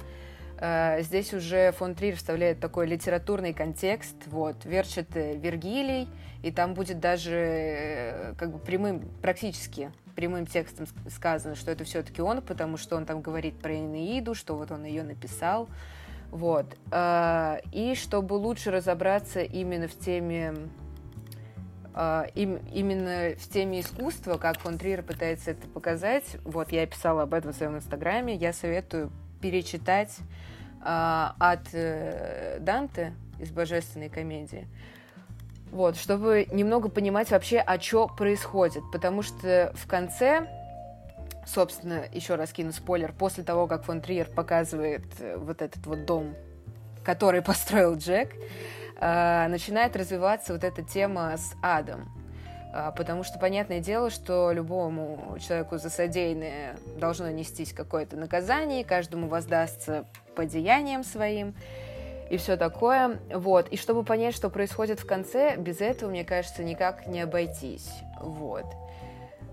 Э, 0.58 1.04
здесь 1.04 1.32
уже 1.32 1.74
фон 1.74 1.94
Трир 1.94 2.16
вставляет 2.16 2.60
такой 2.60 2.88
литературный 2.88 3.54
контекст. 3.54 4.16
Вот, 4.26 4.66
Верч 4.66 4.98
это 4.98 5.20
Вергилий, 5.20 6.10
и 6.42 6.52
там 6.52 6.74
будет 6.74 7.00
даже 7.00 7.36
э, 7.36 8.34
как 8.36 8.52
бы 8.52 8.58
прямым, 8.58 9.02
практически 9.22 9.92
прямым 10.16 10.46
текстом 10.46 10.88
сказано, 11.10 11.56
что 11.56 11.72
это 11.72 11.84
все-таки 11.84 12.22
он, 12.22 12.42
потому 12.42 12.78
что 12.78 12.96
он 12.96 13.06
там 13.06 13.22
говорит 13.22 13.58
про 13.60 13.76
Энеиду, 13.76 14.36
что 14.36 14.56
вот 14.56 14.72
он 14.72 14.84
ее 14.86 15.04
написал. 15.04 15.70
Вот. 16.30 16.78
А, 16.92 17.60
и 17.72 17.96
чтобы 17.96 18.34
лучше 18.36 18.72
разобраться 18.72 19.42
именно 19.42 19.88
в 19.88 19.98
теме 19.98 20.54
а, 21.94 22.26
им, 22.36 22.58
именно 22.74 23.36
в 23.38 23.50
теме 23.50 23.82
искусства, 23.82 24.38
как 24.38 24.60
фон 24.60 24.78
Триер 24.78 25.04
пытается 25.04 25.52
это 25.52 25.68
показать, 25.68 26.38
вот 26.46 26.72
я 26.72 26.86
писала 26.88 27.24
об 27.24 27.34
этом 27.34 27.52
в 27.52 27.56
своем 27.56 27.76
инстаграме, 27.76 28.36
я 28.36 28.54
советую 28.54 29.12
перечитать 29.42 30.18
а, 30.82 31.36
от 31.38 31.74
э, 31.74 32.60
Данте 32.62 33.14
из 33.40 33.52
«Божественной 33.52 34.10
комедии», 34.10 34.68
вот, 35.72 35.98
чтобы 35.98 36.48
немного 36.52 36.90
понимать 36.90 37.32
вообще, 37.32 37.60
о 37.60 37.78
чем 37.78 38.10
происходит, 38.16 38.84
потому 38.92 39.24
что 39.24 39.74
в 39.76 39.88
конце 39.88 40.48
собственно, 41.46 42.04
еще 42.12 42.36
раз 42.36 42.52
кину 42.52 42.72
спойлер, 42.72 43.14
после 43.14 43.44
того, 43.44 43.68
как 43.68 43.84
фон 43.84 44.02
Триер 44.02 44.28
показывает 44.28 45.04
э, 45.20 45.38
вот 45.38 45.62
этот 45.62 45.86
вот 45.86 46.06
дом, 46.06 46.36
который 47.04 47.42
построил 47.42 47.96
Джек, 47.96 48.34
э, 49.00 49.48
начинает 49.48 49.96
развиваться 49.96 50.54
вот 50.54 50.64
эта 50.64 50.84
тема 50.84 51.36
с 51.38 51.54
адом. 51.62 52.10
Э, 52.74 52.92
потому 52.96 53.24
что 53.24 53.40
понятное 53.40 53.80
дело, 53.80 54.10
что 54.10 54.52
любому 54.52 55.38
человеку 55.40 55.78
за 55.78 55.90
содеянное 55.90 56.78
должно 56.98 57.30
нестись 57.32 57.74
какое-то 57.74 58.16
наказание, 58.18 58.86
каждому 58.86 59.28
воздастся 59.28 60.06
по 60.36 60.46
деяниям 60.46 61.04
своим 61.04 61.56
и 62.32 62.38
все 62.38 62.56
такое. 62.56 63.20
Вот. 63.34 63.68
И 63.70 63.78
чтобы 63.78 64.04
понять, 64.04 64.34
что 64.34 64.50
происходит 64.50 65.02
в 65.02 65.06
конце, 65.06 65.58
без 65.58 65.82
этого, 65.82 66.10
мне 66.10 66.24
кажется, 66.24 66.64
никак 66.64 67.06
не 67.06 67.20
обойтись. 67.20 67.92
Вот. 68.22 68.66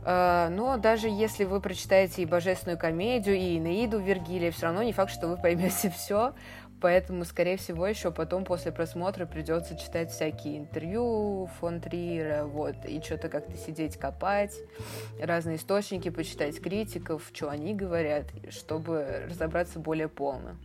Э, 0.04 0.48
но 0.48 0.76
даже 0.76 1.08
если 1.08 1.42
вы 1.42 1.60
прочитаете 1.60 2.22
и 2.22 2.26
божественную 2.26 2.78
комедию, 2.78 3.34
и 3.34 3.58
Инаиду 3.58 3.98
Вергилия, 3.98 4.52
все 4.52 4.66
равно 4.66 4.84
не 4.84 4.92
факт, 4.92 5.12
что 5.12 5.26
вы 5.26 5.36
поймете 5.36 5.90
все. 5.96 6.34
Поэтому, 6.80 7.24
скорее 7.24 7.56
всего, 7.56 7.84
еще 7.84 8.12
потом 8.12 8.44
после 8.44 8.70
просмотра 8.70 9.26
придется 9.26 9.76
читать 9.76 10.12
всякие 10.12 10.58
интервью 10.58 11.50
фон 11.58 11.80
Триера, 11.80 12.44
вот, 12.44 12.76
и 12.84 13.00
что-то 13.00 13.28
как-то 13.28 13.56
сидеть 13.56 13.96
копать, 13.96 14.54
разные 15.20 15.56
источники, 15.56 16.10
почитать 16.10 16.62
критиков, 16.62 17.28
что 17.34 17.50
они 17.50 17.74
говорят, 17.74 18.26
чтобы 18.50 19.24
разобраться 19.28 19.80
более 19.80 20.06
полно 20.06 20.56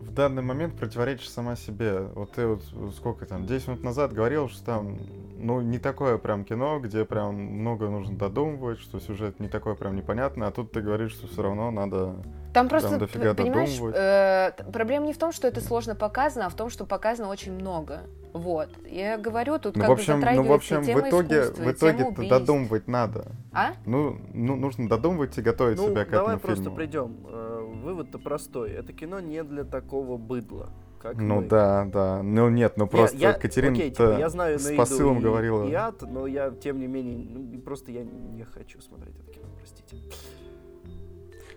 в 0.00 0.12
данный 0.12 0.42
момент 0.42 0.76
противоречишь 0.76 1.30
сама 1.30 1.56
себе. 1.56 2.00
Вот 2.14 2.32
ты 2.32 2.46
вот 2.46 2.62
сколько 2.96 3.26
там, 3.26 3.46
10 3.46 3.68
минут 3.68 3.84
назад 3.84 4.12
говорил, 4.12 4.48
что 4.48 4.64
там, 4.64 4.98
ну, 5.38 5.60
не 5.60 5.78
такое 5.78 6.18
прям 6.18 6.44
кино, 6.44 6.80
где 6.80 7.04
прям 7.04 7.34
много 7.34 7.88
нужно 7.88 8.16
додумывать, 8.16 8.80
что 8.80 9.00
сюжет 9.00 9.40
не 9.40 9.48
такой 9.48 9.76
прям 9.76 9.96
непонятный, 9.96 10.46
а 10.46 10.50
тут 10.50 10.72
ты 10.72 10.80
говоришь, 10.80 11.12
что 11.12 11.26
все 11.28 11.42
равно 11.42 11.70
надо 11.70 12.16
там 12.52 12.68
просто, 12.68 12.98
дофига 12.98 13.34
понимаешь, 13.34 13.78
э, 13.94 14.50
проблема 14.72 15.06
не 15.06 15.12
в 15.12 15.18
том, 15.18 15.32
что 15.32 15.46
это 15.46 15.60
сложно 15.60 15.94
показано, 15.94 16.46
а 16.46 16.48
в 16.48 16.54
том, 16.54 16.68
что 16.68 16.84
показано 16.84 17.28
очень 17.28 17.52
много. 17.52 18.00
Вот. 18.32 18.68
Я 18.88 19.18
говорю, 19.18 19.58
тут 19.58 19.76
ну, 19.76 19.82
как 19.82 19.90
в 19.90 19.92
общем, 19.92 20.20
бы 20.20 20.30
ну, 20.32 20.42
в 20.42 20.52
общем, 20.52 20.82
в 20.82 21.00
итоге, 21.00 21.42
в 21.44 21.70
итоге 21.70 22.28
додумывать 22.28 22.88
надо. 22.88 23.26
А? 23.52 23.72
Ну, 23.84 24.18
ну, 24.32 24.56
нужно 24.56 24.88
додумывать 24.88 25.36
и 25.38 25.42
готовить 25.42 25.76
ну, 25.78 25.88
себя 25.88 26.04
к 26.04 26.08
этому 26.08 26.28
фильму. 26.28 26.38
давай 26.38 26.38
просто 26.38 26.70
придем. 26.70 27.16
Э, 27.26 27.66
вывод-то 27.82 28.18
простой. 28.18 28.70
Это 28.70 28.92
кино 28.92 29.20
не 29.20 29.42
для 29.42 29.64
такого 29.64 30.16
быдла. 30.16 30.70
Как 31.00 31.16
ну 31.16 31.40
мы. 31.40 31.48
да, 31.48 31.86
да. 31.86 32.22
Ну 32.22 32.50
нет, 32.50 32.76
ну 32.76 32.86
просто 32.86 33.16
я, 33.16 33.32
Катерина 33.32 33.72
окей, 33.72 33.90
типа, 33.90 34.18
я 34.18 34.28
знаю 34.28 34.58
с 34.58 34.70
посылом 34.76 35.18
и, 35.18 35.22
говорила. 35.22 35.66
И 35.66 35.72
ад, 35.72 36.02
но 36.02 36.26
я, 36.26 36.50
тем 36.50 36.78
не 36.78 36.86
менее, 36.86 37.26
ну, 37.26 37.58
просто 37.60 37.90
я 37.90 38.04
не 38.04 38.44
хочу 38.44 38.80
смотреть 38.82 39.16
это 39.18 39.32
кино, 39.32 39.46
простите. 39.58 39.96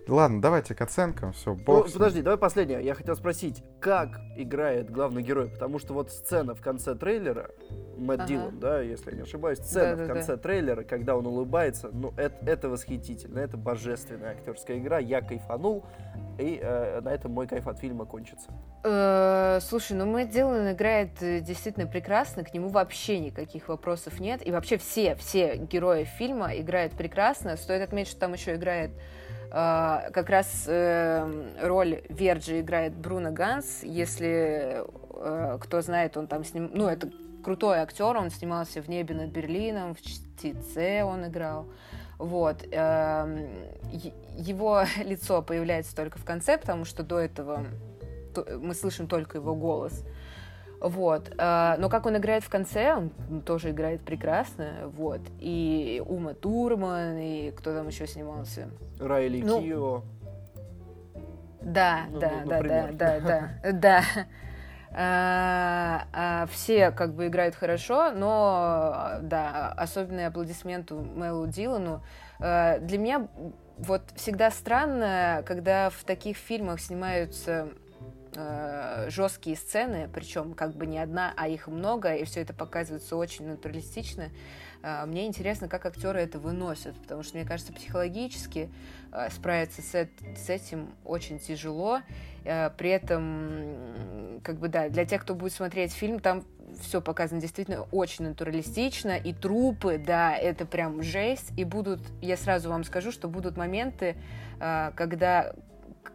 Ладно, 0.07 0.41
давайте 0.41 0.75
к 0.75 0.81
оценкам, 0.81 1.31
все, 1.31 1.53
бог. 1.53 1.85
Ну, 1.87 1.93
подожди, 1.93 2.21
давай 2.21 2.37
последнее. 2.37 2.83
Я 2.83 2.93
хотел 2.93 3.15
спросить, 3.15 3.63
как 3.79 4.19
играет 4.35 4.91
главный 4.91 5.23
герой? 5.23 5.47
Потому 5.49 5.79
что 5.79 5.93
вот 5.93 6.11
сцена 6.11 6.55
в 6.55 6.61
конце 6.61 6.93
трейлера, 6.95 7.51
Мэтт 7.97 8.21
Ага. 8.21 8.27
Дилан, 8.27 8.59
да, 8.59 8.81
если 8.81 9.11
я 9.11 9.17
не 9.17 9.21
ошибаюсь, 9.23 9.59
сцена 9.59 9.93
в 9.93 9.97
Да-да-да. 9.99 10.13
конце 10.13 10.37
трейлера, 10.37 10.83
когда 10.83 11.15
он 11.15 11.25
улыбается, 11.25 11.89
ну, 11.93 12.13
это, 12.17 12.35
это 12.45 12.69
восхитительно, 12.69 13.39
это 13.39 13.55
божественная 13.55 14.31
актерская 14.31 14.77
игра, 14.79 14.99
я 14.99 15.21
кайфанул, 15.21 15.85
и 16.37 16.59
э, 16.61 16.99
на 17.01 17.09
этом 17.09 17.31
мой 17.31 17.47
кайф 17.47 17.67
от 17.67 17.79
фильма 17.79 18.05
кончится. 18.05 18.49
Э, 18.83 19.59
Слушай, 19.61 19.95
ну 19.95 20.05
Мэтт 20.05 20.31
Дилан 20.31 20.71
играет 20.73 21.21
э, 21.21 21.39
действительно 21.39 21.87
прекрасно, 21.87 22.43
к 22.43 22.53
нему 22.53 22.67
вообще 22.69 23.19
никаких 23.19 23.69
вопросов 23.69 24.19
нет. 24.19 24.45
И 24.45 24.51
вообще 24.51 24.77
все, 24.77 25.15
все 25.15 25.55
герои 25.55 26.03
фильма 26.03 26.55
играют 26.57 26.93
прекрасно. 26.93 27.55
Стоит 27.55 27.81
отметить, 27.81 28.11
что 28.11 28.19
там 28.21 28.33
еще 28.33 28.55
играет 28.55 28.91
как 29.53 30.31
раз 30.31 30.65
э, 30.67 31.57
роль 31.61 32.01
Верджи 32.09 32.61
играет 32.61 32.93
Бруно 32.95 33.31
Ганс. 33.31 33.83
Если 33.83 34.83
э, 35.15 35.57
кто 35.61 35.81
знает, 35.81 36.17
он 36.17 36.25
там 36.25 36.43
сним... 36.43 36.71
Ну, 36.73 36.87
это 36.87 37.11
крутой 37.43 37.77
актер, 37.77 38.17
он 38.17 38.31
снимался 38.31 38.81
в 38.81 38.87
«Небе 38.87 39.13
над 39.13 39.29
Берлином», 39.29 39.93
в 39.93 40.01
«Чтеце» 40.01 41.03
он 41.03 41.27
играл. 41.27 41.67
Вот. 42.17 42.63
эм, 42.71 43.47
Его 44.37 44.85
лицо 45.03 45.43
появляется 45.43 45.95
только 45.95 46.17
в 46.17 46.25
конце, 46.25 46.57
потому 46.57 46.83
что 46.85 47.03
до 47.03 47.19
этого 47.19 47.65
то- 48.33 48.57
мы 48.59 48.73
слышим 48.73 49.07
только 49.07 49.37
его 49.37 49.53
голос. 49.53 50.03
Вот. 50.83 51.33
э, 51.37 51.75
Но 51.77 51.89
как 51.89 52.05
он 52.05 52.17
играет 52.17 52.43
в 52.43 52.49
конце, 52.49 52.93
он 52.93 53.41
тоже 53.41 53.71
играет 53.71 54.01
прекрасно. 54.01 54.91
Вот. 54.95 55.21
И 55.39 56.03
Ума 56.05 56.33
Турман, 56.33 57.17
и 57.17 57.51
кто 57.51 57.73
там 57.73 57.87
еще 57.87 58.05
снимался. 58.05 58.69
Райли 58.99 59.41
Ну, 59.41 59.61
Кио. 59.61 60.03
Да, 61.61 62.01
Ну, 62.11 62.19
да, 62.19 62.31
ну, 62.43 62.49
да, 62.49 62.61
да, 62.61 62.87
да, 62.91 63.19
да, 63.21 63.71
да. 63.71 64.03
А, 64.95 66.03
а, 66.13 66.45
Все 66.47 66.91
как 66.91 67.13
бы 67.15 67.27
играют 67.27 67.55
хорошо, 67.55 68.11
но 68.11 69.15
да, 69.21 69.69
особенный 69.77 70.27
аплодисменту 70.27 70.99
Мэлу 71.01 71.47
Дилану. 71.47 72.03
Э, 72.39 72.79
Для 72.79 72.97
меня 72.97 73.27
вот 73.77 74.01
всегда 74.15 74.51
странно, 74.51 75.43
когда 75.45 75.89
в 75.89 76.03
таких 76.03 76.37
фильмах 76.37 76.79
снимаются 76.79 77.69
э, 78.35 79.09
жесткие 79.09 79.55
сцены, 79.55 80.09
причем 80.13 80.53
как 80.53 80.75
бы 80.75 80.85
не 80.85 80.99
одна, 80.99 81.33
а 81.35 81.47
их 81.47 81.67
много, 81.67 82.13
и 82.15 82.23
все 82.25 82.41
это 82.41 82.53
показывается 82.53 83.15
очень 83.15 83.47
натуралистично. 83.47 84.29
Э, 84.81 85.05
Мне 85.05 85.27
интересно, 85.27 85.67
как 85.67 85.85
актеры 85.85 86.19
это 86.19 86.39
выносят, 86.39 86.95
потому 87.01 87.23
что, 87.23 87.37
мне 87.37 87.45
кажется, 87.45 87.73
психологически 87.73 88.69
э, 89.11 89.29
справиться 89.31 89.81
с, 89.81 89.95
эт- 89.95 90.37
с 90.37 90.49
этим 90.49 90.89
очень 91.05 91.39
тяжело. 91.39 92.01
При 92.43 92.89
этом, 92.89 94.41
как 94.43 94.57
бы, 94.57 94.67
да, 94.67 94.89
для 94.89 95.05
тех, 95.05 95.21
кто 95.21 95.33
будет 95.33 95.53
смотреть 95.53 95.93
фильм, 95.93 96.19
там 96.19 96.43
все 96.81 96.99
показано 96.99 97.39
действительно 97.39 97.83
очень 97.93 98.25
натуралистично, 98.25 99.15
и 99.15 99.31
трупы, 99.31 99.97
да, 99.97 100.35
это 100.35 100.65
прям 100.65 101.01
жесть, 101.03 101.53
и 101.55 101.63
будут, 101.63 102.01
я 102.21 102.35
сразу 102.35 102.69
вам 102.69 102.83
скажу, 102.83 103.13
что 103.13 103.29
будут 103.29 103.55
моменты, 103.55 104.17
когда 104.59 105.53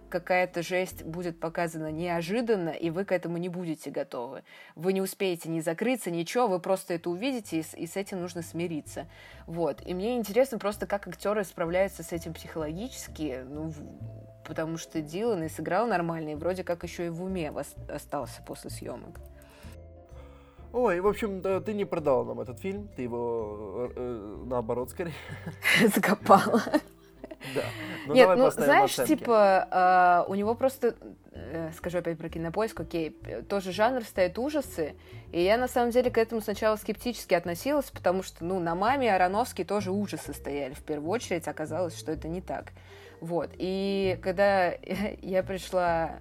какая-то 0.09 0.63
жесть 0.63 1.05
будет 1.05 1.39
показана 1.41 1.91
неожиданно, 1.91 2.71
и 2.71 2.91
вы 2.91 3.05
к 3.05 3.13
этому 3.13 3.37
не 3.37 3.49
будете 3.49 3.91
готовы. 3.91 4.43
Вы 4.75 4.93
не 4.93 5.01
успеете 5.01 5.49
ни 5.49 5.61
закрыться, 5.61 6.11
ничего, 6.11 6.47
вы 6.47 6.61
просто 6.61 6.95
это 6.95 7.11
увидите, 7.11 7.59
и 7.59 7.63
с, 7.63 7.75
и 7.75 7.87
с 7.87 7.97
этим 7.97 8.21
нужно 8.21 8.43
смириться. 8.43 9.07
Вот. 9.47 9.87
И 9.87 9.95
мне 9.95 10.17
интересно 10.17 10.59
просто, 10.59 10.87
как 10.87 11.07
актеры 11.07 11.45
справляются 11.45 12.03
с 12.03 12.13
этим 12.13 12.35
психологически, 12.35 13.45
ну, 13.49 13.73
потому 14.47 14.79
что 14.79 15.01
Дилан 15.01 15.45
и 15.45 15.49
сыграл 15.49 15.87
нормально, 15.87 16.31
и 16.31 16.35
вроде 16.35 16.65
как 16.65 16.83
еще 16.83 17.07
и 17.07 17.11
в 17.11 17.23
уме 17.23 17.53
остался 17.89 18.43
после 18.43 18.71
съемок. 18.71 19.21
Ой, 20.73 21.01
в 21.01 21.07
общем, 21.07 21.41
да, 21.41 21.61
ты 21.61 21.73
не 21.73 21.87
продал 21.87 22.25
нам 22.25 22.41
этот 22.41 22.59
фильм, 22.59 22.89
ты 22.95 23.03
его, 23.03 23.89
э, 23.89 23.93
э, 23.97 24.45
наоборот, 24.47 24.91
скорее. 24.91 25.15
Закопала. 25.95 26.63
Да. 27.55 27.63
Ну, 28.07 28.15
Нет, 28.15 28.29
ну 28.37 28.51
знаешь, 28.51 28.95
типа, 28.95 29.69
а, 29.71 30.25
у 30.29 30.35
него 30.35 30.55
просто, 30.55 30.95
э, 31.33 31.71
скажу 31.77 31.99
опять 31.99 32.19
про 32.19 32.29
кинопоиск, 32.29 32.81
окей, 32.81 33.11
тоже 33.49 33.73
жанр 33.73 34.03
стоит 34.03 34.39
ужасы, 34.39 34.95
и 35.33 35.43
я 35.43 35.57
на 35.57 35.69
самом 35.69 35.91
деле 35.91 36.11
к 36.11 36.19
этому 36.19 36.41
сначала 36.41 36.77
скептически 36.77 37.35
относилась, 37.35 37.91
потому 37.91 38.23
что, 38.23 38.45
ну, 38.45 38.59
на 38.61 38.75
маме 38.75 39.15
Ароновский 39.15 39.65
тоже 39.65 39.91
ужасы 39.93 40.33
стояли 40.33 40.75
в 40.75 40.83
первую 40.83 41.11
очередь, 41.11 41.47
оказалось, 41.49 41.97
что 41.99 42.13
это 42.13 42.29
не 42.29 42.41
так. 42.41 42.73
Вот, 43.21 43.51
и 43.55 44.19
когда 44.23 44.73
я 45.23 45.43
пришла 45.43 46.17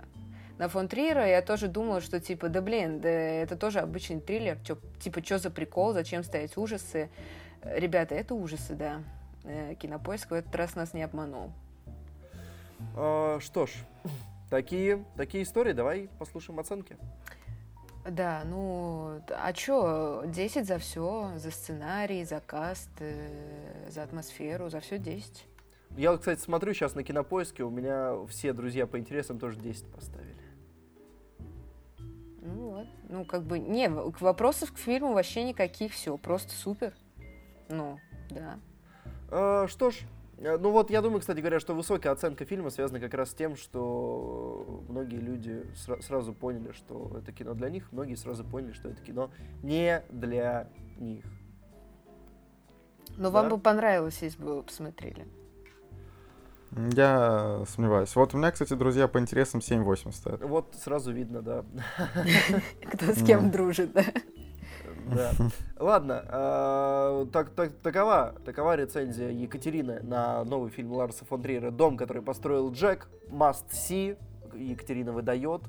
на 0.57 0.69
фон 0.69 0.88
Триера, 0.88 1.27
я 1.27 1.41
тоже 1.41 1.68
думала, 1.68 2.02
что 2.02 2.19
типа, 2.19 2.49
да 2.49 2.61
блин, 2.61 2.99
да 2.99 3.10
это 3.10 3.56
тоже 3.56 3.80
обычный 3.80 4.19
триллер, 4.19 4.57
чё- 4.65 4.77
типа, 4.99 5.23
что 5.23 5.38
за 5.38 5.49
прикол, 5.52 5.94
зачем 5.94 6.23
ставить 6.23 6.57
ужасы? 6.57 7.10
Э, 7.61 7.80
Ребята, 7.80 8.15
это 8.15 8.34
ужасы, 8.34 8.73
да. 8.73 9.02
Э, 9.44 9.76
Кинопоиск 9.76 10.32
в 10.32 10.34
этот 10.34 10.56
раз 10.56 10.76
нас 10.76 10.94
не 10.94 11.04
обманул. 11.04 11.52
А, 12.96 13.40
что 13.40 13.66
ж, 13.66 13.72
такие, 14.50 15.04
такие 15.16 15.44
истории, 15.44 15.74
давай 15.74 16.10
послушаем 16.20 16.60
оценки. 16.60 16.98
Да, 18.10 18.44
ну, 18.46 19.22
а 19.30 19.52
чё, 19.52 20.24
10 20.26 20.66
за 20.66 20.78
все, 20.78 21.34
за 21.36 21.52
сценарий, 21.52 22.24
за 22.24 22.40
каст, 22.40 22.90
э, 23.00 23.90
за 23.90 24.04
атмосферу, 24.04 24.70
за 24.70 24.80
все 24.80 24.98
10. 24.98 25.46
Я, 25.98 26.16
кстати, 26.16 26.40
смотрю 26.40 26.74
сейчас 26.74 26.96
на 26.96 27.04
кинопоиске, 27.04 27.64
у 27.64 27.70
меня 27.70 28.14
все 28.30 28.54
друзья 28.54 28.88
по 28.88 28.98
интересам 28.98 29.40
тоже 29.40 29.60
10 29.60 29.86
поставили. 29.88 30.38
Ну 32.42 32.70
вот, 32.70 32.88
ну 33.10 33.26
как 33.26 33.44
бы, 33.44 33.60
не, 33.60 33.90
вопросов 33.90 34.72
к 34.72 34.78
фильму 34.78 35.14
вообще 35.14 35.44
никаких, 35.44 35.92
все, 35.92 36.18
просто 36.18 36.54
супер. 36.54 36.94
Ну, 37.68 38.00
да. 38.30 38.58
А, 39.30 39.68
что 39.68 39.91
ж, 39.91 39.95
э, 40.38 40.58
ну 40.58 40.72
вот 40.72 40.90
я 40.90 41.02
думаю, 41.02 41.20
кстати 41.20 41.40
говоря, 41.40 41.60
что 41.60 41.74
высокая 41.74 42.12
оценка 42.14 42.45
фильма 42.45 42.70
связана 42.70 42.99
как 42.99 43.14
раз 43.14 43.32
с 43.32 43.34
тем, 43.34 43.56
что 43.56 44.84
многие 44.90 45.18
люди 45.20 45.66
сра- 45.76 46.02
сразу 46.02 46.34
поняли, 46.34 46.72
что 46.72 47.12
это 47.18 47.32
кино 47.32 47.54
для 47.54 47.70
них, 47.70 47.91
многие 47.91 48.16
сразу 48.16 48.44
поняли, 48.45 48.72
что 48.74 48.90
это 48.90 49.02
кино 49.02 49.30
не 49.64 50.02
для 50.10 50.70
них. 50.98 51.26
Но 53.18 53.32
Да. 53.32 53.41
вам 53.41 53.49
бы 53.49 53.58
понравилось, 53.58 54.20
если 54.22 54.41
бы 54.41 54.56
вы 54.58 54.64
посмотрели. 54.64 55.28
Я 56.94 57.64
сомневаюсь. 57.68 58.14
Вот 58.16 58.34
у 58.34 58.38
меня, 58.38 58.52
кстати, 58.52 58.74
друзья 58.74 59.08
по 59.08 59.20
интересам 59.20 59.62
7-8 59.62 60.12
ставят. 60.12 60.44
Вот 60.44 60.76
сразу 60.76 61.12
видно, 61.14 61.41
да. 61.41 61.66
Кто 62.94 63.14
с 63.14 63.24
кем 63.24 63.49
дружит, 63.52 63.94
да? 63.94 64.04
Да. 65.16 65.32
Ладно, 65.80 66.24
а, 66.28 67.26
так, 67.32 67.50
так- 67.52 67.74
такова, 67.82 68.36
такова 68.46 68.76
рецензия 68.76 69.30
Екатерины 69.30 70.02
на 70.04 70.44
новый 70.44 70.70
фильм 70.70 70.92
Ларса 70.94 71.26
фон 71.26 71.42
Триера 71.42 71.72
«Дом, 71.72 71.98
который 71.98 72.22
построил 72.22 72.72
Джек», 72.72 73.08
«Must 73.30 73.66
See», 73.72 74.18
Екатерина 74.54 75.12
выдает. 75.12 75.62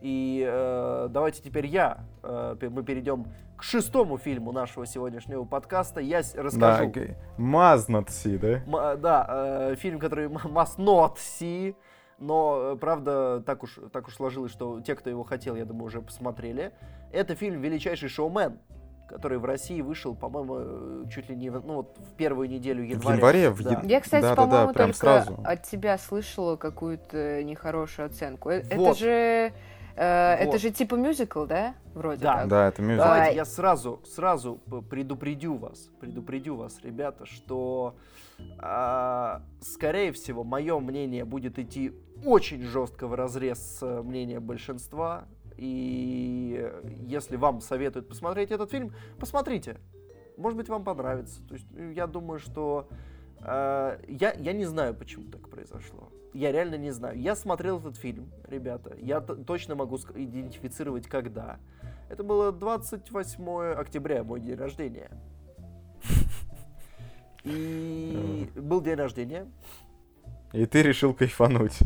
И 0.00 0.44
э, 0.46 1.08
давайте 1.10 1.42
теперь 1.42 1.66
я, 1.66 1.98
э, 2.24 2.56
мы 2.70 2.82
перейдем 2.82 3.26
к 3.56 3.62
шестому 3.62 4.18
фильму 4.18 4.50
нашего 4.50 4.84
сегодняшнего 4.84 5.44
подкаста. 5.44 6.00
Я 6.00 6.24
с- 6.24 6.32
Да, 6.32 6.42
расскажу. 6.42 6.90
г- 6.90 7.16
Мазнат 7.38 8.10
си, 8.10 8.36
да? 8.36 8.48
М- 8.66 8.76
э, 8.76 8.96
да, 8.96 9.26
э, 9.70 9.76
фильм, 9.76 10.00
который 10.00 10.26
must 10.44 10.78
not 10.78 11.16
see, 11.18 11.76
но, 12.22 12.72
э, 12.74 12.76
правда, 12.76 13.42
так 13.44 13.62
уж, 13.64 13.78
так 13.92 14.06
уж 14.06 14.14
сложилось, 14.14 14.52
что 14.52 14.80
те, 14.80 14.94
кто 14.94 15.10
его 15.10 15.24
хотел, 15.24 15.56
я 15.56 15.64
думаю, 15.64 15.86
уже 15.86 16.00
посмотрели. 16.00 16.72
Это 17.12 17.34
фильм 17.34 17.60
«Величайший 17.60 18.08
шоумен», 18.08 18.58
который 19.08 19.38
в 19.38 19.44
России 19.44 19.80
вышел, 19.82 20.14
по-моему, 20.14 20.54
э, 20.58 21.04
чуть 21.12 21.28
ли 21.28 21.36
не 21.36 21.50
в, 21.50 21.66
ну, 21.66 21.74
вот 21.74 21.98
в 21.98 22.14
первую 22.14 22.48
неделю 22.48 22.82
В 22.82 22.86
января. 22.88 23.16
январе, 23.16 23.50
в 23.50 23.62
Да. 23.62 23.82
Я, 23.84 24.00
кстати, 24.00 24.22
Да-да-да, 24.22 24.42
по-моему, 24.42 24.72
прям 24.72 24.92
только 24.92 24.98
сразу. 24.98 25.38
от 25.44 25.62
тебя 25.64 25.98
слышала 25.98 26.56
какую-то 26.56 27.42
нехорошую 27.42 28.06
оценку. 28.06 28.50
Э, 28.50 28.58
Это 28.60 28.76
Вот. 28.76 28.98
же... 28.98 29.52
э, 29.96 30.34
Это 30.34 30.52
Вот. 30.52 30.60
же 30.60 30.70
типа 30.70 30.94
мюзикл, 30.94 31.44
да? 31.44 31.74
Вроде 31.94 32.22
Да. 32.22 32.38
как. 32.38 32.48
Да, 32.48 32.68
это 32.68 32.82
мюзикл. 32.82 33.02
Давайте 33.04 33.30
Ай. 33.30 33.36
я 33.36 33.44
сразу, 33.44 34.00
сразу 34.06 34.60
предупредю 34.88 35.56
вас, 35.56 35.90
предупредю 36.00 36.56
вас, 36.56 36.78
ребята, 36.82 37.26
что, 37.26 37.96
а, 38.58 39.42
скорее 39.60 40.12
всего, 40.12 40.44
мое 40.44 40.78
мнение 40.80 41.24
будет 41.24 41.58
идти 41.58 41.92
очень 42.24 42.62
жестко 42.62 43.06
в 43.06 43.14
разрез 43.14 43.58
с 43.58 43.82
э, 43.82 44.02
мнением 44.02 44.42
большинства. 44.44 45.24
И 45.56 46.56
э, 46.58 46.88
если 47.06 47.36
вам 47.36 47.60
советуют 47.60 48.08
посмотреть 48.08 48.50
этот 48.50 48.70
фильм, 48.70 48.92
посмотрите. 49.18 49.78
Может 50.36 50.56
быть, 50.56 50.68
вам 50.68 50.82
понравится. 50.82 51.46
То 51.46 51.54
есть, 51.54 51.66
э, 51.76 51.92
я 51.94 52.06
думаю, 52.06 52.38
что 52.38 52.88
э, 52.90 52.94
я, 53.44 54.34
я 54.38 54.52
не 54.52 54.64
знаю, 54.64 54.94
почему 54.94 55.30
так 55.30 55.48
произошло. 55.48 56.10
Я 56.32 56.52
реально 56.52 56.76
не 56.76 56.90
знаю. 56.90 57.20
Я 57.20 57.36
смотрел 57.36 57.78
этот 57.78 57.96
фильм, 57.96 58.30
ребята. 58.48 58.96
Я 58.98 59.20
точно 59.20 59.74
могу 59.74 59.96
идентифицировать, 59.96 61.06
когда. 61.06 61.58
Это 62.08 62.22
было 62.24 62.52
28 62.52 63.72
октября, 63.72 64.24
мой 64.24 64.40
день 64.40 64.56
рождения. 64.56 65.10
И 67.44 68.48
был 68.54 68.80
день 68.80 68.94
рождения. 68.94 69.46
И 70.52 70.64
ты 70.66 70.82
решил 70.82 71.12
кайфануть. 71.12 71.78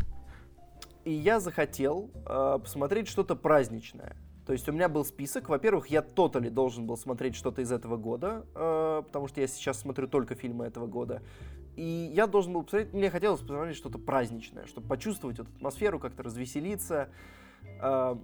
И 1.05 1.13
я 1.13 1.41
захотел 1.41 2.11
э, 2.27 2.59
посмотреть 2.61 3.09
что-то 3.09 3.37
праздничное. 3.37 4.17
То 4.47 4.53
есть 4.53 4.69
у 4.69 4.73
меня 4.73 4.89
был 4.89 5.05
список. 5.05 5.49
Во-первых, 5.49 5.89
я 5.89 6.03
тотали 6.03 6.49
должен 6.49 6.87
был 6.87 6.97
смотреть 6.97 7.35
что-то 7.35 7.63
из 7.63 7.73
этого 7.73 7.97
года, 7.97 8.47
э, 8.55 9.03
потому 9.05 9.27
что 9.27 9.41
я 9.41 9.49
сейчас 9.49 9.81
смотрю 9.81 10.07
только 10.07 10.37
фильмы 10.37 10.67
этого 10.67 10.87
года. 10.87 11.21
И 11.75 12.13
я 12.15 12.29
должен 12.29 12.53
был 12.53 12.63
посмотреть, 12.63 12.93
мне 12.95 13.11
хотелось 13.11 13.41
посмотреть 13.41 13.77
что-то 13.77 13.99
праздничное, 13.99 14.67
чтобы 14.67 14.87
почувствовать 14.87 15.41
эту 15.41 15.51
атмосферу, 15.57 15.99
как-то 15.99 16.23
развеселиться. 16.23 17.09
Э, 17.83 18.17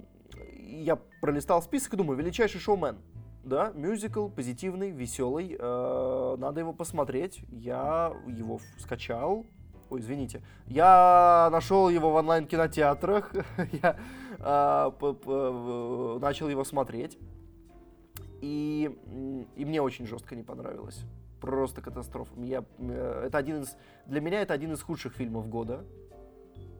я 0.60 0.96
пролистал 1.20 1.60
список 1.60 1.94
и 1.94 1.96
думаю, 1.96 2.16
величайший 2.16 2.60
шоумен. 2.60 2.98
Да, 3.42 3.72
мюзикл, 3.74 4.28
позитивный, 4.28 4.90
веселый. 4.90 5.56
Э, 5.58 6.36
надо 6.38 6.60
его 6.60 6.72
посмотреть. 6.72 7.42
Я 7.50 8.12
его 8.28 8.60
скачал. 8.78 9.44
Ой, 9.90 10.00
извините. 10.00 10.40
Я 10.66 11.48
нашел 11.50 11.88
его 11.88 12.12
в 12.12 12.14
онлайн-кинотеатрах. 12.14 13.32
я 13.82 13.96
начал 14.42 16.48
его 16.48 16.64
смотреть. 16.64 17.18
И, 18.40 18.90
и 19.56 19.64
мне 19.64 19.80
очень 19.80 20.06
жестко 20.06 20.34
не 20.34 20.42
понравилось. 20.42 21.04
Просто 21.40 21.80
катастрофа. 21.80 22.32
Я, 22.40 22.64
э, 22.78 23.24
это 23.26 23.38
один 23.38 23.62
из, 23.62 23.76
для 24.06 24.20
меня 24.20 24.42
это 24.42 24.52
один 24.52 24.72
из 24.72 24.82
худших 24.82 25.14
фильмов 25.14 25.48
года. 25.48 25.84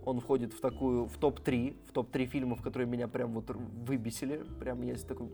Он 0.05 0.19
входит 0.19 0.53
в 0.53 0.61
такую, 0.61 1.07
в 1.07 1.17
топ-3, 1.19 1.77
в 1.89 1.93
топ-3 1.93 2.27
фильмов, 2.27 2.63
которые 2.63 2.89
меня 2.89 3.07
прям 3.07 3.33
вот 3.33 3.51
выбесили. 3.51 4.43
Прям 4.59 4.83
есть 4.83 5.07
такой... 5.07 5.29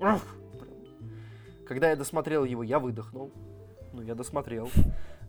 Когда 1.67 1.91
я 1.91 1.97
досмотрел 1.97 2.45
его, 2.45 2.63
я 2.63 2.79
выдохнул. 2.79 3.31
Ну, 3.95 4.03
я 4.03 4.15
досмотрел. 4.15 4.69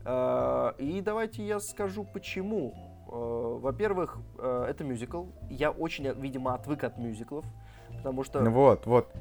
А, 0.03 0.75
и 0.77 1.01
давайте 1.01 1.45
я 1.45 1.59
скажу, 1.59 2.05
почему. 2.13 2.73
А, 3.11 3.59
во-первых, 3.59 4.17
а, 4.37 4.67
это 4.67 4.83
мюзикл. 4.83 5.25
Я 5.49 5.71
очень, 5.71 6.07
видимо, 6.13 6.53
отвык 6.53 6.83
от 6.83 6.97
мюзиклов, 6.97 7.45
потому 7.97 8.23
что... 8.23 8.41
Вот, 8.41 8.85
вот. 8.85 9.11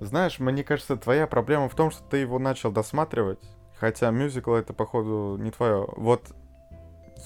Знаешь, 0.00 0.38
мне 0.38 0.62
кажется, 0.62 0.96
твоя 0.96 1.26
проблема 1.26 1.68
в 1.68 1.74
том, 1.74 1.90
что 1.90 2.02
ты 2.04 2.18
его 2.18 2.38
начал 2.38 2.70
досматривать, 2.70 3.40
хотя 3.76 4.10
мюзикл 4.10 4.52
это, 4.52 4.74
походу, 4.74 5.36
не 5.38 5.50
твое. 5.50 5.86
Вот 5.96 6.34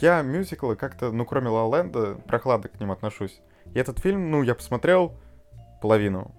я 0.00 0.22
мюзиклы 0.22 0.76
как-то, 0.76 1.10
ну, 1.10 1.24
кроме 1.24 1.48
Ла 1.48 1.76
Ленда, 1.76 2.14
прохладно 2.26 2.68
к 2.68 2.78
ним 2.78 2.92
отношусь. 2.92 3.40
И 3.74 3.78
этот 3.78 3.98
фильм, 3.98 4.30
ну, 4.30 4.42
я 4.42 4.54
посмотрел 4.54 5.14
половину, 5.82 6.32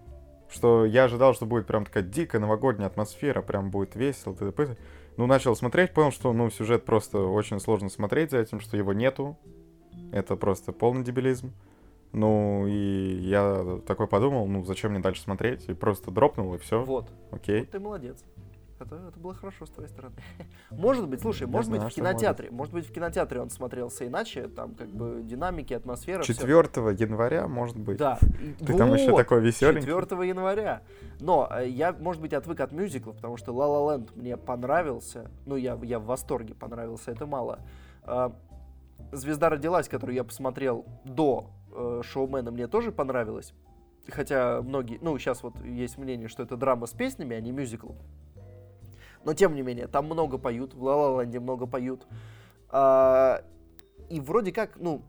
что 0.50 0.86
я 0.86 1.06
ожидал, 1.06 1.34
что 1.34 1.46
будет 1.46 1.68
прям 1.68 1.86
такая 1.86 2.04
дикая 2.04 2.40
новогодняя 2.40 2.88
атмосфера, 2.88 3.42
прям 3.42 3.70
будет 3.70 3.96
весело, 3.96 4.36
т.д. 4.36 4.78
Ну, 5.22 5.28
начал 5.28 5.56
смотреть, 5.56 5.94
понял, 5.94 6.10
что, 6.10 6.34
ну, 6.34 6.50
сюжет 6.50 6.84
просто 6.84 7.20
очень 7.20 7.60
сложно 7.60 7.90
смотреть 7.90 8.32
за 8.32 8.40
этим, 8.40 8.60
что 8.60 8.76
его 8.76 8.92
нету. 8.92 9.38
Это 10.12 10.36
просто 10.36 10.72
полный 10.72 11.04
дебилизм. 11.04 11.54
Ну, 12.12 12.66
и 12.66 13.20
я 13.22 13.80
такой 13.86 14.08
подумал, 14.08 14.48
ну, 14.48 14.66
зачем 14.66 14.94
мне 14.94 15.00
дальше 15.00 15.22
смотреть? 15.22 15.70
И 15.70 15.76
просто 15.76 16.10
дропнул, 16.10 16.56
и 16.56 16.58
все. 16.58 16.84
Вот. 16.84 17.08
Окей. 17.30 17.60
Вот 17.60 17.70
ты 17.70 17.80
молодец. 17.80 18.26
Это, 18.82 18.96
это 18.96 19.20
было 19.20 19.34
хорошо 19.34 19.66
с 19.66 19.70
твоей 19.70 19.90
стороны. 19.90 20.16
может 20.72 21.08
быть, 21.08 21.22
слушай, 21.22 21.48
может 21.48 21.68
знаю, 21.68 21.84
быть 21.84 21.92
в 21.92 21.96
кинотеатре, 21.96 22.52
может 22.52 22.74
быть 22.74 22.88
в 22.88 22.92
кинотеатре 22.92 23.42
он 23.42 23.50
смотрелся 23.50 24.08
иначе, 24.08 24.48
там 24.48 24.76
как 24.76 24.90
бы 24.90 25.22
динамики, 25.24 25.74
атмосфера. 25.74 26.24
4 26.24 26.64
все. 26.64 26.90
января, 26.90 27.48
может 27.48 27.78
быть. 27.78 27.98
Да. 27.98 28.18
Ты 28.60 28.74
вот, 28.74 28.78
там 28.78 28.94
еще 28.94 29.16
такой 29.16 29.42
веселенький. 29.42 29.88
4 29.88 30.28
января. 30.28 30.82
Но 31.20 31.48
э, 31.52 31.70
я, 31.70 31.94
может 31.94 32.22
быть, 32.22 32.34
отвык 32.34 32.60
от 32.60 32.72
мюзиклов, 32.72 33.16
потому 33.16 33.38
что 33.38 33.52
La 33.52 33.68
La 33.68 34.00
Land 34.00 34.12
мне 34.16 34.38
понравился. 34.38 35.30
Ну, 35.46 35.56
я, 35.56 35.78
я 35.84 36.00
в 36.00 36.06
восторге 36.06 36.56
понравился, 36.56 37.12
это 37.12 37.26
мало. 37.26 37.60
А, 38.04 38.36
Звезда 39.12 39.50
родилась, 39.50 39.90
которую 39.90 40.16
я 40.16 40.24
посмотрел 40.24 40.86
до 41.04 41.52
э, 41.74 42.02
шоумена, 42.04 42.52
мне 42.52 42.68
тоже 42.68 42.92
понравилась. 42.92 43.54
Хотя 44.08 44.62
многие, 44.62 45.00
ну, 45.02 45.18
сейчас 45.18 45.44
вот 45.44 45.54
есть 45.64 45.98
мнение, 45.98 46.28
что 46.28 46.44
это 46.44 46.58
драма 46.58 46.88
с 46.88 46.92
песнями, 46.92 47.36
а 47.36 47.42
не 47.42 47.52
мюзикл. 47.52 47.92
Но 49.24 49.34
тем 49.34 49.56
не 49.56 49.62
менее, 49.62 49.88
там 49.88 50.06
много 50.06 50.38
поют, 50.38 50.74
в 50.74 50.84
ла 50.84 51.24
много 51.26 51.68
поют. 51.68 52.08
А, 52.70 53.44
и 54.10 54.20
вроде 54.20 54.52
как, 54.52 54.78
ну, 54.78 55.04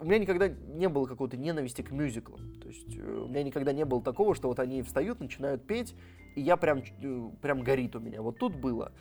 у 0.00 0.04
меня 0.04 0.18
никогда 0.18 0.48
не 0.48 0.88
было 0.88 1.06
какой-то 1.06 1.36
ненависти 1.36 1.82
к 1.82 1.90
мюзиклам. 1.90 2.54
То 2.60 2.68
есть 2.68 2.96
э, 2.96 3.00
у 3.00 3.28
меня 3.28 3.42
никогда 3.42 3.72
не 3.72 3.84
было 3.84 4.02
такого, 4.02 4.34
что 4.34 4.48
вот 4.48 4.58
они 4.60 4.82
встают, 4.82 5.20
начинают 5.20 5.66
петь, 5.66 5.94
и 6.36 6.40
я 6.40 6.56
прям, 6.56 6.82
э, 7.02 7.30
прям 7.42 7.62
горит 7.62 7.96
у 7.96 8.00
меня. 8.00 8.22
Вот 8.22 8.38
тут 8.38 8.54
было. 8.54 8.92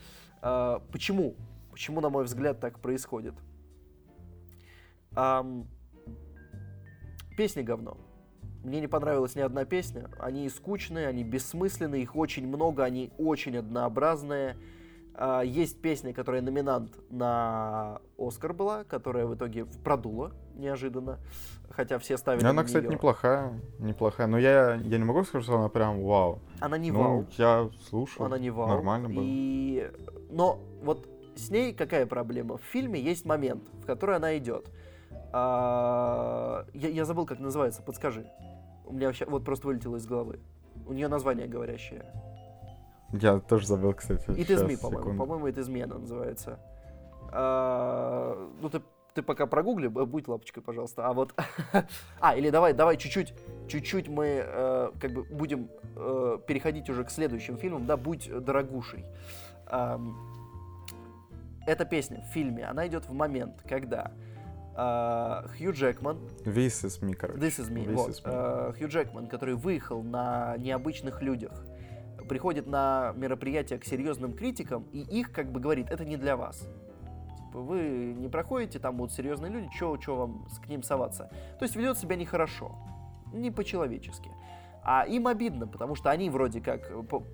А, 0.42 0.82
почему? 0.92 1.36
Почему, 1.72 2.02
на 2.02 2.10
мой 2.10 2.24
взгляд, 2.24 2.60
так 2.60 2.80
происходит? 2.80 3.36
А, 5.16 5.46
песни 7.38 7.62
говно. 7.62 7.98
Мне 8.68 8.82
не 8.82 8.88
понравилась 8.88 9.34
ни 9.36 9.40
одна 9.40 9.64
песня. 9.64 10.10
Они 10.20 10.50
скучные, 10.50 11.08
они 11.08 11.24
бессмысленные, 11.24 12.02
их 12.02 12.18
очень 12.18 12.46
много, 12.46 12.84
они 12.84 13.12
очень 13.18 13.56
однообразные. 13.56 14.58
А, 15.14 15.42
есть 15.42 15.82
песня, 15.82 16.14
которая 16.14 16.42
номинант 16.42 16.92
на 17.10 18.02
Оскар 18.18 18.52
была, 18.52 18.84
которая 18.84 19.26
в 19.26 19.36
итоге 19.36 19.68
продула 19.86 20.34
неожиданно, 20.54 21.18
хотя 21.70 21.98
все 21.98 22.18
ставили 22.18 22.46
Она, 22.46 22.66
кстати, 22.66 22.84
нее. 22.84 22.96
неплохая, 22.96 23.58
неплохая, 23.80 24.28
но 24.28 24.38
я, 24.38 24.76
я 24.76 24.98
не 24.98 25.06
могу 25.06 25.24
сказать, 25.24 25.46
что 25.46 25.58
она 25.58 25.70
прям 25.70 26.04
вау. 26.04 26.40
Она 26.60 26.78
не 26.78 26.92
ну, 26.92 27.00
вау. 27.00 27.28
я 27.38 27.70
слушаю, 27.88 28.26
она 28.26 28.38
не 28.38 28.50
вау. 28.50 28.68
нормально 28.68 29.08
было. 29.08 29.24
И... 29.26 29.90
Но 30.30 30.60
вот 30.84 31.08
с 31.38 31.50
ней 31.50 31.72
какая 31.72 32.06
проблема? 32.06 32.58
В 32.58 32.64
фильме 32.64 33.00
есть 33.00 33.24
момент, 33.24 33.64
в 33.82 33.86
который 33.86 34.18
она 34.18 34.38
идет. 34.38 34.70
А... 35.32 36.66
Я, 36.74 36.90
я 36.90 37.06
забыл, 37.06 37.26
как 37.26 37.40
называется, 37.40 37.82
подскажи. 37.82 38.30
У 38.88 38.94
меня 38.94 39.08
вообще 39.08 39.26
вот 39.26 39.44
просто 39.44 39.68
вылетело 39.68 39.98
из 39.98 40.06
головы. 40.06 40.40
У 40.86 40.94
нее 40.94 41.08
название 41.08 41.48
говорящее. 41.48 42.06
Я 43.12 43.40
тоже 43.40 43.68
забыл, 43.68 43.94
кстати. 43.94 44.30
It 44.30 44.48
is 44.48 44.66
me, 44.66 44.80
по-моему. 44.80 45.18
По-моему, 45.18 45.48
It 45.48 45.56
is 45.56 45.70
me 45.70 45.84
она 45.84 45.98
называется. 45.98 46.60
А, 47.32 48.50
ну, 48.62 48.70
ты, 48.70 48.82
ты 49.14 49.22
пока 49.22 49.46
прогугли, 49.46 49.88
будь 49.88 50.28
лапочкой, 50.28 50.64
пожалуйста. 50.64 51.08
А 51.08 51.14
вот... 51.14 51.34
а, 52.20 52.36
или 52.36 52.50
давай, 52.50 52.74
давай 52.74 52.98
чуть-чуть, 52.98 53.34
чуть-чуть 53.68 54.08
мы 54.08 54.44
э, 54.46 54.92
как 55.00 55.12
бы 55.12 55.24
будем 55.24 55.70
э, 55.96 56.40
переходить 56.48 56.90
уже 56.90 57.04
к 57.04 57.10
следующим 57.10 57.58
фильмам. 57.58 57.86
Да, 57.86 57.98
будь 57.98 58.30
дорогушей. 58.30 59.06
Э, 59.68 59.98
эта 61.66 61.86
песня 61.86 62.22
в 62.22 62.34
фильме, 62.34 62.66
она 62.66 62.88
идет 62.88 63.08
в 63.08 63.14
момент, 63.14 63.62
когда 63.68 64.12
Хью 64.78 65.74
Джекман. 65.74 66.18
This 66.46 66.86
is 66.86 67.02
me, 67.02 67.16
короче. 67.16 67.40
This 67.40 67.60
is 67.60 67.72
me, 67.72 67.86
This 67.86 67.96
вот. 67.96 68.10
Is 68.10 68.24
me. 68.24 68.32
Uh, 68.32 68.78
Хью 68.78 68.88
Джекман, 68.90 69.28
который 69.28 69.56
выехал 69.56 70.04
на 70.04 70.56
необычных 70.58 71.24
людях, 71.24 71.66
приходит 72.30 72.68
на 72.68 73.14
мероприятие 73.16 73.80
к 73.80 73.86
серьезным 73.86 74.34
критикам, 74.34 74.84
и 74.92 75.00
их 75.00 75.32
как 75.32 75.52
бы 75.52 75.60
говорит, 75.60 75.90
это 75.90 76.06
не 76.06 76.16
для 76.16 76.38
вас. 76.38 76.68
Типа, 77.48 77.60
вы 77.60 78.14
не 78.16 78.28
проходите, 78.30 78.78
там 78.78 78.98
будут 78.98 79.14
серьезные 79.14 79.52
люди, 79.52 79.68
что 79.74 79.98
вам 80.16 80.48
к 80.64 80.68
ним 80.68 80.84
соваться. 80.84 81.32
То 81.58 81.66
есть 81.66 81.76
ведет 81.76 81.98
себя 81.98 82.16
нехорошо, 82.16 82.76
не 83.34 83.50
по-человечески. 83.50 84.30
А 84.84 85.06
им 85.08 85.28
обидно, 85.28 85.68
потому 85.68 85.96
что 85.96 86.12
они 86.12 86.30
вроде 86.30 86.62
как 86.62 86.92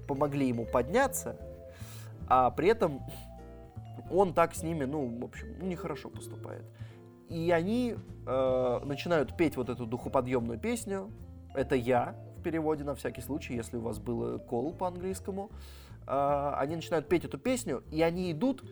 помогли 0.07 0.47
ему 0.47 0.65
подняться, 0.65 1.37
а 2.27 2.51
при 2.51 2.69
этом 2.69 3.01
он 4.09 4.33
так 4.33 4.55
с 4.55 4.63
ними, 4.63 4.85
ну, 4.85 5.19
в 5.19 5.25
общем, 5.25 5.59
нехорошо 5.67 6.09
поступает. 6.09 6.63
И 7.33 7.49
они 7.49 7.95
э, 8.27 8.79
начинают 8.85 9.35
петь 9.35 9.57
вот 9.57 9.67
эту 9.69 9.87
духоподъемную 9.87 10.59
песню. 10.59 11.09
Это 11.55 11.73
я 11.73 12.15
в 12.37 12.43
переводе 12.43 12.83
на 12.83 12.93
всякий 12.93 13.21
случай, 13.21 13.55
если 13.55 13.77
у 13.77 13.81
вас 13.81 13.97
было 13.97 14.37
кол 14.37 14.71
по-английскому. 14.71 15.49
Э, 16.05 16.53
они 16.57 16.75
начинают 16.75 17.09
петь 17.09 17.25
эту 17.25 17.39
песню, 17.39 17.83
и 17.89 18.03
они 18.03 18.31
идут 18.31 18.63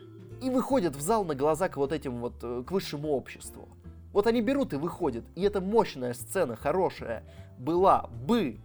и 0.43 0.51
выходят 0.51 0.95
в 0.95 1.01
зал 1.01 1.25
на 1.25 1.33
глаза 1.33 1.69
к 1.69 1.77
вот 1.77 1.91
этим 1.91 2.19
вот, 2.19 2.35
э, 2.43 2.63
к 2.63 2.69
высшему 2.71 3.09
обществу. 3.09 3.67
Вот 4.13 4.27
они 4.27 4.41
берут 4.41 4.73
и 4.73 4.75
выходят, 4.75 5.25
и 5.35 5.41
эта 5.41 5.59
мощная 5.59 6.13
сцена, 6.13 6.55
хорошая, 6.55 7.23
была 7.57 8.11
бы 8.27 8.59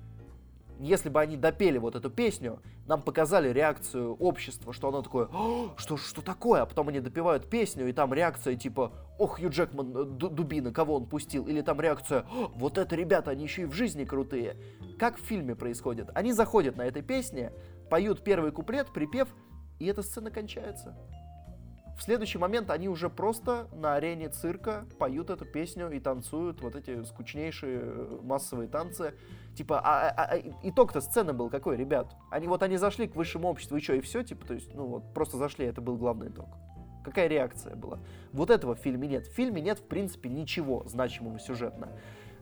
если 0.81 1.09
бы 1.09 1.21
они 1.21 1.37
допели 1.37 1.79
вот 1.79 1.97
эту 1.97 2.11
песню, 2.11 2.61
нам 2.87 3.03
показали 3.03 3.53
реакцию 3.53 4.15
общества, 4.15 4.73
что 4.73 4.89
оно 4.89 5.03
такое, 5.03 5.29
что, 5.77 5.97
что 5.97 6.23
такое, 6.23 6.63
а 6.63 6.67
потом 6.67 6.89
они 6.89 7.01
допевают 7.01 7.49
песню, 7.49 7.89
и 7.89 7.93
там 7.93 8.13
реакция 8.13 8.57
типа, 8.57 8.93
ох, 9.19 9.41
Ю 9.41 9.51
Джекман, 9.51 9.97
э, 9.97 10.05
дубина, 10.05 10.73
кого 10.73 10.97
он 10.97 11.07
пустил, 11.07 11.47
или 11.47 11.61
там 11.61 11.81
реакция, 11.81 12.27
вот 12.55 12.79
это 12.79 12.95
ребята, 12.97 13.31
они 13.31 13.45
еще 13.45 13.63
и 13.63 13.67
в 13.67 13.73
жизни 13.73 14.05
крутые. 14.05 14.57
Как 14.99 15.17
в 15.17 15.21
фильме 15.23 15.55
происходит? 15.55 16.11
Они 16.15 16.33
заходят 16.33 16.77
на 16.77 16.83
этой 16.83 17.03
песне, 17.03 17.53
поют 17.91 18.23
первый 18.23 18.53
куплет, 18.53 18.93
припев, 18.93 19.29
и 19.79 19.87
эта 19.87 20.03
сцена 20.03 20.31
кончается. 20.31 20.97
В 21.97 22.03
следующий 22.03 22.37
момент 22.37 22.71
они 22.71 22.89
уже 22.89 23.09
просто 23.09 23.69
на 23.73 23.95
арене 23.95 24.29
цирка 24.29 24.87
поют 24.99 25.31
эту 25.31 25.47
песню 25.47 25.91
и 25.91 25.99
танцуют 25.99 26.61
вот 26.61 26.77
эти 26.77 27.03
скучнейшие 27.05 27.81
э, 27.83 28.19
массовые 28.23 28.69
танцы. 28.69 29.15
Типа, 29.57 29.81
а, 29.83 30.11
а, 30.11 30.35
а 30.35 30.39
итог-то 30.63 31.01
сцены 31.01 31.33
был 31.33 31.49
какой, 31.49 31.79
ребят? 31.79 32.15
Они 32.31 32.47
вот 32.47 32.63
они 32.63 32.77
зашли 32.77 33.09
к 33.09 33.17
высшему 33.17 33.49
обществу, 33.49 33.79
и 33.79 33.81
что, 33.81 33.95
и 33.95 34.01
все, 34.01 34.23
типа, 34.23 34.47
то 34.47 34.53
есть, 34.53 34.75
ну 34.75 34.85
вот, 34.85 35.15
просто 35.15 35.39
зашли, 35.39 35.65
это 35.65 35.81
был 35.81 35.97
главный 35.97 36.29
итог. 36.29 36.49
Какая 37.03 37.27
реакция 37.27 37.75
была? 37.75 37.99
Вот 38.33 38.51
этого 38.51 38.75
в 38.75 38.81
фильме 38.81 39.09
нет. 39.09 39.27
В 39.27 39.33
фильме 39.33 39.63
нет, 39.63 39.79
в 39.79 39.85
принципе, 39.85 40.29
ничего 40.29 40.85
значимого 40.87 41.39
сюжетно. 41.39 41.89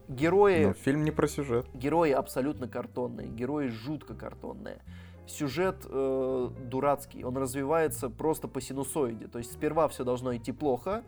Герои... 0.09 0.65
Но 0.65 0.73
фильм 0.73 1.05
не 1.05 1.13
про 1.13 1.29
сюжет. 1.29 1.67
Герои 1.73 2.11
абсолютно 2.11 2.67
картонные, 2.67 3.29
герои 3.29 3.69
жутко 3.69 4.15
картонные. 4.15 4.83
Сюжет 5.27 5.87
э, 5.89 6.51
дурацкий, 6.69 7.25
он 7.25 7.37
развивается 7.37 8.11
просто 8.11 8.49
по 8.49 8.61
синусоиде. 8.61 9.29
То 9.29 9.39
есть 9.39 9.53
сперва 9.53 9.87
все 9.89 10.03
должно 10.03 10.35
идти 10.35 10.51
плохо, 10.51 11.05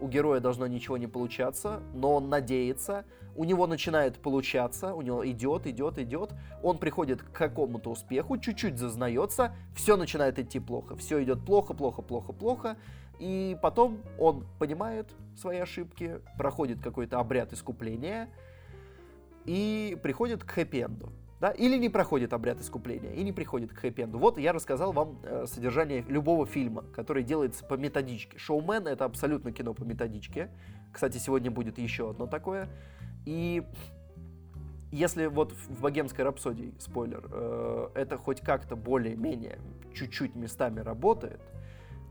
у 0.00 0.08
героя 0.08 0.40
должно 0.40 0.66
ничего 0.66 0.96
не 0.96 1.06
получаться, 1.06 1.80
но 1.94 2.14
он 2.14 2.28
надеется, 2.28 3.04
у 3.36 3.44
него 3.44 3.66
начинает 3.66 4.18
получаться, 4.18 4.94
у 4.94 5.02
него 5.02 5.28
идет, 5.28 5.66
идет, 5.66 5.98
идет, 5.98 6.34
он 6.62 6.78
приходит 6.78 7.22
к 7.22 7.30
какому-то 7.32 7.90
успеху, 7.90 8.38
чуть-чуть 8.38 8.78
зазнается, 8.78 9.54
все 9.74 9.96
начинает 9.96 10.38
идти 10.38 10.60
плохо, 10.60 10.96
все 10.96 11.22
идет 11.22 11.44
плохо, 11.44 11.74
плохо, 11.74 12.02
плохо, 12.02 12.32
плохо, 12.32 12.76
и 13.18 13.56
потом 13.62 13.98
он 14.18 14.46
понимает 14.58 15.08
свои 15.36 15.58
ошибки, 15.58 16.20
проходит 16.38 16.80
какой-то 16.80 17.18
обряд 17.18 17.52
искупления 17.52 18.28
и 19.44 19.96
приходит 20.02 20.44
к 20.44 20.50
хэппи-энду. 20.50 21.12
Да? 21.40 21.50
Или 21.52 21.78
не 21.78 21.88
проходит 21.88 22.34
обряд 22.34 22.60
искупления, 22.60 23.12
и 23.12 23.22
не 23.22 23.32
приходит 23.32 23.72
к 23.72 23.78
хэппи-энду. 23.82 24.18
Вот 24.18 24.38
я 24.38 24.52
рассказал 24.52 24.92
вам 24.92 25.18
э, 25.22 25.46
содержание 25.46 26.04
любого 26.06 26.44
фильма, 26.44 26.84
который 26.94 27.22
делается 27.22 27.64
по 27.64 27.74
методичке. 27.74 28.38
«Шоумен»— 28.38 28.86
это 28.88 29.06
абсолютно 29.06 29.50
кино 29.50 29.72
по 29.72 29.82
методичке. 29.82 30.50
Кстати, 30.92 31.16
сегодня 31.16 31.50
будет 31.50 31.78
еще 31.78 32.10
одно 32.10 32.26
такое. 32.26 32.68
И 33.26 33.62
если 34.92 35.26
вот 35.26 35.52
в 35.52 35.80
«Богемской 35.80 36.24
рапсодии», 36.24 36.74
спойлер, 36.78 37.28
э, 37.30 37.88
это 37.94 38.18
хоть 38.18 38.40
как-то 38.40 38.76
более-менее 38.76 39.58
чуть-чуть 39.94 40.34
местами 40.34 40.80
работает, 40.80 41.40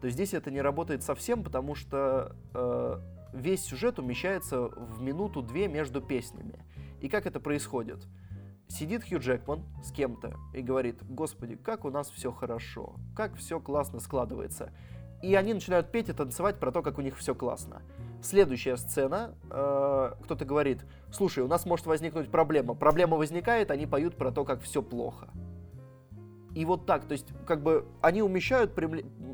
то 0.02 0.10
здесь 0.10 0.34
это 0.34 0.50
не 0.50 0.62
работает 0.62 1.04
совсем, 1.04 1.44
потому 1.44 1.76
что 1.76 2.36
э, 2.54 3.00
весь 3.34 3.64
сюжет 3.66 4.00
умещается 4.00 4.62
в 4.62 5.02
минуту-две 5.02 5.68
между 5.68 6.02
песнями. 6.02 6.64
И 7.02 7.10
как 7.10 7.26
это 7.26 7.40
происходит? 7.40 8.08
Сидит 8.68 9.04
Хью 9.04 9.20
Джекман 9.20 9.66
с 9.84 9.92
кем-то 9.92 10.36
и 10.54 10.62
говорит, 10.62 11.04
господи, 11.04 11.56
как 11.56 11.86
у 11.86 11.90
нас 11.90 12.10
все 12.10 12.32
хорошо, 12.32 12.96
как 13.16 13.36
все 13.36 13.60
классно 13.60 14.00
складывается. 14.00 14.72
И 15.22 15.36
они 15.36 15.54
начинают 15.54 15.92
петь 15.92 16.10
и 16.10 16.14
танцевать 16.14 16.58
про 16.60 16.72
то, 16.72 16.82
как 16.82 16.98
у 16.98 17.02
них 17.02 17.18
все 17.18 17.36
классно. 17.36 17.82
Следующая 18.22 18.78
сцена, 18.78 19.36
э, 19.50 20.12
кто-то 20.24 20.46
говорит, 20.46 20.86
слушай, 21.12 21.44
у 21.44 21.48
нас 21.48 21.66
может 21.66 21.86
возникнуть 21.86 22.30
проблема. 22.30 22.74
Проблема 22.74 23.18
возникает, 23.18 23.72
они 23.72 23.86
поют 23.86 24.16
про 24.16 24.32
то, 24.32 24.46
как 24.46 24.62
все 24.62 24.82
плохо. 24.82 25.30
И 26.56 26.66
вот 26.66 26.86
так, 26.86 27.06
то 27.06 27.14
есть, 27.14 27.28
как 27.46 27.62
бы 27.62 27.86
они 28.02 28.22
умещают 28.22 28.74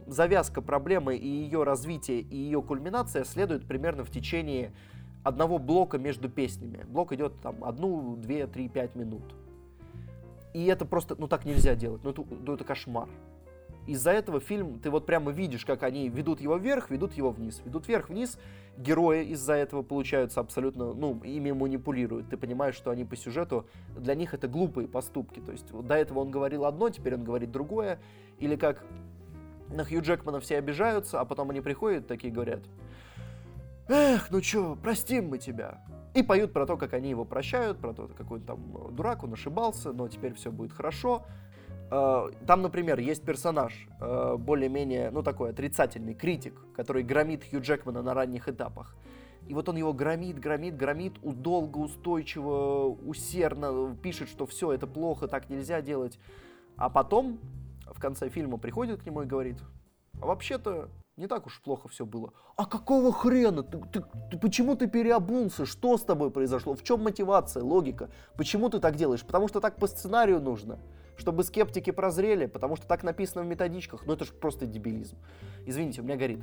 завязка 0.07 0.61
проблемы 0.61 1.15
и 1.15 1.27
ее 1.27 1.63
развитие, 1.63 2.21
и 2.21 2.35
ее 2.35 2.61
кульминация 2.61 3.23
следует 3.23 3.67
примерно 3.67 4.03
в 4.03 4.11
течение 4.11 4.73
одного 5.23 5.57
блока 5.57 5.97
между 5.97 6.29
песнями. 6.29 6.83
Блок 6.87 7.13
идет 7.13 7.39
там 7.41 7.63
одну, 7.63 8.15
две, 8.15 8.47
три, 8.47 8.69
пять 8.69 8.95
минут. 8.95 9.23
И 10.53 10.65
это 10.65 10.85
просто, 10.85 11.15
ну 11.17 11.27
так 11.27 11.45
нельзя 11.45 11.75
делать, 11.75 12.03
ну 12.03 12.11
это, 12.11 12.23
ну, 12.29 12.53
это 12.53 12.63
кошмар. 12.63 13.09
Из-за 13.87 14.11
этого 14.11 14.39
фильм, 14.39 14.79
ты 14.79 14.89
вот 14.89 15.05
прямо 15.05 15.31
видишь, 15.31 15.65
как 15.65 15.83
они 15.83 16.09
ведут 16.09 16.41
его 16.41 16.57
вверх, 16.57 16.89
ведут 16.89 17.13
его 17.13 17.31
вниз, 17.31 17.61
ведут 17.65 17.87
вверх-вниз. 17.87 18.39
Герои 18.77 19.25
из-за 19.25 19.53
этого 19.53 19.83
получаются 19.83 20.39
абсолютно, 20.39 20.93
ну, 20.93 21.21
ими 21.23 21.51
манипулируют. 21.51 22.29
Ты 22.29 22.37
понимаешь, 22.37 22.75
что 22.75 22.89
они 22.89 23.05
по 23.05 23.15
сюжету, 23.15 23.67
для 23.95 24.15
них 24.15 24.33
это 24.33 24.47
глупые 24.47 24.87
поступки. 24.87 25.39
То 25.39 25.51
есть 25.51 25.71
до 25.71 25.95
этого 25.95 26.19
он 26.19 26.31
говорил 26.31 26.65
одно, 26.65 26.89
теперь 26.89 27.15
он 27.15 27.23
говорит 27.23 27.51
другое. 27.51 27.99
Или 28.39 28.55
как 28.55 28.83
на 29.69 29.85
Хью 29.85 30.01
Джекмана 30.01 30.39
все 30.39 30.57
обижаются, 30.57 31.19
а 31.19 31.25
потом 31.25 31.51
они 31.51 31.61
приходят 31.61 32.07
такие 32.07 32.33
говорят, 32.33 32.61
эх, 33.87 34.29
ну 34.31 34.41
чё, 34.41 34.77
простим 34.81 35.29
мы 35.29 35.37
тебя. 35.37 35.83
И 36.13 36.23
поют 36.23 36.53
про 36.53 36.65
то, 36.65 36.77
как 36.77 36.93
они 36.93 37.09
его 37.09 37.25
прощают, 37.25 37.77
про 37.77 37.93
то, 37.93 38.07
какой 38.07 38.39
он 38.39 38.45
там 38.45 38.95
дурак, 38.95 39.23
он 39.23 39.33
ошибался, 39.33 39.91
но 39.91 40.07
теперь 40.07 40.33
все 40.33 40.51
будет 40.51 40.71
хорошо. 40.71 41.25
Э, 41.91 42.29
там, 42.47 42.61
например, 42.61 42.99
есть 42.99 43.23
персонаж, 43.23 43.87
э, 43.99 44.35
более-менее, 44.37 45.11
ну, 45.11 45.23
такой 45.23 45.51
отрицательный, 45.51 46.13
критик, 46.13 46.59
который 46.75 47.03
громит 47.03 47.43
Хью 47.49 47.61
Джекмана 47.61 48.01
на 48.01 48.13
ранних 48.13 48.47
этапах. 48.49 48.95
И 49.47 49.53
вот 49.53 49.69
он 49.69 49.75
его 49.75 49.93
громит, 49.93 50.39
громит, 50.39 50.75
громит, 50.75 51.13
долго, 51.21 51.77
устойчиво, 51.77 52.97
усердно 53.05 53.95
пишет, 54.01 54.27
что 54.29 54.47
все, 54.47 54.71
это 54.71 54.87
плохо, 54.87 55.27
так 55.27 55.49
нельзя 55.49 55.81
делать. 55.81 56.17
А 56.77 56.89
потом, 56.89 57.39
в 57.85 57.99
конце 57.99 58.29
фильма, 58.29 58.57
приходит 58.57 59.03
к 59.03 59.05
нему 59.05 59.21
и 59.21 59.25
говорит, 59.25 59.57
а 60.19 60.25
вообще-то 60.25 60.89
не 61.15 61.27
так 61.27 61.45
уж 61.45 61.61
плохо 61.61 61.87
все 61.87 62.05
было. 62.05 62.33
А 62.57 62.65
какого 62.65 63.13
хрена? 63.13 63.61
Ты, 63.63 63.79
ты, 63.93 64.03
ты, 64.31 64.37
почему 64.39 64.75
ты 64.75 64.87
переобулся? 64.87 65.65
Что 65.65 65.97
с 65.97 66.01
тобой 66.01 66.31
произошло? 66.31 66.73
В 66.73 66.83
чем 66.83 67.03
мотивация, 67.03 67.63
логика? 67.63 68.09
Почему 68.37 68.69
ты 68.69 68.79
так 68.79 68.95
делаешь? 68.95 69.23
Потому 69.23 69.47
что 69.47 69.61
так 69.61 69.77
по 69.77 69.87
сценарию 69.87 70.41
нужно 70.41 70.79
чтобы 71.17 71.43
скептики 71.43 71.91
прозрели, 71.91 72.45
потому 72.45 72.75
что 72.75 72.87
так 72.87 73.03
написано 73.03 73.43
в 73.43 73.47
методичках. 73.47 74.05
Ну 74.05 74.13
это 74.13 74.25
же 74.25 74.33
просто 74.33 74.65
дебилизм. 74.65 75.17
Извините, 75.65 76.01
у 76.01 76.03
меня 76.03 76.17
горит. 76.17 76.39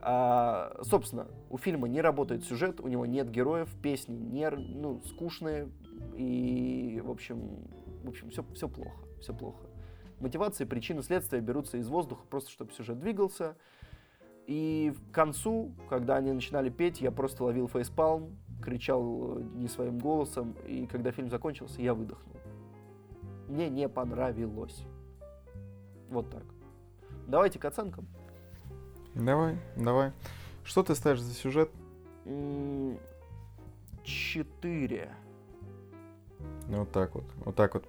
А, 0.00 0.78
собственно, 0.82 1.28
у 1.50 1.58
фильма 1.58 1.88
не 1.88 2.00
работает 2.00 2.44
сюжет, 2.44 2.80
у 2.80 2.88
него 2.88 3.06
нет 3.06 3.30
героев, 3.30 3.68
песни 3.82 4.16
не, 4.16 4.48
ну, 4.50 5.02
скучные 5.04 5.68
и, 6.16 7.00
в 7.04 7.10
общем, 7.10 7.66
в 8.02 8.08
общем, 8.08 8.30
все, 8.30 8.44
все 8.54 8.68
плохо, 8.68 8.98
все 9.20 9.34
плохо. 9.34 9.66
Мотивации, 10.20 10.64
причины, 10.64 11.02
следствия 11.02 11.40
берутся 11.40 11.78
из 11.78 11.88
воздуха, 11.88 12.24
просто 12.28 12.50
чтобы 12.50 12.72
сюжет 12.72 12.98
двигался. 12.98 13.56
И 14.46 14.92
к 15.10 15.14
концу, 15.14 15.74
когда 15.88 16.16
они 16.16 16.32
начинали 16.32 16.68
петь, 16.68 17.00
я 17.00 17.10
просто 17.10 17.44
ловил 17.44 17.66
фейспалм, 17.66 18.36
кричал 18.62 19.38
не 19.38 19.68
своим 19.68 19.98
голосом, 19.98 20.54
и 20.66 20.86
когда 20.86 21.12
фильм 21.12 21.30
закончился, 21.30 21.80
я 21.80 21.94
выдохнул 21.94 22.33
мне 23.48 23.68
не 23.68 23.88
понравилось. 23.88 24.84
Вот 26.10 26.30
так. 26.30 26.44
Давайте 27.26 27.58
к 27.58 27.64
оценкам. 27.64 28.06
Давай, 29.14 29.58
давай. 29.76 30.12
Что 30.64 30.82
ты 30.82 30.94
ставишь 30.94 31.20
за 31.20 31.32
сюжет? 31.34 31.70
Четыре. 34.02 35.10
Ну, 36.68 36.80
вот 36.80 36.92
так 36.92 37.14
вот. 37.14 37.24
Вот 37.44 37.54
так 37.54 37.74
вот. 37.74 37.84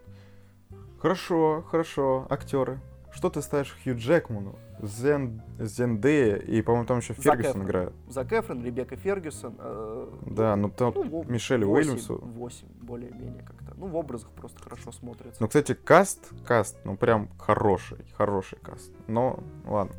Хорошо, 0.99 1.63
хорошо. 1.69 2.27
Актеры. 2.29 2.79
Что 3.11 3.29
ты 3.29 3.41
ставишь 3.41 3.75
Хью 3.83 3.95
Джекману? 3.97 4.55
Зен, 4.81 5.41
Зендея 5.57 6.35
и, 6.35 6.61
по-моему, 6.61 6.85
там 6.85 6.97
еще 6.99 7.13
Фергюсон 7.13 7.63
играет. 7.63 7.93
Зак 8.09 8.33
Эфрон, 8.33 8.63
Ребекка 8.63 8.97
Фергюсон. 8.97 9.55
Э, 9.57 10.09
да, 10.25 10.55
ну 10.57 10.69
там 10.69 10.93
ну, 10.95 11.23
Мишель 11.23 11.63
Уильямсу. 11.63 12.17
8, 12.17 12.67
более-менее 12.81 13.43
как-то. 13.43 13.64
Ну, 13.77 13.87
в 13.87 13.95
образах 13.95 14.29
просто 14.31 14.61
хорошо 14.61 14.91
смотрится. 14.91 15.41
Ну, 15.41 15.47
кстати, 15.47 15.73
каст, 15.73 16.31
каст, 16.45 16.77
ну, 16.83 16.95
прям 16.95 17.29
хороший, 17.37 18.05
хороший 18.17 18.57
каст. 18.59 18.91
Но, 19.07 19.39
ладно. 19.65 19.95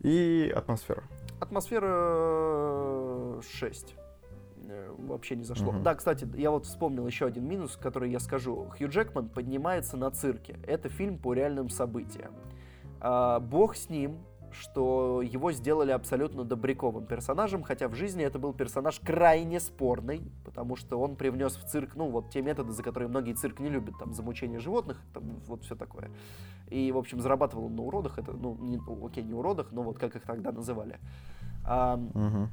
И 0.00 0.52
атмосфера. 0.54 1.02
Атмосфера 1.40 3.40
6 3.42 3.94
э, 4.68 4.94
вообще 4.98 5.36
не 5.36 5.44
зашло. 5.44 5.72
Uh-huh. 5.72 5.82
Да, 5.82 5.94
кстати, 5.94 6.28
я 6.36 6.50
вот 6.50 6.66
вспомнил 6.66 7.06
еще 7.06 7.26
один 7.26 7.46
минус, 7.46 7.76
который 7.76 8.10
я 8.10 8.20
скажу. 8.20 8.68
Хью 8.76 8.88
Джекман 8.88 9.28
поднимается 9.28 9.96
на 9.96 10.10
цирке. 10.10 10.58
Это 10.66 10.88
фильм 10.88 11.18
по 11.18 11.32
реальным 11.32 11.70
событиям. 11.70 12.32
А, 13.00 13.40
бог 13.40 13.76
с 13.76 13.88
ним, 13.88 14.18
что 14.54 15.22
его 15.22 15.52
сделали 15.52 15.90
абсолютно 15.90 16.44
добряковым 16.44 17.06
персонажем, 17.06 17.62
хотя 17.62 17.88
в 17.88 17.94
жизни 17.94 18.24
это 18.24 18.38
был 18.38 18.52
персонаж 18.52 19.00
крайне 19.00 19.60
спорный, 19.60 20.22
потому 20.44 20.76
что 20.76 21.00
он 21.00 21.16
привнес 21.16 21.56
в 21.56 21.64
цирк, 21.64 21.94
ну, 21.96 22.08
вот 22.08 22.30
те 22.30 22.42
методы, 22.42 22.72
за 22.72 22.82
которые 22.82 23.08
многие 23.08 23.34
цирк 23.34 23.60
не 23.60 23.68
любят, 23.68 23.98
там, 23.98 24.12
замучение 24.12 24.60
животных, 24.60 25.00
там, 25.12 25.40
вот 25.46 25.64
все 25.64 25.74
такое. 25.74 26.10
И, 26.70 26.90
в 26.92 26.98
общем, 26.98 27.20
зарабатывал 27.20 27.66
он 27.66 27.76
на 27.76 27.82
уродах, 27.82 28.18
это, 28.18 28.32
ну, 28.32 28.56
не, 28.60 28.80
окей, 29.04 29.24
не 29.24 29.34
уродах, 29.34 29.72
но 29.72 29.82
вот 29.82 29.98
как 29.98 30.16
их 30.16 30.22
тогда 30.22 30.52
называли. 30.52 30.98
А, 31.64 31.96
угу. 31.96 32.48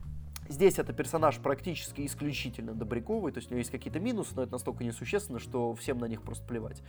Здесь 0.49 0.79
это 0.79 0.91
персонаж 0.91 1.37
практически 1.37 2.05
исключительно 2.05 2.73
добряковый, 2.73 3.31
то 3.31 3.37
есть 3.37 3.49
у 3.49 3.53
него 3.53 3.59
есть 3.59 3.71
какие-то 3.71 3.99
минусы, 3.99 4.33
но 4.35 4.43
это 4.43 4.53
настолько 4.53 4.83
несущественно, 4.83 5.39
что 5.39 5.73
всем 5.75 5.97
на 5.99 6.05
них 6.05 6.21
просто 6.23 6.45
плевать. 6.45 6.81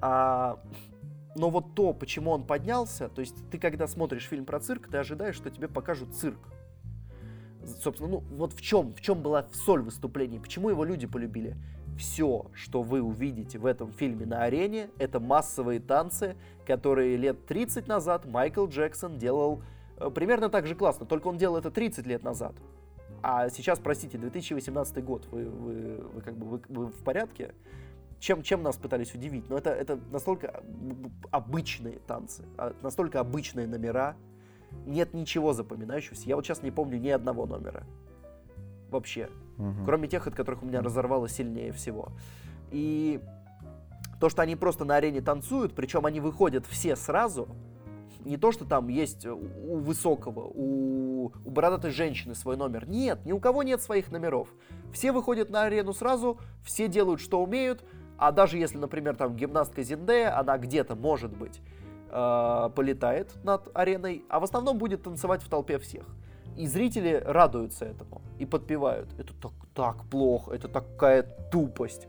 А 0.00 0.58
но 1.34 1.50
вот 1.50 1.74
то, 1.74 1.92
почему 1.92 2.30
он 2.30 2.44
поднялся, 2.44 3.08
то 3.08 3.20
есть 3.20 3.36
ты 3.50 3.58
когда 3.58 3.86
смотришь 3.86 4.26
фильм 4.26 4.44
про 4.44 4.60
цирк, 4.60 4.88
ты 4.88 4.96
ожидаешь, 4.96 5.36
что 5.36 5.50
тебе 5.50 5.68
покажут 5.68 6.14
цирк. 6.14 6.38
Собственно, 7.64 8.08
ну 8.08 8.24
вот 8.30 8.52
в 8.52 8.60
чем, 8.60 8.94
в 8.94 9.00
чем 9.00 9.22
была 9.22 9.46
соль 9.52 9.82
выступления, 9.82 10.40
почему 10.40 10.70
его 10.70 10.84
люди 10.84 11.06
полюбили. 11.06 11.56
Все, 11.98 12.46
что 12.54 12.82
вы 12.82 13.02
увидите 13.02 13.58
в 13.58 13.66
этом 13.66 13.92
фильме 13.92 14.24
на 14.24 14.44
арене, 14.44 14.88
это 14.98 15.18
массовые 15.18 15.80
танцы, 15.80 16.36
которые 16.66 17.16
лет 17.16 17.44
30 17.46 17.88
назад 17.88 18.24
Майкл 18.24 18.66
Джексон 18.66 19.18
делал 19.18 19.62
э, 19.96 20.08
примерно 20.10 20.48
так 20.48 20.66
же 20.66 20.76
классно, 20.76 21.06
только 21.06 21.26
он 21.26 21.36
делал 21.38 21.56
это 21.56 21.70
30 21.72 22.06
лет 22.06 22.22
назад. 22.22 22.54
А 23.22 23.50
сейчас, 23.50 23.80
простите, 23.80 24.16
2018 24.16 25.04
год, 25.04 25.26
вы, 25.32 25.44
вы, 25.46 25.96
вы 26.14 26.20
как 26.20 26.36
бы 26.36 26.46
вы, 26.46 26.60
вы 26.68 26.86
в 26.86 27.02
порядке? 27.02 27.52
Чем, 28.18 28.42
чем 28.42 28.62
нас 28.62 28.76
пытались 28.76 29.14
удивить. 29.14 29.48
Но 29.48 29.58
это, 29.58 29.70
это 29.70 29.98
настолько 30.10 30.62
обычные 31.30 31.98
танцы, 32.00 32.44
а, 32.56 32.74
настолько 32.82 33.20
обычные 33.20 33.66
номера. 33.66 34.16
Нет 34.86 35.14
ничего 35.14 35.52
запоминающегося. 35.52 36.28
Я 36.28 36.36
вот 36.36 36.44
сейчас 36.44 36.62
не 36.62 36.70
помню 36.70 36.98
ни 36.98 37.08
одного 37.08 37.46
номера. 37.46 37.86
Вообще. 38.90 39.28
Мгм. 39.56 39.84
Кроме 39.84 40.08
тех, 40.08 40.26
от 40.26 40.34
которых 40.34 40.62
у 40.62 40.66
меня 40.66 40.80
разорвало 40.82 41.28
сильнее 41.28 41.72
всего. 41.72 42.12
И 42.70 43.20
то, 44.20 44.28
что 44.28 44.42
они 44.42 44.56
просто 44.56 44.84
на 44.84 44.96
арене 44.96 45.20
танцуют, 45.20 45.74
причем 45.74 46.06
они 46.06 46.20
выходят 46.20 46.66
все 46.66 46.96
сразу, 46.96 47.48
не 48.24 48.36
то, 48.36 48.52
что 48.52 48.64
там 48.64 48.88
есть 48.88 49.26
у 49.26 49.76
высокого, 49.76 50.40
у, 50.40 51.32
у 51.44 51.50
бородатой 51.50 51.92
женщины 51.92 52.34
свой 52.34 52.56
номер. 52.56 52.88
Нет, 52.88 53.24
ни 53.24 53.32
у 53.32 53.38
кого 53.38 53.62
нет 53.62 53.80
своих 53.80 54.10
номеров. 54.10 54.48
Все 54.92 55.12
выходят 55.12 55.50
на 55.50 55.62
арену 55.62 55.92
сразу, 55.92 56.38
все 56.64 56.88
делают, 56.88 57.20
что 57.20 57.42
умеют, 57.42 57.84
а 58.18 58.32
даже 58.32 58.58
если, 58.58 58.78
например, 58.78 59.16
там 59.16 59.36
гимнастка 59.36 59.82
Зиндея, 59.82 60.38
она 60.38 60.58
где-то, 60.58 60.96
может 60.96 61.30
быть, 61.36 61.60
э, 62.10 62.70
полетает 62.74 63.32
над 63.44 63.70
ареной, 63.74 64.24
а 64.28 64.40
в 64.40 64.44
основном 64.44 64.76
будет 64.78 65.04
танцевать 65.04 65.42
в 65.42 65.48
толпе 65.48 65.78
всех. 65.78 66.04
И 66.56 66.66
зрители 66.66 67.22
радуются 67.24 67.84
этому 67.84 68.20
и 68.38 68.44
подпевают. 68.44 69.08
Это 69.18 69.32
так, 69.34 69.52
так 69.74 70.04
плохо, 70.10 70.52
это 70.52 70.68
такая 70.68 71.22
тупость. 71.52 72.08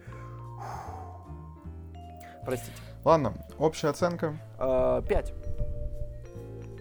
Простите. 2.43 2.73
Ладно, 3.05 3.33
общая 3.59 3.89
оценка 3.89 4.35
Э, 4.57 5.01
Пять. 5.07 5.33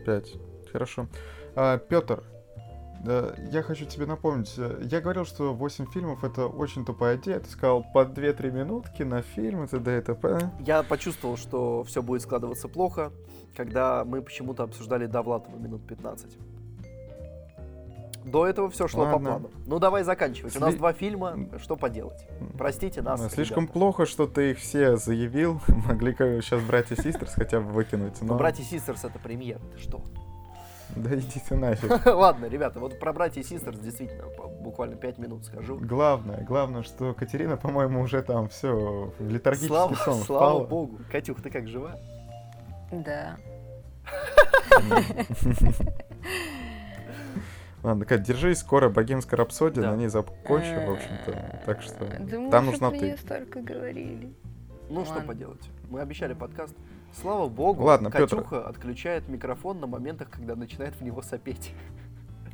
5. 0.05 0.33
Хорошо. 0.73 1.07
Петр, 1.89 2.23
я 3.05 3.63
хочу 3.63 3.85
тебе 3.87 4.07
напомнить, 4.07 4.55
э, 4.57 4.83
я 4.91 5.01
говорил, 5.01 5.25
что 5.25 5.55
8 5.55 5.87
фильмов 5.87 6.25
это 6.25 6.47
очень 6.47 6.85
тупая 6.85 7.17
идея. 7.17 7.41
Ты 7.41 7.49
сказал 7.49 7.85
по 7.95 8.05
2-3 8.05 8.51
минутки 8.51 9.03
на 9.03 9.23
фильм, 9.23 9.63
это 9.63 9.79
т.д. 9.79 9.99
и 9.99 10.01
т.п. 10.01 10.51
Я 10.61 10.83
почувствовал, 10.83 11.37
что 11.37 11.85
все 11.85 12.03
будет 12.03 12.23
складываться 12.23 12.69
плохо, 12.69 13.13
когда 13.57 14.05
мы 14.05 14.21
почему-то 14.23 14.65
обсуждали 14.65 15.07
Довлатова 15.07 15.57
минут 15.57 15.87
15. 15.87 16.37
До 18.25 18.47
этого 18.47 18.69
все 18.69 18.89
шло 18.89 19.05
по 19.05 19.13
Ладно. 19.13 19.31
плану. 19.31 19.51
Ну 19.67 19.79
давай 19.79 20.03
заканчивать. 20.03 20.55
У 20.57 20.61
нас 20.61 20.75
Сли- 20.75 20.79
два 20.79 20.93
фильма. 20.93 21.49
Что 21.63 21.77
поделать? 21.77 22.27
Простите 22.59 23.01
нас. 23.01 23.27
Слишком 23.33 23.65
ребята. 23.65 23.73
плохо, 23.79 24.07
что 24.07 24.27
ты 24.27 24.51
их 24.51 24.59
все 24.59 24.97
заявил. 24.97 25.61
Могли 25.69 26.15
сейчас 26.15 26.63
братья 26.63 26.95
Систерс 26.97 27.35
хотя 27.35 27.61
бы 27.61 27.71
выкинуть. 27.71 28.21
Но 28.21 28.29
Но... 28.29 28.37
братья 28.37 28.65
Систерс 28.65 29.05
это 29.05 29.19
премьер. 29.19 29.61
Ты 29.73 29.79
что? 29.79 30.03
Да 30.97 31.15
идите 31.15 31.55
нафиг. 31.55 32.07
Ладно, 32.07 32.47
ребята, 32.47 32.81
вот 32.81 32.99
про 32.99 33.13
братья 33.13 33.43
Систерс 33.43 33.79
действительно 33.79 34.25
буквально 34.61 34.97
5 34.97 35.19
минут 35.19 35.45
скажу. 35.45 35.79
Главное, 35.81 36.43
главное, 36.45 36.83
что 36.83 37.15
Катерина, 37.15 37.57
по-моему, 37.57 38.01
уже 38.01 38.23
там 38.23 38.49
все 38.49 39.13
в 39.19 39.29
летаргический 39.29 39.69
Слава, 39.69 39.95
сон 39.95 40.15
слава 40.23 40.51
впала. 40.55 40.67
богу. 40.67 40.99
Катюх, 41.13 41.41
ты 41.43 41.51
как 41.51 41.69
жива? 41.69 41.99
Да. 42.91 43.37
Ладно, 47.83 48.05
Кать, 48.05 48.23
держись, 48.23 48.59
скоро 48.59 48.89
богемская 48.89 49.39
рапсодия, 49.39 49.83
Да. 49.85 49.93
на 49.93 49.97
ней 49.97 50.09
закончим, 50.09 50.87
в 50.87 50.91
общем-то. 50.95 51.63
Так 51.65 51.81
что 51.83 52.05
Э, 52.07 52.19
Да 52.19 52.39
мы 52.41 52.51
там 52.51 52.67
нужна 52.67 52.91
ты. 52.91 52.99
неё 52.99 53.17
столько 53.17 53.61
говорили. 53.61 54.35
Ну 54.91 55.05
что 55.05 55.15
Ладно. 55.15 55.29
поделать? 55.29 55.71
Мы 55.89 56.01
обещали 56.01 56.33
подкаст. 56.35 56.75
Слава 57.13 57.49
богу, 57.49 57.85
Ладно. 57.85 58.11
Катюха 58.11 58.67
отключает 58.69 59.29
микрофон 59.29 59.81
на 59.81 59.87
моментах, 59.87 60.29
когда 60.31 60.55
начинает 60.57 60.95
в 60.95 61.01
него 61.03 61.23
сопеть. 61.23 61.73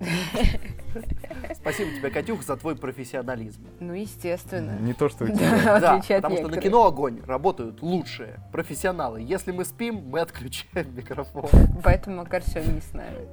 Спасибо 1.55 1.91
тебе, 1.93 2.11
Катюх, 2.11 2.43
за 2.43 2.57
твой 2.57 2.77
профессионализм. 2.77 3.63
Ну, 3.81 3.93
естественно. 3.93 4.77
Не 4.81 4.93
то, 4.93 5.09
что 5.09 5.25
у 5.25 5.29
Да. 5.29 5.35
тебя. 5.35 5.81
Да, 5.81 6.17
потому 6.17 6.37
что 6.37 6.49
на 6.49 6.57
кино 6.61 6.87
огонь 6.87 7.21
работают 7.27 7.83
лучшие 7.83 8.41
профессионалы. 8.53 9.21
Если 9.23 9.53
мы 9.53 9.65
спим, 9.65 10.03
мы 10.09 10.21
отключаем 10.21 10.95
микрофон. 10.97 11.49
Поэтому 11.83 12.17
Макар 12.17 12.43
сегодня 12.43 12.73
не 12.73 12.81
с 12.81 12.93
нами. 12.93 13.29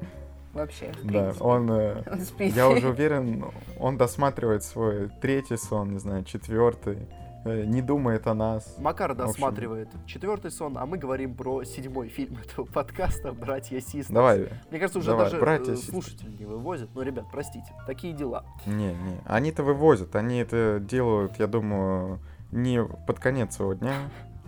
Вообще, 0.54 0.92
в 0.92 1.06
Да, 1.06 1.24
принципе. 1.24 1.44
он, 1.46 1.72
э, 1.72 2.04
Он 2.12 2.20
спит. 2.20 2.54
я 2.56 2.68
уже 2.68 2.90
уверен, 2.90 3.46
он 3.80 3.98
досматривает 3.98 4.64
свой 4.64 5.10
третий 5.22 5.56
сон, 5.56 5.94
не 5.94 5.98
знаю, 6.00 6.26
четвертый, 6.26 7.08
не 7.46 7.82
думает 7.82 8.28
о 8.28 8.34
нас. 8.34 8.76
Макар 8.80 9.12
общем- 9.12 9.26
досматривает 9.26 9.90
четвертый 10.06 10.52
сон, 10.52 10.78
а 10.78 10.86
мы 10.86 10.98
говорим 10.98 11.36
про 11.36 11.64
седьмой 11.64 12.10
фильм 12.10 12.38
этого 12.44 12.66
подкаста 12.66 13.34
«Братья 13.34 13.80
Систерс». 13.80 14.08
Давай, 14.08 14.50
Мне 14.70 14.80
кажется, 14.80 15.00
уже 15.00 15.12
Давай, 15.12 15.26
даже 15.26 15.40
«Братья 15.40 15.74
э, 15.74 15.76
Систерс». 15.76 15.92
слушатели 15.92 16.36
не 16.38 16.46
вывозят. 16.46 16.90
Но, 16.94 17.02
ребят, 17.02 17.26
простите, 17.32 17.68
такие 17.88 18.14
дела. 18.14 18.46
не, 18.66 18.94
не, 18.94 19.18
они-то 19.26 19.64
вывозят, 19.64 20.16
они 20.16 20.38
это 20.38 20.80
делают, 20.82 21.40
я 21.40 21.48
думаю, 21.48 22.20
не 22.52 22.84
под 22.84 23.20
конец 23.20 23.56
своего 23.56 23.74
дня. 23.74 23.96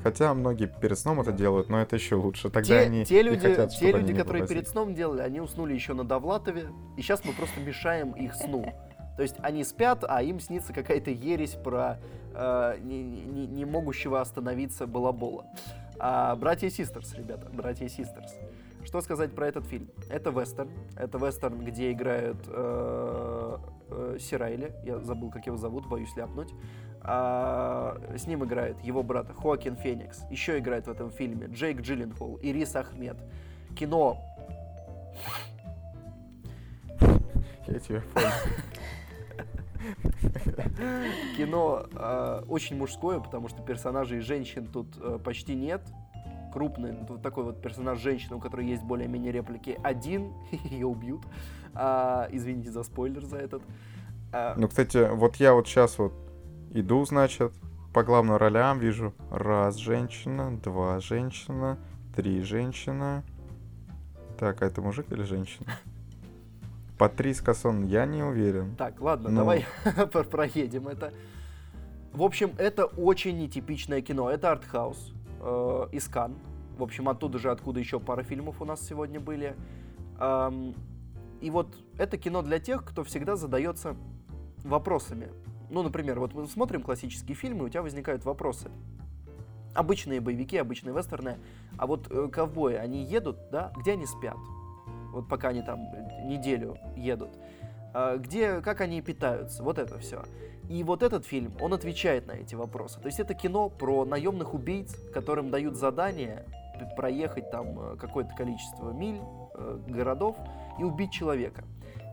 Хотя 0.03 0.33
многие 0.33 0.67
перед 0.67 0.99
сном 0.99 1.21
это 1.21 1.31
делают, 1.31 1.69
но 1.69 1.81
это 1.81 1.95
еще 1.95 2.15
лучше. 2.15 2.49
Тогда 2.49 2.67
те, 2.67 2.79
они 2.79 3.05
те 3.05 3.21
люди, 3.21 3.47
хотят, 3.47 3.71
те 3.71 3.93
люди 3.93 4.11
не 4.11 4.19
которые 4.19 4.41
вывозили. 4.41 4.59
перед 4.59 4.69
сном 4.69 4.93
делали, 4.93 5.21
они 5.21 5.39
уснули 5.39 5.73
еще 5.73 5.93
на 5.93 6.03
Довлатове, 6.03 6.67
и 6.97 7.01
сейчас 7.01 7.23
мы 7.23 7.31
просто 7.31 7.61
мешаем 7.61 8.11
их 8.11 8.35
сну. 8.35 8.65
То 9.15 9.23
есть 9.23 9.35
они 9.39 9.63
спят, 9.63 10.03
а 10.07 10.21
им 10.21 10.41
снится 10.41 10.73
какая-то 10.73 11.09
ересь 11.09 11.51
про 11.51 11.99
э, 12.33 12.77
не, 12.81 13.03
не- 13.03 13.47
не 13.47 13.65
могущего 13.65 14.21
остановиться 14.21 14.87
балабола. 14.87 15.45
А, 15.99 16.35
братья 16.35 16.69
Систерс, 16.69 17.13
ребята, 17.13 17.49
братья 17.51 17.87
Систерс. 17.87 18.35
Что 18.83 19.01
сказать 19.01 19.33
про 19.33 19.47
этот 19.47 19.65
фильм? 19.65 19.89
Это 20.09 20.29
вестерн. 20.29 20.69
Это 20.97 21.17
вестерн, 21.17 21.63
где 21.63 21.91
играют 21.91 22.37
э, 22.47 23.57
э, 23.89 24.17
Сирайли. 24.19 24.73
Я 24.83 24.99
забыл, 24.99 25.31
как 25.31 25.45
его 25.45 25.57
зовут, 25.57 25.87
боюсь 25.87 26.15
ляпнуть. 26.17 26.53
А, 27.01 27.97
с 28.17 28.27
ним 28.27 28.43
играет 28.43 28.79
его 28.81 29.03
брат 29.03 29.27
Хоакин 29.31 29.75
Феникс. 29.75 30.23
Еще 30.29 30.59
играет 30.59 30.87
в 30.87 30.91
этом 30.91 31.11
фильме 31.11 31.47
Джейк 31.47 31.81
Джилленхол 31.81 32.37
и 32.37 32.51
Рис 32.51 32.75
Ахмед. 32.75 33.17
Кино 33.77 34.17
Я 37.67 37.79
тебя 37.79 38.01
понял. 38.13 38.27
Кино 41.37 41.85
э, 41.91 42.43
очень 42.47 42.77
мужское, 42.77 43.19
потому 43.19 43.49
что 43.49 43.61
персонажей 43.61 44.19
женщин 44.19 44.67
тут 44.67 44.87
э, 44.97 45.19
почти 45.23 45.55
нет. 45.55 45.81
Крупный, 46.51 46.91
ну, 46.91 47.05
вот 47.07 47.21
такой 47.21 47.43
вот 47.45 47.61
персонаж 47.61 47.99
женщины, 47.99 48.35
у 48.35 48.39
которой 48.39 48.67
есть 48.67 48.83
более-менее 48.83 49.31
реплики, 49.31 49.79
один, 49.83 50.33
ее 50.51 50.85
убьют. 50.85 51.21
А, 51.73 52.27
извините 52.31 52.71
за 52.71 52.83
спойлер 52.83 53.25
за 53.25 53.37
этот. 53.37 53.63
А, 54.31 54.53
Ну, 54.57 54.67
кстати, 54.67 55.09
вот 55.13 55.37
я 55.37 55.53
вот 55.53 55.67
сейчас 55.67 55.97
вот 55.97 56.13
иду, 56.71 57.03
значит, 57.05 57.53
по 57.93 58.03
главным 58.03 58.37
ролям 58.37 58.79
вижу 58.79 59.13
раз 59.31 59.77
женщина, 59.77 60.57
два 60.57 60.99
женщина, 60.99 61.77
три 62.15 62.41
женщина. 62.41 63.23
Так, 64.39 64.61
а 64.61 64.65
это 64.65 64.81
мужик 64.81 65.11
или 65.11 65.23
женщина? 65.23 65.71
Патрис 66.97 67.41
Кассон, 67.41 67.85
я 67.85 68.05
не 68.05 68.23
уверен. 68.23 68.75
Так, 68.75 69.01
ладно, 69.01 69.29
Ну. 69.29 69.37
давай 69.37 69.65
про- 70.11 70.23
проедем 70.23 70.87
это. 70.87 71.11
В 72.11 72.21
общем, 72.21 72.51
это 72.57 72.85
очень 72.85 73.37
нетипичное 73.39 74.01
кино. 74.01 74.29
Это 74.29 74.51
артхаус 74.51 75.13
э, 75.41 75.87
из 75.91 76.07
Кан. 76.07 76.35
В 76.77 76.83
общем, 76.83 77.09
оттуда 77.09 77.39
же, 77.39 77.49
откуда 77.51 77.79
еще 77.79 77.99
пара 77.99 78.23
фильмов 78.23 78.61
у 78.61 78.65
нас 78.65 78.85
сегодня 78.85 79.19
были. 79.19 79.55
Ам, 80.19 80.75
и 81.41 81.49
вот 81.49 81.75
это 81.97 82.17
кино 82.17 82.41
для 82.43 82.59
тех, 82.59 82.85
кто 82.85 83.03
всегда 83.03 83.35
задается 83.35 83.95
вопросами. 84.63 85.29
Ну, 85.71 85.81
например, 85.81 86.19
вот 86.19 86.33
мы 86.35 86.45
смотрим 86.47 86.81
классические 86.83 87.35
фильмы, 87.35 87.65
у 87.65 87.69
тебя 87.69 87.81
возникают 87.81 88.25
вопросы. 88.25 88.69
Обычные 89.73 90.21
боевики, 90.21 90.55
обычные 90.57 90.95
вестерны. 90.95 91.37
А 91.79 91.87
вот 91.87 92.07
э, 92.11 92.27
ковбои, 92.31 92.75
они 92.75 93.03
едут, 93.03 93.37
да? 93.51 93.73
Где 93.75 93.93
они 93.93 94.05
спят? 94.05 94.37
Вот 95.13 95.29
пока 95.29 95.49
они 95.49 95.61
там 95.61 95.87
неделю 96.25 96.77
едут. 96.95 97.29
А, 97.93 98.17
где, 98.17 98.61
как 98.61 98.81
они 98.81 99.01
питаются, 99.01 99.63
вот 99.63 99.77
это 99.77 99.99
все. 99.99 100.23
И 100.69 100.83
вот 100.83 101.03
этот 101.03 101.25
фильм, 101.25 101.53
он 101.61 101.73
отвечает 101.73 102.25
на 102.27 102.31
эти 102.31 102.55
вопросы. 102.55 102.99
То 102.99 103.05
есть 103.05 103.19
это 103.19 103.33
кино 103.33 103.69
про 103.69 104.05
наемных 104.05 104.53
убийц, 104.53 104.95
которым 105.13 105.51
дают 105.51 105.75
задание 105.75 106.45
проехать 106.95 107.51
там 107.51 107.79
э, 107.79 107.95
какое-то 107.97 108.33
количество 108.35 108.91
миль, 108.91 109.19
э, 109.53 109.79
городов 109.87 110.35
и 110.79 110.83
убить 110.83 111.11
человека. 111.11 111.63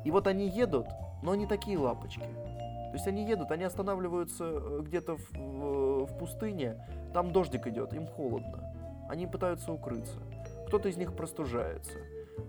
И 0.04 0.10
вот 0.10 0.26
они 0.26 0.48
едут, 0.48 0.86
но 1.22 1.32
они 1.32 1.46
такие 1.46 1.78
лапочки. 1.78 2.20
То 2.20 2.94
есть 2.94 3.06
они 3.06 3.24
едут, 3.24 3.50
они 3.50 3.64
останавливаются 3.64 4.44
э, 4.44 4.80
где-то 4.82 5.16
в- 5.16 6.04
в 6.06 6.18
пустыне, 6.18 6.84
там 7.14 7.32
дождик 7.32 7.66
идет, 7.66 7.94
им 7.94 8.06
холодно. 8.06 8.74
Они 9.08 9.26
пытаются 9.26 9.72
укрыться. 9.72 10.18
Кто-то 10.66 10.88
из 10.88 10.96
них 10.96 11.14
простужается. 11.14 11.98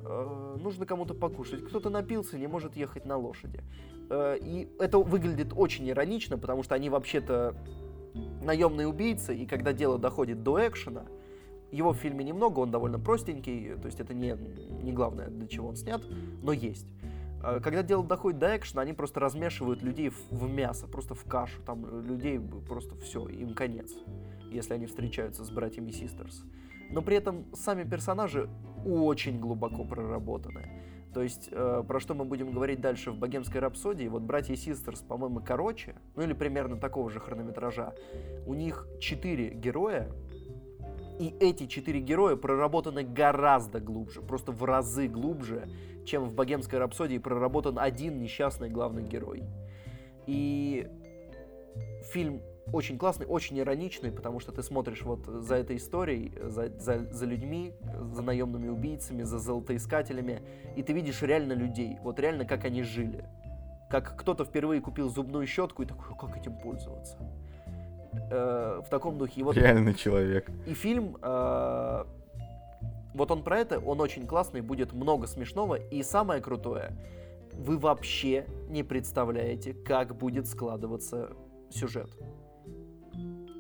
Э, 0.06 0.58
нужно 0.60 0.86
кому-то 0.86 1.14
покушать. 1.14 1.64
Кто-то 1.66 1.90
напился, 1.90 2.38
не 2.38 2.48
может 2.48 2.76
ехать 2.76 3.06
на 3.06 3.18
лошади. 3.18 3.62
Э, 4.10 4.38
и 4.40 4.68
это 4.80 5.00
выглядит 5.00 5.54
очень 5.56 5.90
иронично, 5.90 6.38
потому 6.38 6.64
что 6.64 6.76
они 6.76 6.90
вообще-то 6.90 7.56
наемные 8.42 8.88
убийцы, 8.88 9.36
и 9.36 9.46
когда 9.46 9.74
дело 9.74 9.98
доходит 9.98 10.44
до 10.44 10.68
экшена, 10.68 11.06
его 11.72 11.94
в 11.94 11.98
фильме 11.98 12.26
немного, 12.26 12.60
он 12.60 12.72
довольно 12.72 13.00
простенький, 13.00 13.76
то 13.76 13.86
есть 13.86 14.02
это 14.02 14.14
не, 14.14 14.38
не 14.84 14.92
главное, 14.92 15.30
для 15.30 15.48
чего 15.48 15.70
он 15.70 15.78
снят, 15.78 16.02
но 16.42 16.52
есть. 16.52 16.88
Э, 17.44 17.60
Когда 17.62 17.84
дело 17.84 18.04
доходит 18.04 18.40
до 18.40 18.56
экшена, 18.58 18.82
они 18.82 18.94
просто 18.94 19.20
размешивают 19.20 19.82
людей 19.82 20.10
в, 20.10 20.18
в 20.32 20.50
мясо, 20.50 20.88
просто 20.88 21.16
в 21.16 21.24
кашу. 21.24 21.62
Там 21.66 22.04
людей 22.06 22.40
просто 22.68 22.96
все, 22.96 23.28
им 23.28 23.54
конец, 23.54 23.94
если 24.50 24.74
они 24.74 24.86
встречаются 24.86 25.44
с 25.44 25.50
братьями 25.50 25.92
Систерс. 25.92 26.44
Но 26.92 27.02
при 27.02 27.18
этом 27.18 27.46
сами 27.54 27.84
персонажи 27.84 28.50
очень 28.86 29.40
глубоко 29.40 29.84
проработаны. 29.86 30.68
То 31.14 31.22
есть, 31.22 31.50
э, 31.52 31.84
про 31.86 32.00
что 32.00 32.14
мы 32.14 32.24
будем 32.24 32.52
говорить 32.52 32.80
дальше 32.80 33.12
в 33.12 33.18
«Богемской 33.18 33.60
рапсодии», 33.60 34.08
вот 34.08 34.22
«Братья 34.22 34.56
Систерс», 34.56 35.02
по-моему, 35.02 35.42
короче, 35.46 35.96
ну 36.16 36.24
или 36.24 36.34
примерно 36.34 36.78
такого 36.78 37.10
же 37.10 37.20
хронометража. 37.20 37.94
У 38.46 38.54
них 38.54 38.88
четыре 39.00 39.50
героя, 39.50 40.10
и 41.20 41.36
эти 41.40 41.68
четыре 41.68 42.00
героя 42.00 42.38
проработаны 42.38 43.04
гораздо 43.04 43.82
глубже, 43.82 44.22
просто 44.22 44.54
в 44.54 44.64
разы 44.64 45.08
глубже, 45.08 45.68
чем 46.06 46.24
в 46.24 46.34
«Богемской 46.34 46.80
рапсодии» 46.80 47.18
проработан 47.18 47.78
один 47.78 48.20
несчастный 48.20 48.70
главный 48.70 49.04
герой. 49.04 49.44
И 50.28 50.88
фильм 52.14 52.42
очень 52.72 52.98
классный, 52.98 53.26
очень 53.26 53.60
ироничный, 53.60 54.12
потому 54.12 54.40
что 54.40 54.52
ты 54.52 54.64
смотришь 54.64 55.02
вот 55.02 55.26
за 55.26 55.56
этой 55.56 55.78
историей, 55.78 56.34
за, 56.42 56.70
за, 56.80 57.12
за 57.12 57.26
людьми, 57.26 57.74
за 58.14 58.22
наемными 58.22 58.70
убийцами, 58.70 59.24
за 59.24 59.40
золотоискателями, 59.40 60.42
и 60.76 60.84
ты 60.84 60.94
видишь 60.94 61.22
реально 61.22 61.54
людей, 61.54 61.98
вот 62.02 62.20
реально 62.20 62.46
как 62.46 62.66
они 62.66 62.84
жили. 62.84 63.26
Как 63.90 64.16
кто-то 64.18 64.46
впервые 64.46 64.80
купил 64.80 65.10
зубную 65.10 65.46
щетку 65.48 65.84
и 65.84 65.86
такой, 65.86 66.16
как 66.18 66.38
этим 66.38 66.58
пользоваться? 66.58 67.18
Э, 68.30 68.82
в 68.86 68.90
таком 68.90 69.18
духе. 69.18 69.42
И 69.42 69.44
вот, 69.44 69.56
Реальный 69.56 69.94
человек. 69.94 70.50
И 70.66 70.74
фильм, 70.74 71.18
э, 71.22 72.06
вот 73.14 73.32
он 73.32 73.44
про 73.44 73.60
это, 73.60 73.80
он 73.80 74.00
очень 74.00 74.26
классный, 74.26 74.62
будет 74.62 74.94
много 74.94 75.28
смешного, 75.28 75.76
и 75.76 76.04
самое 76.04 76.42
крутое, 76.42 76.94
вы 77.54 77.78
вообще 77.78 78.46
не 78.70 78.84
представляете, 78.84 79.74
как 79.74 80.16
будет 80.16 80.48
складываться 80.48 81.32
сюжет. 81.70 82.10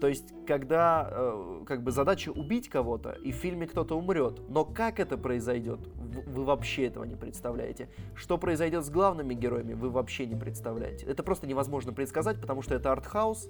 То 0.02 0.08
есть, 0.08 0.34
когда 0.48 1.08
э, 1.12 1.64
как 1.68 1.84
бы 1.84 1.92
задача 1.92 2.32
убить 2.32 2.70
кого-то, 2.70 3.12
и 3.12 3.32
в 3.32 3.36
фильме 3.36 3.68
кто-то 3.68 3.96
умрет, 3.96 4.42
но 4.50 4.66
как 4.66 5.00
это 5.00 5.16
произойдет, 5.16 5.80
вы 6.26 6.44
вообще 6.44 6.88
этого 6.88 7.04
не 7.04 7.16
представляете. 7.16 7.88
Что 8.16 8.40
произойдет 8.40 8.84
с 8.84 8.90
главными 8.90 9.36
героями, 9.36 9.74
вы 9.74 9.92
вообще 9.92 10.26
не 10.26 10.36
представляете. 10.36 11.06
Это 11.06 11.22
просто 11.22 11.46
невозможно 11.46 11.94
предсказать, 11.94 12.42
потому 12.42 12.64
что 12.64 12.74
это 12.74 12.92
артхаус, 12.92 13.48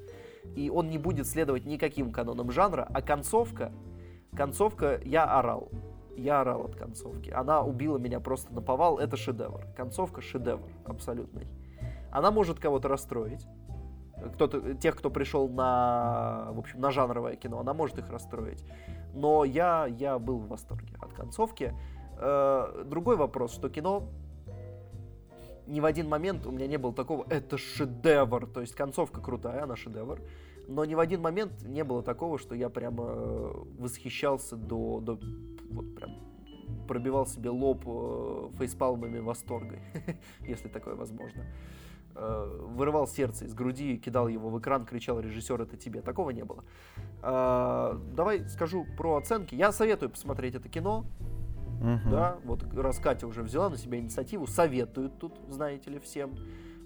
и 0.58 0.70
он 0.70 0.90
не 0.90 0.98
будет 0.98 1.26
следовать 1.26 1.66
никаким 1.66 2.12
канонам 2.12 2.52
жанра, 2.52 2.86
а 2.94 3.02
концовка, 3.02 3.72
концовка, 4.36 5.00
я 5.06 5.24
орал. 5.24 5.70
Я 6.18 6.42
орал 6.42 6.66
от 6.66 6.76
концовки. 6.76 7.30
Она 7.30 7.64
убила 7.64 7.98
меня 7.98 8.20
просто 8.20 8.54
на 8.54 8.62
повал. 8.62 9.00
Это 9.00 9.16
шедевр. 9.16 9.68
Концовка 9.78 10.20
шедевр 10.20 10.68
абсолютный. 10.86 11.48
Она 12.12 12.30
может 12.30 12.60
кого-то 12.60 12.90
расстроить 12.90 13.48
кто-то, 14.34 14.74
тех, 14.76 14.96
кто 14.96 15.10
пришел 15.10 15.50
на, 15.50 16.50
в 16.52 16.60
общем, 16.60 16.80
на 16.80 16.92
жанровое 16.92 17.36
кино, 17.36 17.60
она 17.60 17.74
может 17.74 17.98
их 17.98 18.10
расстроить. 18.10 18.64
Но 19.14 19.44
я, 19.44 19.88
я 19.88 20.20
был 20.20 20.40
в 20.40 20.48
восторге 20.48 20.96
от 21.02 21.14
концовки. 21.14 21.74
Э, 22.20 22.84
другой 22.86 23.18
вопрос, 23.18 23.54
что 23.54 23.70
кино 23.70 24.08
ни 25.68 25.80
в 25.80 25.86
один 25.86 26.10
момент 26.10 26.46
у 26.46 26.52
меня 26.52 26.68
не 26.68 26.78
было 26.78 26.94
такого, 26.94 27.26
это 27.30 27.58
шедевр, 27.58 28.48
то 28.48 28.62
есть 28.62 28.76
концовка 28.76 29.22
крутая, 29.22 29.64
она 29.64 29.76
шедевр, 29.76 30.20
но 30.68 30.84
ни 30.86 30.96
в 30.96 31.00
один 31.00 31.22
момент 31.22 31.64
не 31.64 31.84
было 31.84 32.04
такого, 32.04 32.38
что 32.38 32.56
я 32.56 32.70
прямо 32.70 33.04
восхищался 33.80 34.56
до, 34.56 35.00
до 35.00 35.20
вот 35.70 35.96
прям 35.96 36.12
пробивал 36.88 37.26
себе 37.26 37.50
лоб 37.50 37.84
э, 37.86 38.50
фейспалмами 38.58 39.20
восторга, 39.20 39.80
если 40.42 40.68
такое 40.68 40.96
возможно. 40.96 41.46
Э, 42.16 42.58
вырывал 42.76 43.08
сердце 43.08 43.46
из 43.46 43.54
груди, 43.54 43.98
кидал 43.98 44.28
его 44.28 44.50
в 44.50 44.60
экран, 44.60 44.86
кричал 44.86 45.20
режиссер, 45.20 45.62
это 45.62 45.78
тебе. 45.78 46.02
Такого 46.02 46.32
не 46.32 46.44
было. 46.44 46.64
Э, 47.22 47.98
давай 48.14 48.48
скажу 48.50 48.86
про 48.98 49.16
оценки. 49.18 49.56
Я 49.56 49.72
советую 49.72 50.10
посмотреть 50.10 50.56
это 50.56 50.68
кино. 50.70 51.06
Угу. 51.80 52.12
Да, 52.12 52.38
вот 52.44 52.64
раз 52.76 53.00
Катя 53.00 53.28
уже 53.28 53.42
взяла 53.42 53.70
на 53.70 53.78
себя 53.78 53.98
инициативу, 53.98 54.46
советуют 54.46 55.18
тут, 55.20 55.40
знаете 55.50 55.90
ли, 55.90 56.00
всем. 56.00 56.36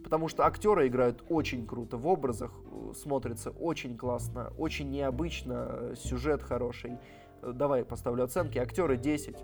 Потому 0.04 0.28
что 0.30 0.46
актеры 0.46 0.88
играют 0.88 1.24
очень 1.30 1.66
круто 1.66 1.98
в 1.98 2.08
образах, 2.08 2.52
э, 2.72 2.94
смотрится 2.96 3.50
очень 3.50 3.98
классно, 3.98 4.54
очень 4.58 4.92
необычно, 4.92 5.96
сюжет 5.96 6.44
хороший. 6.44 6.98
Давай 7.42 7.84
поставлю 7.84 8.24
оценки. 8.24 8.58
Актеры 8.58 8.98
10, 8.98 9.38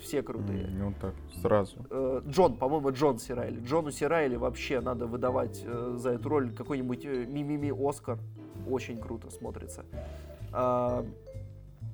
все 0.00 0.22
крутые. 0.22 0.64
Mm, 0.64 0.78
ну 0.78 0.94
так, 1.00 1.14
сразу. 1.40 1.86
Э, 1.90 2.22
Джон, 2.26 2.56
по-моему, 2.56 2.90
Джон 2.92 3.18
Сирайли. 3.18 3.60
Джону 3.60 3.90
Сирайли 3.90 4.36
вообще 4.36 4.80
надо 4.80 5.06
выдавать 5.06 5.62
э, 5.64 5.94
за 5.96 6.10
эту 6.10 6.28
роль 6.28 6.54
какой-нибудь 6.54 7.04
э, 7.04 7.26
мимими 7.26 7.72
Оскар. 7.88 8.18
Очень 8.68 8.98
круто 8.98 9.30
смотрится. 9.30 9.84
А, 10.52 11.04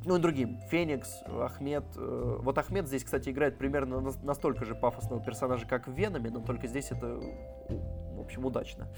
ну 0.04 0.16
и 0.16 0.18
другим. 0.18 0.58
Феникс, 0.70 1.22
Ахмед. 1.26 1.84
Вот 1.96 2.58
Ахмед 2.58 2.88
здесь, 2.88 3.04
кстати, 3.04 3.30
играет 3.30 3.58
примерно 3.58 4.00
настолько 4.22 4.64
же 4.64 4.74
пафосного 4.74 5.22
персонажа, 5.22 5.66
как 5.66 5.86
в 5.86 5.92
Веноме, 5.92 6.30
но 6.30 6.40
только 6.40 6.66
здесь 6.66 6.90
это, 6.90 7.20
в 7.68 8.20
общем, 8.20 8.44
удачно. 8.44 8.88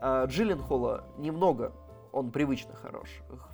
А, 0.00 0.26
Джилленхола 0.26 1.04
немного 1.18 1.72
он 2.12 2.30
привычно 2.30 2.74
хорош. 2.74 3.08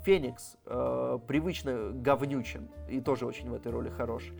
Феникс 0.04 0.56
э, 0.66 1.18
привычно 1.26 1.90
говнючен 1.92 2.68
и 2.88 3.00
тоже 3.00 3.24
очень 3.24 3.48
в 3.48 3.54
этой 3.54 3.70
роли 3.70 3.88
хорош. 3.88 4.32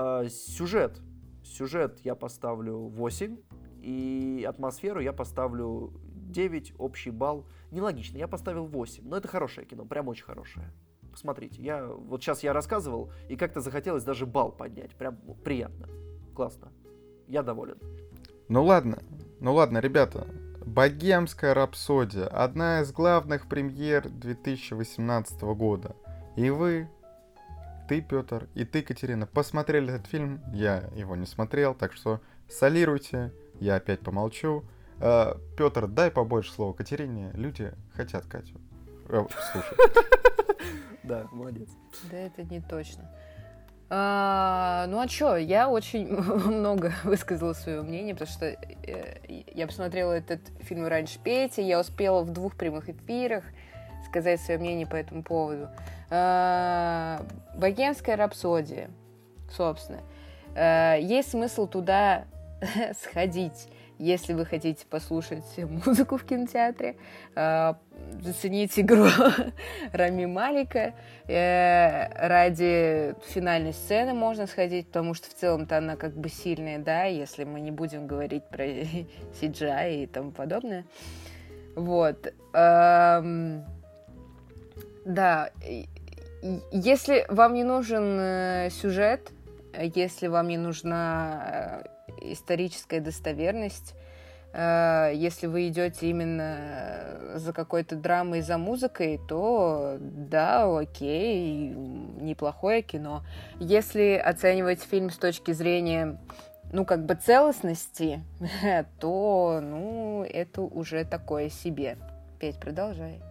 А, 0.00 0.28
сюжет. 0.28 1.00
Сюжет 1.42 1.98
я 2.04 2.14
поставлю 2.14 2.76
8, 2.86 3.36
и 3.82 4.46
атмосферу 4.48 5.00
я 5.00 5.12
поставлю 5.12 5.92
9, 6.28 6.74
общий 6.78 7.10
балл. 7.10 7.46
Нелогично, 7.72 8.16
я 8.16 8.28
поставил 8.28 8.66
8, 8.66 9.02
но 9.08 9.16
это 9.16 9.26
хорошее 9.26 9.66
кино, 9.66 9.84
прям 9.84 10.06
очень 10.06 10.24
хорошее. 10.24 10.70
Посмотрите, 11.10 11.60
я, 11.60 11.84
вот 11.84 12.22
сейчас 12.22 12.44
я 12.44 12.52
рассказывал, 12.52 13.10
и 13.28 13.34
как-то 13.34 13.60
захотелось 13.60 14.04
даже 14.04 14.24
балл 14.24 14.52
поднять, 14.52 14.94
прям 14.94 15.16
приятно, 15.42 15.88
классно, 16.36 16.70
я 17.26 17.42
доволен. 17.42 17.78
Ну 18.48 18.64
ладно, 18.64 19.02
ну 19.40 19.52
ладно, 19.52 19.78
ребята, 19.78 20.28
Богемская 20.64 21.54
рапсодия, 21.54 22.28
одна 22.28 22.82
из 22.82 22.92
главных 22.92 23.48
премьер 23.48 24.08
2018 24.08 25.42
года. 25.42 25.96
И 26.36 26.50
вы 26.50 26.88
ты, 27.88 28.02
Петр, 28.02 28.48
и 28.54 28.64
ты, 28.64 28.82
Катерина, 28.82 29.26
посмотрели 29.26 29.94
этот 29.94 30.06
фильм. 30.06 30.40
Я 30.52 30.90
его 30.94 31.16
не 31.16 31.26
смотрел, 31.26 31.74
так 31.74 31.94
что 31.94 32.20
солируйте, 32.48 33.32
я 33.60 33.76
опять 33.76 34.00
помолчу. 34.00 34.64
Э, 35.00 35.34
Петр, 35.56 35.86
дай 35.86 36.10
побольше 36.10 36.52
слова 36.52 36.74
Катерине. 36.74 37.30
Люди 37.32 37.72
хотят 37.94 38.26
Катю. 38.26 38.60
Э, 39.08 39.24
слушай. 39.52 39.76
Да, 41.04 41.26
молодец. 41.32 41.70
Да, 42.10 42.18
это 42.18 42.42
не 42.42 42.60
точно. 42.60 43.10
А, 43.88 44.84
ну 44.88 45.00
а 45.00 45.08
чё, 45.08 45.36
я 45.36 45.70
очень 45.70 46.06
много 46.06 46.92
высказала 47.04 47.54
свое 47.54 47.80
мнение, 47.80 48.14
потому 48.14 48.30
что 48.30 48.44
э, 48.46 49.16
я 49.26 49.66
посмотрела 49.66 50.12
этот 50.12 50.40
фильм 50.60 50.86
раньше 50.86 51.18
Пети, 51.18 51.62
я 51.62 51.80
успела 51.80 52.22
в 52.22 52.30
двух 52.30 52.56
прямых 52.56 52.90
эфирах 52.90 53.44
сказать 54.06 54.40
свое 54.40 54.58
мнение 54.58 54.86
по 54.86 54.96
этому 54.96 55.22
поводу. 55.22 55.68
Э, 56.10 57.18
Богемская 57.54 58.16
рапсодия, 58.16 58.90
собственно. 59.50 60.00
Э, 60.54 60.96
есть 61.00 61.30
смысл 61.30 61.66
туда 61.66 62.24
сходить, 63.02 63.68
если 63.98 64.32
вы 64.32 64.46
хотите 64.46 64.86
послушать 64.86 65.44
музыку 65.58 66.16
в 66.16 66.24
кинотеатре, 66.24 66.96
э, 67.34 67.74
заценить 68.20 68.78
игру 68.78 69.06
Рами 69.92 70.24
Малика. 70.26 70.94
Ради 71.26 73.14
финальной 73.28 73.72
сцены 73.74 74.14
можно 74.14 74.46
сходить, 74.46 74.86
потому 74.86 75.14
что 75.14 75.28
в 75.28 75.34
целом-то 75.34 75.76
она 75.76 75.96
как 75.96 76.16
бы 76.16 76.28
сильная, 76.28 76.78
да, 76.78 77.04
если 77.04 77.44
мы 77.44 77.60
не 77.60 77.70
будем 77.70 78.06
говорить 78.06 78.44
про 78.48 78.64
CGI 79.40 80.04
и 80.04 80.06
тому 80.06 80.30
подобное. 80.30 80.84
Вот. 81.74 82.32
Эм, 82.54 83.64
да, 85.08 85.50
если 86.70 87.24
вам 87.28 87.54
не 87.54 87.64
нужен 87.64 88.18
э, 88.20 88.68
сюжет, 88.70 89.32
если 89.74 90.26
вам 90.26 90.48
не 90.48 90.58
нужна 90.58 91.82
э, 92.06 92.32
историческая 92.32 93.00
достоверность, 93.00 93.94
э, 94.52 95.12
если 95.14 95.46
вы 95.46 95.68
идете 95.68 96.10
именно 96.10 96.58
за 97.36 97.54
какой-то 97.54 97.96
драмой, 97.96 98.42
за 98.42 98.58
музыкой, 98.58 99.18
то 99.26 99.96
да, 99.98 100.78
окей, 100.78 101.70
неплохое 101.70 102.82
кино. 102.82 103.24
Если 103.58 104.12
оценивать 104.12 104.82
фильм 104.82 105.08
с 105.08 105.16
точки 105.16 105.52
зрения 105.52 106.18
ну, 106.70 106.84
как 106.84 107.06
бы 107.06 107.14
целостности, 107.14 108.22
то, 109.00 109.60
ну, 109.62 110.22
это 110.22 110.60
уже 110.60 111.06
такое 111.06 111.48
себе. 111.48 111.96
Петь, 112.38 112.60
продолжай. 112.60 113.22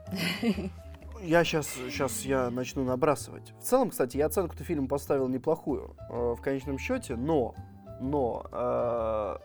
Я 1.21 1.43
сейчас, 1.43 1.67
сейчас 1.67 2.21
я 2.21 2.49
начну 2.49 2.83
набрасывать. 2.83 3.53
В 3.59 3.63
целом, 3.63 3.89
кстати, 3.89 4.17
я 4.17 4.27
оценку-то 4.27 4.63
фильму 4.63 4.87
поставил 4.87 5.27
неплохую 5.27 5.95
э, 6.09 6.35
в 6.37 6.41
конечном 6.41 6.77
счете, 6.77 7.15
но, 7.15 7.55
но 7.99 8.45
э, 8.51 9.37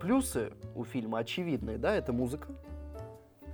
плюсы 0.00 0.52
у 0.74 0.84
фильма 0.84 1.18
очевидные, 1.18 1.78
да, 1.78 1.94
это 1.94 2.12
музыка. 2.12 2.48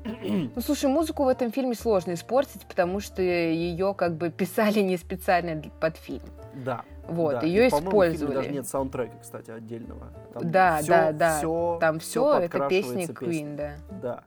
Ну, 0.05 0.60
слушай, 0.64 0.89
музыку 0.89 1.24
в 1.24 1.28
этом 1.28 1.52
фильме 1.52 1.74
сложно 1.74 2.14
испортить, 2.14 2.64
потому 2.66 3.01
что 3.01 3.20
ее 3.20 3.94
как 3.94 4.16
бы 4.16 4.30
писали 4.30 4.80
не 4.80 4.97
специально 4.97 5.60
под 5.80 5.97
фильм. 5.97 6.22
Да. 6.55 6.82
Вот, 7.09 7.40
Да, 7.40 7.47
ее 7.47 7.64
и, 7.64 7.68
использовали. 7.68 8.35
даже 8.36 8.51
нет 8.51 8.66
саундтрека, 8.66 9.16
кстати, 9.20 9.51
отдельного. 9.51 10.09
Там 10.32 10.51
Да, 10.51 10.78
всё- 10.78 10.89
да, 10.89 11.12
да. 11.12 11.39
всё- 11.39 11.78
Там 11.80 11.98
всё 11.98 12.35
все 12.36 12.44
это 12.44 12.68
песни 12.68 13.09
Queen, 13.09 13.56
да. 13.56 13.72
Да. 14.02 14.24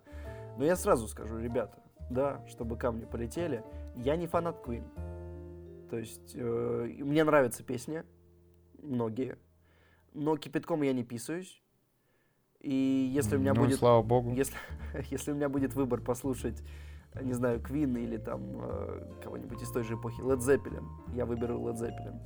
Но 0.57 0.65
я 0.65 0.75
сразу 0.75 1.07
скажу, 1.07 1.37
ребята, 1.39 1.73
да, 2.13 2.41
чтобы 2.47 2.77
камни 2.77 3.05
полетели, 3.05 3.63
я 3.95 4.15
не 4.15 4.27
фанат 4.27 4.57
Queen. 4.65 4.83
То 5.89 5.97
есть 5.97 6.33
э, 6.35 6.93
мне 6.99 7.23
нравятся 7.23 7.63
песни, 7.63 8.03
многие, 8.81 9.37
но 10.13 10.37
кипятком 10.37 10.81
я 10.83 10.93
не 10.93 11.03
писаюсь. 11.03 11.61
И 12.59 13.11
если 13.13 13.37
у 13.37 13.39
меня 13.39 13.53
Ну, 13.53 13.61
будет... 13.63 13.79
слава 13.79 14.01
богу. 14.03 14.31
Если, 14.31 14.55
если 15.09 15.31
у 15.31 15.35
меня 15.35 15.49
будет 15.49 15.73
выбор 15.73 15.99
послушать, 16.01 16.63
не 17.19 17.33
знаю, 17.33 17.59
Квин 17.59 17.97
или 17.97 18.17
там 18.17 18.41
э, 18.61 19.01
кого-нибудь 19.23 19.61
из 19.61 19.69
той 19.69 19.83
же 19.83 19.95
эпохи, 19.95 20.21
Led 20.21 20.37
Zeppelin, 20.37 20.85
я 21.13 21.25
выберу 21.25 21.59
Led 21.59 21.75
Zeppelin. 21.75 22.19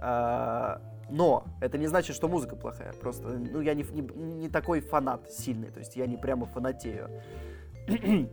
А, 0.00 0.82
но 1.10 1.46
это 1.60 1.78
не 1.78 1.86
значит, 1.86 2.14
что 2.14 2.28
музыка 2.28 2.56
плохая. 2.56 2.92
Просто, 2.92 3.28
ну, 3.28 3.60
я 3.60 3.74
не, 3.74 3.84
не, 3.84 4.02
не 4.02 4.48
такой 4.48 4.80
фанат 4.80 5.30
сильный, 5.30 5.70
то 5.70 5.78
есть 5.78 5.96
я 5.96 6.06
не 6.06 6.16
прямо 6.16 6.46
фанатею. 6.46 7.08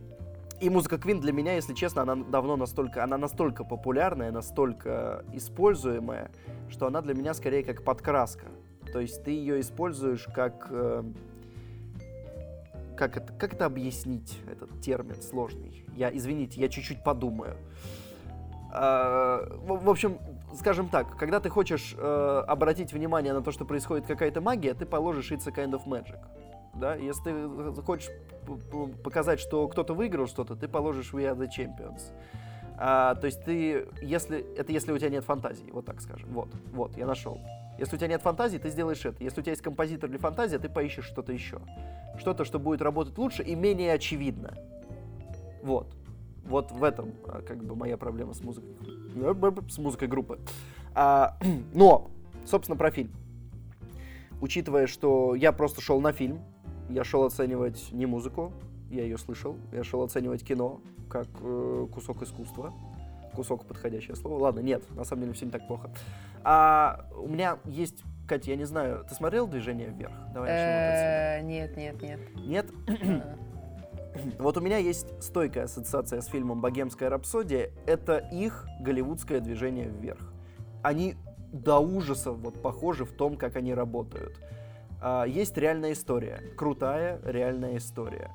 И 0.64 0.70
музыка 0.70 0.96
Квин 0.96 1.20
для 1.20 1.30
меня, 1.30 1.56
если 1.56 1.74
честно, 1.74 2.00
она 2.00 2.14
давно 2.16 2.56
настолько, 2.56 3.04
она 3.04 3.18
настолько 3.18 3.64
популярная, 3.64 4.30
настолько 4.30 5.22
используемая, 5.34 6.30
что 6.70 6.86
она 6.86 7.02
для 7.02 7.12
меня 7.12 7.34
скорее 7.34 7.62
как 7.62 7.84
подкраска. 7.84 8.46
То 8.90 8.98
есть 8.98 9.22
ты 9.24 9.32
ее 9.32 9.60
используешь 9.60 10.26
как 10.34 10.68
э, 10.70 11.04
как 12.96 13.18
это, 13.18 13.34
как 13.34 13.52
это 13.52 13.66
объяснить, 13.66 14.40
этот 14.50 14.80
термин 14.80 15.20
сложный? 15.20 15.84
Я, 15.94 16.08
извините, 16.10 16.62
я 16.62 16.70
чуть-чуть 16.70 17.04
подумаю. 17.04 17.58
А, 18.72 19.46
в, 19.66 19.90
общем, 19.90 20.16
скажем 20.58 20.88
так, 20.88 21.18
когда 21.18 21.40
ты 21.40 21.50
хочешь 21.50 21.94
э, 21.94 22.44
обратить 22.48 22.90
внимание 22.94 23.34
на 23.34 23.42
то, 23.42 23.52
что 23.52 23.66
происходит 23.66 24.06
какая-то 24.06 24.40
магия, 24.40 24.72
ты 24.72 24.86
положишь 24.86 25.30
It's 25.30 25.46
a 25.46 25.52
kind 25.52 25.72
of 25.72 25.84
magic. 25.84 26.20
Да? 26.76 26.94
Если 26.94 27.22
ты 27.22 27.82
хочешь 27.82 28.10
показать, 29.02 29.40
что 29.40 29.66
кто-то 29.68 29.94
выиграл 29.94 30.26
что-то, 30.26 30.56
ты 30.56 30.68
положишь 30.68 31.12
We 31.12 31.22
are 31.24 31.36
the 31.36 31.48
champions. 31.48 32.12
А, 32.76 33.14
то 33.14 33.26
есть 33.26 33.44
ты, 33.44 33.86
если, 34.02 34.44
это 34.56 34.72
если 34.72 34.92
у 34.92 34.98
тебя 34.98 35.10
нет 35.10 35.24
фантазии, 35.24 35.70
вот 35.70 35.86
так 35.86 36.00
скажем. 36.00 36.28
Вот, 36.32 36.48
вот, 36.72 36.96
я 36.96 37.06
нашел. 37.06 37.40
Если 37.78 37.96
у 37.96 37.98
тебя 37.98 38.08
нет 38.08 38.22
фантазии, 38.22 38.58
ты 38.58 38.68
сделаешь 38.68 39.04
это. 39.04 39.22
Если 39.22 39.40
у 39.40 39.42
тебя 39.42 39.52
есть 39.52 39.62
композитор 39.62 40.10
или 40.10 40.16
фантазия, 40.16 40.58
ты 40.58 40.68
поищешь 40.68 41.04
что-то 41.04 41.32
еще. 41.32 41.60
Что-то, 42.18 42.44
что 42.44 42.58
будет 42.58 42.82
работать 42.82 43.16
лучше 43.16 43.42
и 43.42 43.54
менее 43.54 43.92
очевидно. 43.92 44.54
Вот. 45.62 45.94
Вот 46.44 46.72
в 46.72 46.82
этом 46.84 47.12
а, 47.26 47.42
как 47.42 47.64
бы 47.64 47.74
моя 47.74 47.96
проблема 47.96 48.34
с 48.34 48.42
музыкой. 48.42 48.76
С 49.68 49.78
музыкой 49.78 50.08
группы. 50.08 50.40
А, 50.94 51.38
но, 51.74 52.10
собственно, 52.44 52.76
про 52.76 52.90
фильм. 52.90 53.12
Учитывая, 54.40 54.86
что 54.86 55.34
я 55.34 55.52
просто 55.52 55.80
шел 55.80 56.00
на 56.00 56.12
фильм, 56.12 56.40
я 56.88 57.04
шел 57.04 57.24
оценивать 57.24 57.92
не 57.92 58.06
музыку, 58.06 58.52
я 58.90 59.02
ее 59.02 59.18
слышал, 59.18 59.56
я 59.72 59.84
шел 59.84 60.02
оценивать 60.02 60.44
кино 60.44 60.80
как 61.08 61.26
э, 61.40 61.86
кусок 61.92 62.22
искусства. 62.22 62.72
Кусок 63.34 63.66
подходящее 63.66 64.14
слово. 64.14 64.38
Ладно, 64.40 64.60
нет, 64.60 64.82
на 64.94 65.04
самом 65.04 65.22
деле 65.22 65.34
все 65.34 65.46
не 65.46 65.50
так 65.50 65.66
плохо. 65.66 65.90
А 66.44 67.06
у 67.16 67.28
меня 67.28 67.58
есть, 67.64 68.04
Катя, 68.28 68.50
я 68.50 68.56
не 68.56 68.64
знаю, 68.64 69.04
ты 69.08 69.14
смотрел 69.14 69.48
«Движение 69.48 69.88
вверх»? 69.88 70.12
Давай 70.32 70.50
начнем 70.50 70.68
Э, 70.68 71.40
Нет, 71.42 71.76
нет, 71.76 72.02
нет. 72.02 72.20
Нет? 72.36 72.66
А. 72.86 73.36
Вот 74.38 74.56
у 74.56 74.60
меня 74.60 74.76
есть 74.78 75.06
стойкая 75.20 75.64
ассоциация 75.64 76.20
с 76.20 76.26
фильмом 76.26 76.60
«Богемская 76.60 77.10
рапсодия». 77.10 77.70
Это 77.86 78.18
их 78.18 78.66
голливудское 78.80 79.40
движение 79.40 79.88
вверх. 79.88 80.32
Они 80.82 81.16
до 81.52 81.78
ужаса 81.78 82.30
вот 82.30 82.62
похожи 82.62 83.04
в 83.04 83.12
том, 83.12 83.36
как 83.36 83.56
они 83.56 83.74
работают. 83.74 84.40
А, 85.06 85.24
есть 85.24 85.58
реальная 85.58 85.92
история. 85.92 86.40
Крутая 86.56 87.20
реальная 87.24 87.76
история. 87.76 88.30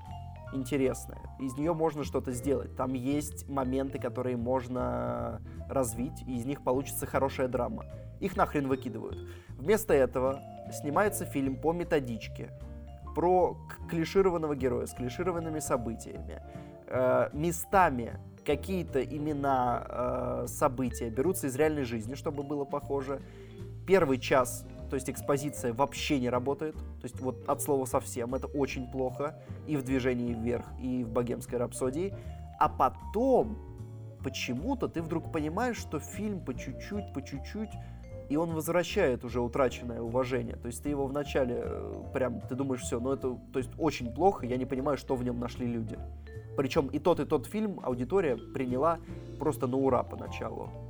Интересная. 0.53 1.21
Из 1.39 1.57
нее 1.57 1.73
можно 1.73 2.03
что-то 2.03 2.31
сделать. 2.31 2.75
Там 2.75 2.93
есть 2.93 3.49
моменты, 3.49 3.97
которые 3.97 4.37
можно 4.37 5.41
развить, 5.67 6.21
и 6.27 6.35
из 6.37 6.45
них 6.45 6.63
получится 6.63 7.07
хорошая 7.07 7.47
драма. 7.47 7.85
Их 8.19 8.37
нахрен 8.37 8.67
выкидывают. 8.67 9.17
Вместо 9.57 9.95
этого 9.95 10.41
снимается 10.71 11.25
фильм 11.25 11.55
по 11.55 11.73
методичке 11.73 12.51
про 13.15 13.57
клишированного 13.89 14.55
героя 14.55 14.85
с 14.85 14.93
клишированными 14.93 15.59
событиями. 15.59 16.39
Э, 16.85 17.29
местами 17.33 18.19
какие-то 18.45 19.03
имена 19.03 19.85
э, 19.87 20.45
события 20.47 21.09
берутся 21.09 21.47
из 21.47 21.55
реальной 21.55 21.83
жизни, 21.83 22.13
чтобы 22.13 22.43
было 22.43 22.65
похоже. 22.65 23.21
Первый 23.87 24.19
час, 24.19 24.67
то 24.89 24.95
есть 24.95 25.09
экспозиция 25.09 25.73
вообще 25.73 26.19
не 26.19 26.29
работает. 26.29 26.75
То 26.75 27.03
есть 27.03 27.19
вот 27.21 27.47
от 27.47 27.61
слова 27.61 27.85
совсем. 27.85 28.35
Это 28.35 28.47
очень 28.47 28.89
плохо. 28.91 29.41
И 29.67 29.77
в 29.77 29.83
«Движении 29.83 30.33
вверх», 30.33 30.65
и 30.81 31.03
в 31.03 31.09
«Богемской 31.09 31.59
рапсодии». 31.59 32.13
А 32.59 32.67
потом 32.67 33.57
почему-то 34.23 34.87
ты 34.87 35.01
вдруг 35.01 35.31
понимаешь, 35.31 35.77
что 35.77 35.99
фильм 35.99 36.43
по 36.43 36.53
чуть-чуть, 36.53 37.13
по 37.13 37.21
чуть-чуть 37.21 37.71
и 38.29 38.35
он 38.35 38.51
возвращает 38.51 39.25
уже 39.25 39.41
утраченное 39.41 40.01
уважение. 40.01 40.55
То 40.55 40.67
есть 40.67 40.83
ты 40.83 40.89
его 40.89 41.07
вначале 41.07 41.61
э, 41.63 42.03
прям, 42.13 42.39
ты 42.41 42.53
думаешь, 42.53 42.81
все, 42.81 42.99
ну 42.99 43.11
это, 43.11 43.35
то 43.51 43.57
есть 43.57 43.71
очень 43.77 44.13
плохо, 44.13 44.45
я 44.45 44.57
не 44.57 44.65
понимаю, 44.65 44.97
что 44.97 45.15
в 45.15 45.23
нем 45.23 45.39
нашли 45.39 45.65
люди. 45.65 45.97
Причем 46.55 46.87
и 46.87 46.99
тот, 46.99 47.19
и 47.19 47.25
тот 47.25 47.47
фильм 47.47 47.79
аудитория 47.81 48.35
приняла 48.35 48.99
просто 49.39 49.65
на 49.65 49.77
ура 49.77 50.03
поначалу. 50.03 50.88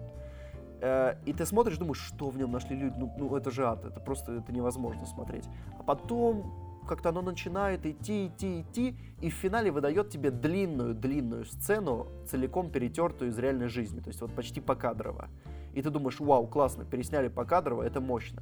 Э, 0.81 1.15
И 1.25 1.33
ты 1.33 1.45
смотришь, 1.45 1.77
думаешь, 1.77 2.01
что 2.01 2.29
в 2.29 2.37
нем 2.37 2.51
нашли 2.51 2.75
люди, 2.75 2.95
ну, 2.97 3.13
ну 3.17 3.35
это 3.35 3.51
же 3.51 3.65
ад, 3.65 3.85
это 3.85 3.99
просто 3.99 4.33
это 4.33 4.51
невозможно 4.51 5.05
смотреть. 5.05 5.45
А 5.77 5.83
потом 5.83 6.69
как-то 6.87 7.09
оно 7.09 7.21
начинает 7.21 7.85
идти, 7.85 8.27
идти, 8.27 8.61
идти, 8.61 8.95
и 9.21 9.29
в 9.29 9.33
финале 9.33 9.71
выдает 9.71 10.09
тебе 10.09 10.31
длинную-длинную 10.31 11.45
сцену, 11.45 12.07
целиком 12.25 12.71
перетертую 12.71 13.29
из 13.29 13.37
реальной 13.37 13.67
жизни, 13.67 13.99
то 13.99 14.07
есть 14.07 14.21
вот 14.21 14.33
почти 14.33 14.59
покадрово. 14.59 15.29
И 15.75 15.81
ты 15.81 15.91
думаешь, 15.91 16.19
вау, 16.19 16.47
классно, 16.47 16.85
пересняли 16.85 17.27
покадрово, 17.27 17.83
это 17.83 18.01
мощно. 18.01 18.41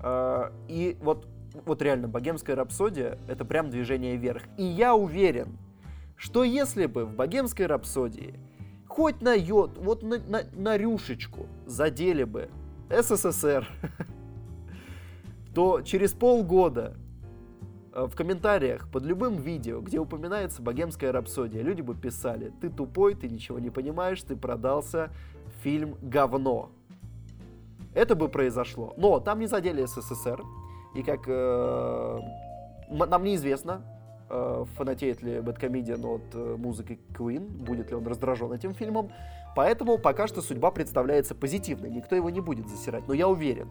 Э, 0.00 0.52
И 0.68 0.96
вот, 1.00 1.26
вот 1.66 1.82
реально, 1.82 2.06
богемская 2.06 2.54
рапсодия— 2.54 3.18
это 3.28 3.44
прям 3.44 3.70
движение 3.70 4.16
вверх. 4.16 4.42
И 4.56 4.62
я 4.64 4.94
уверен, 4.94 5.58
что 6.16 6.44
если 6.44 6.86
бы 6.86 7.04
в 7.04 7.14
богемской 7.14 7.66
рапсодии 7.66 8.34
хоть 9.00 9.22
на 9.22 9.32
йод, 9.32 9.78
вот 9.78 10.02
на, 10.02 10.18
на, 10.18 10.42
на 10.52 10.76
рюшечку 10.76 11.46
задели 11.64 12.24
бы 12.24 12.50
СССР, 12.90 13.66
то 15.54 15.80
через 15.80 16.12
полгода 16.12 16.98
э, 17.94 18.04
в 18.04 18.14
комментариях 18.14 18.90
под 18.90 19.06
любым 19.06 19.36
видео, 19.36 19.80
где 19.80 19.98
упоминается 19.98 20.60
богемская 20.60 21.12
рапсодия, 21.12 21.62
люди 21.62 21.80
бы 21.80 21.94
писали, 21.94 22.52
ты 22.60 22.68
тупой, 22.68 23.14
ты 23.14 23.30
ничего 23.30 23.58
не 23.58 23.70
понимаешь, 23.70 24.20
ты 24.20 24.36
продался, 24.36 25.08
фильм 25.62 25.96
говно. 26.02 26.68
Это 27.94 28.14
бы 28.14 28.28
произошло. 28.28 28.92
Но 28.98 29.18
там 29.18 29.38
не 29.38 29.46
задели 29.46 29.82
СССР. 29.86 30.42
И 30.94 31.02
как 31.02 31.20
э, 31.26 32.18
нам 32.90 33.24
неизвестно, 33.24 33.82
фанатеет 34.76 35.22
ли 35.22 35.40
Бэткомедиан 35.40 36.04
от 36.04 36.22
э, 36.34 36.56
музыки 36.56 36.98
Queen, 37.12 37.46
будет 37.46 37.90
ли 37.90 37.96
он 37.96 38.06
раздражен 38.06 38.52
этим 38.52 38.74
фильмом. 38.74 39.10
Поэтому 39.56 39.98
пока 39.98 40.26
что 40.26 40.42
судьба 40.42 40.70
представляется 40.70 41.34
позитивной. 41.34 41.90
Никто 41.90 42.14
его 42.14 42.30
не 42.30 42.40
будет 42.40 42.68
засирать. 42.68 43.08
Но 43.08 43.14
я 43.14 43.28
уверен, 43.28 43.68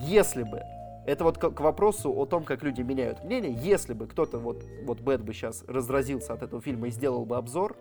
если 0.00 0.42
бы 0.42 0.62
это 1.06 1.24
вот 1.24 1.38
к, 1.38 1.60
вопросу 1.60 2.10
о 2.10 2.26
том, 2.26 2.44
как 2.44 2.62
люди 2.62 2.80
меняют 2.80 3.24
мнение. 3.24 3.52
Если 3.52 3.92
бы 3.92 4.06
кто-то, 4.06 4.38
вот, 4.38 4.64
вот 4.84 5.00
Бэт 5.00 5.22
бы 5.22 5.32
сейчас 5.32 5.64
разразился 5.68 6.32
от 6.32 6.42
этого 6.42 6.62
фильма 6.62 6.88
и 6.88 6.90
сделал 6.90 7.24
бы 7.24 7.36
обзор, 7.36 7.76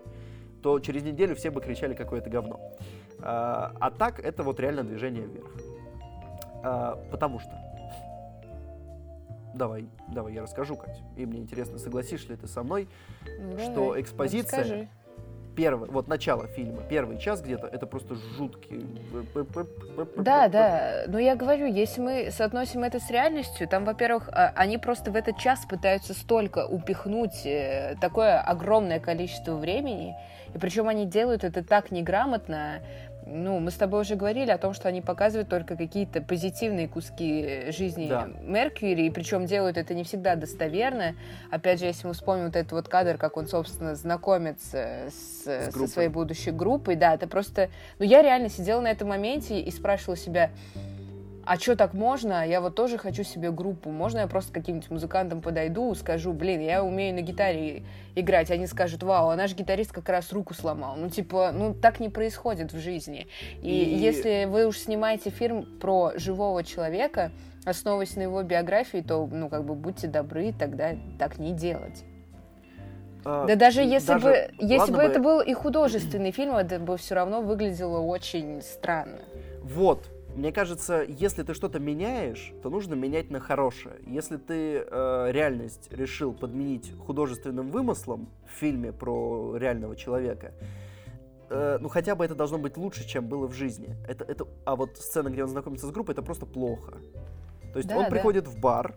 то 0.61 0.79
через 0.79 1.03
неделю 1.03 1.35
все 1.35 1.49
бы 1.49 1.61
кричали, 1.61 1.93
какое 1.93 2.19
это 2.19 2.29
говно. 2.29 2.59
А, 3.19 3.73
а 3.79 3.91
так, 3.91 4.19
это 4.19 4.43
вот 4.43 4.59
реально 4.59 4.83
движение 4.83 5.25
вверх. 5.25 5.51
А, 6.63 6.97
потому 7.11 7.39
что... 7.39 7.51
Давай, 9.53 9.87
давай 10.07 10.33
я 10.33 10.41
расскажу, 10.41 10.75
Кать. 10.75 10.99
И 11.15 11.25
мне 11.25 11.39
интересно, 11.39 11.77
согласишься 11.77 12.29
ли 12.29 12.35
ты 12.35 12.47
со 12.47 12.63
мной, 12.63 12.87
Ну, 13.39 13.59
что 13.59 13.73
давай, 13.75 14.01
экспозиция, 14.01 14.59
расскажи. 14.61 14.87
первый, 15.55 15.89
вот 15.89 16.07
начало 16.07 16.47
фильма, 16.47 16.81
первый 16.89 17.19
час 17.19 17.41
где-то, 17.41 17.67
это 17.67 17.85
просто 17.85 18.15
жуткий... 18.15 18.85
Да, 20.17 20.47
да. 20.47 21.03
Но 21.07 21.19
я 21.19 21.35
говорю, 21.35 21.67
если 21.67 22.01
мы 22.01 22.31
соотносим 22.31 22.83
это 22.83 22.99
с 22.99 23.11
реальностью, 23.11 23.67
там, 23.67 23.85
во-первых, 23.85 24.29
а, 24.29 24.51
они 24.55 24.79
просто 24.79 25.11
в 25.11 25.15
этот 25.15 25.37
час 25.37 25.65
пытаются 25.69 26.13
столько 26.15 26.65
упихнуть 26.65 27.45
э, 27.45 27.95
такое 28.01 28.39
огромное 28.41 28.99
количество 28.99 29.55
времени, 29.55 30.15
и 30.55 30.57
причем 30.57 30.87
они 30.87 31.05
делают 31.05 31.43
это 31.43 31.63
так 31.63 31.91
неграмотно. 31.91 32.81
Ну, 33.25 33.59
мы 33.59 33.71
с 33.71 33.75
тобой 33.75 34.01
уже 34.01 34.15
говорили 34.15 34.51
о 34.51 34.57
том, 34.57 34.73
что 34.73 34.87
они 34.87 35.01
показывают 35.01 35.49
только 35.49 35.75
какие-то 35.75 36.21
позитивные 36.21 36.87
куски 36.87 37.71
жизни 37.71 38.07
Да. 38.07 38.27
Меркьюри, 38.41 39.05
и 39.05 39.09
причем 39.09 39.45
делают 39.45 39.77
это 39.77 39.93
не 39.93 40.03
всегда 40.03 40.35
достоверно. 40.35 41.15
Опять 41.49 41.79
же, 41.79 41.85
если 41.85 42.07
мы 42.07 42.13
вспомним 42.13 42.45
вот 42.45 42.55
этот 42.55 42.71
вот 42.71 42.87
кадр, 42.87 43.17
как 43.17 43.37
он, 43.37 43.47
собственно, 43.47 43.95
знакомится 43.95 45.09
с, 45.09 45.43
со 45.43 45.71
группой. 45.71 45.87
своей 45.87 46.09
будущей 46.09 46.51
группой, 46.51 46.95
да, 46.95 47.13
это 47.13 47.27
просто... 47.27 47.69
Ну, 47.99 48.05
я 48.05 48.21
реально 48.21 48.49
сидела 48.49 48.81
на 48.81 48.87
этом 48.87 49.09
моменте 49.09 49.59
и 49.59 49.71
спрашивала 49.71 50.17
себя, 50.17 50.49
а 51.45 51.57
что 51.57 51.75
так 51.75 51.93
можно? 51.93 52.47
Я 52.47 52.61
вот 52.61 52.75
тоже 52.75 52.97
хочу 52.97 53.23
себе 53.23 53.51
группу. 53.51 53.89
Можно 53.89 54.19
я 54.19 54.27
просто 54.27 54.53
каким-нибудь 54.53 54.89
музыкантам 54.89 55.41
подойду, 55.41 55.93
скажу, 55.95 56.33
блин, 56.33 56.61
я 56.61 56.83
умею 56.83 57.13
на 57.15 57.21
гитаре 57.21 57.83
играть. 58.15 58.51
Они 58.51 58.67
скажут, 58.67 59.03
вау, 59.03 59.29
а 59.29 59.35
наш 59.35 59.53
гитарист 59.55 59.91
как 59.91 60.09
раз 60.09 60.31
руку 60.31 60.53
сломал. 60.53 60.95
Ну, 60.95 61.09
типа, 61.09 61.51
ну, 61.53 61.73
так 61.73 61.99
не 61.99 62.09
происходит 62.09 62.71
в 62.73 62.79
жизни. 62.79 63.27
И, 63.61 63.69
И- 63.83 63.95
если 63.97 64.45
вы 64.45 64.65
уж 64.65 64.77
снимаете 64.79 65.29
фильм 65.29 65.65
про 65.79 66.13
живого 66.15 66.63
человека, 66.63 67.31
основываясь 67.65 68.15
на 68.15 68.21
его 68.23 68.41
биографии, 68.43 68.99
то, 69.01 69.25
ну, 69.31 69.49
как 69.49 69.63
бы, 69.65 69.75
будьте 69.75 70.07
добры, 70.07 70.53
тогда 70.57 70.91
так 71.19 71.39
не 71.39 71.51
делать. 71.53 72.03
А, 73.25 73.45
Да 73.47 73.55
даже 73.55 73.81
если 73.81 74.07
даже- 74.07 74.25
бы, 74.25 74.49
если 74.59 74.77
ладно 74.79 74.97
бы 74.97 75.03
это 75.03 75.19
был 75.21 75.39
и 75.39 75.53
художественный 75.53 76.31
фильм, 76.31 76.55
это 76.55 76.77
бы 76.79 76.97
все 76.97 77.15
равно 77.15 77.41
выглядело 77.41 77.99
очень 77.99 78.61
странно. 78.61 79.19
Вот. 79.61 80.09
Мне 80.35 80.51
кажется, 80.51 81.05
если 81.07 81.43
ты 81.43 81.53
что-то 81.53 81.79
меняешь, 81.79 82.53
то 82.63 82.69
нужно 82.69 82.95
менять 82.95 83.29
на 83.29 83.39
хорошее. 83.39 83.95
Если 84.07 84.37
ты 84.37 84.77
э, 84.79 85.27
реальность 85.31 85.91
решил 85.91 86.33
подменить 86.33 86.91
художественным 86.97 87.69
вымыслом 87.69 88.29
в 88.47 88.51
фильме 88.59 88.91
про 88.91 89.55
реального 89.57 89.95
человека, 89.95 90.53
э, 91.49 91.77
ну 91.79 91.87
хотя 91.87 92.15
бы 92.15 92.25
это 92.25 92.33
должно 92.33 92.57
быть 92.57 92.77
лучше, 92.77 93.07
чем 93.07 93.27
было 93.27 93.47
в 93.47 93.53
жизни. 93.53 93.95
Это, 94.07 94.25
это, 94.25 94.47
а 94.65 94.75
вот 94.75 94.97
сцена, 94.97 95.29
где 95.29 95.43
он 95.43 95.49
знакомится 95.49 95.85
с 95.85 95.91
группой, 95.91 96.13
это 96.13 96.23
просто 96.23 96.47
плохо. 96.47 96.93
То 97.71 97.77
есть 97.77 97.89
Да, 97.89 97.97
он 97.97 98.05
да. 98.05 98.09
приходит 98.09 98.47
в 98.47 98.59
бар, 98.59 98.95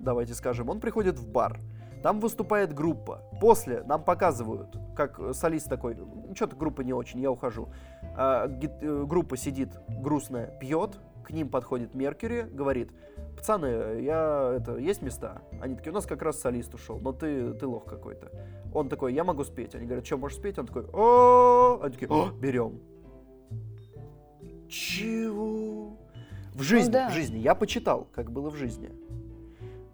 давайте 0.00 0.32
скажем, 0.32 0.70
он 0.70 0.80
приходит 0.80 1.18
в 1.18 1.28
бар, 1.30 1.60
там 2.02 2.20
выступает 2.20 2.72
группа. 2.74 3.22
После 3.40 3.82
нам 3.82 4.02
показывают, 4.02 4.76
как 4.96 5.18
э, 5.18 5.32
солист 5.32 5.68
такой, 5.68 5.96
что-то 6.34 6.56
группа 6.56 6.82
не 6.82 6.92
очень, 6.92 7.20
я 7.20 7.30
ухожу. 7.30 7.68
А, 8.16 8.46
гит- 8.48 8.82
э, 8.82 9.04
группа 9.06 9.36
сидит 9.36 9.70
грустная, 9.88 10.46
пьет, 10.58 10.98
к 11.24 11.30
ним 11.30 11.48
подходит 11.48 11.94
Меркьюри, 11.94 12.42
говорит, 12.42 12.90
пацаны, 13.36 14.00
я, 14.00 14.54
это, 14.56 14.76
есть 14.76 15.02
места? 15.02 15.42
Они 15.60 15.76
такие, 15.76 15.90
у 15.92 15.94
нас 15.94 16.06
как 16.06 16.22
раз 16.22 16.40
солист 16.40 16.74
ушел, 16.74 16.98
но 16.98 17.12
ты, 17.12 17.52
ты 17.52 17.66
лох 17.66 17.84
какой-то. 17.84 18.30
Он 18.72 18.88
такой, 18.88 19.14
я 19.14 19.24
могу 19.24 19.44
спеть. 19.44 19.74
Они 19.74 19.84
говорят, 19.84 20.06
что 20.06 20.16
можешь 20.16 20.38
спеть? 20.38 20.58
Он 20.58 20.66
такой, 20.66 20.86
о 20.92 21.80
Они 21.82 21.92
такие, 21.92 22.10
«О, 22.10 22.30
берем. 22.30 22.80
Чего? 24.68 25.96
В 26.54 26.62
жизни, 26.62 26.90
да. 26.92 27.08
в 27.08 27.12
жизни. 27.12 27.38
Я 27.38 27.54
почитал, 27.54 28.08
как 28.12 28.30
было 28.30 28.50
в 28.50 28.56
жизни. 28.56 28.90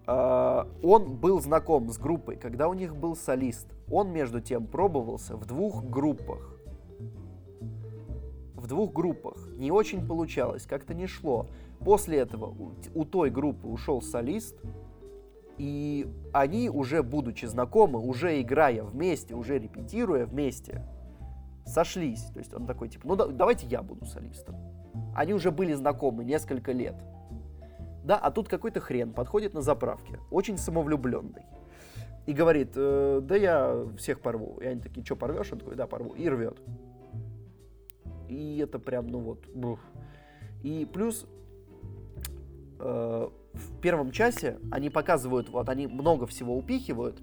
А, 0.07 0.69
Он 0.83 1.17
был 1.17 1.41
знаком 1.41 1.91
с 1.91 1.99
группой, 1.99 2.37
когда 2.37 2.69
у 2.69 2.75
них 2.75 2.97
был 2.97 3.17
солист. 3.17 3.67
Он, 3.91 4.11
между 4.13 4.41
тем, 4.41 4.67
пробовался 4.67 5.37
в 5.37 5.47
двух 5.47 5.85
группах. 5.85 6.59
В 8.55 8.67
двух 8.67 8.93
группах. 8.93 9.49
Не 9.57 9.71
очень 9.71 10.07
получалось, 10.07 10.67
как-то 10.67 10.95
не 10.95 11.07
шло. 11.07 11.49
После 11.81 12.19
этого 12.19 12.55
у 12.95 13.05
той 13.05 13.31
группы 13.31 13.69
ушел 13.69 14.01
солист, 14.01 14.57
и 15.59 16.07
они, 16.33 16.69
уже 16.69 17.03
будучи 17.03 17.47
знакомы, 17.47 17.99
уже 18.01 18.41
играя 18.41 18.83
вместе, 18.83 19.35
уже 19.35 19.59
репетируя 19.59 20.27
вместе, 20.27 20.83
сошлись. 21.67 22.25
То 22.33 22.39
есть 22.39 22.55
он 22.55 22.67
такой, 22.67 22.89
типа, 22.89 23.07
ну 23.07 23.17
да- 23.17 23.27
давайте 23.29 23.67
я 23.67 23.83
буду 23.83 24.07
солистом. 24.07 24.57
Они 25.15 25.33
уже 25.35 25.51
были 25.51 25.75
знакомы 25.75 26.25
несколько 26.25 26.73
лет. 26.73 26.97
Да, 28.05 28.19
а 28.19 28.31
тут 28.31 28.49
какой-то 28.49 28.81
хрен 28.81 29.13
подходит 29.13 29.55
на 29.55 29.63
заправке, 29.63 30.21
очень 30.31 30.59
самовлюбленный. 30.59 31.47
И 32.27 32.33
говорит, 32.33 32.73
«Э, 32.77 33.21
да 33.23 33.37
я 33.37 33.87
всех 33.99 34.21
порву. 34.21 34.59
И 34.61 34.67
они 34.67 34.81
такие, 34.81 35.05
что, 35.05 35.17
порвешь? 35.17 35.53
Он 35.53 35.59
такой, 35.59 35.75
да, 35.75 35.87
порву. 35.87 36.15
И 36.15 36.29
рвет. 36.29 36.59
И 38.29 38.59
это 38.59 38.79
прям, 38.79 39.09
ну 39.09 39.21
вот, 39.21 39.47
бух. 39.49 39.81
И 40.63 40.89
плюс 40.91 41.27
э, 42.81 43.29
в 43.55 43.81
первом 43.81 44.11
часе 44.11 44.59
они 44.71 44.91
показывают, 44.91 45.49
вот 45.51 45.69
они 45.69 45.87
много 45.87 46.27
всего 46.27 46.57
упихивают, 46.57 47.23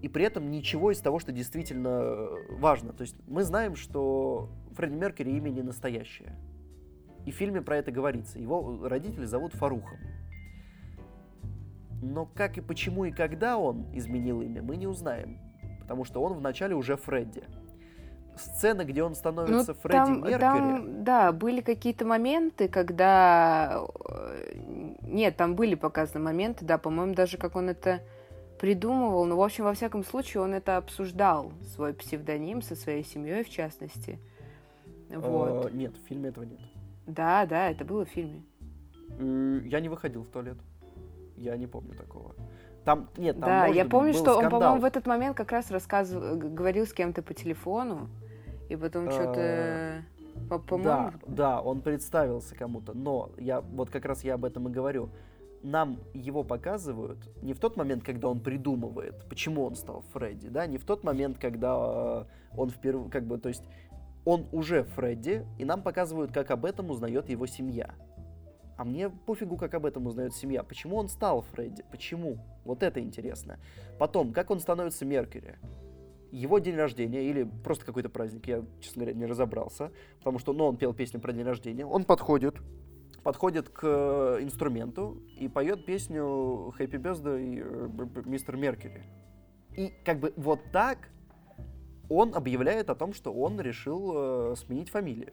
и 0.00 0.08
при 0.08 0.24
этом 0.24 0.50
ничего 0.50 0.90
из 0.90 1.00
того, 1.00 1.18
что 1.18 1.32
действительно 1.32 2.28
важно. 2.50 2.92
То 2.92 3.02
есть 3.02 3.16
мы 3.26 3.42
знаем, 3.44 3.76
что 3.76 4.48
Фредди 4.76 4.94
Меркьюри 4.94 5.36
имя 5.36 5.50
не 5.50 5.62
настоящее. 5.62 6.34
И 7.26 7.30
в 7.30 7.34
фильме 7.34 7.60
про 7.62 7.76
это 7.76 7.90
говорится. 7.90 8.38
Его 8.38 8.86
родители 8.86 9.24
зовут 9.24 9.52
Фарухом. 9.54 9.98
Но 12.00 12.26
как 12.26 12.58
и 12.58 12.60
почему 12.60 13.04
и 13.04 13.10
когда 13.10 13.58
он 13.58 13.86
изменил 13.92 14.40
имя, 14.40 14.62
мы 14.62 14.76
не 14.76 14.86
узнаем. 14.86 15.38
Потому 15.80 16.04
что 16.04 16.22
он 16.22 16.34
вначале 16.34 16.74
уже 16.74 16.96
Фредди. 16.96 17.44
Сцена, 18.36 18.84
где 18.84 19.02
он 19.02 19.14
становится 19.16 19.74
Фредди 19.74 19.96
Ну, 19.96 20.04
там, 20.04 20.20
Меркьюри. 20.20 20.38
там, 20.38 21.04
да, 21.04 21.32
были 21.32 21.60
какие-то 21.60 22.04
моменты, 22.04 22.68
когда... 22.68 23.80
э, 24.08 24.52
Нет, 25.02 25.36
там 25.36 25.56
были 25.56 25.74
показаны 25.74 26.24
моменты, 26.24 26.64
да, 26.64 26.78
по-моему, 26.78 27.14
даже 27.14 27.36
как 27.36 27.56
он 27.56 27.68
это 27.68 28.00
придумывал. 28.60 29.24
Ну, 29.24 29.36
в 29.36 29.42
общем, 29.42 29.64
во 29.64 29.74
всяком 29.74 30.04
случае, 30.04 30.42
он 30.42 30.54
это 30.54 30.76
обсуждал, 30.76 31.52
свой 31.74 31.94
псевдоним 31.94 32.62
со 32.62 32.76
своей 32.76 33.04
семьей, 33.04 33.42
в 33.42 33.50
частности. 33.50 34.20
Вот. 35.08 35.66
Э, 35.66 35.70
нет, 35.74 35.96
в 35.96 36.06
фильме 36.06 36.28
этого 36.28 36.44
нет. 36.44 36.60
Да, 37.08 37.46
да, 37.46 37.70
это 37.70 37.84
было 37.84 38.04
в 38.04 38.08
фильме. 38.10 38.42
Я 39.66 39.80
не 39.80 39.88
выходил 39.88 40.22
в 40.22 40.28
туалет. 40.28 40.58
Я 41.36 41.56
не 41.56 41.66
помню 41.66 41.94
такого. 41.94 42.34
Там, 42.84 43.08
нет, 43.16 43.38
там, 43.40 43.48
да, 43.48 43.60
может 43.62 43.76
я 43.76 43.84
помню, 43.84 44.12
что 44.12 44.32
он, 44.32 44.38
скандал. 44.40 44.60
по-моему, 44.60 44.80
в 44.80 44.84
этот 44.84 45.06
момент 45.06 45.36
как 45.36 45.52
раз 45.52 45.70
рассказывал, 45.70 46.36
говорил 46.36 46.86
с 46.86 46.92
кем-то 46.92 47.22
по 47.22 47.34
телефону, 47.34 48.08
и 48.68 48.76
потом 48.76 49.08
Э, 49.08 49.10
что-то... 49.10 50.04
Да, 50.82 51.14
да, 51.26 51.60
он 51.60 51.80
представился 51.80 52.54
кому-то, 52.54 52.96
но 52.96 53.30
я 53.38 53.60
вот 53.60 53.90
как 53.90 54.04
раз 54.04 54.22
я 54.22 54.34
об 54.34 54.44
этом 54.44 54.68
и 54.68 54.70
говорю. 54.70 55.10
Нам 55.62 55.98
его 56.14 56.44
показывают 56.44 57.18
не 57.42 57.52
в 57.52 57.58
тот 57.58 57.76
момент, 57.76 58.04
когда 58.04 58.28
он 58.28 58.40
придумывает, 58.40 59.28
почему 59.28 59.64
он 59.64 59.74
стал 59.74 60.04
Фредди, 60.12 60.48
да, 60.48 60.66
не 60.66 60.78
в 60.78 60.84
тот 60.84 61.02
момент, 61.02 61.38
когда 61.38 61.76
э, 61.76 62.56
он 62.56 62.70
впервые, 62.70 63.10
как 63.10 63.24
бы, 63.24 63.38
то 63.38 63.48
есть 63.48 63.64
он 64.28 64.46
уже 64.52 64.82
Фредди, 64.82 65.46
и 65.56 65.64
нам 65.64 65.82
показывают, 65.82 66.32
как 66.32 66.50
об 66.50 66.66
этом 66.66 66.90
узнает 66.90 67.30
его 67.30 67.46
семья. 67.46 67.94
А 68.76 68.84
мне 68.84 69.08
пофигу, 69.08 69.56
как 69.56 69.72
об 69.72 69.86
этом 69.86 70.06
узнает 70.06 70.34
семья. 70.34 70.62
Почему 70.62 70.96
он 70.96 71.08
стал 71.08 71.40
Фредди? 71.52 71.82
Почему? 71.90 72.36
Вот 72.66 72.82
это 72.82 73.00
интересно. 73.00 73.58
Потом, 73.98 74.34
как 74.34 74.50
он 74.50 74.60
становится 74.60 75.06
Меркьюри? 75.06 75.56
Его 76.30 76.58
день 76.58 76.76
рождения 76.76 77.24
или 77.24 77.44
просто 77.64 77.86
какой-то 77.86 78.10
праздник, 78.10 78.46
я, 78.48 78.64
честно 78.82 79.00
говоря, 79.00 79.18
не 79.18 79.24
разобрался, 79.24 79.92
потому 80.18 80.38
что, 80.38 80.52
ну, 80.52 80.66
он 80.66 80.76
пел 80.76 80.92
песню 80.92 81.20
про 81.20 81.32
день 81.32 81.44
рождения, 81.44 81.86
он 81.86 82.04
подходит, 82.04 82.56
подходит 83.22 83.70
к 83.70 83.86
инструменту 84.42 85.22
и 85.38 85.48
поет 85.48 85.86
песню 85.86 86.74
Happy 86.78 87.00
Birthday, 87.00 87.62
э, 87.64 88.22
мистер 88.26 88.58
Меркьюри. 88.58 89.04
И 89.74 89.94
как 90.04 90.20
бы 90.20 90.34
вот 90.36 90.60
так 90.70 91.08
он 92.08 92.34
объявляет 92.34 92.90
о 92.90 92.94
том, 92.94 93.12
что 93.12 93.32
он 93.32 93.60
решил 93.60 94.12
э, 94.52 94.54
сменить 94.56 94.90
фамилию. 94.90 95.32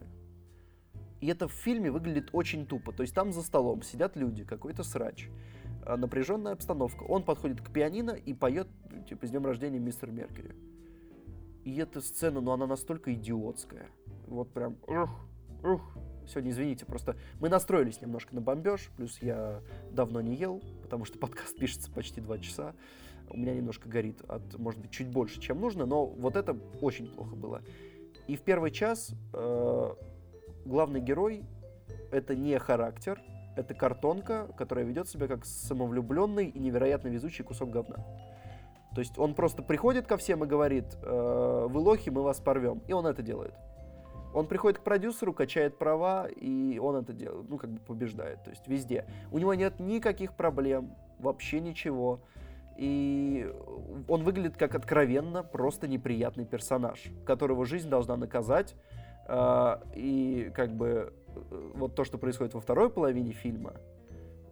И 1.20 1.28
это 1.28 1.48
в 1.48 1.52
фильме 1.52 1.90
выглядит 1.90 2.28
очень 2.32 2.66
тупо. 2.66 2.92
То 2.92 3.02
есть 3.02 3.14
там 3.14 3.32
за 3.32 3.42
столом 3.42 3.82
сидят 3.82 4.16
люди, 4.16 4.44
какой-то 4.44 4.82
срач, 4.82 5.28
э, 5.84 5.96
напряженная 5.96 6.52
обстановка. 6.52 7.04
Он 7.04 7.22
подходит 7.22 7.60
к 7.60 7.72
пианино 7.72 8.10
и 8.10 8.34
поет, 8.34 8.68
типа, 9.08 9.26
с 9.26 9.30
днем 9.30 9.46
рождения 9.46 9.78
мистер 9.78 10.10
Меркьюри. 10.10 10.54
И 11.64 11.76
эта 11.78 12.00
сцена, 12.00 12.40
ну, 12.40 12.52
она 12.52 12.66
настолько 12.66 13.12
идиотская. 13.12 13.86
Вот 14.26 14.50
прям, 14.52 14.76
ух, 14.86 15.10
ух. 15.64 15.96
Сегодня, 16.28 16.50
извините, 16.50 16.84
просто 16.84 17.16
мы 17.40 17.48
настроились 17.48 18.00
немножко 18.00 18.34
на 18.34 18.40
бомбеж, 18.40 18.90
плюс 18.96 19.22
я 19.22 19.62
давно 19.92 20.20
не 20.20 20.34
ел, 20.34 20.60
потому 20.82 21.04
что 21.04 21.18
подкаст 21.20 21.56
пишется 21.56 21.90
почти 21.90 22.20
два 22.20 22.38
часа. 22.38 22.74
У 23.30 23.36
меня 23.36 23.54
немножко 23.54 23.88
горит 23.88 24.22
от, 24.28 24.58
может 24.58 24.80
быть, 24.80 24.90
чуть 24.90 25.08
больше, 25.08 25.40
чем 25.40 25.60
нужно, 25.60 25.86
но 25.86 26.06
вот 26.06 26.36
это 26.36 26.56
очень 26.80 27.08
плохо 27.08 27.34
было. 27.34 27.62
И 28.26 28.36
в 28.36 28.42
первый 28.42 28.70
час 28.70 29.12
э, 29.32 29.94
главный 30.64 31.00
герой 31.00 31.44
это 32.10 32.34
не 32.34 32.58
характер, 32.58 33.20
это 33.56 33.74
картонка, 33.74 34.48
которая 34.56 34.84
ведет 34.84 35.08
себя 35.08 35.28
как 35.28 35.44
самовлюбленный 35.44 36.48
и 36.48 36.58
невероятно 36.58 37.08
везучий 37.08 37.44
кусок 37.44 37.70
говна. 37.70 37.96
То 38.94 39.00
есть 39.00 39.18
он 39.18 39.34
просто 39.34 39.62
приходит 39.62 40.06
ко 40.06 40.16
всем 40.16 40.44
и 40.44 40.46
говорит, 40.46 40.86
«Э, 41.02 41.66
вы 41.68 41.80
лохи, 41.80 42.10
мы 42.10 42.22
вас 42.22 42.40
порвем. 42.40 42.82
И 42.88 42.92
он 42.92 43.06
это 43.06 43.22
делает. 43.22 43.54
Он 44.32 44.46
приходит 44.46 44.78
к 44.78 44.82
продюсеру, 44.82 45.32
качает 45.32 45.78
права, 45.78 46.28
и 46.28 46.78
он 46.78 46.96
это 46.96 47.12
делает, 47.14 47.48
ну, 47.48 47.56
как 47.56 47.70
бы 47.70 47.78
побеждает, 47.80 48.44
то 48.44 48.50
есть 48.50 48.68
везде. 48.68 49.06
У 49.32 49.38
него 49.38 49.54
нет 49.54 49.80
никаких 49.80 50.34
проблем, 50.34 50.94
вообще 51.18 51.58
ничего. 51.60 52.20
И 52.76 53.50
он 54.08 54.22
выглядит 54.22 54.56
как 54.56 54.74
откровенно 54.74 55.42
просто 55.42 55.88
неприятный 55.88 56.44
персонаж, 56.44 57.04
которого 57.24 57.64
жизнь 57.64 57.88
должна 57.88 58.16
наказать 58.16 58.74
А, 59.28 59.82
и 59.94 60.52
как 60.54 60.72
бы 60.76 61.12
э, 61.34 61.70
вот 61.74 61.96
то, 61.96 62.04
что 62.04 62.16
происходит 62.16 62.54
во 62.54 62.60
второй 62.60 62.90
половине 62.90 63.32
фильма, 63.32 63.74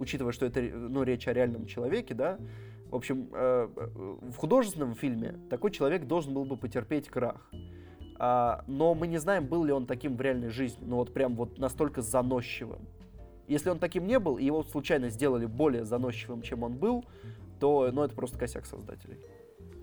учитывая, 0.01 0.32
что 0.32 0.46
это 0.46 0.60
ну, 0.60 1.05
речь 1.05 1.28
о 1.28 1.32
реальном 1.32 1.66
человеке, 1.66 2.12
да, 2.14 2.38
в 2.90 2.96
общем, 2.96 3.28
э, 3.32 3.68
э, 3.76 4.16
в 4.32 4.36
художественном 4.36 4.94
фильме 4.94 5.36
такой 5.48 5.70
человек 5.70 6.06
должен 6.06 6.34
был 6.34 6.44
бы 6.44 6.56
потерпеть 6.56 7.09
крах. 7.09 7.51
А, 8.18 8.64
но 8.66 8.94
мы 8.94 9.06
не 9.06 9.18
знаем, 9.18 9.46
был 9.46 9.64
ли 9.64 9.72
он 9.72 9.86
таким 9.86 10.16
в 10.16 10.20
реальной 10.20 10.48
жизни, 10.48 10.84
ну 10.84 10.96
вот 10.96 11.12
прям 11.12 11.36
вот 11.36 11.59
настолько 11.59 12.02
заносчивым. 12.02 12.80
Если 13.46 13.70
он 13.70 13.78
таким 13.78 14.06
не 14.06 14.18
был, 14.18 14.38
и 14.38 14.44
его 14.44 14.62
случайно 14.64 15.09
сделали 15.09 15.46
более 15.46 15.84
заносчивым, 15.84 16.42
чем 16.42 16.62
он 16.62 16.74
был, 16.74 17.05
то 17.65 17.91
ну, 17.91 18.05
это 18.05 18.15
просто 18.15 18.36
косяк 18.36 18.66
создателей. 18.66 19.16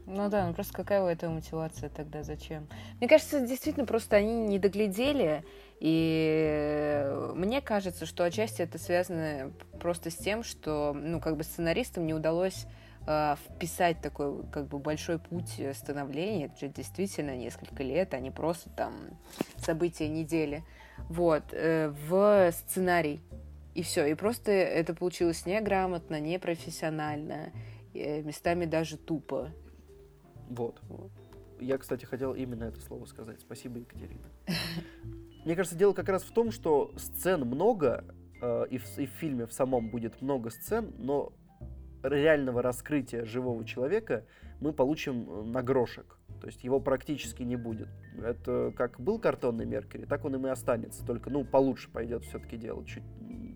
Ну 0.06 0.30
да, 0.30 0.45
ну 0.45 0.53
просто 0.53 0.72
какая 0.72 1.02
у 1.02 1.08
этого 1.08 1.34
мотивация 1.34 1.90
тогда, 1.90 2.22
зачем? 2.22 2.68
Мне 2.99 3.10
кажется, 3.10 3.41
действительно, 3.41 3.88
просто 3.88 4.18
они 4.18 4.36
не 4.36 4.60
доглядели, 4.60 5.44
и 5.80 7.12
мне 7.34 7.60
кажется, 7.60 8.06
что 8.06 8.24
отчасти 8.24 8.62
это 8.62 8.78
связано 8.78 9.52
просто 9.80 10.12
с 10.12 10.16
тем, 10.16 10.44
что, 10.44 10.94
ну, 10.94 11.20
как 11.20 11.38
бы 11.38 11.44
сценаристам 11.44 12.06
не 12.06 12.14
удалось 12.14 12.68
э, 13.08 13.36
вписать 13.49 13.99
такой, 13.99 14.44
как 14.52 14.68
бы, 14.68 14.78
большой 14.78 15.18
путь 15.18 15.60
становления, 15.74 16.45
это 16.45 16.60
же 16.60 16.68
действительно 16.68 17.36
несколько 17.36 17.82
лет, 17.82 18.14
а 18.14 18.20
не 18.20 18.30
просто 18.30 18.70
там 18.70 18.94
события 19.58 20.08
недели, 20.08 20.64
вот, 21.10 21.45
э, 21.52 21.91
в 22.08 22.52
сценарий. 22.52 23.22
И 23.74 23.82
все, 23.82 24.06
и 24.06 24.14
просто 24.14 24.52
это 24.52 24.94
получилось 24.94 25.45
неграмотно, 25.45 26.20
непрофессионально, 26.20 27.34
э, 27.34 27.70
местами 27.93 28.65
даже 28.65 28.97
тупо. 28.97 29.51
Вот. 30.49 30.80
Я, 31.59 31.77
кстати, 31.77 32.05
хотел 32.05 32.34
именно 32.34 32.65
это 32.65 32.81
слово 32.81 33.05
сказать. 33.05 33.39
Спасибо, 33.39 33.80
Екатерина. 33.80 34.27
Мне 35.45 35.55
кажется, 35.55 35.77
дело 35.77 35.93
как 35.93 36.09
раз 36.09 36.23
в 36.23 36.31
том, 36.31 36.51
что 36.51 36.91
сцен 36.97 37.41
много, 37.41 38.03
э, 38.41 38.65
и, 38.69 38.77
в, 38.77 38.97
и 38.97 39.05
в 39.05 39.11
фильме 39.11 39.45
в 39.45 39.53
самом 39.53 39.89
будет 39.89 40.22
много 40.22 40.49
сцен, 40.49 40.93
но 40.97 41.34
реального 42.03 42.61
раскрытия 42.61 43.26
живого 43.26 43.65
человека 43.65 44.26
мы 44.59 44.73
получим 44.73 45.30
э, 45.30 45.43
на 45.43 45.61
грошек. 45.61 46.18
То 46.39 46.47
есть 46.47 46.63
его 46.63 46.80
практически 46.80 47.43
не 47.43 47.55
будет. 47.55 47.89
Это 48.18 48.73
как 48.76 48.99
был 48.99 49.19
картонный 49.19 49.65
Меркьюри, 49.65 50.05
так 50.05 50.26
он 50.26 50.35
им 50.35 50.47
и 50.47 50.49
останется. 50.49 51.05
Только, 51.05 51.30
ну, 51.30 51.45
получше 51.45 51.89
пойдет 51.91 52.23
все-таки 52.23 52.57
дело 52.57 52.84
чуть 52.85 53.03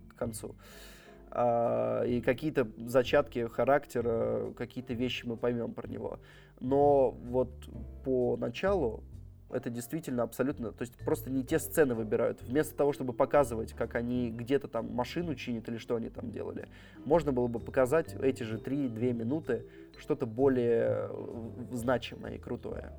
к 0.09 0.15
концу. 0.15 0.49
А, 0.49 0.94
и 1.35 2.21
какие-то 2.21 2.67
зачатки 2.77 3.47
характера, 3.47 4.53
какие-то 4.57 4.93
вещи 4.93 5.25
мы 5.25 5.35
поймем 5.35 5.73
про 5.73 5.87
него. 5.87 6.19
Но 6.61 7.11
вот 7.11 7.49
по 8.05 8.37
началу 8.37 9.03
это 9.51 9.69
действительно 9.69 10.23
абсолютно, 10.23 10.71
то 10.71 10.81
есть 10.81 10.97
просто 11.05 11.29
не 11.29 11.43
те 11.43 11.59
сцены 11.59 11.93
выбирают. 11.93 12.41
Вместо 12.41 12.75
того, 12.75 12.93
чтобы 12.93 13.13
показывать, 13.13 13.73
как 13.73 13.95
они 13.95 14.31
где-то 14.31 14.67
там 14.67 14.91
машину 14.93 15.35
чинят 15.35 15.67
или 15.69 15.77
что 15.77 15.95
они 15.95 16.09
там 16.09 16.31
делали, 16.31 16.67
можно 17.05 17.31
было 17.31 17.47
бы 17.47 17.59
показать 17.59 18.15
эти 18.21 18.43
же 18.43 18.57
3-2 18.57 19.13
минуты 19.13 19.65
что-то 19.97 20.25
более 20.25 21.09
значимое 21.71 22.35
и 22.35 22.37
крутое. 22.37 22.91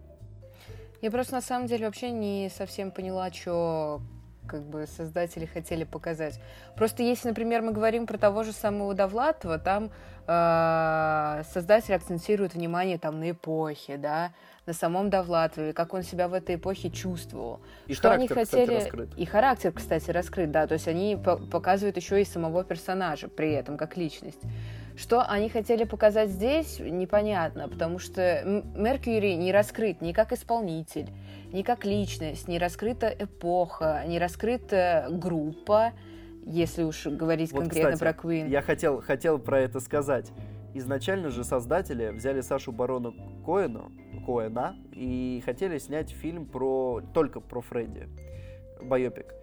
Я 1.03 1.11
просто 1.11 1.35
на 1.35 1.41
самом 1.43 1.67
деле 1.67 1.87
вообще 1.87 2.11
не 2.11 2.49
совсем 2.49 2.91
поняла, 2.91 3.31
что 3.31 4.01
как 4.47 4.63
бы 4.63 4.87
создатели 4.87 5.47
хотели 5.47 5.85
показать. 5.85 6.41
Просто 6.77 7.03
если, 7.03 7.29
например, 7.29 7.63
мы 7.63 7.73
говорим 7.73 8.07
про 8.07 8.19
того 8.19 8.43
же 8.43 8.53
самого 8.53 8.95
Довлатова, 8.95 9.59
там 9.59 9.91
э, 10.27 11.43
создатель 11.53 11.95
акцентирует 11.95 12.55
внимание 12.55 12.99
там 12.99 13.21
на 13.21 13.31
эпохе, 13.31 13.97
да, 13.97 14.33
на 14.67 14.73
самом 14.73 15.11
Довлатове, 15.11 15.73
как 15.73 15.95
он 15.95 16.03
себя 16.03 16.29
в 16.29 16.35
этой 16.35 16.57
эпохе 16.57 16.91
чувствовал. 16.91 17.61
И 17.87 17.95
что 17.95 18.09
характер, 18.09 18.39
они 18.39 18.47
хотели... 18.47 18.65
кстати, 18.65 18.85
раскрыт. 18.85 19.09
И 19.17 19.25
характер, 19.25 19.73
кстати, 19.73 20.11
раскрыт, 20.11 20.51
да, 20.51 20.67
то 20.67 20.75
есть 20.75 20.89
они 20.89 21.17
по 21.17 21.37
показывают 21.37 21.97
еще 21.97 22.21
и 22.21 22.25
самого 22.25 22.65
персонажа 22.65 23.29
при 23.29 23.53
этом, 23.53 23.77
как 23.77 23.97
личность. 23.97 24.41
Что 24.97 25.23
они 25.23 25.51
хотели 25.51 25.85
показать 25.85 26.31
здесь, 26.31 26.81
непонятно, 26.81 27.69
потому 27.69 27.99
что 27.99 28.63
Меркьюри 28.75 29.35
не 29.35 29.53
раскрыт 29.53 30.01
ни 30.01 30.13
как 30.13 30.33
исполнитель, 30.33 31.11
ни 31.57 31.63
как 31.63 31.87
личность, 31.87 32.49
не 32.49 32.59
раскрыта 32.59 33.09
эпоха, 33.09 34.05
не 34.07 34.19
раскрыта 34.19 35.09
группа, 35.11 35.93
если 36.45 36.83
уж 36.83 37.07
говорить 37.07 37.51
Вот, 37.53 37.61
конкретно 37.61 37.93
кстати, 37.93 38.15
про 38.15 38.29
Queen. 38.29 38.49
Я 38.51 38.61
хотел, 38.61 39.01
хотел 39.01 39.39
про 39.39 39.61
это 39.61 39.81
сказать. 39.81 40.31
Изначально 40.75 41.31
же 41.31 41.45
создатели 41.45 42.11
взяли 42.11 42.43
Сашу 42.43 42.73
Барона 42.73 43.15
Коэну, 43.45 43.91
Коэна 44.27 44.77
и 44.93 45.43
хотели 45.47 45.79
снять 45.79 46.11
фильм 46.11 46.45
про 46.45 47.01
только 47.15 47.41
про 47.41 47.63
Фредди, 47.63 48.07
байопик. 48.83 49.35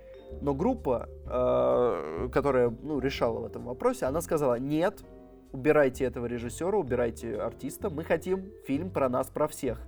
Но 0.42 0.54
группа, 0.54 1.10
э, 1.26 2.30
которая 2.32 2.70
ну, 2.70 3.00
решала 3.00 3.40
в 3.40 3.46
этом 3.46 3.66
вопросе, 3.66 4.06
она 4.06 4.22
сказала, 4.22 4.60
нет, 4.60 5.04
убирайте 5.52 6.06
этого 6.06 6.28
режиссера, 6.28 6.78
убирайте 6.78 7.38
артиста, 7.38 7.90
мы 7.90 8.04
хотим 8.04 8.52
фильм 8.68 8.92
про 8.92 9.10
нас, 9.10 9.28
про 9.30 9.48
всех. 9.48 9.82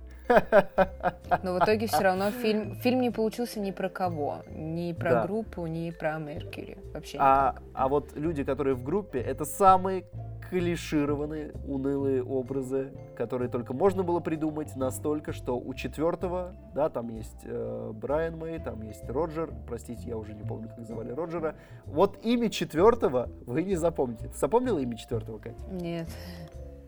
Но 1.42 1.54
в 1.54 1.58
итоге 1.58 1.86
все 1.86 2.00
равно 2.00 2.30
фильм, 2.30 2.74
фильм 2.76 3.00
не 3.00 3.10
получился 3.10 3.60
ни 3.60 3.70
про 3.70 3.88
кого. 3.88 4.42
Ни 4.50 4.92
про 4.92 5.10
Да. 5.10 5.26
группу, 5.26 5.66
ни 5.66 5.90
про 5.90 6.18
Меркьюри. 6.18 6.78
Вообще 6.92 7.18
А, 7.20 7.56
а 7.74 7.88
вот 7.88 8.16
люди, 8.16 8.44
которые 8.44 8.74
в 8.74 8.82
группе, 8.82 9.20
это 9.20 9.44
самые 9.44 10.04
клишированные, 10.50 11.52
унылые 11.66 12.22
образы, 12.22 12.92
которые 13.16 13.48
только 13.48 13.74
можно 13.74 14.04
было 14.04 14.20
придумать 14.20 14.76
настолько, 14.76 15.32
что 15.32 15.58
у 15.58 15.74
четвертого, 15.74 16.54
да, 16.72 16.88
там 16.88 17.08
есть 17.08 17.40
э, 17.44 17.90
Брайан 17.92 18.36
Мэй, 18.38 18.60
там 18.60 18.80
есть 18.82 19.08
Роджер, 19.08 19.52
простите, 19.66 20.08
я 20.08 20.16
уже 20.16 20.34
не 20.34 20.44
помню, 20.44 20.68
как 20.68 20.84
звали 20.86 21.10
Роджера. 21.10 21.56
Вот 21.84 22.24
имя 22.24 22.48
четвертого 22.48 23.28
вы 23.44 23.64
не 23.64 23.74
запомните. 23.74 24.28
Ты 24.28 24.36
запомнила 24.38 24.78
имя 24.78 24.96
четвертого, 24.96 25.38
Катя? 25.38 25.56
Нет. 25.70 26.08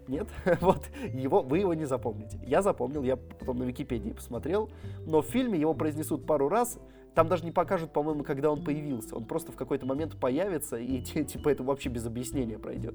Нет? 0.08 0.26
Вот, 0.60 0.88
его, 1.12 1.42
вы 1.42 1.58
его 1.58 1.74
не 1.74 1.84
запомните. 1.84 2.40
Я 2.46 2.62
запомнил, 2.62 3.02
я 3.02 3.16
потом 3.16 3.58
на 3.58 3.64
Википедии 3.64 4.10
посмотрел, 4.10 4.70
но 5.06 5.20
в 5.22 5.26
фильме 5.26 5.58
его 5.60 5.74
произнесут 5.74 6.26
пару 6.26 6.48
раз, 6.48 6.78
там 7.14 7.26
даже 7.28 7.44
не 7.44 7.50
покажут, 7.52 7.92
по-моему, 7.92 8.22
когда 8.22 8.50
он 8.50 8.62
появился. 8.62 9.16
Он 9.16 9.24
просто 9.24 9.50
в 9.52 9.56
какой-то 9.56 9.86
момент 9.86 10.16
появится, 10.18 10.76
и 10.76 11.00
типа 11.02 11.48
это 11.50 11.62
вообще 11.62 11.88
без 11.88 12.06
объяснения 12.06 12.58
пройдет. 12.58 12.94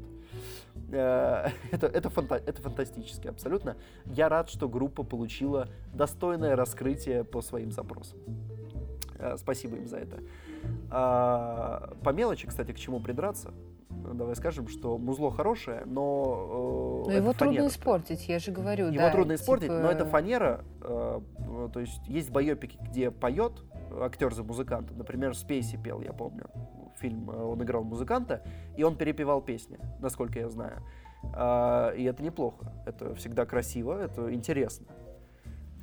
Э, 0.92 1.48
Это, 1.72 1.88
это, 1.88 2.10
фанта- 2.10 2.42
это 2.46 2.62
фантастически 2.62 3.28
абсолютно. 3.28 3.76
Я 4.06 4.30
рад, 4.30 4.50
что 4.50 4.68
группа 4.70 5.04
получила 5.04 5.68
достойное 5.94 6.56
раскрытие 6.56 7.24
по 7.24 7.42
своим 7.42 7.72
запросам. 7.72 8.18
Э, 9.20 9.36
Спасибо 9.38 9.76
им 9.78 9.88
за 9.88 9.98
это. 9.98 10.20
А, 10.90 11.94
По 12.04 12.10
мелочи, 12.12 12.48
кстати, 12.48 12.72
к 12.72 12.78
чему 12.80 13.00
придраться, 13.02 13.54
давай 14.14 14.36
скажем, 14.36 14.68
что 14.68 14.98
музло 14.98 15.32
хорошее, 15.32 15.84
но... 15.86 17.04
э, 17.06 17.10
Но 17.10 17.14
его 17.14 17.34
трудно 17.34 17.56
фанера. 17.56 17.68
испортить, 17.68 18.28
я 18.28 18.40
же 18.40 18.52
говорю. 18.52 18.88
Его 18.88 18.98
да, 18.98 19.12
трудно 19.12 19.36
испортить, 19.36 19.64
типа, 19.70 19.80
но 19.80 19.92
это 19.92 20.06
фанера. 20.06 20.64
э, 20.82 21.22
э, 21.40 21.70
то 21.74 21.80
есть 21.80 22.08
есть 22.08 22.30
байопики, 22.32 22.78
где 22.82 23.12
поет 23.12 23.64
актер 24.00 24.34
за 24.34 24.44
музыканта. 24.44 24.94
Например, 24.94 25.36
Спейси 25.36 25.78
пел, 25.78 26.02
я 26.02 26.14
помню. 26.14 26.46
Фильм 27.00 27.30
э, 27.30 27.44
он 27.44 27.62
играл 27.64 27.84
музыканта, 27.84 28.42
и 28.78 28.84
он 28.84 28.96
перепевал 28.96 29.42
песни, 29.42 29.80
насколько 30.00 30.40
я 30.40 30.50
знаю. 30.50 30.82
А, 31.34 31.92
И 31.92 32.04
это 32.04 32.22
неплохо. 32.24 32.72
Это 32.86 33.16
всегда 33.16 33.46
красиво, 33.46 33.94
это 33.98 34.34
интересно. 34.34 34.88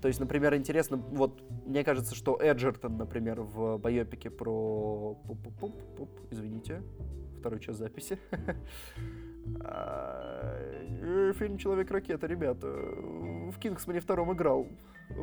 То 0.01 0.09
есть, 0.09 0.19
например, 0.19 0.55
интересно, 0.55 0.97
вот 0.97 1.43
мне 1.67 1.85
кажется, 1.85 2.15
что 2.15 2.39
Эджертон, 2.41 2.97
например, 2.97 3.43
в 3.43 3.79
байопике 3.79 4.31
про... 4.31 5.19
Извините, 6.31 6.83
второй 7.39 7.61
час 7.61 7.77
записи. 7.77 8.19
А, 9.63 11.33
Фильм 11.39 11.57
«Человек-ракета», 11.57 12.27
ребята. 12.27 12.69
В 12.69 13.59
«Кингсмане» 13.59 14.01
втором 14.01 14.33
играл. 14.33 14.67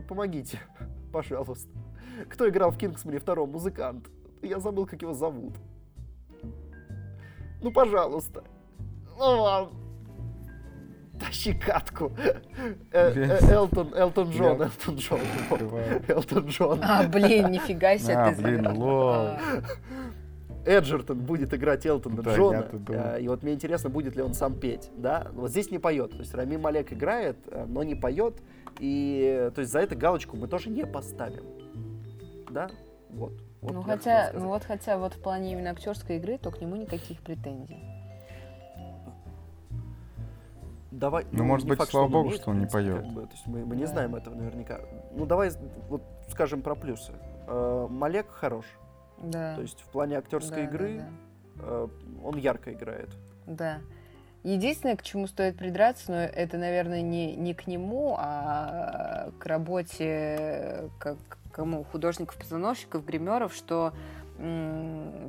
Помогите, 0.08 0.60
пожалуйста. 1.14 1.70
Кто 2.28 2.50
играл 2.50 2.72
в 2.72 2.78
«Кингсмане» 2.78 3.20
втором? 3.20 3.52
Музыкант. 3.52 4.10
Я 4.42 4.60
забыл, 4.60 4.86
как 4.86 5.02
его 5.02 5.14
зовут. 5.14 5.54
Ну, 7.62 7.72
пожалуйста. 7.72 8.44
Ну, 9.18 9.42
ладно. 9.42 9.87
Тащи 11.20 11.54
катку. 11.54 12.12
Э, 12.92 13.12
э, 13.14 13.52
Элтон, 13.52 13.94
Элтон 13.96 14.30
Джон, 14.30 14.62
Элтон 14.62 14.96
Джон. 14.96 15.20
Элтон 16.08 16.46
Джон. 16.48 16.80
А, 16.84 17.04
блин, 17.08 17.52
нифига 17.52 17.98
себе 17.98 18.16
А, 18.16 18.34
ты 18.34 18.42
блин, 18.42 18.68
lol. 18.78 19.30
Эджертон 20.66 21.20
будет 21.20 21.54
играть 21.54 21.86
Элтона 21.86 22.22
Да, 22.22 22.36
Джона. 22.36 22.68
э, 22.90 23.22
И 23.22 23.28
вот 23.30 23.42
мне 23.42 23.54
интересно, 23.54 23.90
будет 23.90 24.16
ли 24.16 24.22
он 24.22 24.34
сам 24.34 24.54
петь. 24.60 24.92
Да? 24.98 25.28
Вот 25.34 25.50
здесь 25.50 25.72
не 25.72 25.80
поет. 25.80 26.12
То 26.12 26.18
есть 26.18 26.34
Рами 26.34 26.58
Малек 26.58 26.92
играет, 26.92 27.38
но 27.68 27.84
не 27.84 27.96
поет. 27.96 28.36
И 28.80 29.50
то 29.56 29.62
есть 29.62 29.72
за 29.72 29.80
это 29.80 29.96
галочку 29.96 30.36
мы 30.36 30.48
тоже 30.48 30.70
не 30.70 30.86
поставим. 30.86 31.46
Да? 32.52 32.70
Вот. 33.10 33.34
Вот 33.62 33.74
Ну 33.74 33.82
хотя, 33.82 34.32
ну 34.34 34.48
вот 34.50 34.64
хотя 34.64 34.98
вот 34.98 35.14
в 35.14 35.22
плане 35.22 35.54
именно 35.54 35.72
актерской 35.72 36.18
игры, 36.18 36.38
то 36.38 36.52
к 36.52 36.62
нему 36.62 36.76
никаких 36.76 37.22
претензий. 37.22 37.97
Давай, 40.98 41.26
Ну, 41.32 41.44
может 41.44 41.66
не 41.66 41.70
быть, 41.70 41.78
факт, 41.80 41.92
слава 41.92 42.08
богу, 42.08 42.26
умеет, 42.30 42.42
что 42.42 42.50
он 42.52 42.60
не 42.60 42.66
поет. 42.66 43.04
как 43.04 43.12
бы. 43.14 43.22
То 43.28 43.32
есть 43.34 43.46
мы, 43.46 43.64
мы 43.66 43.76
не 43.76 43.84
Да. 43.84 43.88
знаем 43.92 44.16
этого 44.16 44.34
наверняка. 44.34 44.80
Ну, 45.12 45.26
давай, 45.28 45.52
вот 45.90 46.02
скажем 46.30 46.62
про 46.64 46.76
плюсы. 46.76 47.14
э, 47.48 47.88
Малек 47.90 48.30
хорош. 48.32 48.66
Да. 49.20 49.56
То 49.56 49.62
есть 49.62 49.80
в 49.82 49.88
плане 49.90 50.18
актерской 50.18 50.64
Да, 50.64 50.64
да, 50.64 50.70
игры 50.70 50.98
да. 51.56 51.62
э, 51.64 51.88
он 52.24 52.38
ярко 52.38 52.74
играет. 52.74 53.10
Да. 53.46 53.78
Единственное, 54.44 54.96
к 54.96 55.04
чему 55.04 55.28
стоит 55.28 55.58
придраться, 55.58 56.12
но 56.12 56.18
это, 56.18 56.58
наверное, 56.58 57.02
не, 57.02 57.36
не 57.36 57.54
к 57.54 57.68
нему, 57.68 58.16
а 58.18 59.30
к 59.40 59.46
работе 59.46 60.90
как 61.00 61.18
кому 61.52 61.84
художников-постановщиков, 61.84 63.04
гримеров, 63.06 63.54
что 63.54 63.94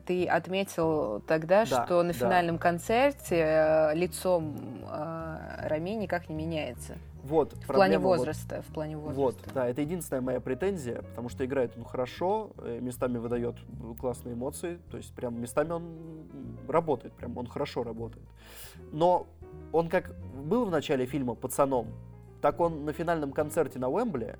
ты 0.07 0.27
отметил 0.27 1.21
тогда, 1.27 1.65
Да, 1.65 1.85
что 1.85 2.03
на 2.03 2.13
да. 2.13 2.19
финальном 2.19 2.59
концерте 2.59 3.37
э, 3.37 3.95
лицом 3.95 4.57
э, 4.89 5.67
Рами 5.69 5.91
никак 5.91 6.29
не 6.29 6.35
меняется. 6.35 6.97
Вот, 7.25 7.53
В 7.53 7.67
плане 7.67 7.67
проблема 7.67 8.03
вот- 8.05 8.17
возраста. 8.19 8.63
В 8.63 8.73
плане 8.73 8.97
Вот, 8.97 9.15
возраста. 9.15 9.51
да, 9.53 9.67
это 9.69 9.81
единственная 9.81 10.23
моя 10.23 10.41
претензия, 10.41 11.03
потому 11.03 11.29
что 11.29 11.45
играет 11.45 11.73
он 11.77 11.85
хорошо, 11.85 12.51
э, 12.59 12.79
местами 12.81 13.19
выдает 13.19 13.57
классные 14.01 14.35
эмоции, 14.35 14.79
то 14.91 14.97
есть 14.97 15.13
прям 15.15 15.41
местами 15.41 15.73
он 15.73 15.85
работает, 16.69 17.13
прям 17.15 17.37
он 17.37 17.47
хорошо 17.47 17.83
работает. 17.83 18.27
Но 18.93 19.27
он 19.73 19.89
как 19.89 20.15
был 20.35 20.65
в 20.65 20.71
начале 20.71 21.07
фильма 21.07 21.35
пацаном, 21.35 21.89
так 22.41 22.61
он 22.61 22.85
на 22.85 22.93
финальном 22.93 23.33
концерте 23.33 23.79
на 23.79 23.89
Уэмбле 23.89 24.39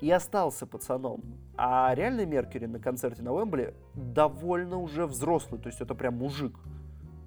и 0.00 0.10
остался 0.10 0.66
пацаном. 0.66 1.22
А 1.56 1.94
реальный 1.94 2.26
Меркьюри 2.26 2.66
на 2.66 2.78
концерте 2.78 3.22
на 3.22 3.32
Уэмбле 3.32 3.74
довольно 3.94 4.78
уже 4.78 5.06
взрослый, 5.06 5.60
то 5.60 5.68
есть 5.68 5.80
это 5.80 5.94
прям 5.94 6.16
мужик. 6.18 6.56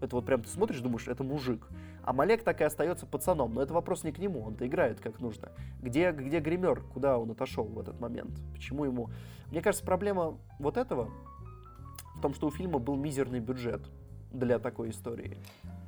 Это 0.02 0.16
вот 0.16 0.26
прям 0.26 0.42
ты 0.42 0.50
смотришь, 0.50 0.82
думаешь, 0.82 1.08
это 1.08 1.24
мужик. 1.24 1.68
А 2.04 2.12
Малек 2.12 2.44
так 2.44 2.60
и 2.60 2.64
остается 2.66 3.06
пацаном. 3.06 3.54
Но 3.54 3.62
это 3.62 3.74
вопрос 3.74 4.04
не 4.04 4.12
к 4.12 4.20
нему, 4.20 4.44
он-то 4.44 4.68
играет 4.68 5.00
как 5.00 5.22
нужно. 5.22 5.50
Где, 5.82 6.12
где 6.12 6.40
гример? 6.40 6.82
Куда 6.94 7.18
он 7.18 7.32
отошел 7.32 7.64
в 7.64 7.80
этот 7.80 8.00
момент? 8.02 8.32
Почему 8.54 8.84
ему... 8.84 9.10
Мне 9.50 9.62
кажется, 9.62 9.86
проблема 9.86 10.38
вот 10.60 10.76
этого 10.76 11.10
в 12.16 12.22
том, 12.22 12.34
что 12.34 12.48
у 12.48 12.52
фильма 12.52 12.80
был 12.80 12.96
мизерный 12.96 13.40
бюджет 13.40 13.82
для 14.34 14.60
такой 14.60 14.90
истории. 14.90 15.38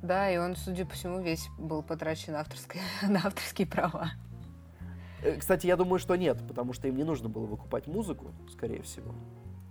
Да, 0.02 0.30
и 0.30 0.38
он, 0.38 0.56
судя 0.56 0.86
по 0.86 0.94
всему, 0.94 1.20
весь 1.20 1.48
был 1.58 1.82
потрачен 1.82 2.32
на 2.32 2.40
авторское- 2.40 2.80
на 3.08 3.18
авторские 3.18 3.66
права. 3.66 4.10
Э, 5.22 5.36
Кстати, 5.36 5.66
я 5.66 5.76
думаю, 5.76 5.98
что 5.98 6.16
нет, 6.16 6.38
потому 6.46 6.72
что 6.72 6.88
им 6.88 6.96
не 6.96 7.04
нужно 7.04 7.28
было 7.28 7.46
выкупать 7.46 7.86
музыку, 7.86 8.26
скорее 8.52 8.82
всего. 8.82 9.12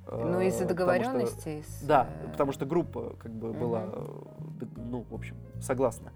Ну, 0.07 0.39
Э, 0.39 0.47
из-за 0.47 0.59
потому 0.65 0.65
что- 0.65 0.65
договоренностей. 0.67 1.63
с, 1.63 1.81
Да, 1.83 2.07
э, 2.23 2.31
потому 2.31 2.51
что 2.51 2.65
группа 2.65 3.15
как 3.19 3.31
бы 3.31 3.53
была, 3.53 3.83
э, 3.91 4.07
д- 4.59 4.67
ну, 4.77 5.05
в 5.09 5.13
общем, 5.13 5.35
согласна. 5.61 6.11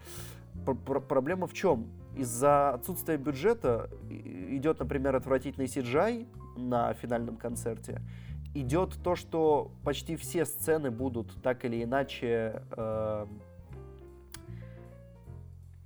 Пр- 0.65 0.75
пр- 0.75 1.01
Проблема 1.01 1.47
в 1.47 1.53
чем? 1.53 1.87
Из-за 2.15 2.71
отсутствия 2.71 3.17
бюджета 3.17 3.89
идет, 4.09 4.79
например, 4.79 5.15
отвратительный 5.15 5.67
CGI 5.67 6.27
на 6.57 6.93
финальном 6.93 7.37
концерте. 7.37 8.01
Идет 8.55 8.95
то, 9.03 9.15
что 9.15 9.71
почти 9.83 10.15
все 10.15 10.43
сцены 10.45 10.91
будут 10.91 11.41
так 11.41 11.65
или 11.65 11.83
иначе 11.83 12.61
э, 12.71 13.25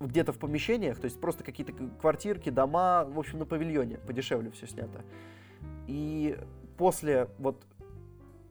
где-то 0.07 0.31
в 0.31 0.39
помещениях, 0.39 0.99
то 0.99 1.05
есть 1.05 1.19
просто 1.19 1.43
какие-то 1.43 1.73
квартирки, 2.01 2.49
дома, 2.49 3.05
в 3.05 3.19
общем, 3.19 3.39
на 3.39 3.45
павильоне, 3.45 3.97
подешевле 3.97 4.51
все 4.51 4.67
снято. 4.67 5.01
И 5.87 6.37
после 6.77 7.29
вот 7.37 7.63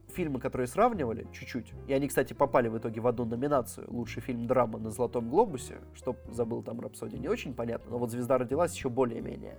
фильмы, 0.09 0.41
которые 0.41 0.67
сравнивали 0.67 1.27
чуть-чуть, 1.33 1.73
и 1.87 1.93
они, 1.93 2.09
кстати, 2.09 2.33
попали 2.35 2.69
в 2.69 2.77
итоге 2.77 3.01
в 3.01 3.07
одну 3.07 3.25
номинацию 3.25 3.87
«Лучший 3.91 4.21
фильм 4.21 4.47
драма 4.47 4.79
на 4.79 4.91
Золотом 4.91 5.29
глобусе», 5.29 5.79
что 5.95 6.17
забыл 6.31 6.63
там 6.63 6.81
«Рапсодия», 6.81 7.19
не 7.19 7.29
очень 7.29 7.55
понятно, 7.55 7.93
но 7.93 7.99
вот 7.99 8.11
«Звезда 8.11 8.39
родилась» 8.39 8.75
еще 8.75 8.91
более-менее. 8.91 9.57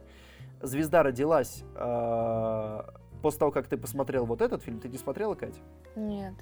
«Звезда 0.62 1.04
родилась» 1.04 1.64
э, 1.76 2.82
после 3.22 3.40
того, 3.40 3.52
как 3.52 3.68
ты 3.68 3.78
посмотрел 3.78 4.26
вот 4.26 4.42
этот 4.42 4.62
фильм, 4.62 4.80
ты 4.80 4.90
не 4.90 4.98
смотрела, 4.98 5.34
Кать? 5.34 5.60
Нет. 5.96 6.36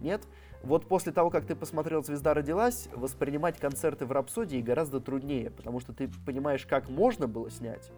Нет? 0.00 0.22
Вот 0.62 0.86
после 0.86 1.12
того, 1.12 1.30
как 1.30 1.44
ты 1.44 1.56
посмотрел 1.56 2.04
«Звезда 2.04 2.34
родилась», 2.34 2.88
воспринимать 2.94 3.58
концерты 3.58 4.06
в 4.06 4.12
«Рапсодии» 4.12 4.60
гораздо 4.60 5.00
труднее, 5.00 5.50
потому 5.50 5.80
что 5.80 5.92
ты 5.92 6.08
понимаешь, 6.24 6.66
как 6.66 6.88
можно 6.88 7.26
было 7.26 7.50
снять, 7.50 7.90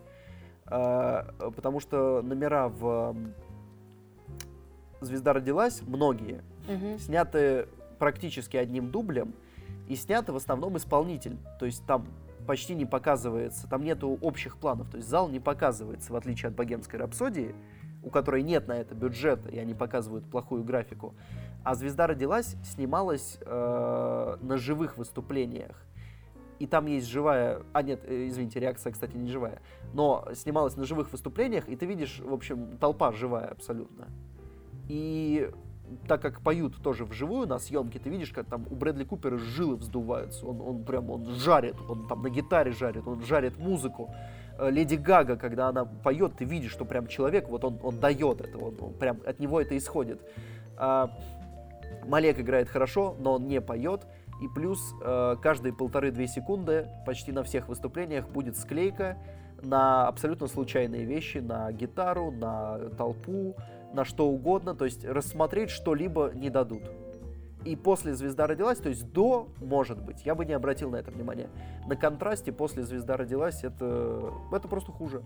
э, 0.66 1.22
потому 1.54 1.80
что 1.80 2.22
номера 2.22 2.68
в 2.68 3.14
«Звезда 5.00 5.34
родилась», 5.34 5.82
многие, 5.82 6.42
Мгм. 6.66 6.98
сняты 6.98 7.68
практически 7.98 8.56
одним 8.56 8.90
дублем 8.90 9.34
и 9.88 9.96
сняты 9.96 10.32
в 10.32 10.36
основном 10.36 10.78
исполнитель. 10.78 11.36
То 11.60 11.66
есть 11.66 11.84
там 11.86 12.06
почти 12.46 12.74
не 12.74 12.86
показывается, 12.86 13.68
там 13.68 13.82
нету 13.84 14.18
общих 14.22 14.56
планов. 14.56 14.88
То 14.90 14.96
есть 14.96 15.08
зал 15.08 15.28
не 15.28 15.40
показывается, 15.40 16.12
в 16.12 16.16
отличие 16.16 16.48
от 16.48 16.54
«Богемской 16.54 16.98
рапсодии», 16.98 17.54
у 18.02 18.10
которой 18.10 18.42
нет 18.42 18.68
на 18.68 18.72
это 18.72 18.94
бюджета, 18.94 19.48
и 19.50 19.58
они 19.58 19.74
показывают 19.74 20.24
плохую 20.30 20.64
графику. 20.64 21.14
А 21.64 21.74
«Звезда 21.74 22.06
родилась» 22.06 22.56
снималась 22.62 23.38
э, 23.40 24.36
на 24.40 24.58
живых 24.58 24.98
выступлениях. 24.98 25.82
И 26.58 26.66
там 26.66 26.86
есть 26.86 27.08
живая... 27.08 27.62
А, 27.72 27.82
нет, 27.82 28.00
э, 28.04 28.28
извините, 28.28 28.60
реакция, 28.60 28.92
кстати, 28.92 29.16
не 29.16 29.30
живая. 29.30 29.60
Но 29.94 30.28
снималась 30.34 30.76
на 30.76 30.84
живых 30.84 31.10
выступлениях, 31.10 31.68
и 31.68 31.74
ты 31.74 31.86
видишь, 31.86 32.20
в 32.20 32.32
общем, 32.32 32.76
толпа 32.76 33.12
живая 33.12 33.46
абсолютно. 33.46 34.08
И 34.88 35.50
так 36.06 36.20
как 36.20 36.42
поют 36.42 36.76
тоже 36.82 37.06
вживую 37.06 37.46
на 37.46 37.58
съемке, 37.58 37.98
ты 37.98 38.10
видишь, 38.10 38.30
как 38.30 38.46
там 38.46 38.66
у 38.70 38.74
Брэдли 38.74 39.04
Купера 39.04 39.38
жилы 39.38 39.76
вздуваются. 39.76 40.46
Он, 40.46 40.60
он 40.60 40.84
прям, 40.84 41.10
он 41.10 41.24
жарит, 41.26 41.76
он 41.88 42.06
там 42.08 42.22
на 42.22 42.28
гитаре 42.28 42.72
жарит, 42.72 43.06
он 43.06 43.22
жарит 43.22 43.58
музыку. 43.58 44.14
Э, 44.58 44.70
Леди 44.70 44.96
Гага, 44.96 45.36
когда 45.36 45.68
она 45.68 45.86
поет, 45.86 46.36
ты 46.36 46.44
видишь, 46.44 46.72
что 46.72 46.84
прям 46.84 47.06
человек, 47.06 47.48
вот 47.48 47.64
он, 47.64 47.78
он 47.82 48.00
дает 48.00 48.42
это, 48.42 48.58
он, 48.58 48.76
он 48.78 48.92
прям 48.92 49.18
от 49.24 49.40
него 49.40 49.60
это 49.62 49.76
исходит. 49.76 50.20
А, 50.76 51.10
Малек 52.06 52.38
играет 52.40 52.68
хорошо, 52.68 53.16
но 53.18 53.34
он 53.34 53.46
не 53.46 53.60
поет. 53.60 54.06
И 54.42 54.48
плюс 54.48 54.94
э, 55.02 55.36
каждые 55.40 55.72
полторы-две 55.72 56.26
секунды 56.26 56.88
почти 57.06 57.32
на 57.32 57.42
всех 57.44 57.68
выступлениях 57.68 58.28
будет 58.28 58.56
склейка 58.56 59.16
на 59.62 60.06
абсолютно 60.08 60.46
случайные 60.48 61.04
вещи, 61.04 61.38
на 61.38 61.70
гитару, 61.72 62.30
на 62.30 62.78
толпу, 62.96 63.56
на 63.92 64.04
что 64.04 64.28
угодно. 64.28 64.74
То 64.74 64.84
есть 64.84 65.04
рассмотреть 65.04 65.70
что-либо 65.70 66.32
не 66.34 66.50
дадут. 66.50 66.82
И 67.64 67.76
после 67.76 68.12
«Звезда 68.14 68.46
родилась», 68.46 68.78
то 68.78 68.90
есть 68.90 69.10
до, 69.12 69.48
может 69.58 70.02
быть, 70.02 70.26
я 70.26 70.34
бы 70.34 70.44
не 70.44 70.52
обратил 70.52 70.90
на 70.90 70.96
это 70.96 71.10
внимание. 71.10 71.48
На 71.86 71.96
контрасте 71.96 72.52
после 72.52 72.82
«Звезда 72.82 73.16
родилась» 73.16 73.64
это, 73.64 74.32
это 74.52 74.68
просто 74.68 74.92
хуже. 74.92 75.22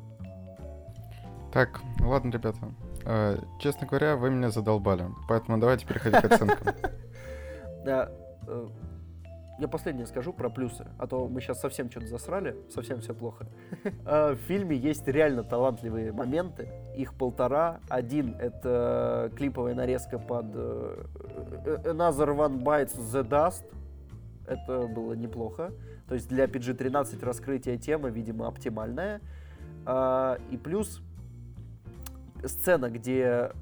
Так, 1.53 1.81
ладно, 2.01 2.31
ребята. 2.31 2.73
Э, 3.09 3.39
честно 3.59 3.87
говоря, 3.87 4.17
вы 4.17 4.31
меня 4.31 4.51
задолбали. 4.51 5.07
Поэтому 5.29 5.59
давайте 5.59 5.87
переходить 5.87 6.21
к 6.21 6.25
оценкам. 6.33 6.75
Да, 7.85 8.11
э, 8.47 8.67
я 9.61 9.69
последнее 9.69 10.07
скажу 10.07 10.35
про 10.35 10.51
плюсы, 10.51 10.87
а 10.99 11.07
то 11.07 11.27
мы 11.27 11.41
сейчас 11.41 11.61
совсем 11.61 11.91
что-то 11.91 12.09
засрали, 12.09 12.55
совсем 12.71 13.01
все 13.01 13.15
плохо. 13.15 13.47
Э, 14.05 14.35
В 14.35 14.39
фильме 14.47 14.77
есть 14.77 15.09
реально 15.09 15.43
талантливые 15.43 16.13
моменты, 16.13 16.69
их 16.97 17.15
полтора. 17.15 17.81
Один— 17.89 18.35
это 18.39 19.33
клиповая 19.37 19.75
нарезка 19.75 20.19
под 20.19 20.47
Another 20.55 22.37
One 22.37 22.63
Bites 22.63 22.99
the 22.99 23.27
Dust. 23.27 23.65
Это 24.47 24.87
было 24.87 25.15
неплохо. 25.15 25.73
То 26.09 26.15
есть 26.15 26.29
для 26.29 26.45
PG-13 26.45 27.25
раскрытие 27.25 27.79
темы, 27.79 28.11
видимо, 28.11 28.49
оптимальное. 28.49 29.21
А, 29.87 30.39
И 30.51 30.59
плюс 30.59 31.01
сцена, 32.45 32.91
где, 32.91 33.53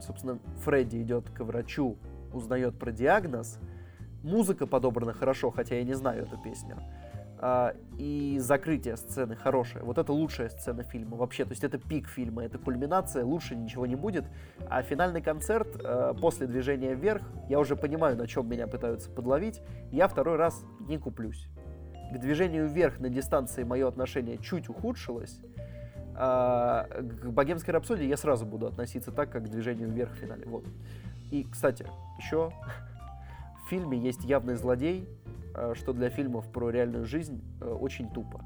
собственно, 0.00 0.38
Фредди 0.64 1.02
идет 1.02 1.30
к 1.30 1.40
врачу, 1.44 1.96
узнает 2.32 2.78
про 2.78 2.92
диагноз. 2.92 3.58
Музыка 4.22 4.66
подобрана 4.66 5.12
хорошо, 5.12 5.50
хотя 5.50 5.76
я 5.76 5.84
не 5.84 5.94
знаю 5.94 6.24
эту 6.24 6.38
песню. 6.38 6.78
А, 7.38 7.74
и 7.98 8.38
закрытие 8.38 8.96
сцены 8.96 9.36
хорошее. 9.36 9.84
Вот 9.84 9.98
это 9.98 10.12
лучшая 10.12 10.48
сцена 10.48 10.82
фильма 10.82 11.16
вообще. 11.16 11.44
То 11.44 11.50
есть 11.50 11.62
это 11.62 11.76
пик 11.78 12.08
фильма, 12.08 12.44
это 12.44 12.58
кульминация, 12.58 13.24
лучше 13.24 13.54
ничего 13.54 13.86
не 13.86 13.96
будет. 13.96 14.24
А 14.68 14.82
финальный 14.82 15.20
концерт 15.20 15.68
э, 15.78 16.14
после 16.18 16.46
движения 16.46 16.94
вверх, 16.94 17.22
я 17.50 17.58
уже 17.58 17.76
понимаю, 17.76 18.16
на 18.16 18.26
чем 18.26 18.48
меня 18.48 18.66
пытаются 18.66 19.10
подловить, 19.10 19.60
я 19.92 20.08
второй 20.08 20.36
раз 20.36 20.64
не 20.88 20.96
куплюсь. 20.96 21.48
К 22.14 22.18
движению 22.18 22.66
вверх 22.66 22.98
на 23.00 23.10
дистанции 23.10 23.64
мое 23.64 23.88
отношение 23.88 24.38
чуть 24.38 24.68
ухудшилось, 24.68 25.40
а 26.16 26.86
к 27.02 27.26
богемской 27.30 27.72
рапсодии 27.74 28.06
я 28.06 28.16
сразу 28.16 28.46
буду 28.46 28.66
относиться 28.66 29.10
так, 29.10 29.30
как 29.30 29.44
к 29.44 29.48
движению 29.48 29.90
вверх 29.90 30.12
в 30.12 30.16
финале. 30.16 30.46
Вот. 30.46 30.64
И, 31.30 31.44
кстати, 31.44 31.86
еще 32.18 32.52
в 33.64 33.68
фильме 33.68 33.98
есть 33.98 34.24
явный 34.24 34.54
злодей, 34.54 35.08
э, 35.54 35.74
что 35.74 35.92
для 35.92 36.10
фильмов 36.10 36.50
про 36.50 36.70
реальную 36.70 37.06
жизнь 37.06 37.42
э, 37.60 37.68
очень 37.68 38.10
тупо. 38.10 38.40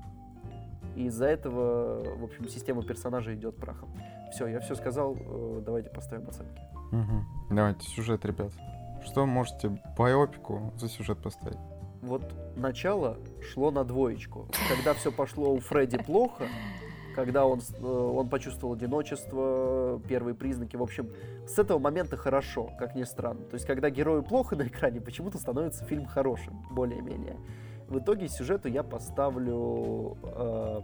И 0.97 1.07
из-за 1.07 1.27
этого, 1.27 2.17
в 2.17 2.25
общем, 2.25 2.49
система 2.49 2.83
персонажей 2.83 3.35
идет 3.35 3.57
прахом. 3.57 3.91
Все, 4.33 4.47
я 4.47 4.61
все 4.61 4.75
сказал, 4.75 5.17
э, 5.19 5.63
давайте 5.65 5.91
поставим 5.91 6.29
оценки. 6.29 6.61
Мгм. 6.91 7.27
Давайте, 7.51 7.87
сюжет, 7.89 8.25
ребят. 8.25 8.53
Что 9.05 9.27
можете 9.27 9.81
байопику 9.97 10.73
за 10.77 10.89
сюжет 10.89 11.19
поставить? 11.19 11.59
Вот 12.03 12.23
начало 12.57 13.19
шло 13.53 13.71
на 13.71 13.85
двоечку. 13.85 14.47
Когда 14.69 14.95
все 14.95 15.11
пошло 15.13 15.53
у 15.53 15.61
Фредди 15.61 15.99
плохо, 15.99 16.45
когда 17.19 17.47
он, 17.47 17.59
э, 17.59 17.85
он 17.85 18.29
почувствовал 18.29 18.75
одиночество, 18.75 20.01
первые 20.09 20.37
признаки. 20.37 20.77
В 20.77 20.83
общем, 20.85 21.11
с 21.49 21.59
этого 21.59 21.81
момента 21.81 22.17
хорошо, 22.17 22.71
как 22.79 22.95
ни 22.95 23.03
странно. 23.03 23.41
То 23.41 23.55
есть, 23.55 23.67
когда 23.67 23.91
герою 23.91 24.23
плохо 24.23 24.55
на 24.61 24.69
экране, 24.69 25.01
почему-то 25.01 25.37
становится 25.37 25.85
фильм 25.85 26.07
хорошим, 26.07 26.65
более-менее. 26.71 27.37
В 27.89 27.99
итоге 27.99 28.29
сюжету 28.29 28.69
я 28.69 28.85
поставлю... 28.85 30.17
э, 30.23 30.81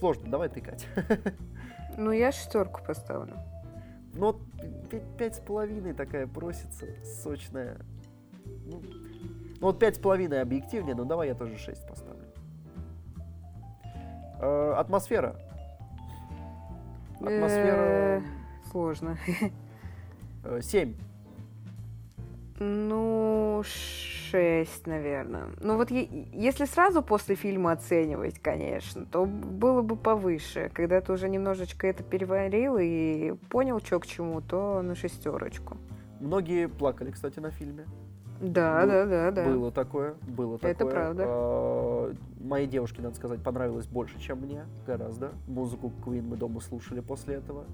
Сложно, 0.00 0.28
давай 0.28 0.48
ты, 0.48 0.60
Катя. 0.60 0.86
Ну, 1.96 2.10
я 2.10 2.32
шестерку 2.32 2.80
поставлю. 2.84 3.36
Ну, 4.14 4.40
пять 5.18 5.36
с 5.36 5.40
половиной 5.40 5.92
такая 5.92 6.26
просится, 6.26 6.86
сочная. 7.04 7.76
Ну, 8.64 8.82
ну 9.60 9.66
вот 9.66 9.78
пять 9.78 9.96
с 9.96 9.98
половиной 9.98 10.40
объективнее, 10.40 10.94
но 10.94 11.04
давай 11.04 11.28
я 11.28 11.34
тоже 11.34 11.58
шесть 11.58 11.86
поставлю. 11.86 12.21
Э, 14.42 14.74
атмосфера. 14.76 15.36
Атмосфера 17.20 17.76
Э, 17.76 18.20
Сложно. 18.70 19.16
э, 20.44 20.60
семь. 20.62 20.94
Ну, 22.58 23.62
шесть, 23.64 24.86
наверное. 24.86 25.46
Ну 25.60 25.76
вот 25.76 25.90
если 25.90 26.64
сразу 26.64 27.02
после 27.02 27.34
фильма 27.34 27.72
оценивать, 27.72 28.38
конечно, 28.40 29.04
то 29.04 29.24
было 29.26 29.82
бы 29.82 29.96
повыше. 29.96 30.70
Когда 30.74 31.00
ты 31.00 31.12
уже 31.12 31.28
немножечко 31.28 31.86
это 31.86 32.02
переварил 32.02 32.78
и 32.80 33.34
понял, 33.48 33.80
что 33.80 33.98
к 34.00 34.06
чему, 34.06 34.40
то 34.40 34.82
на 34.82 34.94
шестерочку. 34.94 35.76
Многие 36.20 36.68
плакали, 36.68 37.10
кстати, 37.10 37.40
на 37.40 37.50
фильме. 37.50 37.84
Да, 38.40 38.82
Был- 38.82 38.88
да, 38.90 39.06
да, 39.06 39.30
да. 39.30 39.44
Было 39.44 39.70
такое, 39.72 40.14
было 40.26 40.58
такое. 40.58 40.70
Это 40.72 40.86
правда. 40.86 42.14
Моей 42.42 42.66
девушке, 42.66 43.02
надо 43.02 43.14
сказать, 43.14 43.40
понравилось 43.40 43.86
больше, 43.86 44.18
чем 44.18 44.38
мне, 44.38 44.64
гораздо. 44.84 45.32
Музыку 45.46 45.92
Queen 46.04 46.22
мы 46.22 46.36
дома 46.36 46.60
слушали 46.60 46.98
после 46.98 47.36
этого. 47.36 47.66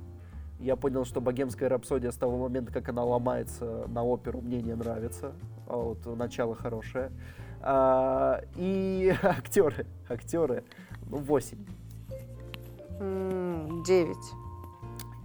Я 0.61 0.77
понял, 0.77 1.07
что 1.07 1.23
богемская 1.23 1.70
рапсодия 1.70 2.11
с 2.11 2.16
того 2.16 2.36
момента, 2.36 2.70
как 2.70 2.89
она 2.90 3.03
ломается 3.03 3.86
на 3.89 4.05
оперу, 4.05 4.43
мне 4.43 4.61
не 4.61 4.74
нравится. 4.74 5.32
А 5.66 5.77
вот 5.77 6.05
начало 6.05 6.55
хорошее. 6.55 7.11
А, 7.62 8.43
и 8.57 9.15
актеры, 9.23 9.86
актеры, 10.09 10.65
ну, 11.09 11.16
8. 11.16 11.59
М, 13.01 13.82
Девять. 13.85 14.16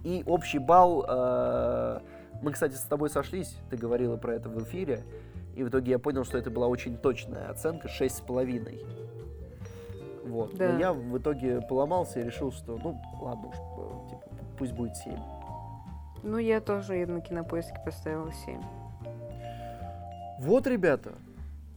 И 0.04 0.22
общий 0.26 0.58
балл, 0.58 1.04
э, 1.06 2.00
мы, 2.42 2.52
кстати, 2.52 2.74
с 2.74 2.82
тобой 2.82 3.10
сошлись, 3.10 3.56
ты 3.70 3.76
говорила 3.76 4.16
про 4.16 4.34
это 4.34 4.48
в 4.48 4.62
эфире, 4.62 5.02
и 5.54 5.62
в 5.64 5.68
итоге 5.68 5.92
я 5.92 5.98
понял, 5.98 6.24
что 6.24 6.38
это 6.38 6.50
была 6.50 6.66
очень 6.66 6.96
точная 6.96 7.50
оценка, 7.50 7.88
6,5. 7.88 8.84
Вот. 10.24 10.56
Да. 10.56 10.72
Но 10.72 10.78
я 10.78 10.92
в 10.92 11.18
итоге 11.18 11.60
поломался 11.60 12.20
и 12.20 12.24
решил, 12.24 12.50
что, 12.52 12.78
ну, 12.82 13.00
ладно 13.20 13.48
уж, 13.48 13.56
э, 13.56 14.10
типа, 14.10 14.22
пусть 14.58 14.72
будет 14.72 14.96
7. 14.96 15.14
Ну, 16.22 16.38
я 16.38 16.60
тоже 16.60 17.04
на 17.06 17.20
кинопоиске 17.20 17.76
поставила 17.84 18.32
семь. 18.32 18.62
Вот, 20.40 20.66
ребята, 20.66 21.12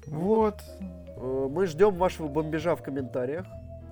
Вот. 0.07 0.61
э, 1.17 1.47
мы 1.51 1.65
ждем 1.67 1.95
вашего 1.95 2.27
бомбежа 2.27 2.75
в 2.75 2.81
комментариях, 2.81 3.45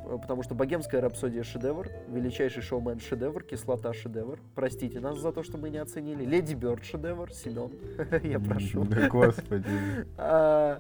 э, 0.06 0.18
потому 0.22 0.44
что 0.44 0.56
«Богемская 0.56 1.02
рапсодия»— 1.02 1.44
шедевр, 1.44 1.90
«Величайший 2.07 2.61
шоумен»— 2.64 2.99
шедевр, 3.02 3.44
«Кислота»— 3.44 3.94
шедевр. 3.94 4.40
Простите 4.56 4.99
нас 5.02 5.18
за 5.18 5.32
то, 5.34 5.44
что 5.44 5.57
мы 5.57 5.69
не 5.69 5.77
оценили. 5.77 6.23
«Леди 6.26 6.56
Бёрд»— 6.56 6.84
шедевр, 6.86 7.32
Семен, 7.34 7.72
я 8.23 8.40
прошу. 8.40 8.86
Да 8.86 9.10
господи. 9.10 9.65
А, 10.18 10.80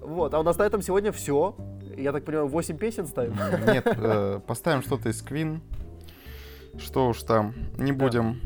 Вот, 0.00 0.34
а 0.34 0.40
у 0.40 0.42
нас 0.42 0.56
на 0.58 0.64
этом 0.64 0.82
сегодня 0.82 1.10
все. 1.12 1.54
Я 1.96 2.12
так 2.12 2.24
понимаю, 2.24 2.48
8 2.48 2.76
песен 2.78 3.06
ставим. 3.06 3.34
Нет, 3.66 3.86
э, 3.86 4.40
поставим 4.46 4.82
что-то 4.82 5.08
из 5.08 5.22
Queen. 5.24 5.60
Что 6.78 7.08
уж 7.08 7.22
там, 7.22 7.54
не 7.78 7.92
Да. 7.92 7.98
будем 7.98 8.40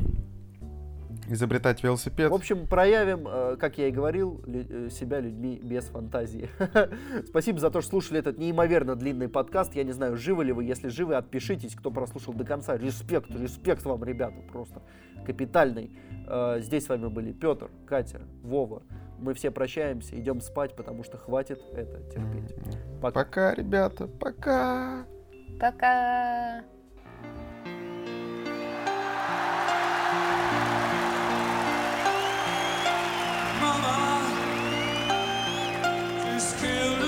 изобретать 1.27 1.83
велосипед. 1.83 2.31
В 2.31 2.33
общем, 2.33 2.65
проявим, 2.67 3.27
э, 3.27 3.55
как 3.59 3.77
я 3.77 3.87
и 3.87 3.91
говорил, 3.91 4.41
лю- 4.47 4.65
э, 4.87 4.89
себя 4.89 5.19
людьми 5.19 5.59
без 5.63 5.85
фантазии. 5.85 6.49
Спасибо 7.27 7.59
за 7.59 7.69
то, 7.69 7.81
что 7.81 7.91
слушали 7.91 8.19
этот 8.19 8.37
неимоверно 8.39 8.95
длинный 8.95 9.27
подкаст. 9.29 9.75
Я 9.75 9.83
не 9.83 9.91
знаю, 9.91 10.17
живы 10.17 10.45
ли 10.45 10.51
вы. 10.51 10.63
Если 10.63 10.87
живы, 10.87 11.15
отпишитесь, 11.15 11.75
кто 11.75 11.91
прослушал 11.91 12.33
до 12.33 12.45
конца. 12.45 12.77
Респект, 12.77 13.29
респект 13.31 13.83
вам, 13.85 14.03
ребята, 14.03 14.37
просто 14.51 14.81
капитальный. 15.25 15.91
Э, 16.27 16.57
Здесь 16.61 16.85
с 16.85 16.89
вами 16.89 17.07
были 17.09 17.31
Петр, 17.31 17.69
Катя, 17.85 18.21
Вова. 18.41 18.81
Мы 19.21 19.33
все 19.33 19.51
прощаемся, 19.51 20.17
идем 20.19 20.39
спать, 20.41 20.75
потому 20.75 21.03
что 21.03 21.17
хватит 21.17 21.61
это 21.73 22.01
терпеть. 22.09 22.55
Пока. 23.01 23.23
Пока, 23.23 23.53
ребята, 23.53 24.07
пока. 24.07 25.05
Пока! 25.59 26.63
Mama 33.61 34.21
just 36.23 36.57
killed 36.61 36.98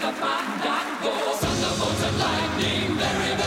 Thunderbolts 0.00 1.44
and 2.04 2.18
lightning, 2.18 2.96
very 2.96 3.39